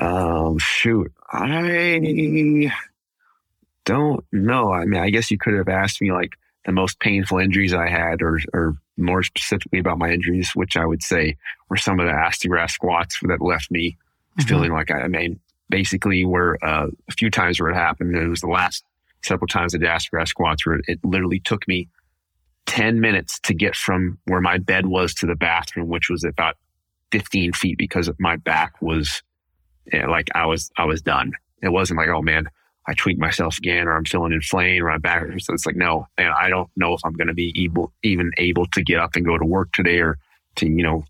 Um, 0.00 0.58
shoot, 0.58 1.12
I 1.32 2.70
don't 3.84 4.24
know. 4.32 4.72
I 4.72 4.84
mean, 4.84 5.00
I 5.00 5.10
guess 5.10 5.30
you 5.30 5.38
could 5.38 5.54
have 5.54 5.68
asked 5.68 6.00
me 6.00 6.12
like 6.12 6.32
the 6.64 6.72
most 6.72 6.98
painful 7.00 7.38
injuries 7.38 7.74
I 7.74 7.88
had, 7.88 8.22
or 8.22 8.40
or 8.52 8.76
more 8.96 9.22
specifically 9.22 9.78
about 9.78 9.98
my 9.98 10.10
injuries, 10.10 10.52
which 10.54 10.76
I 10.76 10.86
would 10.86 11.02
say 11.02 11.36
were 11.68 11.76
some 11.76 12.00
of 12.00 12.06
the 12.06 12.12
ass 12.12 12.38
to 12.40 12.48
grass 12.48 12.72
squats 12.72 13.18
that 13.22 13.40
left 13.40 13.70
me 13.70 13.96
mm-hmm. 14.38 14.48
feeling 14.48 14.72
like 14.72 14.90
I, 14.90 15.02
I 15.02 15.08
mean, 15.08 15.40
basically 15.68 16.24
were 16.24 16.58
uh, 16.62 16.88
a 17.08 17.12
few 17.12 17.30
times 17.30 17.60
where 17.60 17.70
it 17.70 17.74
happened. 17.74 18.16
It 18.16 18.28
was 18.28 18.40
the 18.40 18.48
last 18.48 18.84
several 19.22 19.48
times 19.48 19.74
I 19.74 19.78
did 19.78 19.88
ass 19.88 20.04
to 20.04 20.10
grass 20.10 20.30
squats 20.30 20.66
where 20.66 20.80
it 20.86 21.00
literally 21.04 21.40
took 21.40 21.66
me 21.66 21.88
10 22.66 23.00
minutes 23.00 23.38
to 23.40 23.54
get 23.54 23.74
from 23.74 24.18
where 24.24 24.40
my 24.40 24.58
bed 24.58 24.86
was 24.86 25.14
to 25.14 25.26
the 25.26 25.34
bathroom, 25.34 25.88
which 25.88 26.08
was 26.08 26.24
about 26.24 26.56
15 27.12 27.52
feet 27.52 27.78
because 27.78 28.10
my 28.18 28.36
back 28.36 28.80
was 28.80 29.22
yeah, 29.92 30.06
like 30.06 30.28
I 30.34 30.46
was, 30.46 30.70
I 30.76 30.84
was 30.84 31.02
done. 31.02 31.32
It 31.62 31.70
wasn't 31.70 31.98
like, 31.98 32.08
oh 32.08 32.22
man, 32.22 32.48
I 32.86 32.94
tweaked 32.94 33.20
myself 33.20 33.58
again 33.58 33.88
or 33.88 33.96
I'm 33.96 34.04
feeling 34.04 34.32
inflamed 34.32 34.82
or 34.82 34.90
my 34.90 34.98
back. 34.98 35.24
So 35.40 35.54
it's 35.54 35.66
like, 35.66 35.76
no, 35.76 36.06
and 36.18 36.28
I 36.28 36.50
don't 36.50 36.68
know 36.76 36.94
if 36.94 37.00
I'm 37.04 37.14
going 37.14 37.28
to 37.28 37.34
be 37.34 37.52
able, 37.64 37.92
even 38.02 38.30
able 38.36 38.66
to 38.66 38.82
get 38.82 38.98
up 38.98 39.16
and 39.16 39.24
go 39.24 39.38
to 39.38 39.44
work 39.44 39.72
today 39.72 39.98
or 39.98 40.18
to, 40.56 40.66
you 40.66 40.82
know, 40.82 41.04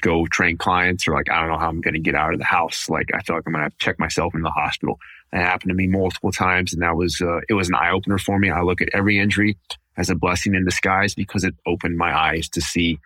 go 0.00 0.26
train 0.26 0.56
clients 0.56 1.06
or 1.06 1.12
like, 1.12 1.30
I 1.30 1.38
don't 1.40 1.50
know 1.50 1.58
how 1.58 1.68
I'm 1.68 1.80
going 1.80 1.94
to 1.94 2.00
get 2.00 2.14
out 2.14 2.32
of 2.32 2.38
the 2.38 2.44
house. 2.44 2.88
Like, 2.88 3.10
I 3.14 3.20
feel 3.22 3.36
like 3.36 3.44
I'm 3.46 3.52
going 3.52 3.70
to 3.70 3.76
check 3.78 3.98
myself 3.98 4.34
in 4.34 4.42
the 4.42 4.50
hospital. 4.50 4.98
It 5.32 5.38
happened 5.38 5.70
to 5.70 5.74
me 5.74 5.86
multiple 5.86 6.32
times. 6.32 6.72
And 6.72 6.82
that 6.82 6.96
was, 6.96 7.20
uh, 7.20 7.40
it 7.48 7.54
was 7.54 7.68
an 7.68 7.74
eye 7.74 7.90
opener 7.90 8.18
for 8.18 8.38
me. 8.38 8.50
I 8.50 8.62
look 8.62 8.80
at 8.80 8.88
every 8.92 9.18
injury 9.18 9.56
as 9.96 10.10
a 10.10 10.14
blessing 10.14 10.54
in 10.54 10.64
disguise 10.64 11.14
because 11.14 11.44
it 11.44 11.54
opened 11.66 11.98
my 11.98 12.16
eyes 12.16 12.48
to 12.50 12.60
see 12.60 12.98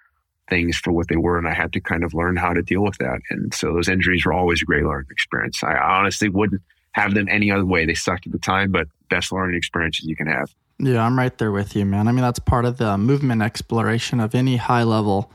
things 0.48 0.76
for 0.76 0.92
what 0.92 1.08
they 1.08 1.16
were. 1.16 1.38
And 1.38 1.48
I 1.48 1.54
had 1.54 1.72
to 1.72 1.80
kind 1.80 2.04
of 2.04 2.14
learn 2.14 2.36
how 2.36 2.52
to 2.52 2.62
deal 2.62 2.82
with 2.82 2.98
that. 2.98 3.20
And 3.30 3.52
so 3.54 3.72
those 3.72 3.88
injuries 3.88 4.24
were 4.24 4.32
always 4.32 4.62
a 4.62 4.64
great 4.64 4.84
learning 4.84 5.08
experience. 5.10 5.62
I 5.62 5.76
honestly 5.76 6.28
wouldn't 6.28 6.62
have 6.92 7.14
them 7.14 7.28
any 7.28 7.50
other 7.50 7.64
way. 7.64 7.84
They 7.84 7.94
sucked 7.94 8.26
at 8.26 8.32
the 8.32 8.38
time, 8.38 8.72
but 8.72 8.88
best 9.08 9.32
learning 9.32 9.56
experiences 9.56 10.06
you 10.06 10.16
can 10.16 10.26
have. 10.26 10.54
Yeah, 10.78 11.04
I'm 11.04 11.18
right 11.18 11.36
there 11.38 11.52
with 11.52 11.74
you, 11.74 11.84
man. 11.84 12.06
I 12.06 12.12
mean, 12.12 12.22
that's 12.22 12.38
part 12.38 12.64
of 12.64 12.78
the 12.78 12.96
movement 12.98 13.42
exploration 13.42 14.20
of 14.20 14.34
any 14.34 14.56
high 14.56 14.82
level 14.82 15.30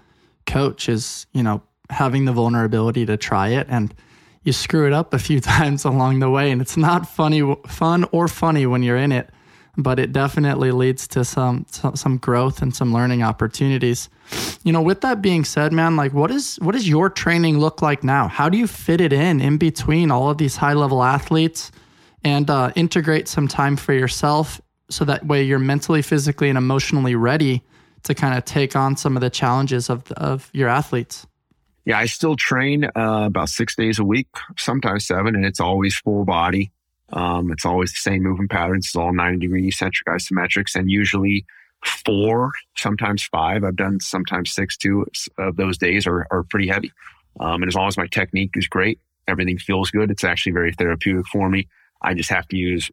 coach 0.46 0.88
is, 0.88 1.26
you 1.34 1.44
know, 1.44 1.62
having 1.90 2.26
the 2.26 2.32
vulnerability 2.32 3.06
to 3.06 3.18
try 3.18 3.50
it 3.50 3.68
and 3.70 3.94
you 4.44 4.54
screw 4.54 4.88
it 4.88 4.94
up 4.94 5.14
a 5.14 5.20
few 5.20 5.42
times 5.42 5.84
along 5.84 6.20
the 6.20 6.30
way 6.30 6.52
and 6.52 6.62
it's 6.62 6.78
not 6.78 7.08
funny 7.08 7.56
fun 7.68 8.06
or 8.12 8.30
funny 8.30 8.66
when 8.66 8.82
you're 8.82 8.98
in 8.98 9.12
it 9.12 9.30
but 9.78 10.00
it 10.00 10.12
definitely 10.12 10.72
leads 10.72 11.08
to 11.08 11.24
some 11.24 11.66
some 11.70 12.18
growth 12.18 12.62
and 12.62 12.76
some 12.76 12.94
learning 12.94 13.24
opportunities. 13.24 14.10
You 14.64 14.72
know, 14.72 14.82
with 14.82 15.02
that 15.02 15.22
being 15.22 15.44
said, 15.44 15.74
man, 15.74 15.96
like 15.96 16.14
what 16.14 16.32
is 16.32 16.58
what 16.58 16.74
does 16.74 16.88
your 16.88 17.10
training 17.10 17.60
look 17.60 17.82
like 17.82 18.04
now? 18.04 18.28
How 18.28 18.50
do 18.50 18.58
you 18.58 18.68
fit 18.68 19.02
it 19.02 19.12
in 19.12 19.42
in 19.42 19.58
between 19.58 20.12
all 20.12 20.30
of 20.30 20.38
these 20.38 20.56
high 20.56 20.74
level 20.74 21.04
athletes 21.04 21.72
and 22.24 22.50
uh, 22.50 22.72
integrate 22.76 23.28
some 23.28 23.48
time 23.48 23.76
for 23.76 23.94
yourself 23.94 24.62
so 24.90 25.06
that 25.06 25.26
way 25.26 25.42
you're 25.42 25.60
mentally, 25.60 26.02
physically, 26.02 26.50
and 26.50 26.58
emotionally 26.58 27.16
ready 27.16 27.64
to 28.04 28.14
kind 28.14 28.38
of 28.38 28.46
take 28.46 28.76
on 28.76 28.98
some 28.98 29.18
of 29.18 29.22
the 29.22 29.30
challenges 29.30 29.90
of 29.90 30.12
of 30.14 30.50
your 30.54 30.70
athletes? 30.70 31.26
Yeah, 31.86 31.98
I 31.98 32.06
still 32.06 32.36
train 32.36 32.86
uh, 32.86 33.24
about 33.26 33.50
six 33.50 33.76
days 33.76 33.98
a 33.98 34.04
week, 34.04 34.28
sometimes 34.58 35.08
seven, 35.08 35.36
and 35.36 35.46
it's 35.46 35.60
always 35.60 35.98
full 35.98 36.26
body. 36.26 36.72
Um, 37.14 37.52
it's 37.52 37.66
always 37.66 37.92
the 37.92 37.98
same 37.98 38.24
movement 38.24 38.52
patterns. 38.52 38.86
It's 38.86 38.96
all 38.96 39.14
90 39.14 39.40
degree 39.40 39.68
eccentric 39.68 40.08
isometrics 40.08 40.76
and 40.76 40.90
usually 40.90 41.46
four, 41.84 42.52
sometimes 42.76 43.24
five. 43.24 43.64
I've 43.64 43.76
done 43.76 44.00
sometimes 44.00 44.52
six 44.52 44.78
too 44.78 45.06
of 45.38 45.56
those 45.56 45.78
days 45.78 46.06
are, 46.08 46.28
are 46.32 46.44
pretty 46.44 46.68
heavy. 46.68 46.92
Um, 47.40 47.64
and 47.64 47.70
as 47.70 47.76
long 47.76 47.88
as 47.88 47.98
my 47.98 48.08
technique 48.08 48.52
is 48.56 48.68
great, 48.68 49.00
everything 49.28 49.58
feels 49.58 49.92
good. 49.92 50.12
It's 50.12 50.24
actually 50.24 50.52
very 50.52 50.74
therapeutic 50.74 51.26
for 51.28 51.50
me. 51.50 51.68
I 52.02 52.14
just 52.14 52.30
have 52.30 52.48
to 52.50 52.58
use 52.58 52.92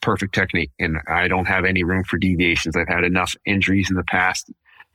perfect 0.00 0.34
technique 0.34 0.70
and 0.78 0.98
I 1.08 1.28
don't 1.28 1.46
have 1.46 1.64
any 1.64 1.82
room 1.82 2.04
for 2.04 2.18
deviations. 2.18 2.76
I've 2.76 2.88
had 2.88 3.04
enough 3.04 3.34
injuries 3.44 3.90
in 3.90 3.96
the 3.96 4.04
past 4.04 4.50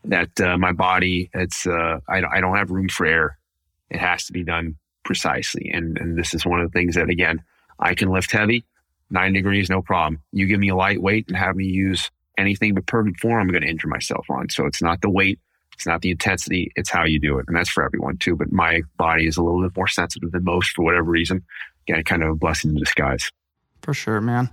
that 0.05 0.39
uh, 0.41 0.57
my 0.57 0.71
body, 0.71 1.29
it's, 1.33 1.67
uh, 1.67 1.99
I, 2.09 2.23
I 2.23 2.41
don't 2.41 2.55
have 2.57 2.71
room 2.71 2.89
for 2.89 3.05
error. 3.05 3.37
It 3.89 3.99
has 3.99 4.25
to 4.25 4.33
be 4.33 4.43
done 4.43 4.75
precisely. 5.03 5.69
And, 5.73 5.97
and 5.97 6.17
this 6.17 6.33
is 6.33 6.45
one 6.45 6.61
of 6.61 6.71
the 6.71 6.77
things 6.77 6.95
that, 6.95 7.09
again, 7.09 7.43
I 7.79 7.95
can 7.95 8.09
lift 8.09 8.31
heavy, 8.31 8.65
nine 9.09 9.33
degrees, 9.33 9.69
no 9.69 9.81
problem. 9.81 10.21
You 10.31 10.47
give 10.47 10.59
me 10.59 10.69
a 10.69 10.75
lightweight 10.75 11.27
and 11.27 11.37
have 11.37 11.55
me 11.55 11.65
use 11.65 12.09
anything 12.37 12.73
but 12.73 12.85
perfect 12.85 13.19
form, 13.19 13.41
I'm 13.41 13.47
going 13.49 13.63
to 13.63 13.69
injure 13.69 13.87
myself 13.87 14.25
on. 14.29 14.49
So 14.49 14.65
it's 14.65 14.81
not 14.81 15.01
the 15.01 15.09
weight, 15.09 15.39
it's 15.73 15.85
not 15.85 16.01
the 16.01 16.11
intensity, 16.11 16.71
it's 16.75 16.89
how 16.89 17.03
you 17.05 17.19
do 17.19 17.37
it. 17.39 17.45
And 17.47 17.55
that's 17.55 17.69
for 17.69 17.83
everyone 17.83 18.17
too. 18.17 18.35
But 18.35 18.51
my 18.51 18.81
body 18.97 19.27
is 19.27 19.37
a 19.37 19.43
little 19.43 19.61
bit 19.61 19.75
more 19.75 19.87
sensitive 19.87 20.31
than 20.31 20.43
most 20.43 20.71
for 20.71 20.83
whatever 20.83 21.09
reason. 21.09 21.43
Again, 21.87 22.03
kind 22.03 22.23
of 22.23 22.29
a 22.29 22.35
blessing 22.35 22.71
in 22.71 22.77
disguise. 22.77 23.29
For 23.81 23.93
sure, 23.93 24.21
man. 24.21 24.49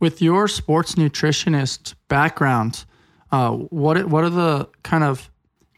With 0.00 0.20
your 0.20 0.48
sports 0.48 0.96
nutritionist 0.96 1.94
background, 2.08 2.84
uh, 3.32 3.52
what 3.52 4.08
what 4.08 4.24
are 4.24 4.30
the 4.30 4.68
kind 4.82 5.02
of 5.02 5.30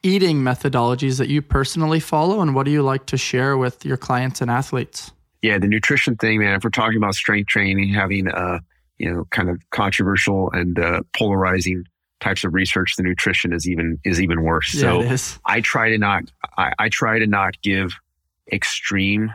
eating 0.03 0.39
methodologies 0.39 1.19
that 1.19 1.29
you 1.29 1.43
personally 1.43 2.01
follow, 2.01 2.41
and 2.41 2.55
what 2.55 2.65
do 2.65 2.73
you 2.73 2.83
like 2.83 3.07
to 3.07 3.17
share 3.17 3.57
with 3.57 3.85
your 3.85 3.97
clients 3.97 4.41
and 4.41 4.51
athletes? 4.51 5.13
yeah, 5.47 5.59
the 5.59 5.69
nutrition 5.69 6.17
thing, 6.17 6.41
man. 6.41 6.55
If 6.55 6.65
we're 6.65 6.71
talking 6.71 6.97
about 6.97 7.15
strength 7.15 7.49
training, 7.49 7.93
having 7.93 8.27
uh, 8.29 8.59
you 8.99 9.13
know, 9.13 9.27
kind 9.31 9.51
of 9.51 9.61
controversial 9.71 10.51
and 10.53 10.79
uh, 10.79 11.03
polarizing 11.17 11.85
types 12.21 12.45
of 12.45 12.55
research, 12.55 12.95
the 12.97 13.03
nutrition 13.03 13.53
is 13.53 13.69
even 13.69 13.99
is 14.05 14.21
even 14.21 14.43
worse. 14.43 14.75
Yeah, 14.75 14.81
so 14.81 15.01
I 15.45 15.61
try 15.61 15.91
to 15.91 15.99
not 15.99 16.25
I, 16.57 16.73
I 16.79 16.89
try 16.89 17.19
to 17.19 17.27
not 17.27 17.61
give 17.63 17.93
extreme 18.51 19.33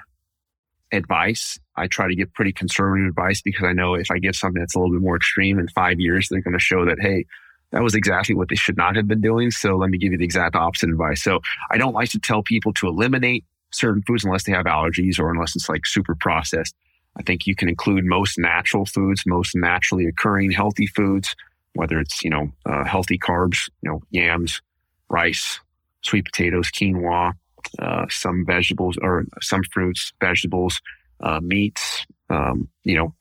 advice. 0.92 1.60
I 1.76 1.88
try 1.88 2.08
to 2.08 2.16
give 2.16 2.34
pretty 2.34 2.52
conservative 2.52 3.08
advice 3.08 3.42
because 3.42 3.66
I 3.66 3.74
know 3.74 3.94
if 3.94 4.12
I 4.12 4.20
give 4.20 4.36
something 4.36 4.60
that's 4.60 4.76
a 4.76 4.80
little 4.80 4.94
bit 4.94 5.02
more 5.02 5.16
extreme 5.16 5.60
in 5.60 5.68
five 5.70 6.00
years, 6.00 6.28
they're 6.30 6.42
going 6.42 6.54
to 6.54 6.60
show 6.60 6.86
that, 6.86 7.00
hey, 7.00 7.26
that 7.72 7.82
was 7.82 7.96
exactly 7.96 8.36
what 8.36 8.50
they 8.50 8.56
should 8.56 8.78
not 8.78 8.96
have 8.96 9.08
been 9.08 9.22
doing. 9.22 9.52
So 9.52 9.78
let 9.78 9.90
me 9.90 9.98
give 9.98 10.12
you 10.12 10.18
the 10.18 10.26
exact 10.26 10.56
opposite 10.56 10.90
advice. 10.90 11.24
So 11.24 11.40
I 11.72 11.78
don't 11.78 11.94
like 11.94 12.10
to 12.10 12.20
tell 12.20 12.44
people 12.44 12.74
to 12.74 12.88
eliminate 12.88 13.46
certain 13.72 14.02
foods 14.04 14.26
unless 14.26 14.44
they 14.44 14.52
have 14.52 14.66
allergies 14.66 15.18
or 15.18 15.32
unless 15.32 15.56
it's 15.56 15.70
like 15.70 15.86
super 15.86 16.16
processed. 16.16 16.76
I 17.18 17.24
think 17.24 17.46
you 17.46 17.56
can 17.56 17.70
include 17.70 18.06
most 18.06 18.38
natural 18.38 18.86
foods, 18.86 19.24
most 19.26 19.56
naturally 19.56 20.06
occurring 20.06 20.52
healthy 20.52 20.88
foods, 20.88 21.36
whether 21.74 22.00
it's, 22.00 22.24
you 22.24 22.30
know, 22.30 22.52
uh, 22.66 22.84
healthy 22.84 23.18
carbs, 23.18 23.70
you 23.82 23.92
know, 23.92 24.02
yams, 24.12 24.62
rice, 25.10 25.60
sweet 26.02 26.26
potatoes, 26.26 26.70
quinoa, 26.72 27.34
uh, 27.80 28.06
some 28.10 28.46
vegetables 28.46 28.98
or 29.02 29.26
some 29.42 29.62
fruits, 29.72 30.14
vegetables, 30.20 30.82
uh, 31.22 31.40
meats, 31.42 32.06
um, 32.30 32.68
you 32.84 32.96
know, 32.96 33.14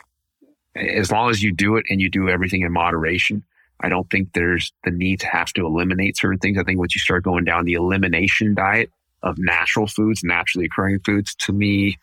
as 0.77 1.11
long 1.11 1.31
as 1.31 1.43
you 1.43 1.53
do 1.53 1.77
it 1.77 1.85
and 1.91 2.01
you 2.01 2.09
do 2.09 2.29
everything 2.29 2.62
in 2.62 2.73
moderation, 2.73 3.43
I 3.81 3.89
don't 3.89 4.09
think 4.09 4.33
there's 4.33 4.73
the 4.85 4.91
need 4.91 5.21
to 5.21 5.27
have 5.27 5.53
to 5.55 5.67
eliminate 5.67 6.17
certain 6.17 6.39
things. 6.39 6.59
I 6.59 6.62
think 6.62 6.79
once 6.79 6.95
you 6.95 7.01
start 7.01 7.25
going 7.25 7.45
down 7.45 7.65
the 7.65 7.73
elimination 7.75 8.55
diet, 8.55 8.91
of 9.23 9.37
natural 9.39 9.87
foods, 9.87 10.23
naturally 10.25 10.67
occurring 10.67 11.01
foods, 11.05 11.35
to 11.37 11.53
me, 11.53 11.99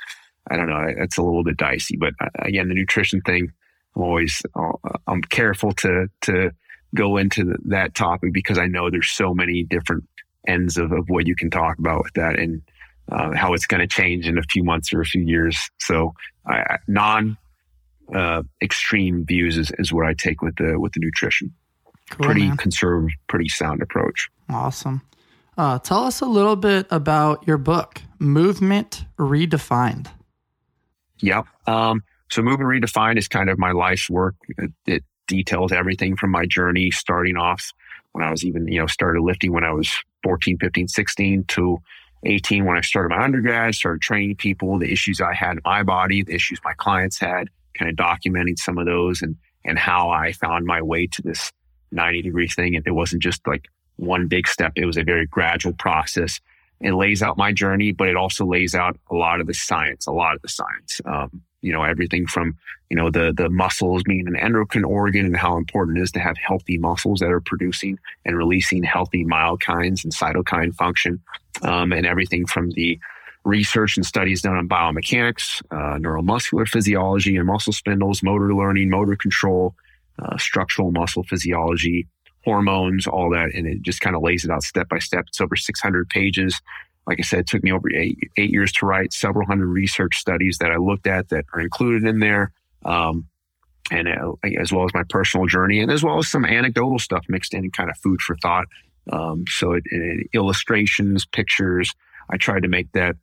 I 0.49 0.55
don't 0.55 0.69
know, 0.69 0.85
it's 0.85 1.17
a 1.17 1.23
little 1.23 1.43
bit 1.43 1.57
dicey. 1.57 1.97
But 1.97 2.13
uh, 2.19 2.29
again, 2.39 2.69
the 2.69 2.75
nutrition 2.75 3.21
thing, 3.21 3.51
I'm 3.95 4.01
always, 4.01 4.41
uh, 4.55 4.71
I'm 5.07 5.21
careful 5.21 5.71
to, 5.73 6.07
to 6.21 6.51
go 6.95 7.17
into 7.17 7.55
that 7.65 7.95
topic 7.95 8.33
because 8.33 8.57
I 8.57 8.67
know 8.67 8.89
there's 8.89 9.09
so 9.09 9.33
many 9.33 9.63
different 9.63 10.05
ends 10.47 10.77
of, 10.77 10.91
of 10.91 11.09
what 11.09 11.27
you 11.27 11.35
can 11.35 11.49
talk 11.49 11.77
about 11.77 12.03
with 12.03 12.13
that 12.13 12.39
and 12.39 12.61
uh, 13.11 13.33
how 13.35 13.53
it's 13.53 13.65
going 13.65 13.81
to 13.81 13.87
change 13.87 14.27
in 14.27 14.37
a 14.37 14.43
few 14.43 14.63
months 14.63 14.93
or 14.93 15.01
a 15.01 15.05
few 15.05 15.21
years. 15.21 15.69
So 15.79 16.13
I, 16.45 16.77
non 16.87 17.37
uh, 18.13 18.43
extreme 18.61 19.25
views 19.25 19.57
is, 19.57 19.71
is 19.79 19.91
what 19.91 20.05
I 20.05 20.13
take 20.13 20.41
with 20.41 20.55
the, 20.57 20.79
with 20.79 20.93
the 20.93 20.99
nutrition. 20.99 21.53
Cool, 22.09 22.25
pretty 22.25 22.47
man. 22.47 22.57
conservative, 22.57 23.17
pretty 23.27 23.49
sound 23.49 23.81
approach. 23.81 24.29
Awesome. 24.49 25.01
Uh, 25.57 25.79
tell 25.79 26.03
us 26.03 26.21
a 26.21 26.25
little 26.25 26.55
bit 26.55 26.85
about 26.91 27.45
your 27.47 27.57
book, 27.57 28.01
Movement 28.19 29.05
Redefined. 29.17 30.07
Yep. 31.19 31.45
Um, 31.67 32.03
so, 32.29 32.41
Movement 32.41 32.69
Redefined 32.69 33.17
is 33.17 33.27
kind 33.27 33.49
of 33.49 33.57
my 33.57 33.71
life's 33.71 34.09
work. 34.09 34.35
It, 34.57 34.71
it, 34.85 35.03
details 35.27 35.71
everything 35.73 36.15
from 36.15 36.31
my 36.31 36.45
journey 36.45 36.89
starting 36.89 37.35
off 37.35 37.73
when 38.13 38.23
I 38.23 38.31
was 38.31 38.43
even, 38.43 38.67
you 38.67 38.79
know, 38.79 38.87
started 38.87 39.21
lifting 39.21 39.51
when 39.51 39.63
I 39.63 39.71
was 39.71 39.93
14, 40.23 40.57
15, 40.57 40.87
16 40.87 41.43
to 41.49 41.77
18 42.23 42.65
when 42.65 42.77
I 42.77 42.81
started 42.81 43.09
my 43.09 43.23
undergrad, 43.23 43.75
started 43.75 44.01
training 44.01 44.37
people, 44.37 44.79
the 44.79 44.91
issues 44.91 45.21
I 45.21 45.33
had 45.33 45.57
in 45.57 45.61
my 45.65 45.83
body, 45.83 46.23
the 46.23 46.33
issues 46.33 46.59
my 46.63 46.73
clients 46.73 47.19
had, 47.19 47.49
kind 47.77 47.91
of 47.91 47.97
documenting 47.97 48.57
some 48.57 48.77
of 48.77 48.85
those 48.85 49.21
and, 49.21 49.35
and 49.65 49.77
how 49.77 50.09
I 50.09 50.31
found 50.31 50.65
my 50.65 50.81
way 50.81 51.07
to 51.07 51.21
this 51.21 51.51
90 51.91 52.21
degree 52.23 52.47
thing. 52.47 52.75
And 52.75 52.87
it 52.87 52.91
wasn't 52.91 53.21
just 53.21 53.45
like 53.45 53.67
one 53.97 54.27
big 54.27 54.47
step. 54.47 54.73
It 54.75 54.85
was 54.85 54.97
a 54.97 55.03
very 55.03 55.25
gradual 55.27 55.73
process. 55.73 56.39
It 56.79 56.93
lays 56.93 57.21
out 57.21 57.37
my 57.37 57.51
journey, 57.51 57.91
but 57.91 58.07
it 58.07 58.15
also 58.15 58.45
lays 58.45 58.75
out 58.75 58.97
a 59.09 59.15
lot 59.15 59.41
of 59.41 59.47
the 59.47 59.53
science, 59.53 60.05
a 60.07 60.11
lot 60.11 60.35
of 60.35 60.41
the 60.41 60.49
science. 60.49 61.01
Um, 61.05 61.41
you 61.61 61.73
know, 61.73 61.83
everything 61.83 62.27
from, 62.27 62.55
you 62.89 62.95
know, 62.95 63.09
the, 63.09 63.33
the 63.35 63.49
muscles 63.49 64.03
being 64.03 64.27
an 64.27 64.35
endocrine 64.35 64.85
organ 64.85 65.25
and 65.25 65.35
how 65.35 65.57
important 65.57 65.97
it 65.97 66.01
is 66.01 66.11
to 66.11 66.19
have 66.19 66.37
healthy 66.37 66.77
muscles 66.77 67.19
that 67.19 67.31
are 67.31 67.41
producing 67.41 67.97
and 68.25 68.37
releasing 68.37 68.83
healthy 68.83 69.25
myokines 69.25 70.03
and 70.03 70.13
cytokine 70.13 70.73
function. 70.75 71.21
Um, 71.63 71.91
and 71.91 72.05
everything 72.05 72.45
from 72.45 72.71
the 72.71 72.99
research 73.43 73.97
and 73.97 74.05
studies 74.05 74.41
done 74.43 74.55
on 74.55 74.69
biomechanics, 74.69 75.63
uh, 75.71 75.97
neuromuscular 75.97 76.67
physiology 76.67 77.35
and 77.37 77.47
muscle 77.47 77.73
spindles, 77.73 78.21
motor 78.21 78.53
learning, 78.53 78.89
motor 78.89 79.15
control, 79.15 79.73
uh, 80.19 80.37
structural 80.37 80.91
muscle 80.91 81.23
physiology, 81.23 82.07
hormones, 82.47 83.07
all 83.07 83.29
that. 83.31 83.53
And 83.53 83.67
it 83.67 83.81
just 83.81 83.99
kind 83.99 84.15
of 84.15 84.21
lays 84.21 84.45
it 84.45 84.51
out 84.51 84.63
step 84.63 84.87
by 84.87 84.99
step. 84.99 85.25
It's 85.27 85.41
over 85.41 85.57
600 85.57 86.09
pages. 86.09 86.61
Like 87.05 87.19
I 87.19 87.23
said, 87.23 87.39
it 87.39 87.47
took 87.47 87.61
me 87.61 87.73
over 87.73 87.93
eight, 87.93 88.17
eight 88.37 88.51
years 88.51 88.71
to 88.73 88.85
write 88.85 89.11
several 89.11 89.45
hundred 89.45 89.67
research 89.67 90.15
studies 90.15 90.59
that 90.59 90.71
I 90.71 90.77
looked 90.77 91.07
at 91.07 91.27
that 91.27 91.43
are 91.53 91.59
included 91.59 92.07
in 92.07 92.19
there. 92.19 92.53
Um, 92.85 93.25
and 93.91 94.07
uh, 94.07 94.33
as 94.57 94.71
well 94.71 94.85
as 94.85 94.93
my 94.93 95.03
personal 95.09 95.45
journey 95.45 95.81
and 95.81 95.91
as 95.91 96.03
well 96.03 96.19
as 96.19 96.29
some 96.29 96.45
anecdotal 96.45 96.99
stuff 96.99 97.25
mixed 97.27 97.53
in 97.53 97.69
kind 97.69 97.89
of 97.89 97.97
food 97.97 98.21
for 98.21 98.37
thought. 98.37 98.67
Um, 99.11 99.43
so 99.49 99.73
it, 99.73 99.83
it, 99.87 100.27
illustrations, 100.33 101.25
pictures, 101.25 101.93
I 102.29 102.37
tried 102.37 102.63
to 102.63 102.69
make 102.69 102.89
that, 102.93 103.17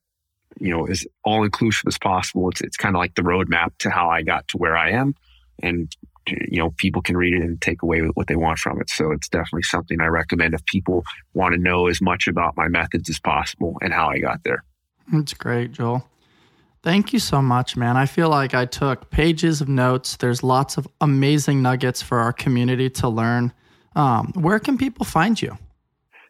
you 0.58 0.70
know, 0.70 0.86
as 0.86 1.06
all 1.24 1.44
inclusive 1.44 1.84
as 1.86 1.98
possible. 1.98 2.50
It's, 2.50 2.60
it's 2.60 2.76
kind 2.76 2.94
of 2.94 2.98
like 2.98 3.14
the 3.14 3.22
roadmap 3.22 3.72
to 3.78 3.90
how 3.90 4.10
I 4.10 4.20
got 4.20 4.48
to 4.48 4.58
where 4.58 4.76
I 4.76 4.90
am 4.90 5.14
and 5.62 5.90
you 6.28 6.58
know 6.58 6.70
people 6.76 7.00
can 7.02 7.16
read 7.16 7.34
it 7.34 7.42
and 7.42 7.60
take 7.60 7.82
away 7.82 8.00
what 8.00 8.26
they 8.26 8.36
want 8.36 8.58
from 8.58 8.80
it. 8.80 8.88
So 8.90 9.12
it's 9.12 9.28
definitely 9.28 9.62
something 9.62 10.00
i 10.00 10.06
recommend 10.06 10.54
if 10.54 10.64
people 10.66 11.04
want 11.34 11.54
to 11.54 11.60
know 11.60 11.88
as 11.88 12.00
much 12.00 12.26
about 12.26 12.56
my 12.56 12.68
methods 12.68 13.10
as 13.10 13.20
possible 13.20 13.76
and 13.82 13.92
how 13.92 14.08
i 14.08 14.18
got 14.18 14.42
there. 14.44 14.64
That's 15.12 15.34
great 15.34 15.72
joel. 15.72 16.08
Thank 16.82 17.12
you 17.12 17.18
so 17.18 17.42
much 17.42 17.76
man. 17.76 17.96
I 17.96 18.06
feel 18.06 18.28
like 18.28 18.54
i 18.54 18.64
took 18.64 19.10
pages 19.10 19.60
of 19.60 19.68
notes. 19.68 20.16
There's 20.16 20.42
lots 20.42 20.76
of 20.76 20.88
amazing 21.00 21.62
nuggets 21.62 22.02
for 22.02 22.18
our 22.18 22.32
community 22.32 22.90
to 22.90 23.08
learn. 23.08 23.52
Um, 23.96 24.32
where 24.34 24.58
can 24.58 24.76
people 24.78 25.04
find 25.04 25.40
you? 25.40 25.56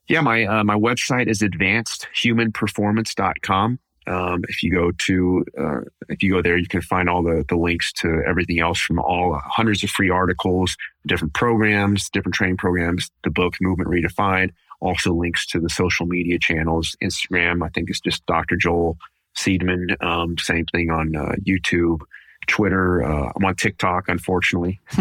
Yeah 0.09 0.21
my 0.21 0.45
uh, 0.45 0.65
my 0.65 0.77
website 0.77 1.29
is 1.29 1.41
advancedhumanperformance.com 1.41 3.79
um, 4.07 4.43
if 4.49 4.63
you 4.63 4.71
go 4.71 4.93
to 4.93 5.45
uh, 5.59 5.81
if 6.09 6.23
you 6.23 6.33
go 6.33 6.43
there, 6.43 6.57
you 6.57 6.69
can 6.69 6.83
find 6.83 7.09
all 7.09 7.23
the 7.23 7.45
the 7.49 7.57
links 7.57 7.93
to 7.95 8.23
everything 8.27 8.61
else 8.61 8.81
from 8.81 8.99
all 8.99 9.41
hundreds 9.45 9.83
of 9.83 9.91
free 9.91 10.11
articles, 10.11 10.77
different 11.07 11.35
programs, 11.35 12.11
different 12.11 12.35
training 12.35 12.57
programs, 12.57 13.11
the 13.23 13.31
book 13.31 13.55
Movement 13.61 13.91
Redefined. 13.91 14.51
Also 14.81 15.15
links 15.15 15.47
to 15.47 15.61
the 15.61 15.71
social 15.71 16.05
media 16.05 16.39
channels, 16.39 16.97
Instagram. 17.03 17.65
I 17.65 17.71
think 17.71 17.89
it's 17.89 18.01
just 18.01 18.27
Dr. 18.27 18.57
Joel 18.57 18.99
Seedman. 19.37 20.03
Um, 20.03 20.37
same 20.39 20.67
thing 20.67 20.91
on 20.91 21.17
uh, 21.17 21.33
YouTube. 21.47 22.01
Twitter. 22.47 23.03
Uh, 23.03 23.33
I'm 23.35 23.45
on 23.47 23.55
TikTok, 23.57 24.07
unfortunately, 24.09 24.79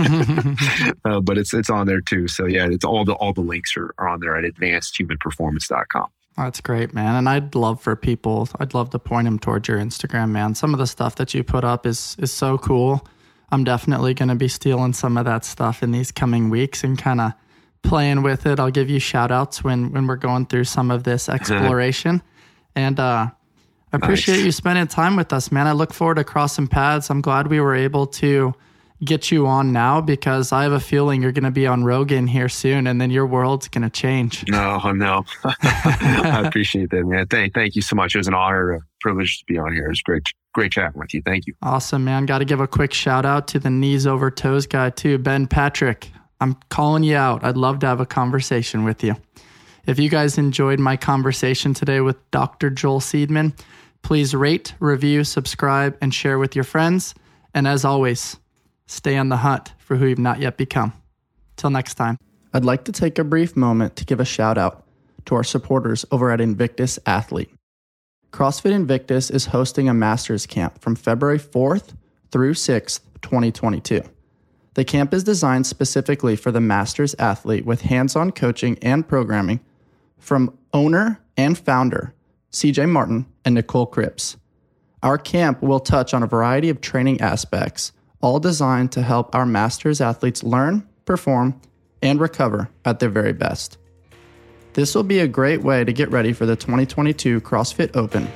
uh, 1.05 1.19
but 1.19 1.37
it's 1.37 1.53
it's 1.53 1.69
on 1.69 1.87
there 1.87 1.99
too. 1.99 2.29
So 2.29 2.45
yeah, 2.45 2.67
it's 2.69 2.85
all 2.85 3.03
the 3.03 3.13
all 3.15 3.33
the 3.33 3.41
links 3.41 3.75
are, 3.75 3.93
are 3.97 4.07
on 4.07 4.21
there 4.21 4.37
at 4.37 4.45
advancedhumanperformance.com. 4.45 6.07
That's 6.37 6.61
great, 6.61 6.93
man. 6.93 7.15
And 7.15 7.29
I'd 7.29 7.53
love 7.53 7.81
for 7.81 7.95
people, 7.95 8.49
I'd 8.59 8.73
love 8.73 8.89
to 8.91 8.99
point 8.99 9.25
them 9.25 9.37
towards 9.37 9.67
your 9.67 9.77
Instagram, 9.77 10.29
man. 10.29 10.55
Some 10.55 10.73
of 10.73 10.79
the 10.79 10.87
stuff 10.87 11.15
that 11.15 11.33
you 11.33 11.43
put 11.43 11.63
up 11.63 11.85
is 11.85 12.15
is 12.19 12.31
so 12.31 12.57
cool. 12.57 13.07
I'm 13.51 13.63
definitely 13.63 14.15
going 14.15 14.29
to 14.29 14.35
be 14.35 14.47
stealing 14.47 14.93
some 14.93 15.15
of 15.15 15.25
that 15.25 15.45
stuff 15.45 15.83
in 15.83 15.91
these 15.91 16.11
coming 16.11 16.49
weeks 16.49 16.83
and 16.83 16.97
kind 16.97 17.21
of 17.21 17.33
playing 17.83 18.23
with 18.23 18.47
it. 18.47 18.59
I'll 18.59 18.71
give 18.71 18.89
you 18.89 18.97
shout 18.99 19.31
outs 19.31 19.63
when 19.63 19.91
when 19.91 20.07
we're 20.07 20.15
going 20.15 20.47
through 20.47 20.63
some 20.63 20.89
of 20.89 21.03
this 21.03 21.29
exploration. 21.37 22.21
and 22.75 22.99
uh 22.99 23.27
I 23.91 23.97
appreciate 23.97 24.37
nice. 24.37 24.45
you 24.45 24.51
spending 24.51 24.87
time 24.87 25.15
with 25.15 25.31
us, 25.31 25.51
man. 25.51 25.67
I 25.67 25.73
look 25.73 25.93
forward 25.93 26.15
to 26.15 26.23
crossing 26.23 26.67
paths. 26.67 27.11
I'm 27.11 27.21
glad 27.21 27.45
we 27.45 27.59
were 27.59 27.75
able 27.75 28.07
to 28.07 28.55
get 29.03 29.31
you 29.31 29.47
on 29.47 29.71
now 29.71 30.01
because 30.01 30.51
I 30.51 30.63
have 30.63 30.71
a 30.71 30.79
feeling 30.79 31.21
you're 31.21 31.31
going 31.31 31.43
to 31.43 31.51
be 31.51 31.67
on 31.67 31.83
Rogan 31.83 32.27
here 32.27 32.49
soon, 32.49 32.87
and 32.87 32.99
then 32.99 33.11
your 33.11 33.25
world's 33.25 33.67
going 33.67 33.83
to 33.83 33.89
change. 33.89 34.45
No, 34.47 34.79
no, 34.91 35.25
I 35.43 36.43
appreciate 36.45 36.89
that, 36.91 37.05
man. 37.05 37.27
Thank, 37.27 37.53
thank 37.53 37.75
you 37.75 37.81
so 37.81 37.95
much. 37.95 38.15
It 38.15 38.19
was 38.19 38.27
an 38.27 38.33
honor, 38.33 38.71
a 38.73 38.79
privilege 39.01 39.39
to 39.39 39.45
be 39.45 39.57
on 39.57 39.73
here. 39.73 39.85
It 39.85 39.89
was 39.89 40.01
great, 40.01 40.27
great 40.53 40.71
chatting 40.71 40.99
with 40.99 41.13
you. 41.13 41.21
Thank 41.23 41.47
you. 41.47 41.53
Awesome, 41.61 42.03
man. 42.03 42.25
Got 42.25 42.39
to 42.39 42.45
give 42.45 42.59
a 42.59 42.67
quick 42.67 42.93
shout 42.93 43.25
out 43.25 43.47
to 43.49 43.59
the 43.59 43.69
knees 43.69 44.07
over 44.07 44.31
toes 44.31 44.67
guy 44.67 44.89
too, 44.89 45.17
Ben 45.17 45.47
Patrick. 45.47 46.09
I'm 46.39 46.55
calling 46.69 47.03
you 47.03 47.15
out. 47.15 47.43
I'd 47.43 47.57
love 47.57 47.79
to 47.79 47.87
have 47.87 47.99
a 47.99 48.05
conversation 48.05 48.83
with 48.83 49.03
you. 49.03 49.15
If 49.85 49.99
you 49.99 50.09
guys 50.09 50.37
enjoyed 50.37 50.79
my 50.79 50.97
conversation 50.97 51.73
today 51.73 51.99
with 51.99 52.17
Dr. 52.31 52.69
Joel 52.69 52.99
Seedman, 52.99 53.57
please 54.01 54.33
rate, 54.33 54.73
review, 54.79 55.23
subscribe, 55.23 55.97
and 56.01 56.13
share 56.13 56.39
with 56.39 56.55
your 56.55 56.63
friends. 56.63 57.13
And 57.53 57.67
as 57.67 57.85
always, 57.85 58.37
Stay 58.85 59.17
on 59.17 59.29
the 59.29 59.37
hunt 59.37 59.73
for 59.77 59.95
who 59.95 60.05
you've 60.05 60.19
not 60.19 60.39
yet 60.39 60.57
become. 60.57 60.93
Till 61.55 61.69
next 61.69 61.95
time. 61.95 62.17
I'd 62.53 62.65
like 62.65 62.85
to 62.85 62.91
take 62.91 63.17
a 63.17 63.23
brief 63.23 63.55
moment 63.55 63.95
to 63.95 64.05
give 64.05 64.19
a 64.19 64.25
shout 64.25 64.57
out 64.57 64.85
to 65.25 65.35
our 65.35 65.43
supporters 65.43 66.05
over 66.11 66.31
at 66.31 66.41
Invictus 66.41 66.99
Athlete. 67.05 67.49
CrossFit 68.31 68.71
Invictus 68.71 69.29
is 69.29 69.47
hosting 69.47 69.87
a 69.87 69.93
master's 69.93 70.45
camp 70.45 70.81
from 70.81 70.95
February 70.95 71.39
4th 71.39 71.95
through 72.31 72.53
6th, 72.53 72.99
2022. 73.21 74.01
The 74.73 74.83
camp 74.83 75.13
is 75.13 75.23
designed 75.23 75.67
specifically 75.67 76.35
for 76.35 76.51
the 76.51 76.59
master's 76.59 77.13
athlete 77.19 77.65
with 77.65 77.81
hands 77.81 78.15
on 78.15 78.31
coaching 78.31 78.77
and 78.81 79.07
programming 79.07 79.59
from 80.17 80.57
owner 80.73 81.21
and 81.37 81.57
founder 81.57 82.13
CJ 82.51 82.89
Martin 82.89 83.25
and 83.45 83.55
Nicole 83.55 83.85
Cripps. 83.85 84.37
Our 85.03 85.17
camp 85.17 85.61
will 85.61 85.79
touch 85.79 86.13
on 86.13 86.23
a 86.23 86.27
variety 86.27 86.69
of 86.69 86.81
training 86.81 87.21
aspects 87.21 87.91
all 88.23 88.39
designed 88.39 88.91
to 88.93 89.03
help 89.03 89.35
our 89.35 89.45
Masters 89.45 90.01
athletes 90.01 90.43
learn, 90.43 90.87
perform, 91.05 91.61
and 92.01 92.19
recover 92.19 92.69
at 92.85 92.99
their 92.99 93.09
very 93.09 93.33
best. 93.33 93.77
This 94.73 94.95
will 94.95 95.03
be 95.03 95.19
a 95.19 95.27
great 95.27 95.61
way 95.61 95.83
to 95.83 95.93
get 95.93 96.09
ready 96.09 96.33
for 96.33 96.47
the 96.47 96.55
2022 96.55 97.41
CrossFit 97.41 97.95
Open 97.95 98.27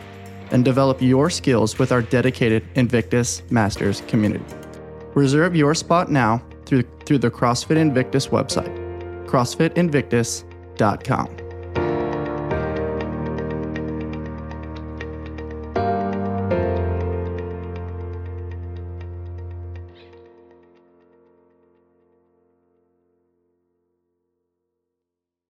and 0.52 0.64
develop 0.64 1.02
your 1.02 1.30
skills 1.30 1.78
with 1.80 1.92
our 1.92 2.02
dedicated 2.02 2.66
Invictus 2.76 3.42
Masters 3.50 4.02
community. 4.08 4.46
Reserve 5.16 5.56
your 5.56 5.74
spot 5.74 6.12
now 6.12 6.44
through, 6.66 6.84
through 7.06 7.20
the 7.20 7.32
CrossFit 7.32 7.78
Invictus 7.78 8.28
website, 8.28 8.76
crossfitinvictus.com. 9.26 11.47